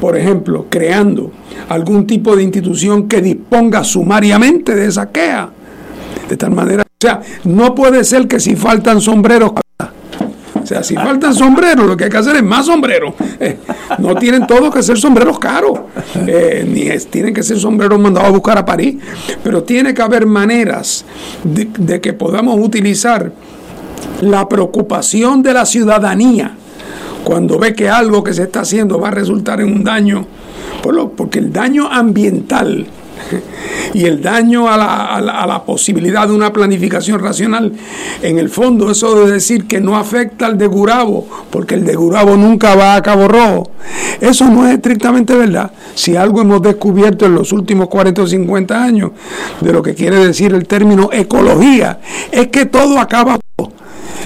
Por 0.00 0.16
ejemplo, 0.16 0.66
creando 0.70 1.32
algún 1.68 2.06
tipo 2.06 2.36
de 2.36 2.44
institución 2.44 3.08
que 3.08 3.20
disponga 3.20 3.82
sumariamente 3.82 4.76
de 4.76 4.86
esa 4.86 5.10
queja. 5.10 5.50
De 6.28 6.36
tal 6.36 6.52
manera, 6.52 6.82
o 6.82 7.00
sea, 7.00 7.20
no 7.44 7.74
puede 7.74 8.04
ser 8.04 8.28
que 8.28 8.38
si 8.38 8.54
faltan 8.54 9.00
sombreros, 9.00 9.52
sea, 10.68 10.82
si 10.82 10.94
faltan 10.94 11.34
sombreros, 11.34 11.86
lo 11.86 11.96
que 11.96 12.04
hay 12.04 12.10
que 12.10 12.16
hacer 12.18 12.36
es 12.36 12.42
más 12.42 12.66
sombreros. 12.66 13.14
Eh, 13.40 13.58
no 13.98 14.14
tienen 14.16 14.46
todos 14.46 14.74
que 14.74 14.82
ser 14.82 14.98
sombreros 14.98 15.38
caros, 15.38 15.80
eh, 16.26 16.66
ni 16.68 16.88
tienen 17.10 17.32
que 17.32 17.42
ser 17.42 17.58
sombreros 17.58 17.98
mandados 17.98 18.28
a 18.28 18.32
buscar 18.32 18.58
a 18.58 18.64
París, 18.64 18.96
pero 19.42 19.62
tiene 19.62 19.94
que 19.94 20.02
haber 20.02 20.26
maneras 20.26 21.04
de 21.44 22.00
que 22.00 22.12
podamos 22.12 22.58
utilizar 22.58 23.32
la 24.20 24.48
preocupación 24.48 25.42
de 25.42 25.54
la 25.54 25.64
ciudadanía 25.64 26.54
cuando 27.24 27.58
ve 27.58 27.74
que 27.74 27.88
algo 27.88 28.24
que 28.24 28.32
se 28.32 28.44
está 28.44 28.60
haciendo 28.60 28.98
va 28.98 29.08
a 29.08 29.12
resultar 29.12 29.60
en 29.60 29.72
un 29.72 29.84
daño, 29.84 30.26
porque 31.16 31.38
el 31.38 31.52
daño 31.52 31.88
ambiental 31.90 32.86
y 33.94 34.04
el 34.04 34.22
daño 34.22 34.68
a 34.68 34.76
la, 34.76 35.64
posibilidad 35.66 36.26
de 36.26 36.34
una 36.34 36.52
planificación 36.52 37.20
racional, 37.20 37.72
en 38.22 38.38
el 38.38 38.48
fondo 38.48 38.90
eso 38.90 39.24
de 39.24 39.32
decir 39.32 39.66
que 39.66 39.80
no 39.80 39.96
afecta 39.96 40.46
al 40.46 40.56
de 40.56 40.66
Gurabo, 40.66 41.26
porque 41.50 41.74
el 41.74 41.84
de 41.84 41.94
Gurabo 41.94 42.36
nunca 42.36 42.74
va 42.74 42.94
a 42.94 43.02
Cabo 43.02 43.28
Rojo, 43.28 43.70
eso 44.20 44.48
no 44.48 44.66
es 44.66 44.74
estrictamente 44.74 45.34
verdad. 45.34 45.70
Si 45.94 46.16
algo 46.16 46.40
hemos 46.40 46.62
descubierto 46.62 47.26
en 47.26 47.34
los 47.34 47.52
últimos 47.52 47.88
40 47.88 48.22
o 48.22 48.26
50 48.26 48.82
años 48.82 49.10
de 49.60 49.72
lo 49.72 49.82
que 49.82 49.94
quiere 49.94 50.24
decir 50.24 50.54
el 50.54 50.66
término 50.66 51.10
ecología, 51.12 52.00
es 52.30 52.48
que 52.48 52.66
todo 52.66 52.98
acaba 52.98 53.38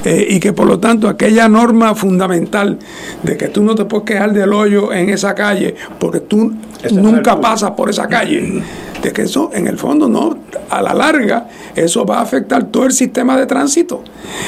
eh, 0.05 0.27
y 0.31 0.41
que 0.41 0.53
por 0.53 0.66
lo 0.66 0.79
tanto 0.79 1.09
aquella 1.09 1.49
norma 1.49 1.95
fundamental 1.95 2.79
de 3.23 3.37
que 3.37 3.49
tú 3.49 3.62
no 3.62 3.74
te 3.74 3.85
puedes 3.85 4.05
quejar 4.05 4.33
del 4.33 4.53
hoyo 4.53 4.93
en 4.93 5.11
esa 5.11 5.35
calle 5.35 5.74
porque 5.99 6.20
tú 6.20 6.53
nunca 6.91 7.41
pasas 7.41 7.73
por 7.73 7.91
esa 7.91 8.09
calle 8.09 8.62
de 9.03 9.12
que 9.12 9.23
eso 9.23 9.51
en 9.53 9.66
el 9.66 9.79
fondo 9.79 10.09
no, 10.09 10.39
a 10.70 10.81
la 10.81 10.95
larga, 10.95 11.49
eso 11.74 12.07
va 12.07 12.19
a 12.19 12.23
afectar 12.23 12.65
todo 12.65 12.85
el 12.85 12.93
sistema 12.93 13.37
de 13.37 13.47
tránsito. 13.47 14.03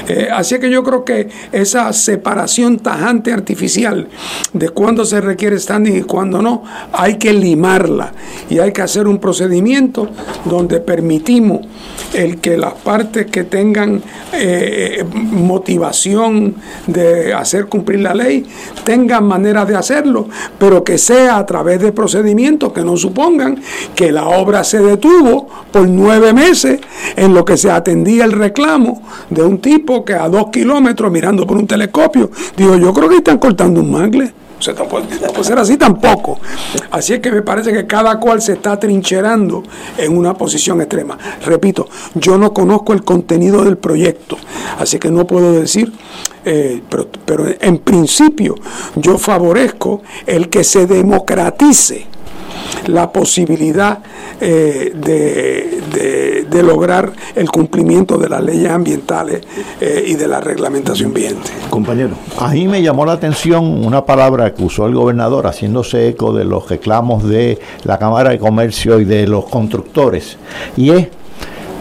Eh, 0.09 0.29
así 0.33 0.59
que 0.59 0.71
yo 0.71 0.83
creo 0.83 1.05
que 1.05 1.29
esa 1.53 1.93
separación 1.93 2.79
tajante 2.79 3.33
artificial 3.33 4.09
de 4.53 4.69
cuándo 4.71 5.05
se 5.05 5.21
requiere 5.21 5.59
standing 5.59 5.97
y 5.97 6.03
cuándo 6.03 6.41
no, 6.41 6.63
hay 6.93 7.19
que 7.19 7.33
limarla 7.33 8.13
y 8.49 8.59
hay 8.59 8.73
que 8.73 8.83
hacer 8.83 9.07
un 9.09 9.19
procedimiento 9.19 10.09
donde 10.45 10.81
permitimos 10.81 11.67
el 12.13 12.41
que 12.41 12.57
las 12.57 12.75
partes 12.75 13.27
que 13.27 13.45
tengan 13.45 14.03
eh, 14.33 15.05
motivación 15.13 16.55
de 16.87 17.35
hacer 17.35 17.67
cumplir 17.67 18.01
la 18.01 18.15
ley 18.15 18.47
tengan 18.85 19.25
manera 19.25 19.65
de 19.65 19.77
hacerlo, 19.77 20.29
pero 20.59 20.85
que 20.85 20.99
sea 20.99 21.39
a 21.39 21.47
través 21.47 21.81
de 21.81 21.93
procedimientos 21.93 22.73
que 22.73 22.83
no 22.83 22.97
supongan 22.97 23.61
que 23.95 24.13
la 24.13 24.29
obra 24.29 24.44
obra 24.45 24.63
se 24.63 24.81
detuvo 24.81 25.49
por 25.73 25.89
nueve 25.89 26.33
meses 26.33 26.81
en 27.17 27.33
lo 27.33 27.45
que 27.45 27.57
se 27.57 27.71
atendía 27.71 28.25
el 28.25 28.33
reclamo 28.33 29.03
de 29.31 29.43
un 29.43 29.59
tipo 29.59 30.05
que 30.05 30.15
a 30.15 30.29
dos 30.29 30.51
kilómetros 30.53 31.11
mirando 31.11 31.47
por 31.47 31.57
un 31.57 31.67
telescopio 31.67 32.31
dijo, 32.57 32.77
yo 32.77 32.93
creo 32.93 33.09
que 33.09 33.17
están 33.17 33.39
cortando 33.39 33.81
un 33.81 33.91
mangle. 33.91 34.33
O 34.57 34.63
sea, 34.63 34.73
no 34.75 34.87
puede, 34.87 35.07
ser 35.45 35.59
así 35.59 35.77
tampoco. 35.77 36.39
Así 36.91 37.13
es 37.15 37.21
que 37.21 37.31
me 37.31 37.43
parece 37.43 37.73
que 37.73 37.87
cada 37.87 38.19
cual 38.19 38.41
se 38.41 38.53
está 38.53 38.79
trincherando 38.79 39.63
en 39.99 40.17
una 40.17 40.35
posición 40.35 40.81
extrema. 40.81 41.19
Repito, 41.45 41.89
yo 42.15 42.39
no 42.39 42.55
conozco 42.55 42.93
el 42.93 43.05
contenido 43.05 43.65
del 43.65 43.77
proyecto, 43.77 44.39
así 44.79 44.99
que 44.99 45.11
no 45.11 45.27
puedo 45.27 45.53
decir, 45.53 45.93
eh, 46.45 46.83
pero, 46.89 47.09
pero 47.27 47.47
en 47.61 47.79
principio 47.79 48.55
yo 48.95 49.19
favorezco 49.19 50.03
el 50.25 50.49
que 50.49 50.65
se 50.65 50.87
democratice 50.87 52.14
la 52.87 53.13
posibilidad 53.13 53.99
eh, 54.41 54.93
de, 54.95 56.45
de, 56.49 56.63
lograr 56.63 57.13
el 57.35 57.51
cumplimiento 57.51 58.17
de 58.17 58.29
las 58.29 58.43
leyes 58.43 58.71
ambientales 58.71 59.43
eh, 59.81 60.05
y 60.07 60.15
de 60.15 60.27
la 60.27 60.41
reglamentación 60.41 61.13
vigente. 61.13 61.51
Compañero. 61.69 62.15
Ahí 62.39 62.67
me 62.69 62.83
llamó 62.83 63.05
la 63.05 63.13
atención 63.13 63.85
una 63.85 64.07
palabra 64.07 64.55
que 64.55 64.63
usó 64.63 64.87
el 64.87 64.95
gobernador 64.95 65.47
haciéndose 65.47 66.09
eco 66.09 66.33
de 66.33 66.45
los 66.45 66.69
reclamos 66.69 67.25
de 67.25 67.59
la 67.85 67.99
Cámara 67.99 68.31
de 68.31 68.39
Comercio 68.39 69.01
y 69.01 69.05
de 69.05 69.27
los 69.27 69.47
constructores, 69.47 70.39
y 70.77 70.91
es 70.91 71.09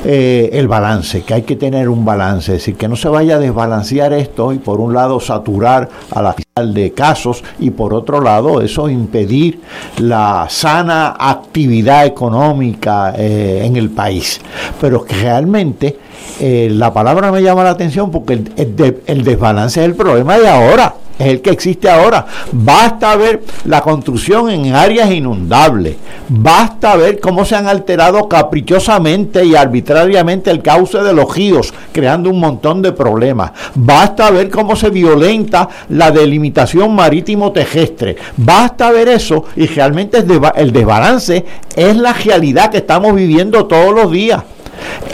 eh, 0.05 0.49
el 0.53 0.67
balance, 0.67 1.21
que 1.21 1.33
hay 1.33 1.41
que 1.43 1.55
tener 1.55 1.87
un 1.87 2.03
balance, 2.03 2.51
es 2.53 2.59
decir, 2.59 2.75
que 2.75 2.87
no 2.87 2.95
se 2.95 3.07
vaya 3.07 3.35
a 3.35 3.39
desbalancear 3.39 4.11
esto 4.13 4.51
y 4.51 4.59
por 4.59 4.79
un 4.79 4.93
lado 4.93 5.19
saturar 5.19 5.89
a 6.11 6.21
la 6.21 6.33
fiscal 6.33 6.73
de 6.73 6.91
casos 6.91 7.43
y 7.59 7.69
por 7.69 7.93
otro 7.93 8.19
lado 8.19 8.61
eso 8.61 8.89
impedir 8.89 9.61
la 9.99 10.47
sana 10.49 11.15
actividad 11.17 12.05
económica 12.05 13.13
eh, 13.17 13.61
en 13.63 13.77
el 13.77 13.89
país. 13.91 14.41
Pero 14.81 15.05
que 15.05 15.15
realmente 15.15 15.97
eh, 16.39 16.67
la 16.71 16.93
palabra 16.93 17.31
me 17.31 17.41
llama 17.41 17.63
la 17.63 17.71
atención 17.71 18.11
porque 18.11 18.43
el 18.57 19.23
desbalance 19.23 19.79
es 19.79 19.85
el 19.85 19.95
problema 19.95 20.37
de 20.37 20.49
ahora 20.49 20.95
es 21.19 21.27
el 21.27 21.41
que 21.41 21.51
existe 21.51 21.89
ahora. 21.89 22.25
Basta 22.51 23.15
ver 23.15 23.43
la 23.65 23.81
construcción 23.81 24.49
en 24.49 24.73
áreas 24.73 25.11
inundables. 25.11 25.95
Basta 26.29 26.95
ver 26.95 27.19
cómo 27.19 27.45
se 27.45 27.55
han 27.55 27.67
alterado 27.67 28.27
caprichosamente 28.27 29.45
y 29.45 29.55
arbitrariamente 29.55 30.49
el 30.51 30.61
cauce 30.61 30.99
de 30.99 31.13
los 31.13 31.33
ríos, 31.35 31.73
creando 31.91 32.29
un 32.29 32.39
montón 32.39 32.81
de 32.81 32.91
problemas. 32.91 33.51
Basta 33.75 34.31
ver 34.31 34.49
cómo 34.49 34.75
se 34.75 34.89
violenta 34.89 35.69
la 35.89 36.11
delimitación 36.11 36.95
marítimo-terrestre. 36.95 38.15
Basta 38.37 38.91
ver 38.91 39.09
eso 39.09 39.45
y 39.55 39.67
realmente 39.67 40.23
el 40.55 40.71
desbalance 40.73 41.45
es 41.75 41.95
la 41.95 42.13
realidad 42.13 42.71
que 42.71 42.77
estamos 42.77 43.13
viviendo 43.15 43.65
todos 43.65 43.93
los 43.93 44.11
días 44.11 44.43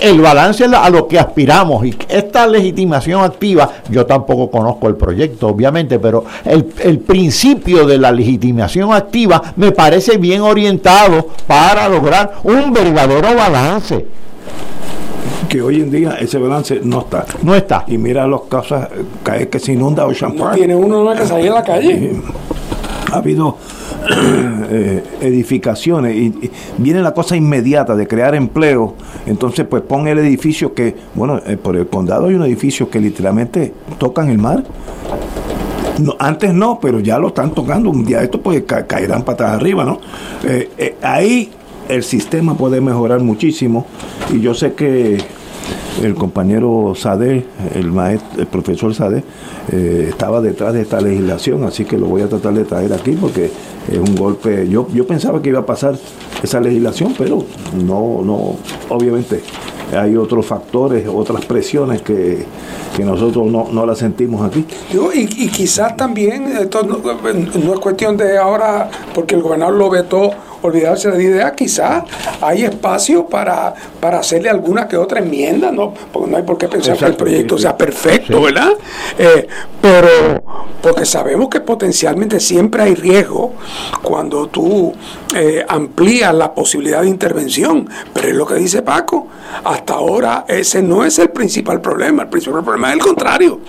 el 0.01 0.19
balance 0.21 0.65
a 0.65 0.89
lo 0.89 1.07
que 1.07 1.19
aspiramos 1.19 1.85
y 1.85 1.95
esta 2.07 2.47
legitimación 2.47 3.23
activa, 3.23 3.69
yo 3.89 4.05
tampoco 4.05 4.49
conozco 4.49 4.87
el 4.87 4.95
proyecto, 4.95 5.47
obviamente, 5.47 5.99
pero 5.99 6.25
el, 6.45 6.73
el 6.79 6.99
principio 6.99 7.85
de 7.85 7.97
la 7.97 8.11
legitimación 8.11 8.93
activa 8.93 9.41
me 9.55 9.71
parece 9.71 10.17
bien 10.17 10.41
orientado 10.41 11.27
para 11.47 11.87
lograr 11.89 12.35
un 12.43 12.73
verdadero 12.73 13.35
balance 13.35 14.05
que 15.49 15.61
hoy 15.61 15.81
en 15.81 15.91
día 15.91 16.17
ese 16.19 16.37
balance 16.37 16.79
no 16.83 16.99
está. 16.99 17.25
No 17.41 17.55
está. 17.55 17.83
Y 17.87 17.97
mira 17.97 18.27
los 18.27 18.43
casos 18.43 18.85
que, 19.25 19.49
que 19.49 19.59
se 19.59 19.73
inunda 19.73 20.05
o 20.05 20.13
champán. 20.13 20.55
Tiene 20.55 20.75
uno 20.75 21.11
que 21.15 21.25
salir 21.25 21.51
a 21.51 21.55
la 21.55 21.63
calle. 21.63 22.21
Ha 23.11 23.17
habido 23.17 23.49
eh, 23.49 23.78
edificaciones 25.21 26.15
y, 26.15 26.51
viene 26.77 27.01
la 27.01 27.13
cosa 27.13 27.35
inmediata 27.35 27.95
de 27.95 28.07
crear 28.07 28.35
empleo, 28.35 28.95
entonces 29.25 29.65
pues 29.67 29.83
pon 29.83 30.07
el 30.07 30.19
edificio 30.19 30.73
que, 30.73 30.95
bueno, 31.15 31.41
eh, 31.45 31.57
por 31.57 31.75
el 31.75 31.87
condado 31.87 32.27
hay 32.27 32.35
un 32.35 32.43
edificio 32.43 32.89
que 32.89 32.99
literalmente 32.99 33.73
tocan 33.97 34.29
el 34.29 34.37
mar. 34.37 34.63
No, 35.99 36.15
antes 36.17 36.53
no, 36.53 36.79
pero 36.79 37.01
ya 37.01 37.19
lo 37.19 37.27
están 37.27 37.53
tocando. 37.53 37.89
Un 37.89 38.05
día 38.05 38.21
esto 38.23 38.41
pues 38.41 38.63
caerán 38.63 39.23
patas 39.23 39.51
arriba, 39.51 39.83
¿no? 39.83 39.99
Eh, 40.45 40.95
ahí 41.01 41.51
el 41.89 42.03
sistema 42.03 42.55
puede 42.55 42.79
mejorar 42.79 43.19
muchísimo 43.19 43.85
y 44.31 44.39
yo 44.39 44.53
sé 44.53 44.73
que 44.73 45.17
el 46.03 46.15
compañero 46.15 46.93
Sade, 46.95 47.45
el 47.75 47.91
maestro, 47.91 48.41
el 48.41 48.47
profesor 48.47 48.93
Sade, 48.93 49.23
estaba 49.71 50.41
detrás 50.41 50.73
de 50.73 50.81
esta 50.81 51.01
legislación, 51.01 51.63
así 51.63 51.85
que 51.85 51.97
lo 51.97 52.07
voy 52.07 52.21
a 52.21 52.29
tratar 52.29 52.53
de 52.53 52.65
traer 52.65 52.93
aquí 52.93 53.11
porque 53.11 53.51
es 53.91 53.97
un 53.97 54.15
golpe. 54.15 54.67
Yo, 54.67 54.87
yo 54.93 55.05
pensaba 55.05 55.41
que 55.41 55.49
iba 55.49 55.59
a 55.59 55.65
pasar 55.65 55.95
esa 56.41 56.59
legislación, 56.59 57.13
pero 57.17 57.43
no, 57.75 58.21
no, 58.23 58.55
obviamente 58.89 59.41
hay 59.97 60.15
otros 60.15 60.45
factores, 60.45 61.07
otras 61.07 61.45
presiones 61.45 62.01
que, 62.01 62.45
nosotros 62.99 63.47
no, 63.49 63.69
no 63.71 63.85
las 63.85 63.99
sentimos 63.99 64.45
aquí. 64.45 64.65
y, 65.15 65.21
y 65.21 65.47
quizás 65.47 65.95
también, 65.95 66.47
esto 66.47 66.83
no, 66.83 66.97
no, 66.97 67.73
es 67.73 67.79
cuestión 67.79 68.17
de 68.17 68.37
ahora, 68.37 68.89
porque 69.15 69.35
el 69.35 69.41
gobernador 69.41 69.75
lo 69.75 69.89
vetó 69.89 70.31
olvidarse 70.61 71.11
de 71.11 71.17
la 71.17 71.23
idea, 71.23 71.55
quizás 71.55 72.03
hay 72.41 72.63
espacio 72.63 73.25
para, 73.25 73.73
para 73.99 74.19
hacerle 74.19 74.49
alguna 74.49 74.87
que 74.87 74.97
otra 74.97 75.19
enmienda, 75.19 75.71
¿no? 75.71 75.93
Porque 76.11 76.29
no 76.29 76.37
hay 76.37 76.43
por 76.43 76.57
qué 76.57 76.67
pensar 76.67 76.97
que 76.97 77.05
el 77.05 77.15
proyecto 77.15 77.57
sea 77.57 77.77
perfecto, 77.77 78.41
¿verdad? 78.41 78.71
Eh, 79.17 79.47
pero 79.81 80.43
porque 80.81 81.05
sabemos 81.05 81.49
que 81.49 81.59
potencialmente 81.59 82.39
siempre 82.39 82.83
hay 82.83 82.95
riesgo 82.95 83.53
cuando 84.01 84.47
tú 84.47 84.93
eh, 85.35 85.65
amplías 85.67 86.33
la 86.33 86.53
posibilidad 86.53 87.01
de 87.01 87.09
intervención, 87.09 87.89
pero 88.13 88.29
es 88.29 88.35
lo 88.35 88.45
que 88.45 88.55
dice 88.55 88.81
Paco, 88.81 89.27
hasta 89.63 89.95
ahora 89.95 90.45
ese 90.47 90.81
no 90.81 91.03
es 91.03 91.19
el 91.19 91.29
principal 91.29 91.81
problema, 91.81 92.23
el 92.23 92.29
principal 92.29 92.63
problema 92.63 92.89
es 92.89 92.95
el 92.95 93.01
contrario, 93.01 93.59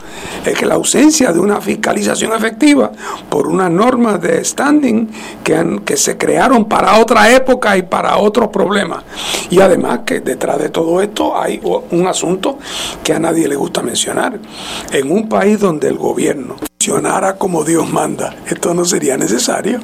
es 0.45 0.57
que 0.57 0.67
la 0.67 0.75
ausencia 0.75 1.33
de 1.33 1.41
una 1.41 1.61
fiscalización 1.61 2.33
efectiva 2.33 2.93
por 3.29 3.47
unas 3.47 3.71
normas 3.71 4.21
de 4.21 4.45
standing 4.45 5.11
que, 5.43 5.57
han, 5.57 5.81
que 5.81 5.97
se 5.97 6.17
crearon 6.17 6.67
para 6.67 6.80
para 6.81 6.99
otra 6.99 7.31
época 7.37 7.77
y 7.77 7.83
para 7.83 8.17
otros 8.17 8.49
problemas. 8.49 9.05
Y 9.51 9.61
además 9.61 10.01
que 10.07 10.21
detrás 10.21 10.59
de 10.59 10.71
todo 10.71 11.03
esto 11.03 11.39
hay 11.39 11.61
un 11.63 12.07
asunto 12.07 12.59
que 13.05 13.13
a 13.13 13.19
nadie 13.19 13.47
le 13.47 13.55
gusta 13.55 13.83
mencionar. 13.83 14.39
En 14.91 15.13
un 15.13 15.29
país 15.29 15.61
donde 15.61 15.89
el 15.89 15.99
gobierno 15.99 16.57
funcionara 16.79 17.37
como 17.37 17.65
Dios 17.65 17.87
manda, 17.93 18.35
esto 18.47 18.73
no 18.73 18.87
sería 18.87 19.19
necesario, 19.19 19.81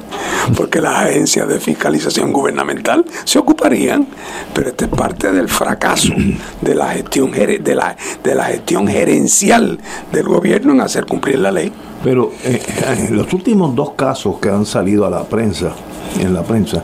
porque 0.55 0.81
las 0.81 1.05
agencias 1.05 1.47
de 1.47 1.59
fiscalización 1.59 2.33
gubernamental 2.33 3.05
se 3.25 3.37
ocuparían, 3.37 4.07
pero 4.55 4.69
esto 4.69 4.85
es 4.85 4.89
parte 4.91 5.31
del 5.31 5.49
fracaso 5.49 6.13
de 6.61 6.73
la 6.73 6.87
gestión 6.87 7.31
de 7.31 7.75
la, 7.75 7.95
de 8.23 8.33
la 8.33 8.45
gestión 8.45 8.87
gerencial 8.87 9.77
del 10.11 10.23
gobierno 10.23 10.73
en 10.73 10.81
hacer 10.81 11.05
cumplir 11.05 11.37
la 11.37 11.51
ley. 11.51 11.71
Pero 12.07 12.31
eh, 12.45 12.61
eh, 12.65 13.07
los 13.11 13.33
últimos 13.33 13.75
dos 13.75 13.89
casos 13.97 14.37
que 14.39 14.47
han 14.47 14.65
salido 14.65 15.05
a 15.05 15.09
la 15.09 15.23
prensa, 15.25 15.73
en 16.17 16.33
la 16.33 16.41
prensa, 16.41 16.81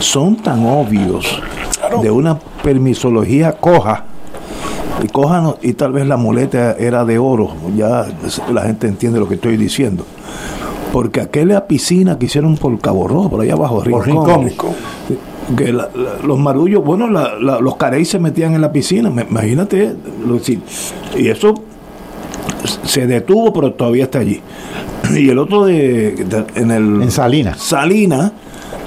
son 0.00 0.38
tan 0.38 0.66
obvios 0.66 1.40
de 2.02 2.10
una 2.10 2.36
permisología 2.64 3.52
coja 3.52 4.06
y 5.04 5.06
coja 5.06 5.54
y 5.62 5.74
tal 5.74 5.92
vez 5.92 6.08
la 6.08 6.16
muleta 6.16 6.72
era 6.72 7.04
de 7.04 7.16
oro, 7.16 7.52
ya 7.76 8.08
la 8.52 8.62
gente 8.62 8.88
entiende 8.88 9.20
lo 9.20 9.28
que 9.28 9.36
estoy 9.36 9.56
diciendo. 9.56 10.04
Porque 10.92 11.20
aquella 11.20 11.68
piscina 11.68 12.18
que 12.18 12.26
hicieron 12.26 12.56
por 12.56 12.76
Cabo 12.80 13.06
Rojo, 13.06 13.30
por 13.30 13.42
allá 13.42 13.52
abajo, 13.52 13.82
Rincón, 13.82 14.50
que 15.56 15.72
los 15.72 16.38
marullos, 16.40 16.84
bueno, 16.84 17.06
los 17.06 17.76
carey 17.76 18.04
se 18.04 18.18
metían 18.18 18.54
en 18.54 18.62
la 18.62 18.72
piscina, 18.72 19.10
imagínate, 19.30 19.94
y 21.16 21.28
eso 21.28 21.54
se 22.84 23.06
detuvo, 23.06 23.52
pero 23.52 23.72
todavía 23.72 24.04
está 24.04 24.20
allí. 24.20 24.40
Y 25.14 25.28
el 25.28 25.38
otro 25.38 25.66
de, 25.66 26.26
en 26.56 26.70
el 26.70 27.02
en 27.02 27.10
Salina. 27.10 27.54
Salina, 27.56 28.32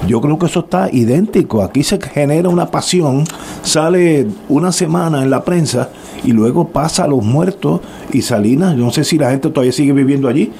yo 0.06 0.20
creo 0.20 0.38
que 0.38 0.46
eso 0.46 0.60
está 0.60 0.88
idéntico. 0.92 1.62
Aquí 1.62 1.82
se 1.82 1.98
genera 2.00 2.48
una 2.48 2.66
pasión, 2.66 3.24
sale 3.62 4.26
una 4.48 4.72
semana 4.72 5.22
en 5.22 5.30
la 5.30 5.44
prensa 5.44 5.90
y 6.24 6.32
luego 6.32 6.68
pasa 6.68 7.04
a 7.04 7.08
los 7.08 7.24
muertos 7.24 7.80
y 8.12 8.22
Salinas, 8.22 8.76
yo 8.76 8.84
no 8.84 8.90
sé 8.90 9.04
si 9.04 9.16
la 9.18 9.30
gente 9.30 9.48
todavía 9.48 9.72
sigue 9.72 9.92
viviendo 9.92 10.28
allí 10.28 10.52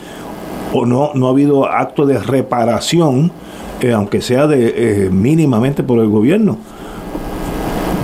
o 0.73 0.87
no, 0.87 1.11
no 1.15 1.27
ha 1.27 1.31
habido 1.31 1.69
acto 1.69 2.07
de 2.07 2.19
reparación, 2.19 3.33
eh, 3.81 3.93
aunque 3.93 4.21
sea 4.21 4.47
de 4.47 5.07
eh, 5.07 5.11
mínimamente 5.11 5.83
por 5.83 5.99
el 5.99 6.09
gobierno. 6.09 6.59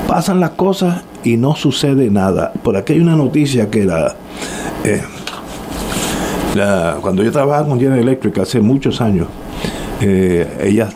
Pasan 0.09 0.41
las 0.41 0.51
cosas 0.51 1.03
y 1.25 1.37
no 1.37 1.55
sucede 1.57 2.11
nada. 2.11 2.53
Por 2.63 2.77
aquí 2.77 2.95
hay 2.95 3.01
una 3.01 3.17
noticia 3.17 3.71
que 3.71 3.85
la, 3.85 4.15
eh, 4.85 5.03
cuando 7.01 7.23
yo 7.23 7.33
trabajaba 7.33 7.69
con 7.69 7.79
General 7.79 7.99
Electric 7.99 8.39
hace 8.39 8.61
muchos 8.61 9.01
años, 9.01 9.29
eh, 10.01 10.47
ella 10.63 10.89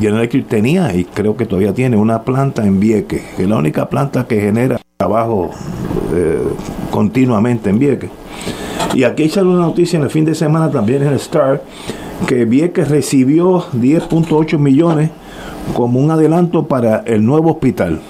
General 0.00 0.18
Electric 0.18 0.48
tenía 0.48 0.94
y 0.94 1.04
creo 1.04 1.36
que 1.36 1.46
todavía 1.46 1.72
tiene 1.72 1.96
una 1.96 2.22
planta 2.22 2.64
en 2.64 2.80
Vieques, 2.80 3.22
que 3.36 3.42
es 3.44 3.48
la 3.48 3.56
única 3.56 3.88
planta 3.88 4.26
que 4.26 4.40
genera 4.40 4.80
trabajo 4.96 5.50
eh, 6.14 6.38
continuamente 6.90 7.70
en 7.70 7.78
Vieques. 7.78 8.10
Y 8.94 9.04
aquí 9.04 9.28
sale 9.28 9.48
una 9.48 9.60
noticia 9.60 9.96
en 9.96 10.04
el 10.04 10.10
fin 10.10 10.24
de 10.24 10.34
semana 10.34 10.70
también 10.70 11.02
en 11.02 11.08
el 11.08 11.14
Star 11.14 11.62
que 12.26 12.44
Vieques 12.44 12.88
recibió 12.88 13.62
10.8 13.72 14.58
millones 14.58 15.10
como 15.74 16.00
un 16.00 16.10
adelanto 16.10 16.66
para 16.66 16.98
el 17.06 17.24
nuevo 17.24 17.52
hospital. 17.52 18.00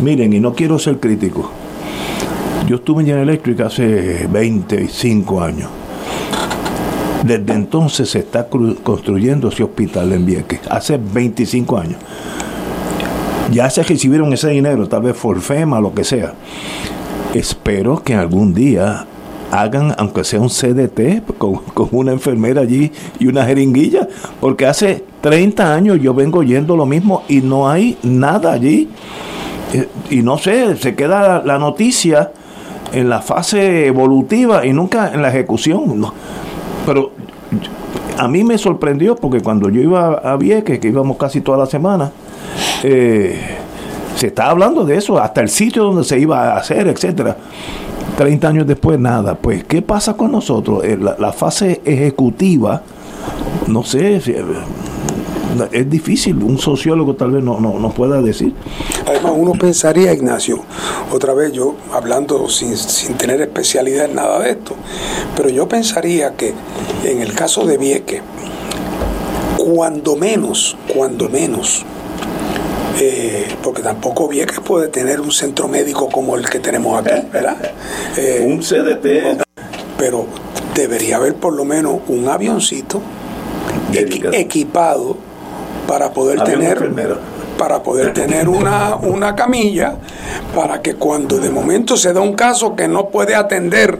Miren, 0.00 0.32
y 0.32 0.40
no 0.40 0.54
quiero 0.54 0.78
ser 0.78 0.98
crítico. 0.98 1.50
Yo 2.66 2.76
estuve 2.76 3.02
en 3.02 3.08
General 3.08 3.28
Electric 3.28 3.60
hace 3.60 4.26
25 4.26 5.42
años. 5.42 5.68
Desde 7.22 7.52
entonces 7.52 8.08
se 8.08 8.20
está 8.20 8.48
construyendo 8.48 9.48
ese 9.48 9.64
hospital 9.64 10.12
en 10.12 10.24
Vieques, 10.24 10.60
hace 10.70 10.98
25 10.98 11.76
años. 11.76 11.96
Ya 13.52 13.68
se 13.68 13.82
recibieron 13.82 14.32
ese 14.32 14.48
dinero, 14.48 14.88
tal 14.88 15.02
vez 15.02 15.16
por 15.16 15.38
FEMA, 15.40 15.78
lo 15.80 15.92
que 15.92 16.04
sea. 16.04 16.32
Espero 17.34 18.02
que 18.02 18.14
algún 18.14 18.54
día 18.54 19.06
hagan, 19.50 19.94
aunque 19.98 20.24
sea 20.24 20.40
un 20.40 20.48
CDT, 20.48 21.36
con, 21.36 21.60
una 21.92 22.12
enfermera 22.12 22.62
allí 22.62 22.90
y 23.18 23.26
una 23.26 23.44
jeringuilla, 23.44 24.08
porque 24.40 24.66
hace 24.66 25.04
30 25.20 25.74
años 25.74 25.98
yo 26.00 26.14
vengo 26.14 26.38
oyendo 26.38 26.76
lo 26.76 26.86
mismo 26.86 27.24
y 27.28 27.42
no 27.42 27.68
hay 27.68 27.98
nada 28.02 28.52
allí. 28.52 28.88
Eh, 29.74 29.86
y 30.10 30.22
no 30.22 30.38
sé, 30.38 30.76
se 30.76 30.94
queda 30.94 31.42
la 31.44 31.58
noticia 31.58 32.32
en 32.94 33.08
la 33.08 33.20
fase 33.20 33.86
evolutiva 33.86 34.64
y 34.64 34.72
nunca 34.72 35.12
en 35.12 35.22
la 35.22 35.28
ejecución. 35.28 36.06
Pero 36.86 37.10
a 38.18 38.28
mí 38.28 38.44
me 38.44 38.58
sorprendió 38.58 39.16
porque 39.16 39.40
cuando 39.40 39.68
yo 39.68 39.80
iba 39.80 40.14
a 40.14 40.36
Vieques, 40.36 40.78
que 40.78 40.88
íbamos 40.88 41.16
casi 41.16 41.40
toda 41.40 41.58
la 41.58 41.66
semana, 41.66 42.12
eh, 42.82 43.38
se 44.16 44.28
estaba 44.28 44.50
hablando 44.50 44.84
de 44.84 44.96
eso, 44.96 45.18
hasta 45.18 45.40
el 45.40 45.48
sitio 45.48 45.84
donde 45.84 46.04
se 46.04 46.18
iba 46.18 46.52
a 46.52 46.56
hacer, 46.58 46.86
etcétera. 46.88 47.36
30 48.16 48.48
años 48.48 48.66
después, 48.66 48.98
nada. 48.98 49.34
Pues, 49.34 49.64
¿qué 49.64 49.82
pasa 49.82 50.16
con 50.16 50.30
nosotros? 50.30 50.84
Eh, 50.84 50.96
la, 50.96 51.32
fase 51.32 51.80
ejecutiva, 51.84 52.82
no 53.66 53.82
sé, 53.82 54.16
eh, 54.16 54.44
es 55.72 55.88
difícil, 55.88 56.42
un 56.42 56.58
sociólogo 56.58 57.14
tal 57.14 57.32
vez 57.32 57.42
no, 57.42 57.60
no, 57.60 57.90
pueda 57.90 58.20
decir. 58.20 58.54
Además, 59.06 59.32
uno 59.36 59.52
pensaría, 59.52 60.12
Ignacio, 60.12 60.64
otra 61.12 61.34
vez 61.34 61.52
yo 61.52 61.74
hablando 61.92 62.48
sin, 62.48 62.76
sin 62.76 63.16
tener 63.16 63.40
especialidad 63.40 64.06
en 64.06 64.16
nada 64.16 64.40
de 64.40 64.50
esto, 64.50 64.74
pero 65.36 65.48
yo 65.48 65.68
pensaría 65.68 66.34
que 66.36 66.54
en 67.04 67.20
el 67.20 67.32
caso 67.32 67.64
de 67.66 67.78
Vieque, 67.78 68.22
cuando 69.56 70.16
menos, 70.16 70.76
cuando 70.94 71.28
menos, 71.28 71.84
eh, 73.00 73.46
porque 73.62 73.82
tampoco 73.82 74.28
Vieques 74.28 74.60
puede 74.60 74.88
tener 74.88 75.20
un 75.20 75.32
centro 75.32 75.68
médico 75.68 76.08
como 76.08 76.36
el 76.36 76.48
que 76.48 76.60
tenemos 76.60 77.00
aquí, 77.00 77.26
¿verdad? 77.32 77.56
Eh, 78.16 78.44
un 78.46 78.60
CDT. 78.60 79.42
Pero 79.98 80.26
debería 80.74 81.16
haber 81.16 81.34
por 81.34 81.52
lo 81.52 81.64
menos 81.64 82.00
un 82.06 82.28
avioncito 82.28 83.00
equipado 84.32 85.16
para 85.86 86.12
poder 86.12 86.42
tener 86.42 86.90
para 87.58 87.82
poder 87.82 88.12
tener 88.12 88.48
una, 88.48 88.96
una 88.96 89.34
camilla 89.36 89.94
para 90.54 90.82
que 90.82 90.96
cuando 90.96 91.38
de 91.38 91.50
momento 91.50 91.96
se 91.96 92.12
da 92.12 92.20
un 92.20 92.34
caso 92.34 92.74
que 92.74 92.88
no 92.88 93.10
puede 93.10 93.34
atender 93.36 93.98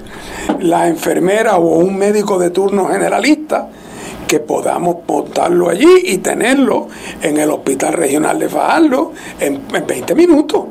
la 0.60 0.88
enfermera 0.88 1.56
o 1.56 1.78
un 1.78 1.96
médico 1.96 2.38
de 2.38 2.50
turno 2.50 2.86
generalista, 2.86 3.68
que 4.26 4.40
podamos 4.40 4.96
portarlo 5.06 5.68
allí 5.68 6.02
y 6.04 6.18
tenerlo 6.18 6.88
en 7.22 7.38
el 7.38 7.50
Hospital 7.50 7.92
Regional 7.92 8.38
de 8.38 8.48
Fajardo 8.48 9.12
en, 9.38 9.62
en 9.72 9.86
20 9.86 10.14
minutos. 10.14 10.62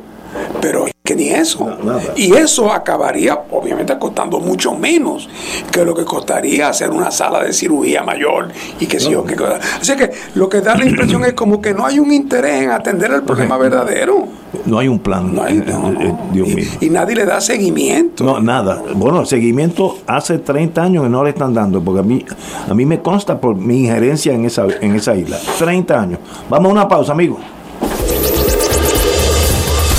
Pero 0.62 0.88
es 0.88 0.94
que 1.04 1.16
ni 1.16 1.30
eso. 1.30 1.78
y 2.16 2.34
eso 2.34 2.72
acabaría, 2.72 3.38
obviamente, 3.52 3.98
costando 3.98 4.40
mucho 4.40 4.74
menos 4.74 5.28
que 5.72 5.84
lo 5.84 5.94
que 5.94 6.06
costaría 6.06 6.70
hacer 6.70 6.90
una 6.92 7.12
sala 7.12 7.44
de 7.44 7.52
cirugía 7.52 8.04
mayor 8.04 8.50
y 8.80 8.86
que 8.86 9.00
sé 9.00 9.12
yo 9.12 9.26
qué 9.26 9.36
cosa. 9.36 9.60
Así 9.82 9.96
que 9.96 10.12
lo 10.36 10.48
que 10.48 10.62
da 10.62 10.76
la 10.76 10.86
impresión 10.86 11.26
es 11.26 11.34
como 11.34 11.62
que 11.62 11.74
no 11.74 11.86
hay 11.86 12.00
un 12.00 12.12
interés 12.12 12.64
en 12.64 12.72
atender 12.72 13.12
el 13.12 13.24
problema 13.24 13.58
verdadero. 13.58 14.28
No 14.66 14.80
hay 14.80 14.88
un 14.88 15.00
plan. 15.00 15.34
No 15.34 15.44
hay, 15.44 15.58
eh, 15.58 15.64
eh, 15.68 16.14
Dios 16.32 16.48
mío. 16.48 16.66
Y, 16.80 16.90
nadie 16.90 17.16
le 17.16 17.26
da 17.26 17.42
seguimiento. 17.42 18.24
No, 18.24 18.40
nada. 18.40 18.82
Bueno, 18.96 19.22
el 19.22 19.28
seguimiento 19.28 19.98
hace 20.08 20.40
30 20.40 20.82
años 20.82 21.04
que 21.04 21.10
no 21.10 21.24
le 21.24 21.32
están 21.32 21.54
dando, 21.54 21.82
porque 21.82 22.00
a 22.00 22.04
mí, 22.04 22.24
a 22.70 22.74
mí 22.74 22.86
me 22.86 23.02
consta 23.02 23.40
por 23.42 23.56
mi 23.56 23.82
injerencia 23.82 24.34
en 24.34 24.46
esa, 24.46 24.68
en 24.80 24.96
esa 24.96 25.16
isla. 25.16 25.38
30 25.58 26.00
años. 26.00 26.20
Vamos 26.50 26.70
a 26.70 26.72
una 26.72 26.88
pausa, 26.88 27.12
amigos. 27.12 27.40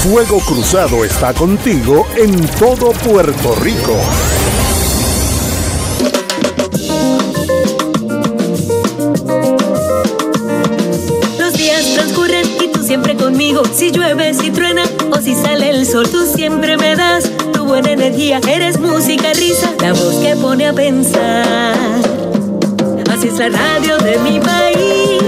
Fuego 0.04 0.38
Cruzado 0.40 1.02
está 1.02 1.32
contigo 1.32 2.06
en 2.14 2.38
todo 2.58 2.90
Puerto 2.92 3.54
Rico. 3.62 3.96
Los 11.38 11.54
días 11.54 11.94
transcurren 11.94 12.46
y 12.62 12.68
tú 12.68 12.82
siempre 12.82 13.16
conmigo. 13.16 13.62
Si 13.74 13.92
llueve, 13.92 14.34
si 14.34 14.50
truena 14.50 14.84
o 15.10 15.16
si 15.22 15.34
sale 15.34 15.70
el 15.70 15.86
sol, 15.86 16.06
tú 16.10 16.26
siempre 16.26 16.76
me 16.76 16.96
das 16.96 17.24
tu 17.54 17.64
buena 17.64 17.92
energía. 17.92 18.40
Eres 18.46 18.78
música, 18.78 19.32
risa, 19.32 19.72
la 19.80 19.94
voz 19.94 20.16
que 20.16 20.36
pone 20.36 20.68
a 20.68 20.74
pensar. 20.74 21.74
Así 23.10 23.28
es 23.28 23.38
la 23.38 23.48
radio 23.48 23.96
de 23.96 24.18
mi 24.18 24.38
país, 24.38 25.22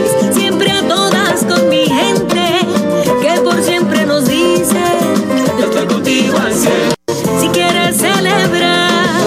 Si 7.41 7.49
quieres 7.49 7.97
celebrar, 7.97 9.21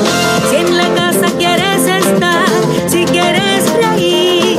si 0.49 0.55
en 0.55 0.77
la 0.77 0.87
casa 0.95 1.27
quieres 1.37 1.81
estar, 1.87 2.47
si 2.87 3.05
quieres 3.05 3.63
reír, 3.81 4.57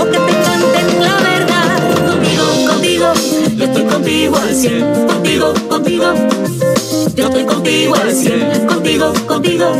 o 0.00 0.04
que 0.04 0.18
te 0.18 0.32
canten 0.44 1.02
la 1.02 1.16
verdad. 1.30 1.78
Contigo, 2.06 2.44
contigo, 2.68 3.12
yo 3.56 3.64
estoy 3.64 3.84
contigo 3.84 4.36
al 4.36 4.54
cien. 4.54 4.84
Contigo, 5.06 5.54
contigo, 5.68 6.14
yo 7.14 7.24
estoy 7.26 7.44
contigo 7.44 7.94
al 7.94 8.12
cien. 8.12 8.66
Contigo, 8.66 9.12
contigo, 9.26 9.72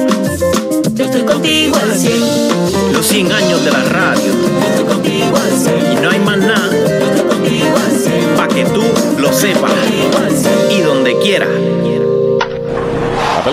yo 0.94 1.04
estoy 1.04 1.22
contigo 1.22 1.76
al 1.76 1.96
cien. 1.96 2.20
Los 2.92 3.06
100 3.06 3.32
años 3.32 3.64
de 3.64 3.70
la 3.70 3.84
radio. 3.84 4.32
Yo 4.32 4.68
estoy 4.68 4.84
contigo 4.84 5.27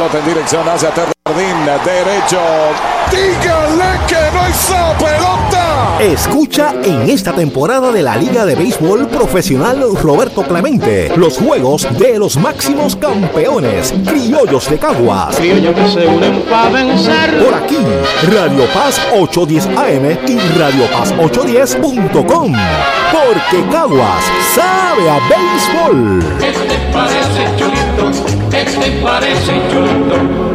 pelota 0.05 0.19
en 0.19 0.25
dirección 0.33 0.67
hacia 0.67 0.89
Terradín, 0.91 1.65
derecho. 1.85 2.39
Dígale 3.11 3.99
que 4.07 4.15
no 4.33 4.49
hizo 4.49 4.75
pelota. 4.99 5.97
Escucha 5.99 6.73
en 6.83 7.09
esta 7.09 7.33
temporada 7.33 7.91
de 7.91 8.03
la 8.03 8.17
Liga 8.17 8.45
de 8.45 8.55
Béisbol 8.55 9.07
Profesional 9.07 9.83
Roberto 9.95 10.43
Clemente 10.43 11.11
los 11.15 11.37
juegos 11.37 11.87
de 11.97 12.19
los 12.19 12.37
máximos 12.37 12.95
campeones, 12.95 13.93
criollos 14.05 14.69
de 14.69 14.77
Caguas. 14.77 15.35
Criollos 15.37 15.73
que 15.73 15.87
se 15.87 16.07
unen 16.07 16.41
para 16.43 16.69
vencer. 16.69 17.43
Por 17.43 17.53
aquí, 17.53 17.77
Radio 18.31 18.65
Paz 18.73 19.01
810 19.13 19.67
AM 19.77 20.17
y 20.27 20.37
Radio 20.59 20.85
Paz 20.91 21.13
810.com. 21.15 22.53
Porque 23.11 23.69
Caguas 23.71 24.23
sabe 24.53 25.09
a 25.09 25.19
béisbol. 25.29 26.19
Este 26.41 26.77
parece 26.91 27.84
este 28.65 28.91
parece 29.01 29.53
chulito. 29.69 30.54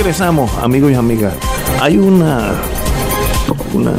Regresamos, 0.00 0.50
amigos 0.62 0.92
y 0.92 0.94
amigas. 0.94 1.34
Hay 1.78 1.98
una, 1.98 2.52
una 3.74 3.92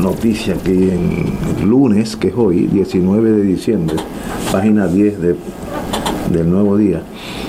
noticia 0.00 0.54
que 0.54 0.92
en 0.92 1.68
lunes, 1.68 2.16
que 2.16 2.28
es 2.28 2.34
hoy, 2.34 2.66
19 2.66 3.30
de 3.30 3.42
diciembre, 3.44 3.94
página 4.50 4.88
10 4.88 5.16
del 5.20 6.50
Nuevo 6.50 6.76
Día, 6.76 7.02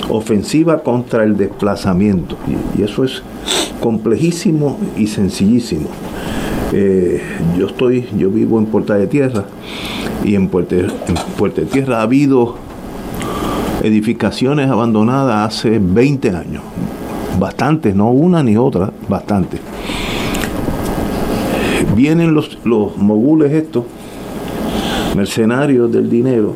ofensiva 0.09 0.83
contra 0.83 1.23
el 1.23 1.35
desplazamiento. 1.35 2.37
Y, 2.77 2.83
eso 2.83 3.03
es 3.03 3.23
complejísimo 3.79 4.77
y 4.95 5.07
sencillísimo. 5.07 5.87
Eh, 6.73 7.23
yo 7.57 7.65
estoy, 7.65 8.07
yo 8.15 8.29
vivo 8.29 8.59
en 8.59 8.67
Puerta 8.67 8.93
de 8.93 9.07
Tierra 9.07 9.45
y 10.23 10.35
en 10.35 10.49
Puerta, 10.49 10.75
en 10.75 11.15
Puerta 11.39 11.61
de 11.61 11.67
Tierra 11.67 12.01
ha 12.01 12.03
habido 12.03 12.53
edificaciones 13.81 14.69
abandonadas 14.69 15.55
hace 15.55 15.79
20 15.79 16.29
años. 16.29 16.61
Bastantes, 17.39 17.95
no 17.95 18.11
una 18.11 18.43
ni 18.43 18.57
otra, 18.57 18.91
bastantes. 19.07 19.59
Vienen 21.95 22.33
los, 22.33 22.57
los 22.63 22.97
mogules 22.97 23.51
estos, 23.51 23.83
mercenarios 25.15 25.91
del 25.91 26.09
dinero, 26.09 26.55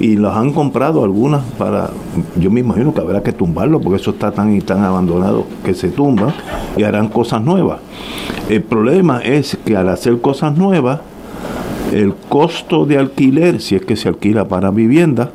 y 0.00 0.16
los 0.16 0.36
han 0.36 0.52
comprado 0.52 1.02
algunas 1.04 1.42
para, 1.56 1.90
yo 2.36 2.50
me 2.50 2.60
imagino 2.60 2.92
que 2.92 3.00
habrá 3.00 3.22
que 3.22 3.32
tumbarlo 3.32 3.80
porque 3.80 3.96
eso 3.96 4.10
está 4.10 4.32
tan 4.32 4.54
y 4.54 4.60
tan 4.60 4.82
abandonado 4.82 5.46
que 5.64 5.72
se 5.72 5.88
tumba 5.88 6.34
y 6.76 6.82
harán 6.82 7.08
cosas 7.08 7.42
nuevas. 7.42 7.78
El 8.48 8.62
problema 8.62 9.20
es 9.20 9.56
que 9.64 9.76
al 9.76 9.88
hacer 9.88 10.20
cosas 10.20 10.56
nuevas, 10.56 11.00
el 11.94 12.12
costo 12.28 12.86
de 12.86 12.98
alquiler, 12.98 13.60
si 13.60 13.76
es 13.76 13.84
que 13.84 13.94
se 13.94 14.08
alquila 14.08 14.48
para 14.48 14.72
vivienda, 14.72 15.30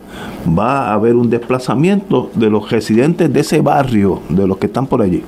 va 0.48 0.90
a 0.90 0.94
haber 0.94 1.16
un 1.16 1.30
desplazamiento 1.30 2.30
de 2.36 2.50
los 2.50 2.70
residentes 2.70 3.32
de 3.32 3.40
ese 3.40 3.62
barrio, 3.62 4.20
de 4.28 4.46
los 4.46 4.58
que 4.58 4.66
están 4.66 4.86
por 4.86 5.02
allí. 5.02 5.24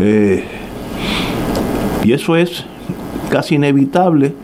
Eh, 0.00 0.42
y 2.02 2.12
eso 2.12 2.34
es 2.34 2.64
casi 3.30 3.54
inevitable, 3.54 4.34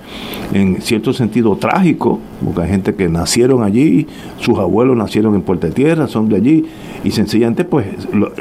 en 0.52 0.80
cierto 0.80 1.12
sentido 1.12 1.56
trágico, 1.56 2.20
porque 2.44 2.62
hay 2.62 2.68
gente 2.68 2.94
que 2.94 3.08
nacieron 3.08 3.64
allí, 3.64 4.06
sus 4.38 4.60
abuelos 4.60 4.96
nacieron 4.96 5.34
en 5.34 5.42
Puerto 5.42 5.68
Tierra, 5.70 6.06
son 6.06 6.28
de 6.28 6.36
allí, 6.36 6.64
y 7.02 7.10
sencillamente 7.10 7.64
pues 7.64 7.86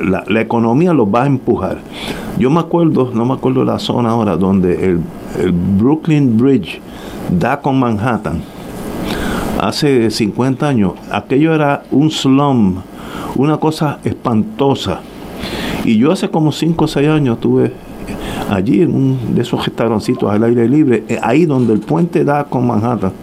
la, 0.03 0.23
la, 0.27 0.41
economía 0.41 0.93
los 0.93 1.07
va 1.07 1.23
a 1.23 1.25
empujar. 1.25 1.79
Yo 2.37 2.51
me 2.51 2.59
acuerdo, 2.59 3.09
no 3.11 3.25
me 3.25 3.33
acuerdo 3.33 3.65
la 3.65 3.79
zona 3.79 4.09
ahora, 4.09 4.37
donde 4.37 4.85
el, 4.85 4.99
el 5.41 5.51
Brooklyn 5.51 6.37
Bridge 6.37 6.79
da 7.39 7.59
con 7.59 7.79
Manhattan, 7.79 8.41
hace 9.59 10.09
50 10.09 10.67
años, 10.67 10.93
aquello 11.11 11.53
era 11.53 11.83
un 11.91 12.09
slum, 12.09 12.81
una 13.35 13.57
cosa 13.57 13.99
espantosa. 14.03 14.99
Y 15.83 15.97
yo 15.97 16.11
hace 16.11 16.29
como 16.29 16.51
5 16.51 16.85
o 16.85 16.87
6 16.87 17.07
años 17.09 17.39
tuve 17.39 17.71
allí 18.49 18.81
en 18.81 18.93
un 18.93 19.35
de 19.35 19.41
esos 19.41 19.65
restaurancitos 19.65 20.29
al 20.31 20.43
aire 20.43 20.67
libre, 20.67 21.03
eh, 21.07 21.19
ahí 21.21 21.45
donde 21.45 21.73
el 21.73 21.79
puente 21.79 22.23
da 22.23 22.45
con 22.45 22.65
Manhattan. 22.67 23.13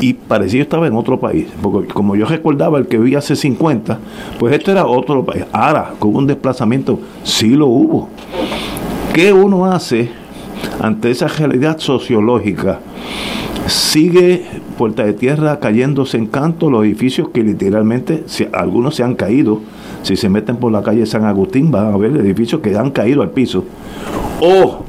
Y 0.00 0.14
parecía 0.14 0.58
que 0.58 0.62
estaba 0.62 0.86
en 0.86 0.94
otro 0.94 1.20
país, 1.20 1.46
porque 1.60 1.92
como 1.92 2.16
yo 2.16 2.24
recordaba 2.24 2.78
el 2.78 2.86
que 2.86 2.98
vi 2.98 3.14
hace 3.14 3.36
50, 3.36 3.98
pues 4.38 4.54
esto 4.54 4.70
era 4.70 4.86
otro 4.86 5.24
país. 5.24 5.44
Ahora, 5.52 5.92
con 5.98 6.16
un 6.16 6.26
desplazamiento, 6.26 7.00
sí 7.22 7.50
lo 7.50 7.66
hubo. 7.66 8.08
¿Qué 9.12 9.32
uno 9.32 9.66
hace 9.66 10.10
ante 10.80 11.10
esa 11.10 11.28
realidad 11.28 11.78
sociológica? 11.78 12.80
Sigue 13.66 14.44
Puerta 14.76 15.04
de 15.04 15.12
Tierra 15.12 15.60
cayéndose 15.60 16.16
en 16.16 16.26
canto, 16.26 16.70
los 16.70 16.84
edificios 16.84 17.28
que 17.28 17.42
literalmente, 17.42 18.24
algunos 18.52 18.96
se 18.96 19.04
han 19.04 19.14
caído. 19.14 19.60
Si 20.02 20.16
se 20.16 20.28
meten 20.28 20.56
por 20.56 20.72
la 20.72 20.82
calle 20.82 21.04
San 21.06 21.24
Agustín, 21.24 21.70
van 21.70 21.92
a 21.92 21.96
ver 21.96 22.16
edificios 22.16 22.60
que 22.62 22.76
han 22.76 22.90
caído 22.90 23.22
al 23.22 23.30
piso 23.30 23.64
o 24.40 24.84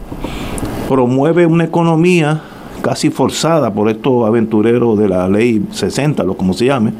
promueve 0.87 1.45
una 1.45 1.65
economía 1.65 2.41
casi 2.81 3.09
forzada 3.09 3.71
por 3.73 3.89
estos 3.89 4.25
aventureros 4.25 4.97
de 4.97 5.07
la 5.07 5.27
ley 5.27 5.65
60, 5.71 6.23
lo 6.23 6.35
como 6.35 6.53
se 6.53 6.65
llame, 6.65 6.93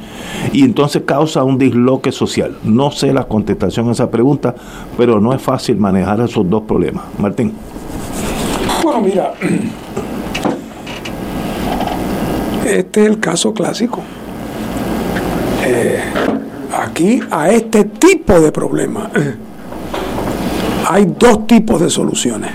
y 0.53 0.63
entonces 0.63 1.03
causa 1.05 1.43
un 1.43 1.57
disloque 1.57 2.11
social. 2.11 2.57
No 2.63 2.91
sé 2.91 3.11
la 3.13 3.23
contestación 3.23 3.89
a 3.89 3.93
esa 3.93 4.09
pregunta, 4.09 4.55
pero 4.97 5.19
no 5.19 5.33
es 5.33 5.41
fácil 5.41 5.77
manejar 5.77 6.21
esos 6.21 6.47
dos 6.49 6.63
problemas. 6.63 7.05
Martín. 7.17 7.53
Bueno, 8.83 9.01
mira, 9.01 9.33
este 12.79 13.01
es 13.01 13.07
el 13.07 13.19
caso 13.19 13.53
clásico. 13.53 14.01
Eh, 15.65 15.99
aquí 16.77 17.21
a 17.29 17.49
este 17.49 17.83
tipo 17.83 18.39
de 18.39 18.51
problemas 18.51 19.09
hay 20.87 21.05
dos 21.17 21.47
tipos 21.47 21.79
de 21.79 21.89
soluciones. 21.89 22.51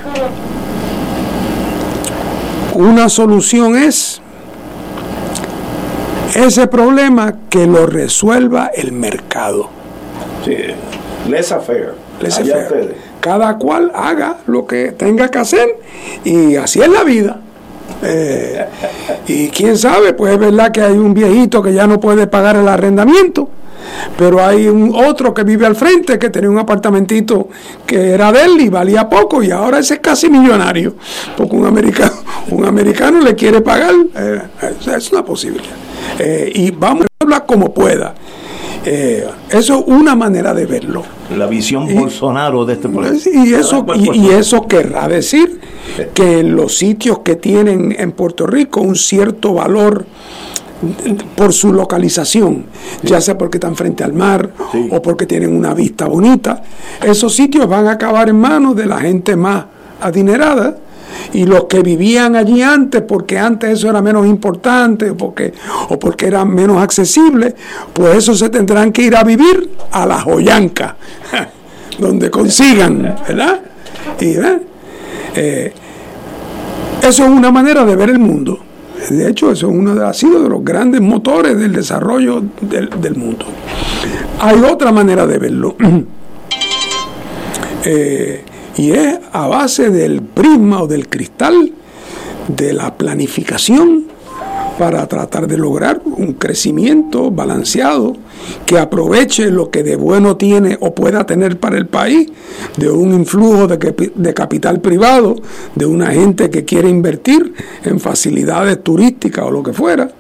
Una 2.74 3.08
solución 3.08 3.76
es 3.76 4.20
ese 6.34 6.66
problema 6.66 7.34
que 7.48 7.66
lo 7.66 7.86
resuelva 7.86 8.66
el 8.66 8.92
mercado. 8.92 9.70
Sí, 10.44 10.56
les 11.28 11.52
affair. 11.52 11.94
Cada 13.20 13.56
cual 13.56 13.90
haga 13.94 14.38
lo 14.46 14.66
que 14.66 14.92
tenga 14.92 15.30
que 15.30 15.38
hacer 15.38 15.68
y 16.24 16.56
así 16.56 16.80
es 16.80 16.88
la 16.88 17.04
vida. 17.04 17.40
Eh, 18.02 18.66
y 19.26 19.48
quién 19.48 19.78
sabe, 19.78 20.12
pues 20.12 20.34
es 20.34 20.38
verdad 20.38 20.70
que 20.70 20.82
hay 20.82 20.96
un 20.96 21.14
viejito 21.14 21.62
que 21.62 21.72
ya 21.72 21.86
no 21.86 21.98
puede 21.98 22.26
pagar 22.26 22.56
el 22.56 22.68
arrendamiento 22.68 23.48
pero 24.18 24.44
hay 24.44 24.68
un 24.68 24.94
otro 24.94 25.32
que 25.34 25.44
vive 25.44 25.66
al 25.66 25.76
frente 25.76 26.18
que 26.18 26.30
tenía 26.30 26.50
un 26.50 26.58
apartamentito 26.58 27.48
que 27.86 28.10
era 28.10 28.32
de 28.32 28.44
él 28.44 28.60
y 28.60 28.68
valía 28.68 29.08
poco 29.08 29.42
y 29.42 29.50
ahora 29.50 29.78
ese 29.78 29.94
es 29.94 30.00
casi 30.00 30.28
millonario 30.28 30.94
porque 31.36 31.56
un 31.56 31.66
americano 31.66 32.12
un 32.50 32.64
americano 32.64 33.20
le 33.20 33.34
quiere 33.34 33.60
pagar 33.60 33.94
eh, 34.14 34.42
es 34.96 35.12
una 35.12 35.24
posibilidad 35.24 35.74
eh, 36.18 36.50
y 36.54 36.70
vamos 36.70 37.04
a 37.04 37.24
hablar 37.24 37.46
como 37.46 37.72
pueda 37.72 38.14
eh, 38.88 39.26
eso 39.50 39.80
es 39.80 39.84
una 39.88 40.14
manera 40.14 40.54
de 40.54 40.64
verlo. 40.64 41.02
La 41.36 41.46
visión 41.46 41.92
Bolsonaro 41.92 42.64
de 42.64 42.74
este 42.74 42.88
problema. 42.88 43.16
Y 43.16 43.52
eso, 43.52 43.84
y, 43.96 44.28
eso 44.28 44.68
querrá 44.68 45.08
decir 45.08 45.60
que 46.14 46.42
los 46.42 46.76
sitios 46.76 47.20
que 47.20 47.36
tienen 47.36 47.94
en 47.98 48.12
Puerto 48.12 48.46
Rico 48.46 48.80
un 48.80 48.96
cierto 48.96 49.54
valor 49.54 50.06
por 51.34 51.52
su 51.52 51.72
localización, 51.72 52.66
ya 53.02 53.20
sea 53.20 53.38
porque 53.38 53.56
están 53.56 53.76
frente 53.76 54.04
al 54.04 54.12
mar 54.12 54.50
o 54.90 55.00
porque 55.00 55.26
tienen 55.26 55.56
una 55.56 55.74
vista 55.74 56.06
bonita. 56.06 56.62
Esos 57.02 57.34
sitios 57.34 57.68
van 57.68 57.86
a 57.86 57.92
acabar 57.92 58.28
en 58.28 58.38
manos 58.38 58.76
de 58.76 58.86
la 58.86 58.98
gente 58.98 59.36
más 59.36 59.64
adinerada 60.00 60.76
y 61.32 61.46
los 61.46 61.64
que 61.64 61.80
vivían 61.80 62.36
allí 62.36 62.62
antes, 62.62 63.02
porque 63.02 63.38
antes 63.38 63.70
eso 63.70 63.88
era 63.88 64.02
menos 64.02 64.26
importante 64.26 65.10
o 65.10 65.16
porque, 65.16 65.52
o 65.88 65.98
porque 65.98 66.26
era 66.26 66.44
menos 66.44 66.82
accesible, 66.82 67.54
pues 67.92 68.18
eso 68.18 68.34
se 68.34 68.50
tendrán 68.50 68.92
que 68.92 69.02
ir 69.02 69.16
a 69.16 69.24
vivir 69.24 69.70
a 69.92 70.04
la 70.04 70.20
joyanca, 70.20 70.96
donde 71.98 72.30
consigan, 72.30 73.16
¿verdad? 73.26 73.60
Y, 74.20 74.34
eh, 75.34 75.72
eso 77.08 77.24
es 77.24 77.30
una 77.30 77.50
manera 77.50 77.84
de 77.84 77.96
ver 77.96 78.10
el 78.10 78.18
mundo. 78.18 78.58
De 79.10 79.28
hecho, 79.28 79.52
eso 79.52 79.68
es 79.68 79.72
uno 79.72 79.94
de, 79.94 80.04
ha 80.04 80.12
sido 80.12 80.42
de 80.42 80.48
los 80.48 80.64
grandes 80.64 81.00
motores 81.00 81.58
del 81.58 81.72
desarrollo 81.72 82.42
del, 82.60 83.14
mundo. 83.14 83.46
Hay 84.40 84.60
otra 84.60 84.92
manera 84.92 85.26
de 85.26 85.38
verlo. 85.38 85.76
Eh, 87.88 88.42
y 88.78 88.90
es 88.90 89.20
a 89.32 89.46
base 89.46 89.90
del 89.90 90.20
prisma 90.20 90.82
o 90.82 90.88
del 90.88 91.08
cristal 91.08 91.70
de 92.48 92.72
la 92.72 92.96
planificación 92.96 94.06
para 94.76 95.06
tratar 95.06 95.46
de 95.46 95.56
lograr 95.56 96.00
un 96.04 96.32
crecimiento 96.32 97.30
balanceado 97.30 98.16
que 98.66 98.78
aproveche 98.78 99.50
lo 99.50 99.70
que 99.70 99.82
de 99.82 99.96
bueno 99.96 100.36
tiene 100.36 100.76
o 100.80 100.94
pueda 100.94 101.24
tener 101.26 101.58
para 101.58 101.78
el 101.78 101.86
país, 101.86 102.28
de 102.76 102.90
un 102.90 103.14
influjo 103.14 103.66
de, 103.66 104.12
de 104.14 104.34
capital 104.34 104.80
privado, 104.80 105.36
de 105.74 105.86
una 105.86 106.08
gente 106.08 106.50
que 106.50 106.64
quiere 106.64 106.88
invertir 106.88 107.54
en 107.84 108.00
facilidades 108.00 108.82
turísticas 108.82 109.44
o 109.46 109.50
lo 109.50 109.62
que 109.62 109.72
fuera, 109.72 110.10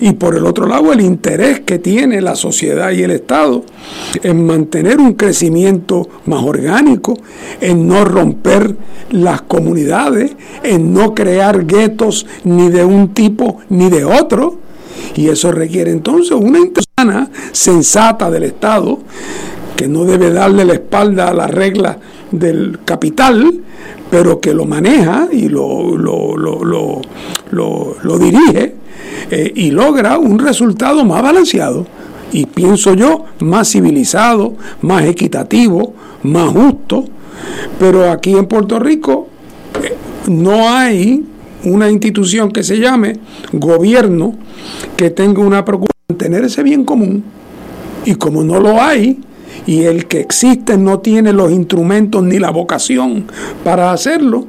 y 0.00 0.12
por 0.12 0.36
el 0.36 0.46
otro 0.46 0.66
lado 0.66 0.92
el 0.92 1.00
interés 1.00 1.60
que 1.60 1.78
tiene 1.78 2.20
la 2.20 2.34
sociedad 2.34 2.90
y 2.90 3.02
el 3.02 3.10
Estado 3.10 3.64
en 4.22 4.46
mantener 4.46 4.98
un 4.98 5.14
crecimiento 5.14 6.08
más 6.26 6.42
orgánico, 6.42 7.14
en 7.60 7.86
no 7.86 8.04
romper 8.04 8.76
las 9.10 9.42
comunidades, 9.42 10.32
en 10.62 10.92
no 10.92 11.14
crear 11.14 11.66
guetos 11.66 12.26
ni 12.44 12.70
de 12.70 12.84
un 12.84 13.14
tipo 13.14 13.58
ni 13.68 13.90
de 13.90 14.04
otro, 14.04 14.58
y 15.16 15.28
eso 15.28 15.52
requiere 15.52 15.90
entonces 15.90 16.32
una 16.32 16.58
intención 16.58 17.28
sensata 17.52 18.30
del 18.30 18.44
Estado, 18.44 18.98
que 19.76 19.88
no 19.88 20.04
debe 20.04 20.30
darle 20.30 20.64
la 20.64 20.74
espalda 20.74 21.28
a 21.28 21.34
la 21.34 21.46
regla 21.46 21.98
del 22.30 22.78
capital, 22.84 23.60
pero 24.10 24.40
que 24.40 24.54
lo 24.54 24.64
maneja 24.66 25.28
y 25.32 25.48
lo, 25.48 25.96
lo, 25.96 26.36
lo, 26.36 27.02
lo 28.02 28.18
dirige 28.18 28.74
eh, 29.30 29.52
y 29.54 29.70
logra 29.70 30.18
un 30.18 30.38
resultado 30.38 31.04
más 31.04 31.22
balanceado 31.22 31.86
y 32.32 32.46
pienso 32.46 32.94
yo 32.94 33.26
más 33.40 33.70
civilizado, 33.70 34.54
más 34.80 35.04
equitativo, 35.04 35.94
más 36.22 36.50
justo. 36.50 37.04
Pero 37.78 38.10
aquí 38.10 38.32
en 38.32 38.46
Puerto 38.46 38.78
Rico 38.78 39.28
eh, 39.82 39.96
no 40.28 40.68
hay 40.68 41.24
una 41.64 41.90
institución 41.90 42.50
que 42.50 42.62
se 42.62 42.78
llame 42.78 43.18
gobierno 43.52 44.34
que 44.96 45.10
tenga 45.10 45.42
una 45.42 45.64
preocupación 45.64 45.92
en 46.08 46.16
tener 46.16 46.44
ese 46.44 46.62
bien 46.62 46.84
común. 46.84 47.24
Y 48.04 48.16
como 48.16 48.42
no 48.42 48.60
lo 48.60 48.80
hay, 48.80 49.20
y 49.66 49.82
el 49.82 50.06
que 50.06 50.20
existe 50.20 50.76
no 50.76 51.00
tiene 51.00 51.32
los 51.32 51.52
instrumentos 51.52 52.22
ni 52.22 52.38
la 52.38 52.50
vocación 52.50 53.26
para 53.64 53.92
hacerlo, 53.92 54.46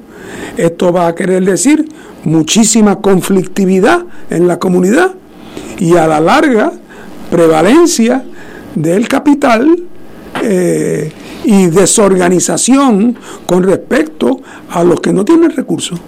esto 0.57 0.91
va 0.91 1.07
a 1.07 1.15
querer 1.15 1.44
decir 1.45 1.88
muchísima 2.23 2.99
conflictividad 2.99 4.03
en 4.30 4.48
la 4.48 4.60
comunidad 4.60 5.11
y 5.77 5.95
a 5.98 6.07
la 6.07 6.19
larga 6.19 6.73
prevalencia 7.30 8.23
del 8.76 9.07
capital 9.07 9.76
eh, 10.41 11.11
y 11.44 11.68
desorganización 11.68 13.15
con 13.45 13.64
respecto 13.64 14.41
a 14.69 14.84
los 14.84 14.99
que 15.02 15.14
no 15.14 15.26
tienen 15.26 15.52
recursos. 15.52 15.99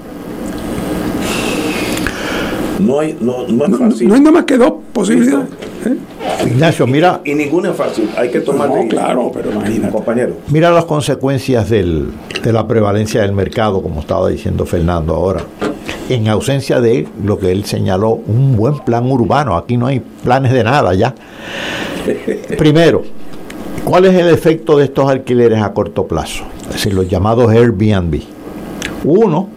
No 2.80 3.00
hay, 3.00 3.18
no, 3.20 3.48
no, 3.48 3.68
no, 3.68 3.78
no 3.78 3.96
hay 3.96 4.20
nada 4.20 4.32
más 4.32 4.44
que 4.44 4.58
dos 4.58 4.74
posibilidades. 4.92 5.48
¿eh? 5.86 5.96
Ignacio, 6.46 6.86
mira. 6.86 7.22
Y 7.24 7.34
ninguna 7.34 7.72
es 7.72 7.78
fácil. 7.78 8.10
Hay 8.18 8.30
que 8.30 8.42
tomar. 8.42 8.70
No, 8.70 8.88
claro, 8.88 9.32
pero 9.34 9.52
imagínate. 9.52 9.92
Compañero. 9.92 10.34
Mira 10.50 10.72
las 10.72 10.86
consecuencias 10.86 11.70
del, 11.70 12.10
de 12.44 12.54
la 12.54 12.68
prevalencia 12.68 13.22
del 13.22 13.32
mercado, 13.34 13.82
como 13.82 14.02
estaba 14.02 14.30
diciendo 14.30 14.66
Fernando 14.66 15.16
ahora. 15.16 15.42
En 16.10 16.28
ausencia 16.28 16.82
de 16.82 17.08
lo 17.24 17.40
que 17.40 17.52
él 17.52 17.66
señaló, 17.66 18.12
un 18.12 18.56
buen 18.56 18.80
plan 18.80 19.10
urbano. 19.10 19.56
Aquí 19.56 19.78
no 19.78 19.88
hay 19.88 20.02
planes 20.24 20.52
de 20.52 20.64
nada 20.64 20.94
ya. 20.94 21.16
Primero, 22.58 23.04
¿cuál 23.84 24.06
es 24.06 24.14
el 24.14 24.30
efecto 24.30 24.78
de 24.78 24.86
estos 24.86 25.10
alquileres 25.10 25.62
a 25.62 25.74
corto 25.74 26.06
plazo? 26.06 26.44
Es 26.68 26.74
decir, 26.74 26.94
los 26.94 27.08
llamados 27.08 27.52
Airbnb. 27.52 28.22
Uno, 29.04 29.50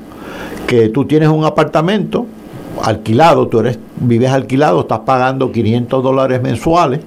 que 0.67 0.89
tú 0.91 1.05
tienes 1.07 1.29
un 1.29 1.45
apartamento 1.45 2.27
alquilado, 2.83 3.49
tú 3.49 3.61
eres, 3.61 3.79
vives 3.97 4.31
alquilado, 4.31 4.81
estás 4.81 5.01
pagando 5.01 5.53
500 5.53 6.03
dólares 6.03 6.43
mensuales 6.43 7.01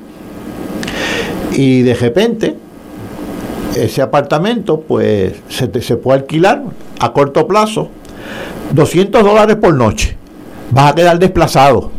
y 1.54 1.82
de 1.82 1.94
repente 1.94 2.56
ese 3.76 4.02
apartamento 4.02 4.82
pues 4.82 5.34
se, 5.50 5.68
te, 5.68 5.82
se 5.82 5.98
puede 5.98 6.20
alquilar 6.20 6.64
a 7.00 7.14
corto 7.14 7.48
plazo 7.48 7.90
200 8.74 9.24
dólares 9.24 9.58
por 9.58 9.74
noche. 9.74 10.18
Vas 10.72 10.92
a 10.92 10.96
quedar 10.96 11.20
desplazado. 11.20 11.92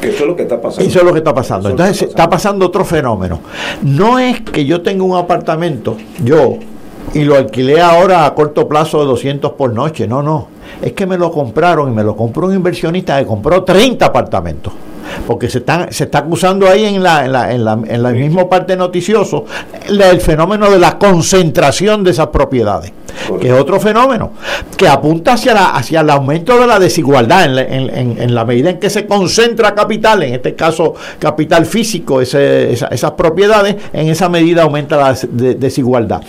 Eso 0.00 0.22
es 0.22 0.26
lo 0.26 0.36
que 0.36 0.42
está 0.42 0.60
pasando. 0.60 0.88
Eso 0.88 0.98
es 1.00 1.04
lo 1.04 1.12
que 1.12 1.18
está 1.18 1.34
pasando. 1.34 1.68
Entonces 1.70 2.02
está 2.02 2.30
pasando 2.30 2.66
otro 2.66 2.84
fenómeno. 2.84 3.40
No 3.82 4.18
es 4.18 4.40
que 4.40 4.64
yo 4.64 4.80
tenga 4.82 5.04
un 5.04 5.16
apartamento, 5.16 5.96
yo, 6.22 6.58
y 7.14 7.24
lo 7.24 7.36
alquilé 7.36 7.80
ahora 7.80 8.24
a 8.24 8.34
corto 8.34 8.68
plazo 8.68 9.00
de 9.00 9.06
200 9.06 9.52
por 9.52 9.72
noche. 9.72 10.06
No, 10.06 10.22
no. 10.22 10.48
Es 10.82 10.92
que 10.92 11.06
me 11.06 11.18
lo 11.18 11.30
compraron 11.30 11.90
y 11.90 11.94
me 11.94 12.02
lo 12.02 12.16
compró 12.16 12.46
un 12.46 12.54
inversionista 12.54 13.18
que 13.18 13.26
compró 13.26 13.64
30 13.64 14.06
apartamentos. 14.06 14.72
Porque 15.26 15.48
se, 15.48 15.58
están, 15.58 15.92
se 15.92 16.04
está 16.04 16.18
acusando 16.18 16.68
ahí 16.68 16.84
en 16.84 17.02
la, 17.02 17.24
en 17.24 17.32
la, 17.32 17.52
en 17.52 17.64
la, 17.64 17.78
en 17.86 18.02
la 18.02 18.10
misma 18.10 18.48
parte 18.48 18.76
noticioso 18.76 19.44
el 19.88 20.20
fenómeno 20.20 20.70
de 20.70 20.78
la 20.78 20.98
concentración 20.98 22.04
de 22.04 22.10
esas 22.10 22.28
propiedades, 22.28 22.92
que 23.40 23.48
es 23.48 23.54
otro 23.54 23.80
fenómeno, 23.80 24.32
que 24.76 24.86
apunta 24.86 25.32
hacia, 25.34 25.54
la, 25.54 25.70
hacia 25.70 26.00
el 26.00 26.10
aumento 26.10 26.58
de 26.58 26.66
la 26.66 26.78
desigualdad 26.78 27.44
en 27.46 27.56
la, 27.56 27.62
en, 27.62 28.20
en 28.20 28.34
la 28.34 28.44
medida 28.44 28.70
en 28.70 28.78
que 28.78 28.90
se 28.90 29.06
concentra 29.06 29.74
capital, 29.74 30.22
en 30.22 30.34
este 30.34 30.54
caso 30.54 30.94
capital 31.18 31.66
físico, 31.66 32.20
ese, 32.20 32.72
esa, 32.72 32.88
esas 32.88 33.12
propiedades, 33.12 33.76
en 33.92 34.08
esa 34.08 34.28
medida 34.28 34.62
aumenta 34.62 34.96
la 34.96 35.18
de, 35.30 35.54
desigualdad. 35.54 36.22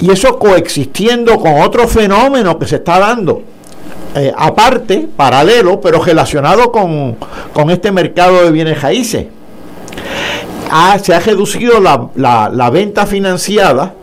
Y 0.00 0.10
eso 0.10 0.38
coexistiendo 0.38 1.38
con 1.38 1.60
otro 1.60 1.88
fenómeno 1.88 2.58
que 2.58 2.66
se 2.66 2.76
está 2.76 2.98
dando, 2.98 3.42
eh, 4.14 4.32
aparte, 4.36 5.08
paralelo, 5.16 5.80
pero 5.80 6.02
relacionado 6.02 6.72
con, 6.72 7.16
con, 7.52 7.70
este 7.70 7.92
mercado 7.92 8.44
de 8.44 8.50
bienes 8.50 8.80
raíces. 8.80 9.26
Ah, 10.70 10.98
se 11.02 11.14
ha 11.14 11.20
reducido 11.20 11.80
la, 11.80 12.08
la, 12.14 12.50
la 12.52 12.70
venta 12.70 13.06
financiada 13.06 13.94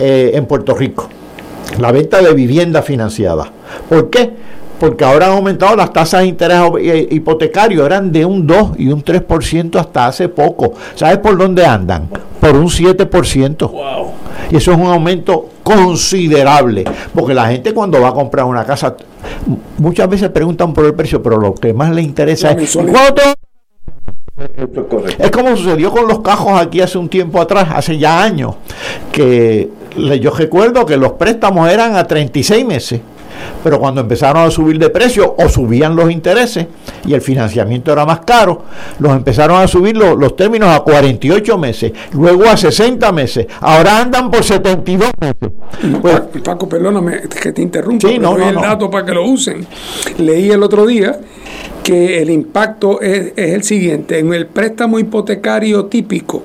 eh, 0.00 0.32
en 0.34 0.46
Puerto 0.46 0.74
Rico, 0.74 1.08
la 1.78 1.92
venta 1.92 2.22
de 2.22 2.32
vivienda 2.32 2.82
financiada. 2.82 3.50
¿Por 3.88 4.10
qué? 4.10 4.30
Porque 4.78 5.04
ahora 5.04 5.26
han 5.26 5.32
aumentado 5.32 5.74
las 5.74 5.92
tasas 5.92 6.20
de 6.20 6.28
interés 6.28 6.60
hipotecario, 7.10 7.84
eran 7.84 8.12
de 8.12 8.24
un 8.24 8.46
2 8.46 8.72
y 8.78 8.88
un 8.88 9.04
3% 9.04 9.78
hasta 9.78 10.06
hace 10.06 10.28
poco. 10.28 10.74
¿Sabes 10.94 11.18
por 11.18 11.36
dónde 11.36 11.66
andan? 11.66 12.08
Por 12.40 12.54
un 12.56 12.68
7%. 12.68 13.70
Wow. 13.70 14.12
Y 14.50 14.56
eso 14.56 14.72
es 14.72 14.78
un 14.78 14.86
aumento 14.86 15.50
considerable, 15.62 16.84
porque 17.14 17.34
la 17.34 17.48
gente 17.48 17.74
cuando 17.74 18.00
va 18.00 18.08
a 18.08 18.12
comprar 18.12 18.46
una 18.46 18.64
casa, 18.64 18.96
muchas 19.78 20.08
veces 20.08 20.30
preguntan 20.30 20.72
por 20.72 20.86
el 20.86 20.94
precio, 20.94 21.22
pero 21.22 21.38
lo 21.38 21.54
que 21.54 21.72
más 21.72 21.90
le 21.90 22.02
interesa 22.02 22.52
es 22.52 22.76
¿cuánto 22.76 23.22
es. 23.22 23.34
Como 25.30 25.56
sucedió 25.56 25.90
con 25.90 26.06
los 26.06 26.20
cajos 26.20 26.60
aquí 26.60 26.80
hace 26.80 26.96
un 26.96 27.08
tiempo 27.08 27.40
atrás, 27.40 27.68
hace 27.74 27.98
ya 27.98 28.22
años, 28.22 28.54
que 29.12 29.68
yo 30.20 30.30
recuerdo 30.30 30.86
que 30.86 30.96
los 30.96 31.12
préstamos 31.12 31.68
eran 31.68 31.96
a 31.96 32.06
36 32.06 32.64
meses 32.64 33.00
pero 33.62 33.78
cuando 33.78 34.00
empezaron 34.00 34.46
a 34.46 34.50
subir 34.50 34.78
de 34.78 34.90
precio 34.90 35.34
o 35.38 35.48
subían 35.48 35.96
los 35.96 36.10
intereses 36.10 36.66
y 37.06 37.14
el 37.14 37.20
financiamiento 37.20 37.92
era 37.92 38.04
más 38.04 38.20
caro, 38.20 38.64
los 38.98 39.12
empezaron 39.12 39.60
a 39.60 39.68
subir 39.68 39.96
los, 39.96 40.16
los 40.16 40.36
términos 40.36 40.68
a 40.70 40.80
48 40.80 41.58
meses, 41.58 41.92
luego 42.12 42.44
a 42.48 42.56
60 42.56 43.12
meses, 43.12 43.46
ahora 43.60 44.00
andan 44.00 44.30
por 44.30 44.44
72 44.44 45.10
meses. 45.20 45.50
Pues, 46.00 46.20
Paco, 46.42 46.68
perdóname 46.68 47.22
que 47.42 47.52
te 47.52 47.62
interrumpa, 47.62 48.08
sí, 48.08 48.18
no, 48.18 48.36
no, 48.36 48.48
el 48.48 48.56
dato 48.56 48.90
para 48.90 49.04
que 49.04 49.12
lo 49.12 49.24
usen. 49.24 49.66
Leí 50.18 50.50
el 50.50 50.62
otro 50.62 50.86
día 50.86 51.18
que 51.82 52.20
el 52.20 52.30
impacto 52.30 53.00
es, 53.00 53.32
es 53.36 53.54
el 53.54 53.62
siguiente, 53.62 54.18
en 54.18 54.32
el 54.32 54.46
préstamo 54.46 54.98
hipotecario 54.98 55.86
típico, 55.86 56.42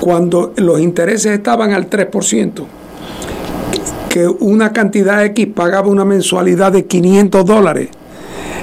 cuando 0.00 0.52
los 0.56 0.80
intereses 0.80 1.32
estaban 1.32 1.72
al 1.72 1.88
3%, 1.90 2.64
que 4.08 4.26
una 4.26 4.72
cantidad 4.72 5.24
X 5.26 5.48
pagaba 5.54 5.88
una 5.88 6.04
mensualidad 6.04 6.72
de 6.72 6.86
500 6.86 7.44
dólares. 7.44 7.88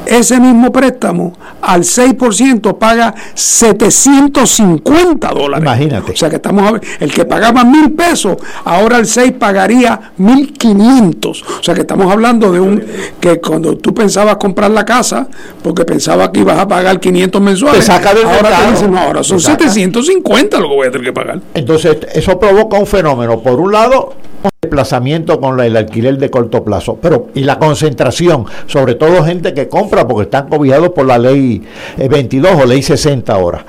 Ese 0.06 0.40
mismo 0.40 0.72
préstamo 0.72 1.34
al 1.62 1.82
6% 1.82 2.78
paga 2.78 3.14
750 3.34 5.30
dólares. 5.30 5.64
Imagínate. 5.64 6.12
O 6.12 6.16
sea 6.16 6.30
que 6.30 6.36
estamos 6.36 6.68
a 6.68 6.74
ver, 6.74 6.82
el 7.00 7.12
que 7.12 7.26
pagaba 7.26 7.64
mil 7.64 7.92
pesos, 7.94 8.38
ahora 8.64 8.98
el 8.98 9.08
6 9.08 9.34
pagaría 9.40 10.12
1500. 10.18 11.42
O 11.42 11.64
sea 11.64 11.74
que 11.74 11.82
estamos 11.82 12.12
hablando 12.12 12.52
de 12.52 12.60
un 12.60 12.84
que 13.20 13.42
cuando 13.42 13.78
tú 13.78 13.94
pensabas 13.94 14.36
comprar 14.38 14.70
la 14.72 14.86
casa, 14.86 15.28
porque 15.64 15.86
pensabas 15.86 16.30
que 16.30 16.42
ibas 16.42 16.60
a 16.60 16.68
pagar 16.68 17.00
500 17.00 17.42
mensuales, 17.42 17.80
Te 17.80 17.86
saca 17.86 18.14
del 18.14 18.26
ahora 18.26 18.60
te 18.60 18.72
dicen, 18.72 18.92
no, 18.92 19.00
ahora 19.00 19.24
son 19.24 19.38
Te 19.38 19.44
saca. 19.44 19.70
750 19.70 20.60
lo 20.60 20.70
que 20.70 20.76
voy 20.76 20.88
a 20.88 20.92
tener 20.92 21.06
que 21.06 21.14
pagar. 21.14 21.42
Entonces, 21.54 21.98
eso 22.14 22.40
provoca 22.40 22.78
un 22.78 22.86
fenómeno. 22.86 23.40
Por 23.40 23.60
un 23.60 23.72
lado, 23.72 24.14
desplazamiento 24.62 25.40
con 25.40 25.60
el 25.60 25.76
alquiler 25.78 26.18
de 26.18 26.30
corto 26.30 26.64
plazo, 26.64 26.98
pero 27.02 27.28
y 27.34 27.42
la 27.44 27.60
concentración, 27.60 28.46
sobre 28.68 28.96
todo 28.96 29.24
gente 29.24 29.54
que 29.54 29.68
compra 29.70 30.08
porque 30.08 30.24
están 30.24 30.48
cobijados 30.48 30.90
por 30.90 31.06
la 31.06 31.18
ley 31.18 31.62
eh, 31.98 32.08
22 32.08 32.52
o 32.62 32.66
ley 32.66 32.82
60 32.82 33.34
ahora. 33.34 33.66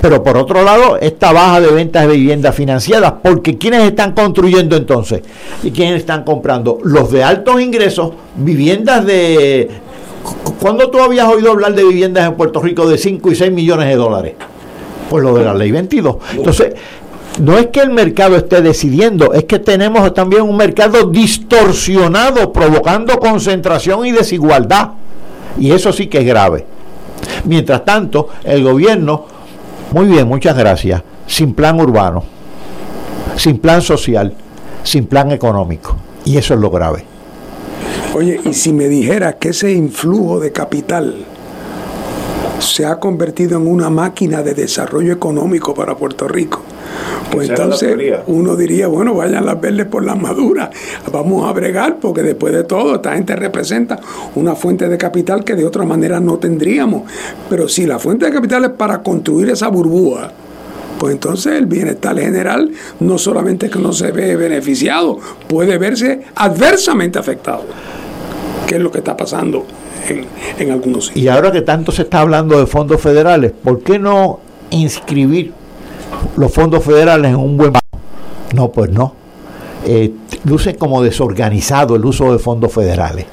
Pero 0.00 0.22
por 0.24 0.36
otro 0.36 0.62
lado, 0.64 0.96
esta 1.00 1.32
baja 1.32 1.60
de 1.60 1.68
ventas 1.70 2.06
de 2.08 2.14
viviendas 2.14 2.54
financiadas, 2.54 3.14
porque 3.22 3.56
¿quiénes 3.56 3.82
están 3.84 4.12
construyendo 4.12 4.76
entonces? 4.76 5.22
¿Y 5.62 5.70
quiénes 5.70 6.00
están 6.00 6.24
comprando? 6.24 6.78
Los 6.82 7.12
de 7.12 7.22
altos 7.22 7.60
ingresos, 7.60 8.10
viviendas 8.34 9.06
de... 9.06 9.70
cu- 10.24 10.54
¿Cuándo 10.60 10.90
tú 10.90 10.98
habías 10.98 11.28
oído 11.28 11.52
hablar 11.52 11.74
de 11.74 11.84
viviendas 11.84 12.26
en 12.26 12.34
Puerto 12.34 12.60
Rico 12.60 12.88
de 12.88 12.98
5 12.98 13.30
y 13.30 13.34
6 13.36 13.52
millones 13.52 13.86
de 13.88 13.94
dólares? 13.94 14.34
Pues 15.08 15.22
lo 15.22 15.34
de 15.34 15.44
la 15.44 15.54
ley 15.54 15.70
22. 15.70 16.16
Entonces, 16.36 16.72
no 17.40 17.56
es 17.56 17.68
que 17.68 17.80
el 17.80 17.90
mercado 17.90 18.36
esté 18.36 18.60
decidiendo, 18.60 19.32
es 19.32 19.44
que 19.44 19.58
tenemos 19.58 20.12
también 20.12 20.42
un 20.42 20.56
mercado 20.56 21.06
distorsionado, 21.06 22.52
provocando 22.52 23.18
concentración 23.18 24.04
y 24.06 24.12
desigualdad. 24.12 24.90
Y 25.58 25.70
eso 25.72 25.92
sí 25.92 26.06
que 26.06 26.18
es 26.18 26.26
grave. 26.26 26.66
Mientras 27.44 27.84
tanto, 27.84 28.28
el 28.44 28.62
gobierno, 28.62 29.26
muy 29.92 30.06
bien, 30.06 30.28
muchas 30.28 30.56
gracias, 30.56 31.02
sin 31.26 31.54
plan 31.54 31.80
urbano, 31.80 32.24
sin 33.36 33.58
plan 33.58 33.80
social, 33.80 34.34
sin 34.82 35.06
plan 35.06 35.30
económico. 35.30 35.96
Y 36.24 36.36
eso 36.36 36.54
es 36.54 36.60
lo 36.60 36.70
grave. 36.70 37.04
Oye, 38.14 38.40
y 38.44 38.52
si 38.52 38.72
me 38.72 38.88
dijeras 38.88 39.36
que 39.36 39.50
ese 39.50 39.72
influjo 39.72 40.38
de 40.38 40.52
capital 40.52 41.24
se 42.62 42.86
ha 42.86 42.98
convertido 42.98 43.58
en 43.58 43.66
una 43.66 43.90
máquina 43.90 44.42
de 44.42 44.54
desarrollo 44.54 45.12
económico 45.12 45.74
para 45.74 45.96
Puerto 45.96 46.28
Rico, 46.28 46.62
pues 47.30 47.48
entonces 47.48 47.96
uno 48.26 48.56
diría, 48.56 48.86
bueno, 48.86 49.14
vayan 49.14 49.44
las 49.46 49.60
verdes 49.60 49.86
por 49.86 50.04
las 50.04 50.20
maduras, 50.20 50.70
vamos 51.10 51.48
a 51.48 51.52
bregar, 51.52 51.98
porque 51.98 52.22
después 52.22 52.52
de 52.52 52.64
todo, 52.64 52.96
esta 52.96 53.14
gente 53.14 53.34
representa 53.34 53.98
una 54.34 54.54
fuente 54.54 54.88
de 54.88 54.96
capital 54.96 55.44
que 55.44 55.54
de 55.54 55.64
otra 55.64 55.84
manera 55.84 56.20
no 56.20 56.38
tendríamos. 56.38 57.10
Pero 57.48 57.68
si 57.68 57.86
la 57.86 57.98
fuente 57.98 58.26
de 58.26 58.32
capital 58.32 58.64
es 58.64 58.70
para 58.70 59.02
construir 59.02 59.50
esa 59.50 59.68
burbuja, 59.68 60.30
pues 60.98 61.14
entonces 61.14 61.54
el 61.54 61.66
bienestar 61.66 62.18
general 62.18 62.70
no 63.00 63.18
solamente 63.18 63.68
que 63.68 63.78
no 63.78 63.92
se 63.92 64.12
ve 64.12 64.36
beneficiado, 64.36 65.18
puede 65.48 65.78
verse 65.78 66.22
adversamente 66.36 67.18
afectado, 67.18 67.64
que 68.66 68.76
es 68.76 68.80
lo 68.80 68.92
que 68.92 68.98
está 68.98 69.16
pasando 69.16 69.66
en, 70.08 70.26
en 70.58 70.70
algunos 70.70 71.06
sitios. 71.06 71.24
Y 71.24 71.28
ahora 71.28 71.52
que 71.52 71.62
tanto 71.62 71.92
se 71.92 72.02
está 72.02 72.20
hablando 72.20 72.58
de 72.58 72.66
fondos 72.66 73.00
federales, 73.00 73.52
¿por 73.52 73.80
qué 73.82 73.98
no 73.98 74.40
inscribir 74.70 75.52
los 76.36 76.52
fondos 76.52 76.84
federales 76.84 77.30
en 77.30 77.36
un 77.36 77.56
buen 77.56 77.72
no 78.54 78.72
pues 78.72 78.90
no 78.90 79.14
eh, 79.86 80.12
luce 80.44 80.76
como 80.76 81.02
desorganizado 81.02 81.96
el 81.96 82.04
uso 82.04 82.32
de 82.32 82.38
fondos 82.38 82.72
federales 82.72 83.26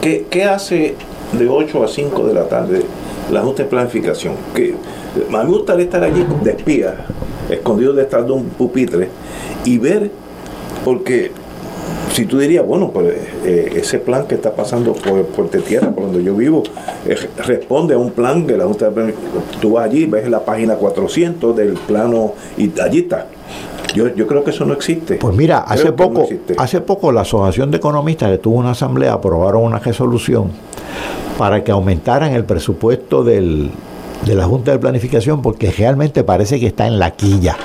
¿Qué, 0.00 0.26
¿Qué, 0.28 0.44
hace 0.44 0.94
de 1.32 1.48
8 1.48 1.84
a 1.84 1.88
5 1.88 2.26
de 2.26 2.34
la 2.34 2.46
tarde 2.46 2.82
la 3.32 3.40
Junta 3.40 3.62
de 3.62 3.70
Planificación? 3.70 4.34
Que 4.54 4.74
a 5.16 5.42
mí 5.42 5.48
me 5.48 5.56
gustaría 5.56 5.84
estar 5.86 6.04
allí 6.04 6.26
de 6.42 6.50
espía, 6.50 7.06
escondido 7.48 7.94
detrás 7.94 8.26
de 8.26 8.32
un 8.32 8.44
pupitre 8.50 9.08
y 9.64 9.78
ver, 9.78 10.10
porque 10.84 11.32
si 12.12 12.26
tú 12.26 12.38
dirías, 12.38 12.64
bueno, 12.64 12.90
pues 12.92 13.12
eh, 13.44 13.72
ese 13.74 13.98
plan 13.98 14.26
que 14.26 14.36
está 14.36 14.54
pasando 14.54 14.92
por 14.92 15.24
Puerto 15.26 15.58
Tierra, 15.58 15.90
por 15.90 16.04
donde 16.04 16.22
yo 16.22 16.34
vivo, 16.34 16.62
eh, 17.06 17.16
responde 17.44 17.94
a 17.94 17.98
un 17.98 18.12
plan 18.12 18.46
que 18.46 18.56
la 18.56 18.66
Junta 18.66 18.90
de 18.90 19.14
Tú 19.60 19.72
vas 19.72 19.86
allí, 19.86 20.06
ves 20.06 20.28
la 20.28 20.44
página 20.44 20.76
400 20.76 21.56
del 21.56 21.72
plano 21.72 22.34
y 22.56 22.70
allí 22.80 23.00
está. 23.00 23.26
Yo, 23.94 24.14
yo 24.14 24.26
creo 24.26 24.44
que 24.44 24.50
eso 24.50 24.64
no 24.64 24.74
existe. 24.74 25.16
Pues 25.16 25.36
mira, 25.36 25.58
hace 25.58 25.92
poco, 25.92 26.28
hace 26.56 26.80
poco 26.80 27.12
la 27.12 27.22
Asociación 27.22 27.70
de 27.70 27.78
Economistas 27.78 28.30
que 28.30 28.38
tuvo 28.38 28.58
una 28.58 28.72
asamblea 28.72 29.12
aprobaron 29.14 29.62
una 29.62 29.78
resolución 29.78 30.50
para 31.36 31.64
que 31.64 31.72
aumentaran 31.72 32.32
el 32.32 32.44
presupuesto 32.44 33.24
del, 33.24 33.70
de 34.24 34.34
la 34.34 34.44
Junta 34.44 34.72
de 34.72 34.78
Planificación 34.78 35.42
porque 35.42 35.70
realmente 35.70 36.24
parece 36.24 36.58
que 36.58 36.66
está 36.66 36.86
en 36.86 36.98
la 36.98 37.10
quilla. 37.12 37.56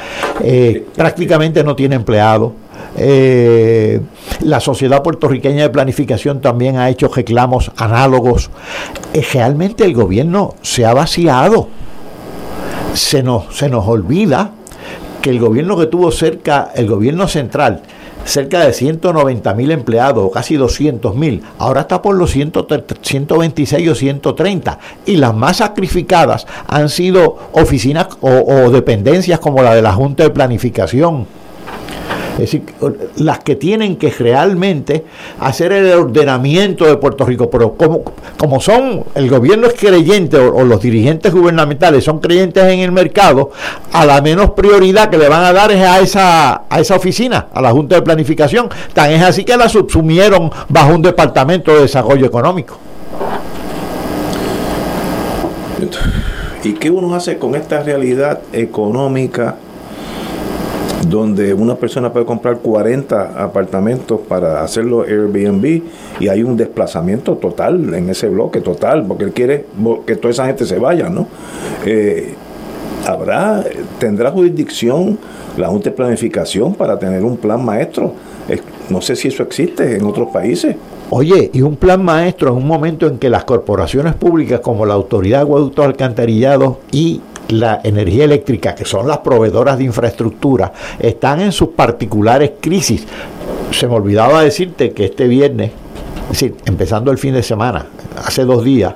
Eh, 0.41 0.85
prácticamente 0.95 1.63
no 1.63 1.75
tiene 1.75 1.95
empleado. 1.95 2.53
Eh, 3.01 4.01
la 4.41 4.59
Sociedad 4.59 5.01
Puertorriqueña 5.01 5.63
de 5.63 5.69
Planificación 5.69 6.41
también 6.41 6.75
ha 6.75 6.89
hecho 6.89 7.07
reclamos 7.07 7.71
análogos. 7.77 8.49
Eh, 9.13 9.25
realmente 9.33 9.85
el 9.85 9.93
gobierno 9.93 10.55
se 10.61 10.85
ha 10.85 10.93
vaciado. 10.93 11.69
Se 12.93 13.23
nos, 13.23 13.55
se 13.55 13.69
nos 13.69 13.87
olvida 13.87 14.51
que 15.21 15.29
el 15.29 15.39
gobierno 15.39 15.77
que 15.77 15.85
tuvo 15.85 16.11
cerca, 16.11 16.71
el 16.75 16.87
gobierno 16.87 17.29
central, 17.29 17.83
cerca 18.25 18.65
de 18.65 18.73
190 18.73 19.53
mil 19.53 19.71
empleados, 19.71 20.29
casi 20.33 20.55
200 20.55 21.15
mil, 21.15 21.41
ahora 21.57 21.81
está 21.81 22.01
por 22.01 22.15
los 22.15 22.31
126 22.31 23.89
o 23.89 23.95
130. 23.95 24.79
Y 25.05 25.15
las 25.15 25.33
más 25.33 25.57
sacrificadas 25.57 26.45
han 26.67 26.89
sido 26.89 27.37
oficinas 27.53 28.07
o 28.19 28.69
dependencias 28.71 29.39
como 29.39 29.63
la 29.63 29.73
de 29.73 29.81
la 29.81 29.93
Junta 29.93 30.23
de 30.23 30.31
Planificación 30.31 31.39
es 32.43 32.51
decir, 32.51 32.63
las 33.17 33.39
que 33.39 33.55
tienen 33.55 33.97
que 33.97 34.09
realmente 34.11 35.03
hacer 35.39 35.73
el 35.73 35.91
ordenamiento 35.91 36.85
de 36.85 36.95
Puerto 36.95 37.25
Rico, 37.25 37.49
pero 37.49 37.73
como, 37.73 38.03
como 38.37 38.61
son, 38.61 39.03
el 39.15 39.29
gobierno 39.29 39.67
es 39.67 39.73
creyente 39.73 40.37
o, 40.37 40.63
los 40.63 40.81
dirigentes 40.81 41.33
gubernamentales 41.33 42.05
son 42.05 42.19
creyentes 42.19 42.63
en 42.63 42.79
el 42.79 42.93
mercado, 42.93 43.51
a 43.91 44.05
la 44.05 44.21
menos 44.21 44.51
prioridad 44.51 45.09
que 45.09 45.17
le 45.17 45.27
van 45.27 45.43
a 45.43 45.51
dar 45.51 45.71
es 45.71 45.81
a 45.81 45.99
esa, 45.99 46.63
a 46.69 46.79
esa 46.79 46.95
oficina, 46.95 47.47
a 47.53 47.61
la 47.61 47.71
Junta 47.71 47.95
de 47.95 48.03
Planificación. 48.03 48.69
Tan 48.93 49.11
es 49.11 49.21
así 49.21 49.43
que 49.43 49.57
la 49.57 49.67
subsumieron 49.67 50.49
bajo 50.69 50.93
un 50.93 51.01
departamento 51.01 51.73
de 51.75 51.81
desarrollo 51.81 52.25
económico. 52.25 52.77
¿Y 56.63 56.73
qué 56.73 56.89
uno 56.89 57.15
hace 57.15 57.37
con 57.37 57.55
esta 57.55 57.83
realidad 57.83 58.41
económica 58.53 59.57
donde 61.07 61.53
una 61.53 61.75
persona 61.75 62.11
puede 62.11 62.25
comprar 62.25 62.59
40 62.59 63.43
apartamentos 63.43 64.19
para 64.27 64.63
hacerlo 64.63 65.03
Airbnb 65.03 65.81
y 66.19 66.27
hay 66.27 66.43
un 66.43 66.57
desplazamiento 66.57 67.37
total 67.37 67.93
en 67.93 68.09
ese 68.09 68.27
bloque, 68.27 68.61
total, 68.61 69.05
porque 69.07 69.25
él 69.25 69.31
quiere 69.31 69.65
que 70.05 70.15
toda 70.15 70.31
esa 70.31 70.45
gente 70.45 70.65
se 70.65 70.77
vaya, 70.77 71.09
¿no? 71.09 71.27
Eh, 71.85 72.33
¿Habrá, 73.07 73.63
tendrá 73.97 74.29
jurisdicción 74.29 75.17
la 75.57 75.69
Junta 75.69 75.89
de 75.89 75.95
Planificación 75.95 76.75
para 76.75 76.99
tener 76.99 77.23
un 77.23 77.37
plan 77.37 77.63
maestro? 77.63 78.13
no 78.89 79.01
sé 79.01 79.15
si 79.15 79.27
eso 79.27 79.43
existe 79.43 79.95
en 79.95 80.05
otros 80.05 80.29
países. 80.29 80.75
Oye, 81.11 81.49
y 81.53 81.61
un 81.61 81.75
plan 81.75 82.03
maestro 82.03 82.49
en 82.49 82.57
un 82.57 82.67
momento 82.67 83.07
en 83.07 83.17
que 83.17 83.29
las 83.29 83.43
corporaciones 83.43 84.15
públicas 84.15 84.59
como 84.59 84.85
la 84.85 84.93
Autoridad 84.93 85.39
de 85.39 85.41
Aguaductos 85.41 85.85
Alcantarillados 85.85 86.77
y 86.91 87.21
la 87.49 87.81
energía 87.83 88.25
eléctrica, 88.25 88.75
que 88.75 88.85
son 88.85 89.07
las 89.07 89.19
proveedoras 89.19 89.77
de 89.77 89.83
infraestructura, 89.85 90.71
están 90.99 91.41
en 91.41 91.51
sus 91.51 91.69
particulares 91.69 92.51
crisis. 92.59 93.05
Se 93.71 93.87
me 93.87 93.95
olvidaba 93.95 94.43
decirte 94.43 94.91
que 94.91 95.05
este 95.05 95.27
viernes, 95.27 95.71
es 96.23 96.29
decir, 96.29 96.55
empezando 96.65 97.11
el 97.11 97.17
fin 97.17 97.33
de 97.33 97.43
semana, 97.43 97.85
hace 98.23 98.45
dos 98.45 98.63
días, 98.63 98.93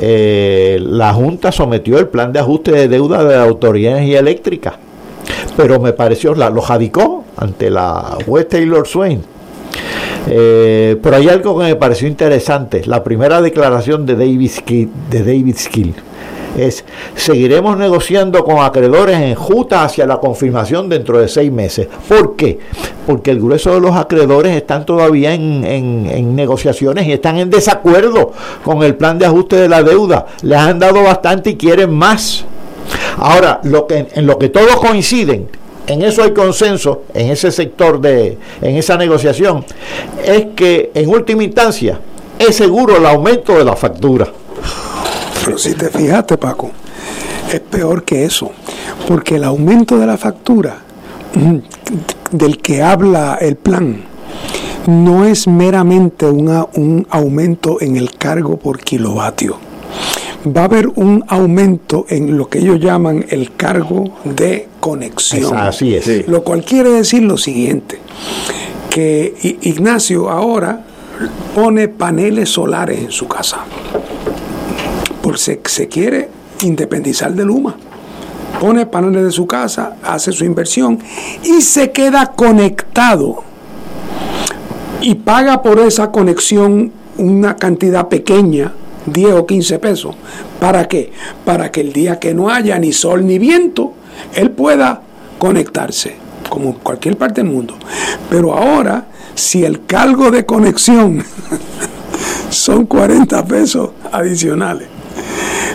eh, 0.00 0.78
la 0.80 1.12
Junta 1.12 1.50
sometió 1.50 1.98
el 1.98 2.08
plan 2.08 2.32
de 2.32 2.40
ajuste 2.40 2.72
de 2.72 2.88
deuda 2.88 3.24
de 3.24 3.34
la 3.36 3.42
Autoridad 3.42 3.92
de 3.92 3.98
Energía 3.98 4.20
Eléctrica, 4.20 4.78
pero 5.56 5.80
me 5.80 5.92
pareció, 5.92 6.34
la, 6.34 6.50
lo 6.50 6.62
jadicó 6.62 7.24
ante 7.36 7.70
la 7.70 8.18
juez 8.26 8.48
Taylor 8.48 8.86
Swain. 8.86 9.22
Eh, 10.30 10.96
pero 11.02 11.16
hay 11.16 11.28
algo 11.28 11.58
que 11.58 11.64
me 11.64 11.76
pareció 11.76 12.06
interesante, 12.06 12.82
la 12.84 13.02
primera 13.02 13.40
declaración 13.40 14.04
de 14.04 14.14
David 14.14 14.50
de 15.10 15.20
David 15.20 15.56
Skill 15.56 15.94
es 16.56 16.84
seguiremos 17.14 17.76
negociando 17.76 18.44
con 18.44 18.58
acreedores 18.58 19.18
en 19.20 19.34
justa 19.34 19.84
hacia 19.84 20.06
la 20.06 20.18
confirmación 20.18 20.88
dentro 20.88 21.18
de 21.18 21.28
seis 21.28 21.52
meses. 21.52 21.88
¿Por 22.08 22.36
qué? 22.36 22.58
Porque 23.06 23.30
el 23.30 23.40
grueso 23.40 23.72
de 23.74 23.80
los 23.80 23.96
acreedores 23.96 24.56
están 24.56 24.86
todavía 24.86 25.34
en, 25.34 26.34
negociaciones 26.34 27.06
y 27.06 27.12
están 27.12 27.38
en 27.38 27.50
desacuerdo 27.50 28.32
con 28.64 28.82
el 28.82 28.94
plan 28.94 29.18
de 29.18 29.26
ajuste 29.26 29.56
de 29.56 29.68
la 29.68 29.82
deuda. 29.82 30.26
Les 30.42 30.58
han 30.58 30.78
dado 30.78 31.02
bastante 31.02 31.50
y 31.50 31.56
quieren 31.56 31.92
más. 31.92 32.44
Ahora, 33.16 33.60
lo 33.64 33.86
que, 33.86 34.06
en 34.14 34.26
lo 34.26 34.38
que 34.38 34.48
todos 34.48 34.76
coinciden, 34.76 35.48
en 35.86 36.02
eso 36.02 36.22
hay 36.22 36.32
consenso, 36.32 37.02
en 37.14 37.30
ese 37.30 37.50
sector 37.50 38.00
de, 38.00 38.38
en 38.60 38.76
esa 38.76 38.96
negociación, 38.96 39.64
es 40.24 40.48
que 40.54 40.90
en 40.94 41.08
última 41.08 41.42
instancia 41.42 41.98
es 42.38 42.56
seguro 42.56 42.96
el 42.96 43.06
aumento 43.06 43.56
de 43.56 43.64
la 43.64 43.74
factura. 43.74 44.28
Pero 45.48 45.56
si 45.56 45.72
te 45.72 45.88
fijaste, 45.88 46.36
Paco, 46.36 46.70
es 47.50 47.60
peor 47.60 48.04
que 48.04 48.26
eso, 48.26 48.50
porque 49.06 49.36
el 49.36 49.44
aumento 49.44 49.96
de 49.96 50.04
la 50.04 50.18
factura 50.18 50.76
mm, 51.32 52.36
del 52.36 52.58
que 52.58 52.82
habla 52.82 53.38
el 53.40 53.56
plan 53.56 54.02
no 54.86 55.24
es 55.24 55.48
meramente 55.48 56.26
un 56.26 57.06
aumento 57.08 57.80
en 57.80 57.96
el 57.96 58.10
cargo 58.18 58.58
por 58.58 58.78
kilovatio. 58.80 59.56
Va 60.46 60.60
a 60.60 60.64
haber 60.64 60.88
un 60.88 61.24
aumento 61.28 62.04
en 62.10 62.36
lo 62.36 62.50
que 62.50 62.58
ellos 62.58 62.78
llaman 62.78 63.24
el 63.30 63.54
cargo 63.56 64.18
de 64.24 64.68
conexión. 64.80 65.56
Así 65.56 65.94
es. 65.94 66.28
Lo 66.28 66.44
cual 66.44 66.62
quiere 66.62 66.90
decir 66.90 67.22
lo 67.22 67.38
siguiente, 67.38 67.98
que 68.90 69.56
Ignacio 69.62 70.28
ahora 70.28 70.84
pone 71.54 71.88
paneles 71.88 72.50
solares 72.50 72.98
en 72.98 73.10
su 73.10 73.26
casa 73.26 73.60
se, 75.36 75.60
se 75.64 75.88
quiere 75.88 76.28
independizar 76.62 77.32
de 77.34 77.44
Luma. 77.44 77.76
Pone 78.60 78.86
paneles 78.86 79.24
de 79.24 79.30
su 79.30 79.46
casa, 79.46 79.96
hace 80.02 80.32
su 80.32 80.44
inversión 80.44 80.98
y 81.44 81.60
se 81.60 81.92
queda 81.92 82.32
conectado 82.32 83.44
y 85.00 85.14
paga 85.16 85.62
por 85.62 85.78
esa 85.78 86.10
conexión 86.10 86.92
una 87.18 87.56
cantidad 87.56 88.08
pequeña, 88.08 88.72
10 89.06 89.34
o 89.34 89.46
15 89.46 89.78
pesos. 89.78 90.16
¿Para 90.60 90.88
qué? 90.88 91.12
Para 91.44 91.70
que 91.70 91.80
el 91.80 91.92
día 91.92 92.18
que 92.18 92.34
no 92.34 92.50
haya 92.50 92.78
ni 92.78 92.92
sol 92.92 93.26
ni 93.26 93.38
viento, 93.38 93.94
él 94.34 94.50
pueda 94.50 95.02
conectarse, 95.38 96.16
como 96.48 96.74
cualquier 96.74 97.16
parte 97.16 97.42
del 97.42 97.50
mundo. 97.50 97.74
Pero 98.28 98.54
ahora, 98.54 99.06
si 99.34 99.64
el 99.64 99.84
cargo 99.84 100.30
de 100.30 100.44
conexión 100.46 101.24
son 102.50 102.86
40 102.86 103.44
pesos 103.46 103.90
adicionales, 104.10 104.88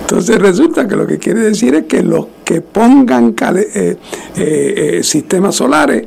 entonces 0.01 0.37
resulta 0.37 0.87
que 0.87 0.95
lo 0.95 1.07
que 1.07 1.17
quiere 1.17 1.39
decir 1.39 1.73
es 1.75 1.83
que 1.85 2.03
los 2.03 2.27
que 2.43 2.61
pongan 2.61 3.33
eh, 3.39 3.65
eh, 3.75 3.97
eh, 4.35 4.99
sistemas 5.03 5.55
solares 5.55 6.05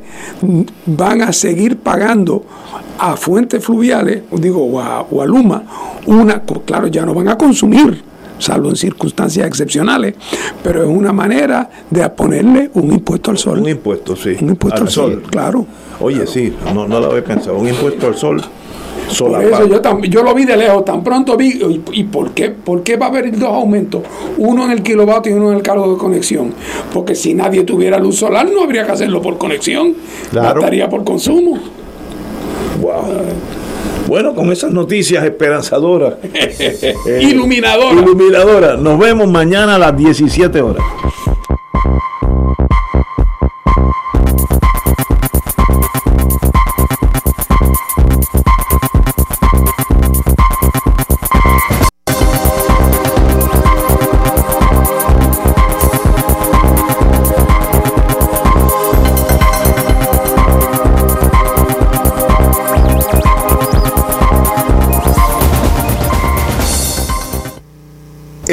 van 0.87 1.23
a 1.23 1.33
seguir 1.33 1.79
pagando 1.79 2.45
a 2.99 3.17
fuentes 3.17 3.65
fluviales, 3.65 4.23
digo, 4.33 4.65
o 4.65 4.81
a, 4.81 5.27
Luma, 5.27 5.63
una, 6.07 6.43
claro, 6.65 6.87
ya 6.87 7.05
no 7.05 7.15
van 7.15 7.29
a 7.29 7.37
consumir, 7.37 8.03
salvo 8.39 8.69
en 8.69 8.77
circunstancias 8.77 9.47
excepcionales, 9.47 10.15
pero 10.63 10.83
es 10.83 10.89
una 10.89 11.13
manera 11.13 11.69
de 11.91 12.09
ponerle 12.11 12.71
un 12.75 12.93
impuesto 12.93 13.31
al 13.31 13.39
sol. 13.39 13.59
Un 13.59 13.69
impuesto, 13.69 14.15
sí. 14.15 14.37
Un 14.41 14.51
impuesto 14.51 14.83
al, 14.83 14.91
sol, 14.91 15.23
claro. 15.29 15.67
Oye, 16.01 16.27
sí, 16.27 16.55
no, 16.73 16.87
no 16.87 17.01
lo 17.01 17.07
había 17.07 17.25
pensado, 17.25 17.59
un 17.59 17.69
impuesto 17.69 18.07
al 18.07 18.17
sol 18.17 18.43
eso 19.09 19.66
yo, 19.66 20.01
yo 20.03 20.23
lo 20.23 20.35
vi 20.35 20.45
de 20.45 20.57
lejos, 20.57 20.85
tan 20.85 21.03
pronto 21.03 21.37
vi, 21.37 21.61
¿y, 21.93 22.05
por, 22.05 22.33
qué, 22.33 22.51
por 22.51 22.83
qué 22.83 22.97
va 22.97 23.07
a 23.07 23.09
haber 23.09 23.37
dos 23.37 23.51
aumentos? 23.51 24.03
Uno 24.39 24.65
en 24.65 24.73
el 24.73 24.83
kilovatio 24.83 25.33
y 25.33 25.35
uno 25.35 25.51
en 25.51 25.57
el 25.57 25.62
cargo 25.62 25.93
de 25.93 25.99
conexión. 25.99 26.53
Porque 26.93 27.15
si 27.15 27.35
nadie 27.35 27.65
tuviera 27.65 27.99
luz 27.99 28.16
solar, 28.16 28.49
no 28.51 28.62
habría 28.62 28.85
que 28.85 28.93
hacerlo 28.93 29.23
por 29.23 29.39
conexión, 29.39 29.95
claro. 30.31 30.61
estaría 30.61 30.89
por 30.89 31.05
consumo. 31.05 31.59
Wow. 32.81 33.05
Bueno, 34.07 34.35
con 34.35 34.53
esas 34.53 34.70
noticias 34.70 35.24
esperanzadoras, 35.24 36.15
iluminadoras. 37.20 38.03
Iluminadoras. 38.03 38.78
Nos 38.78 38.99
vemos 38.99 39.28
mañana 39.28 39.74
a 39.74 39.78
las 39.78 39.97
17 39.97 40.61
horas. 40.61 40.85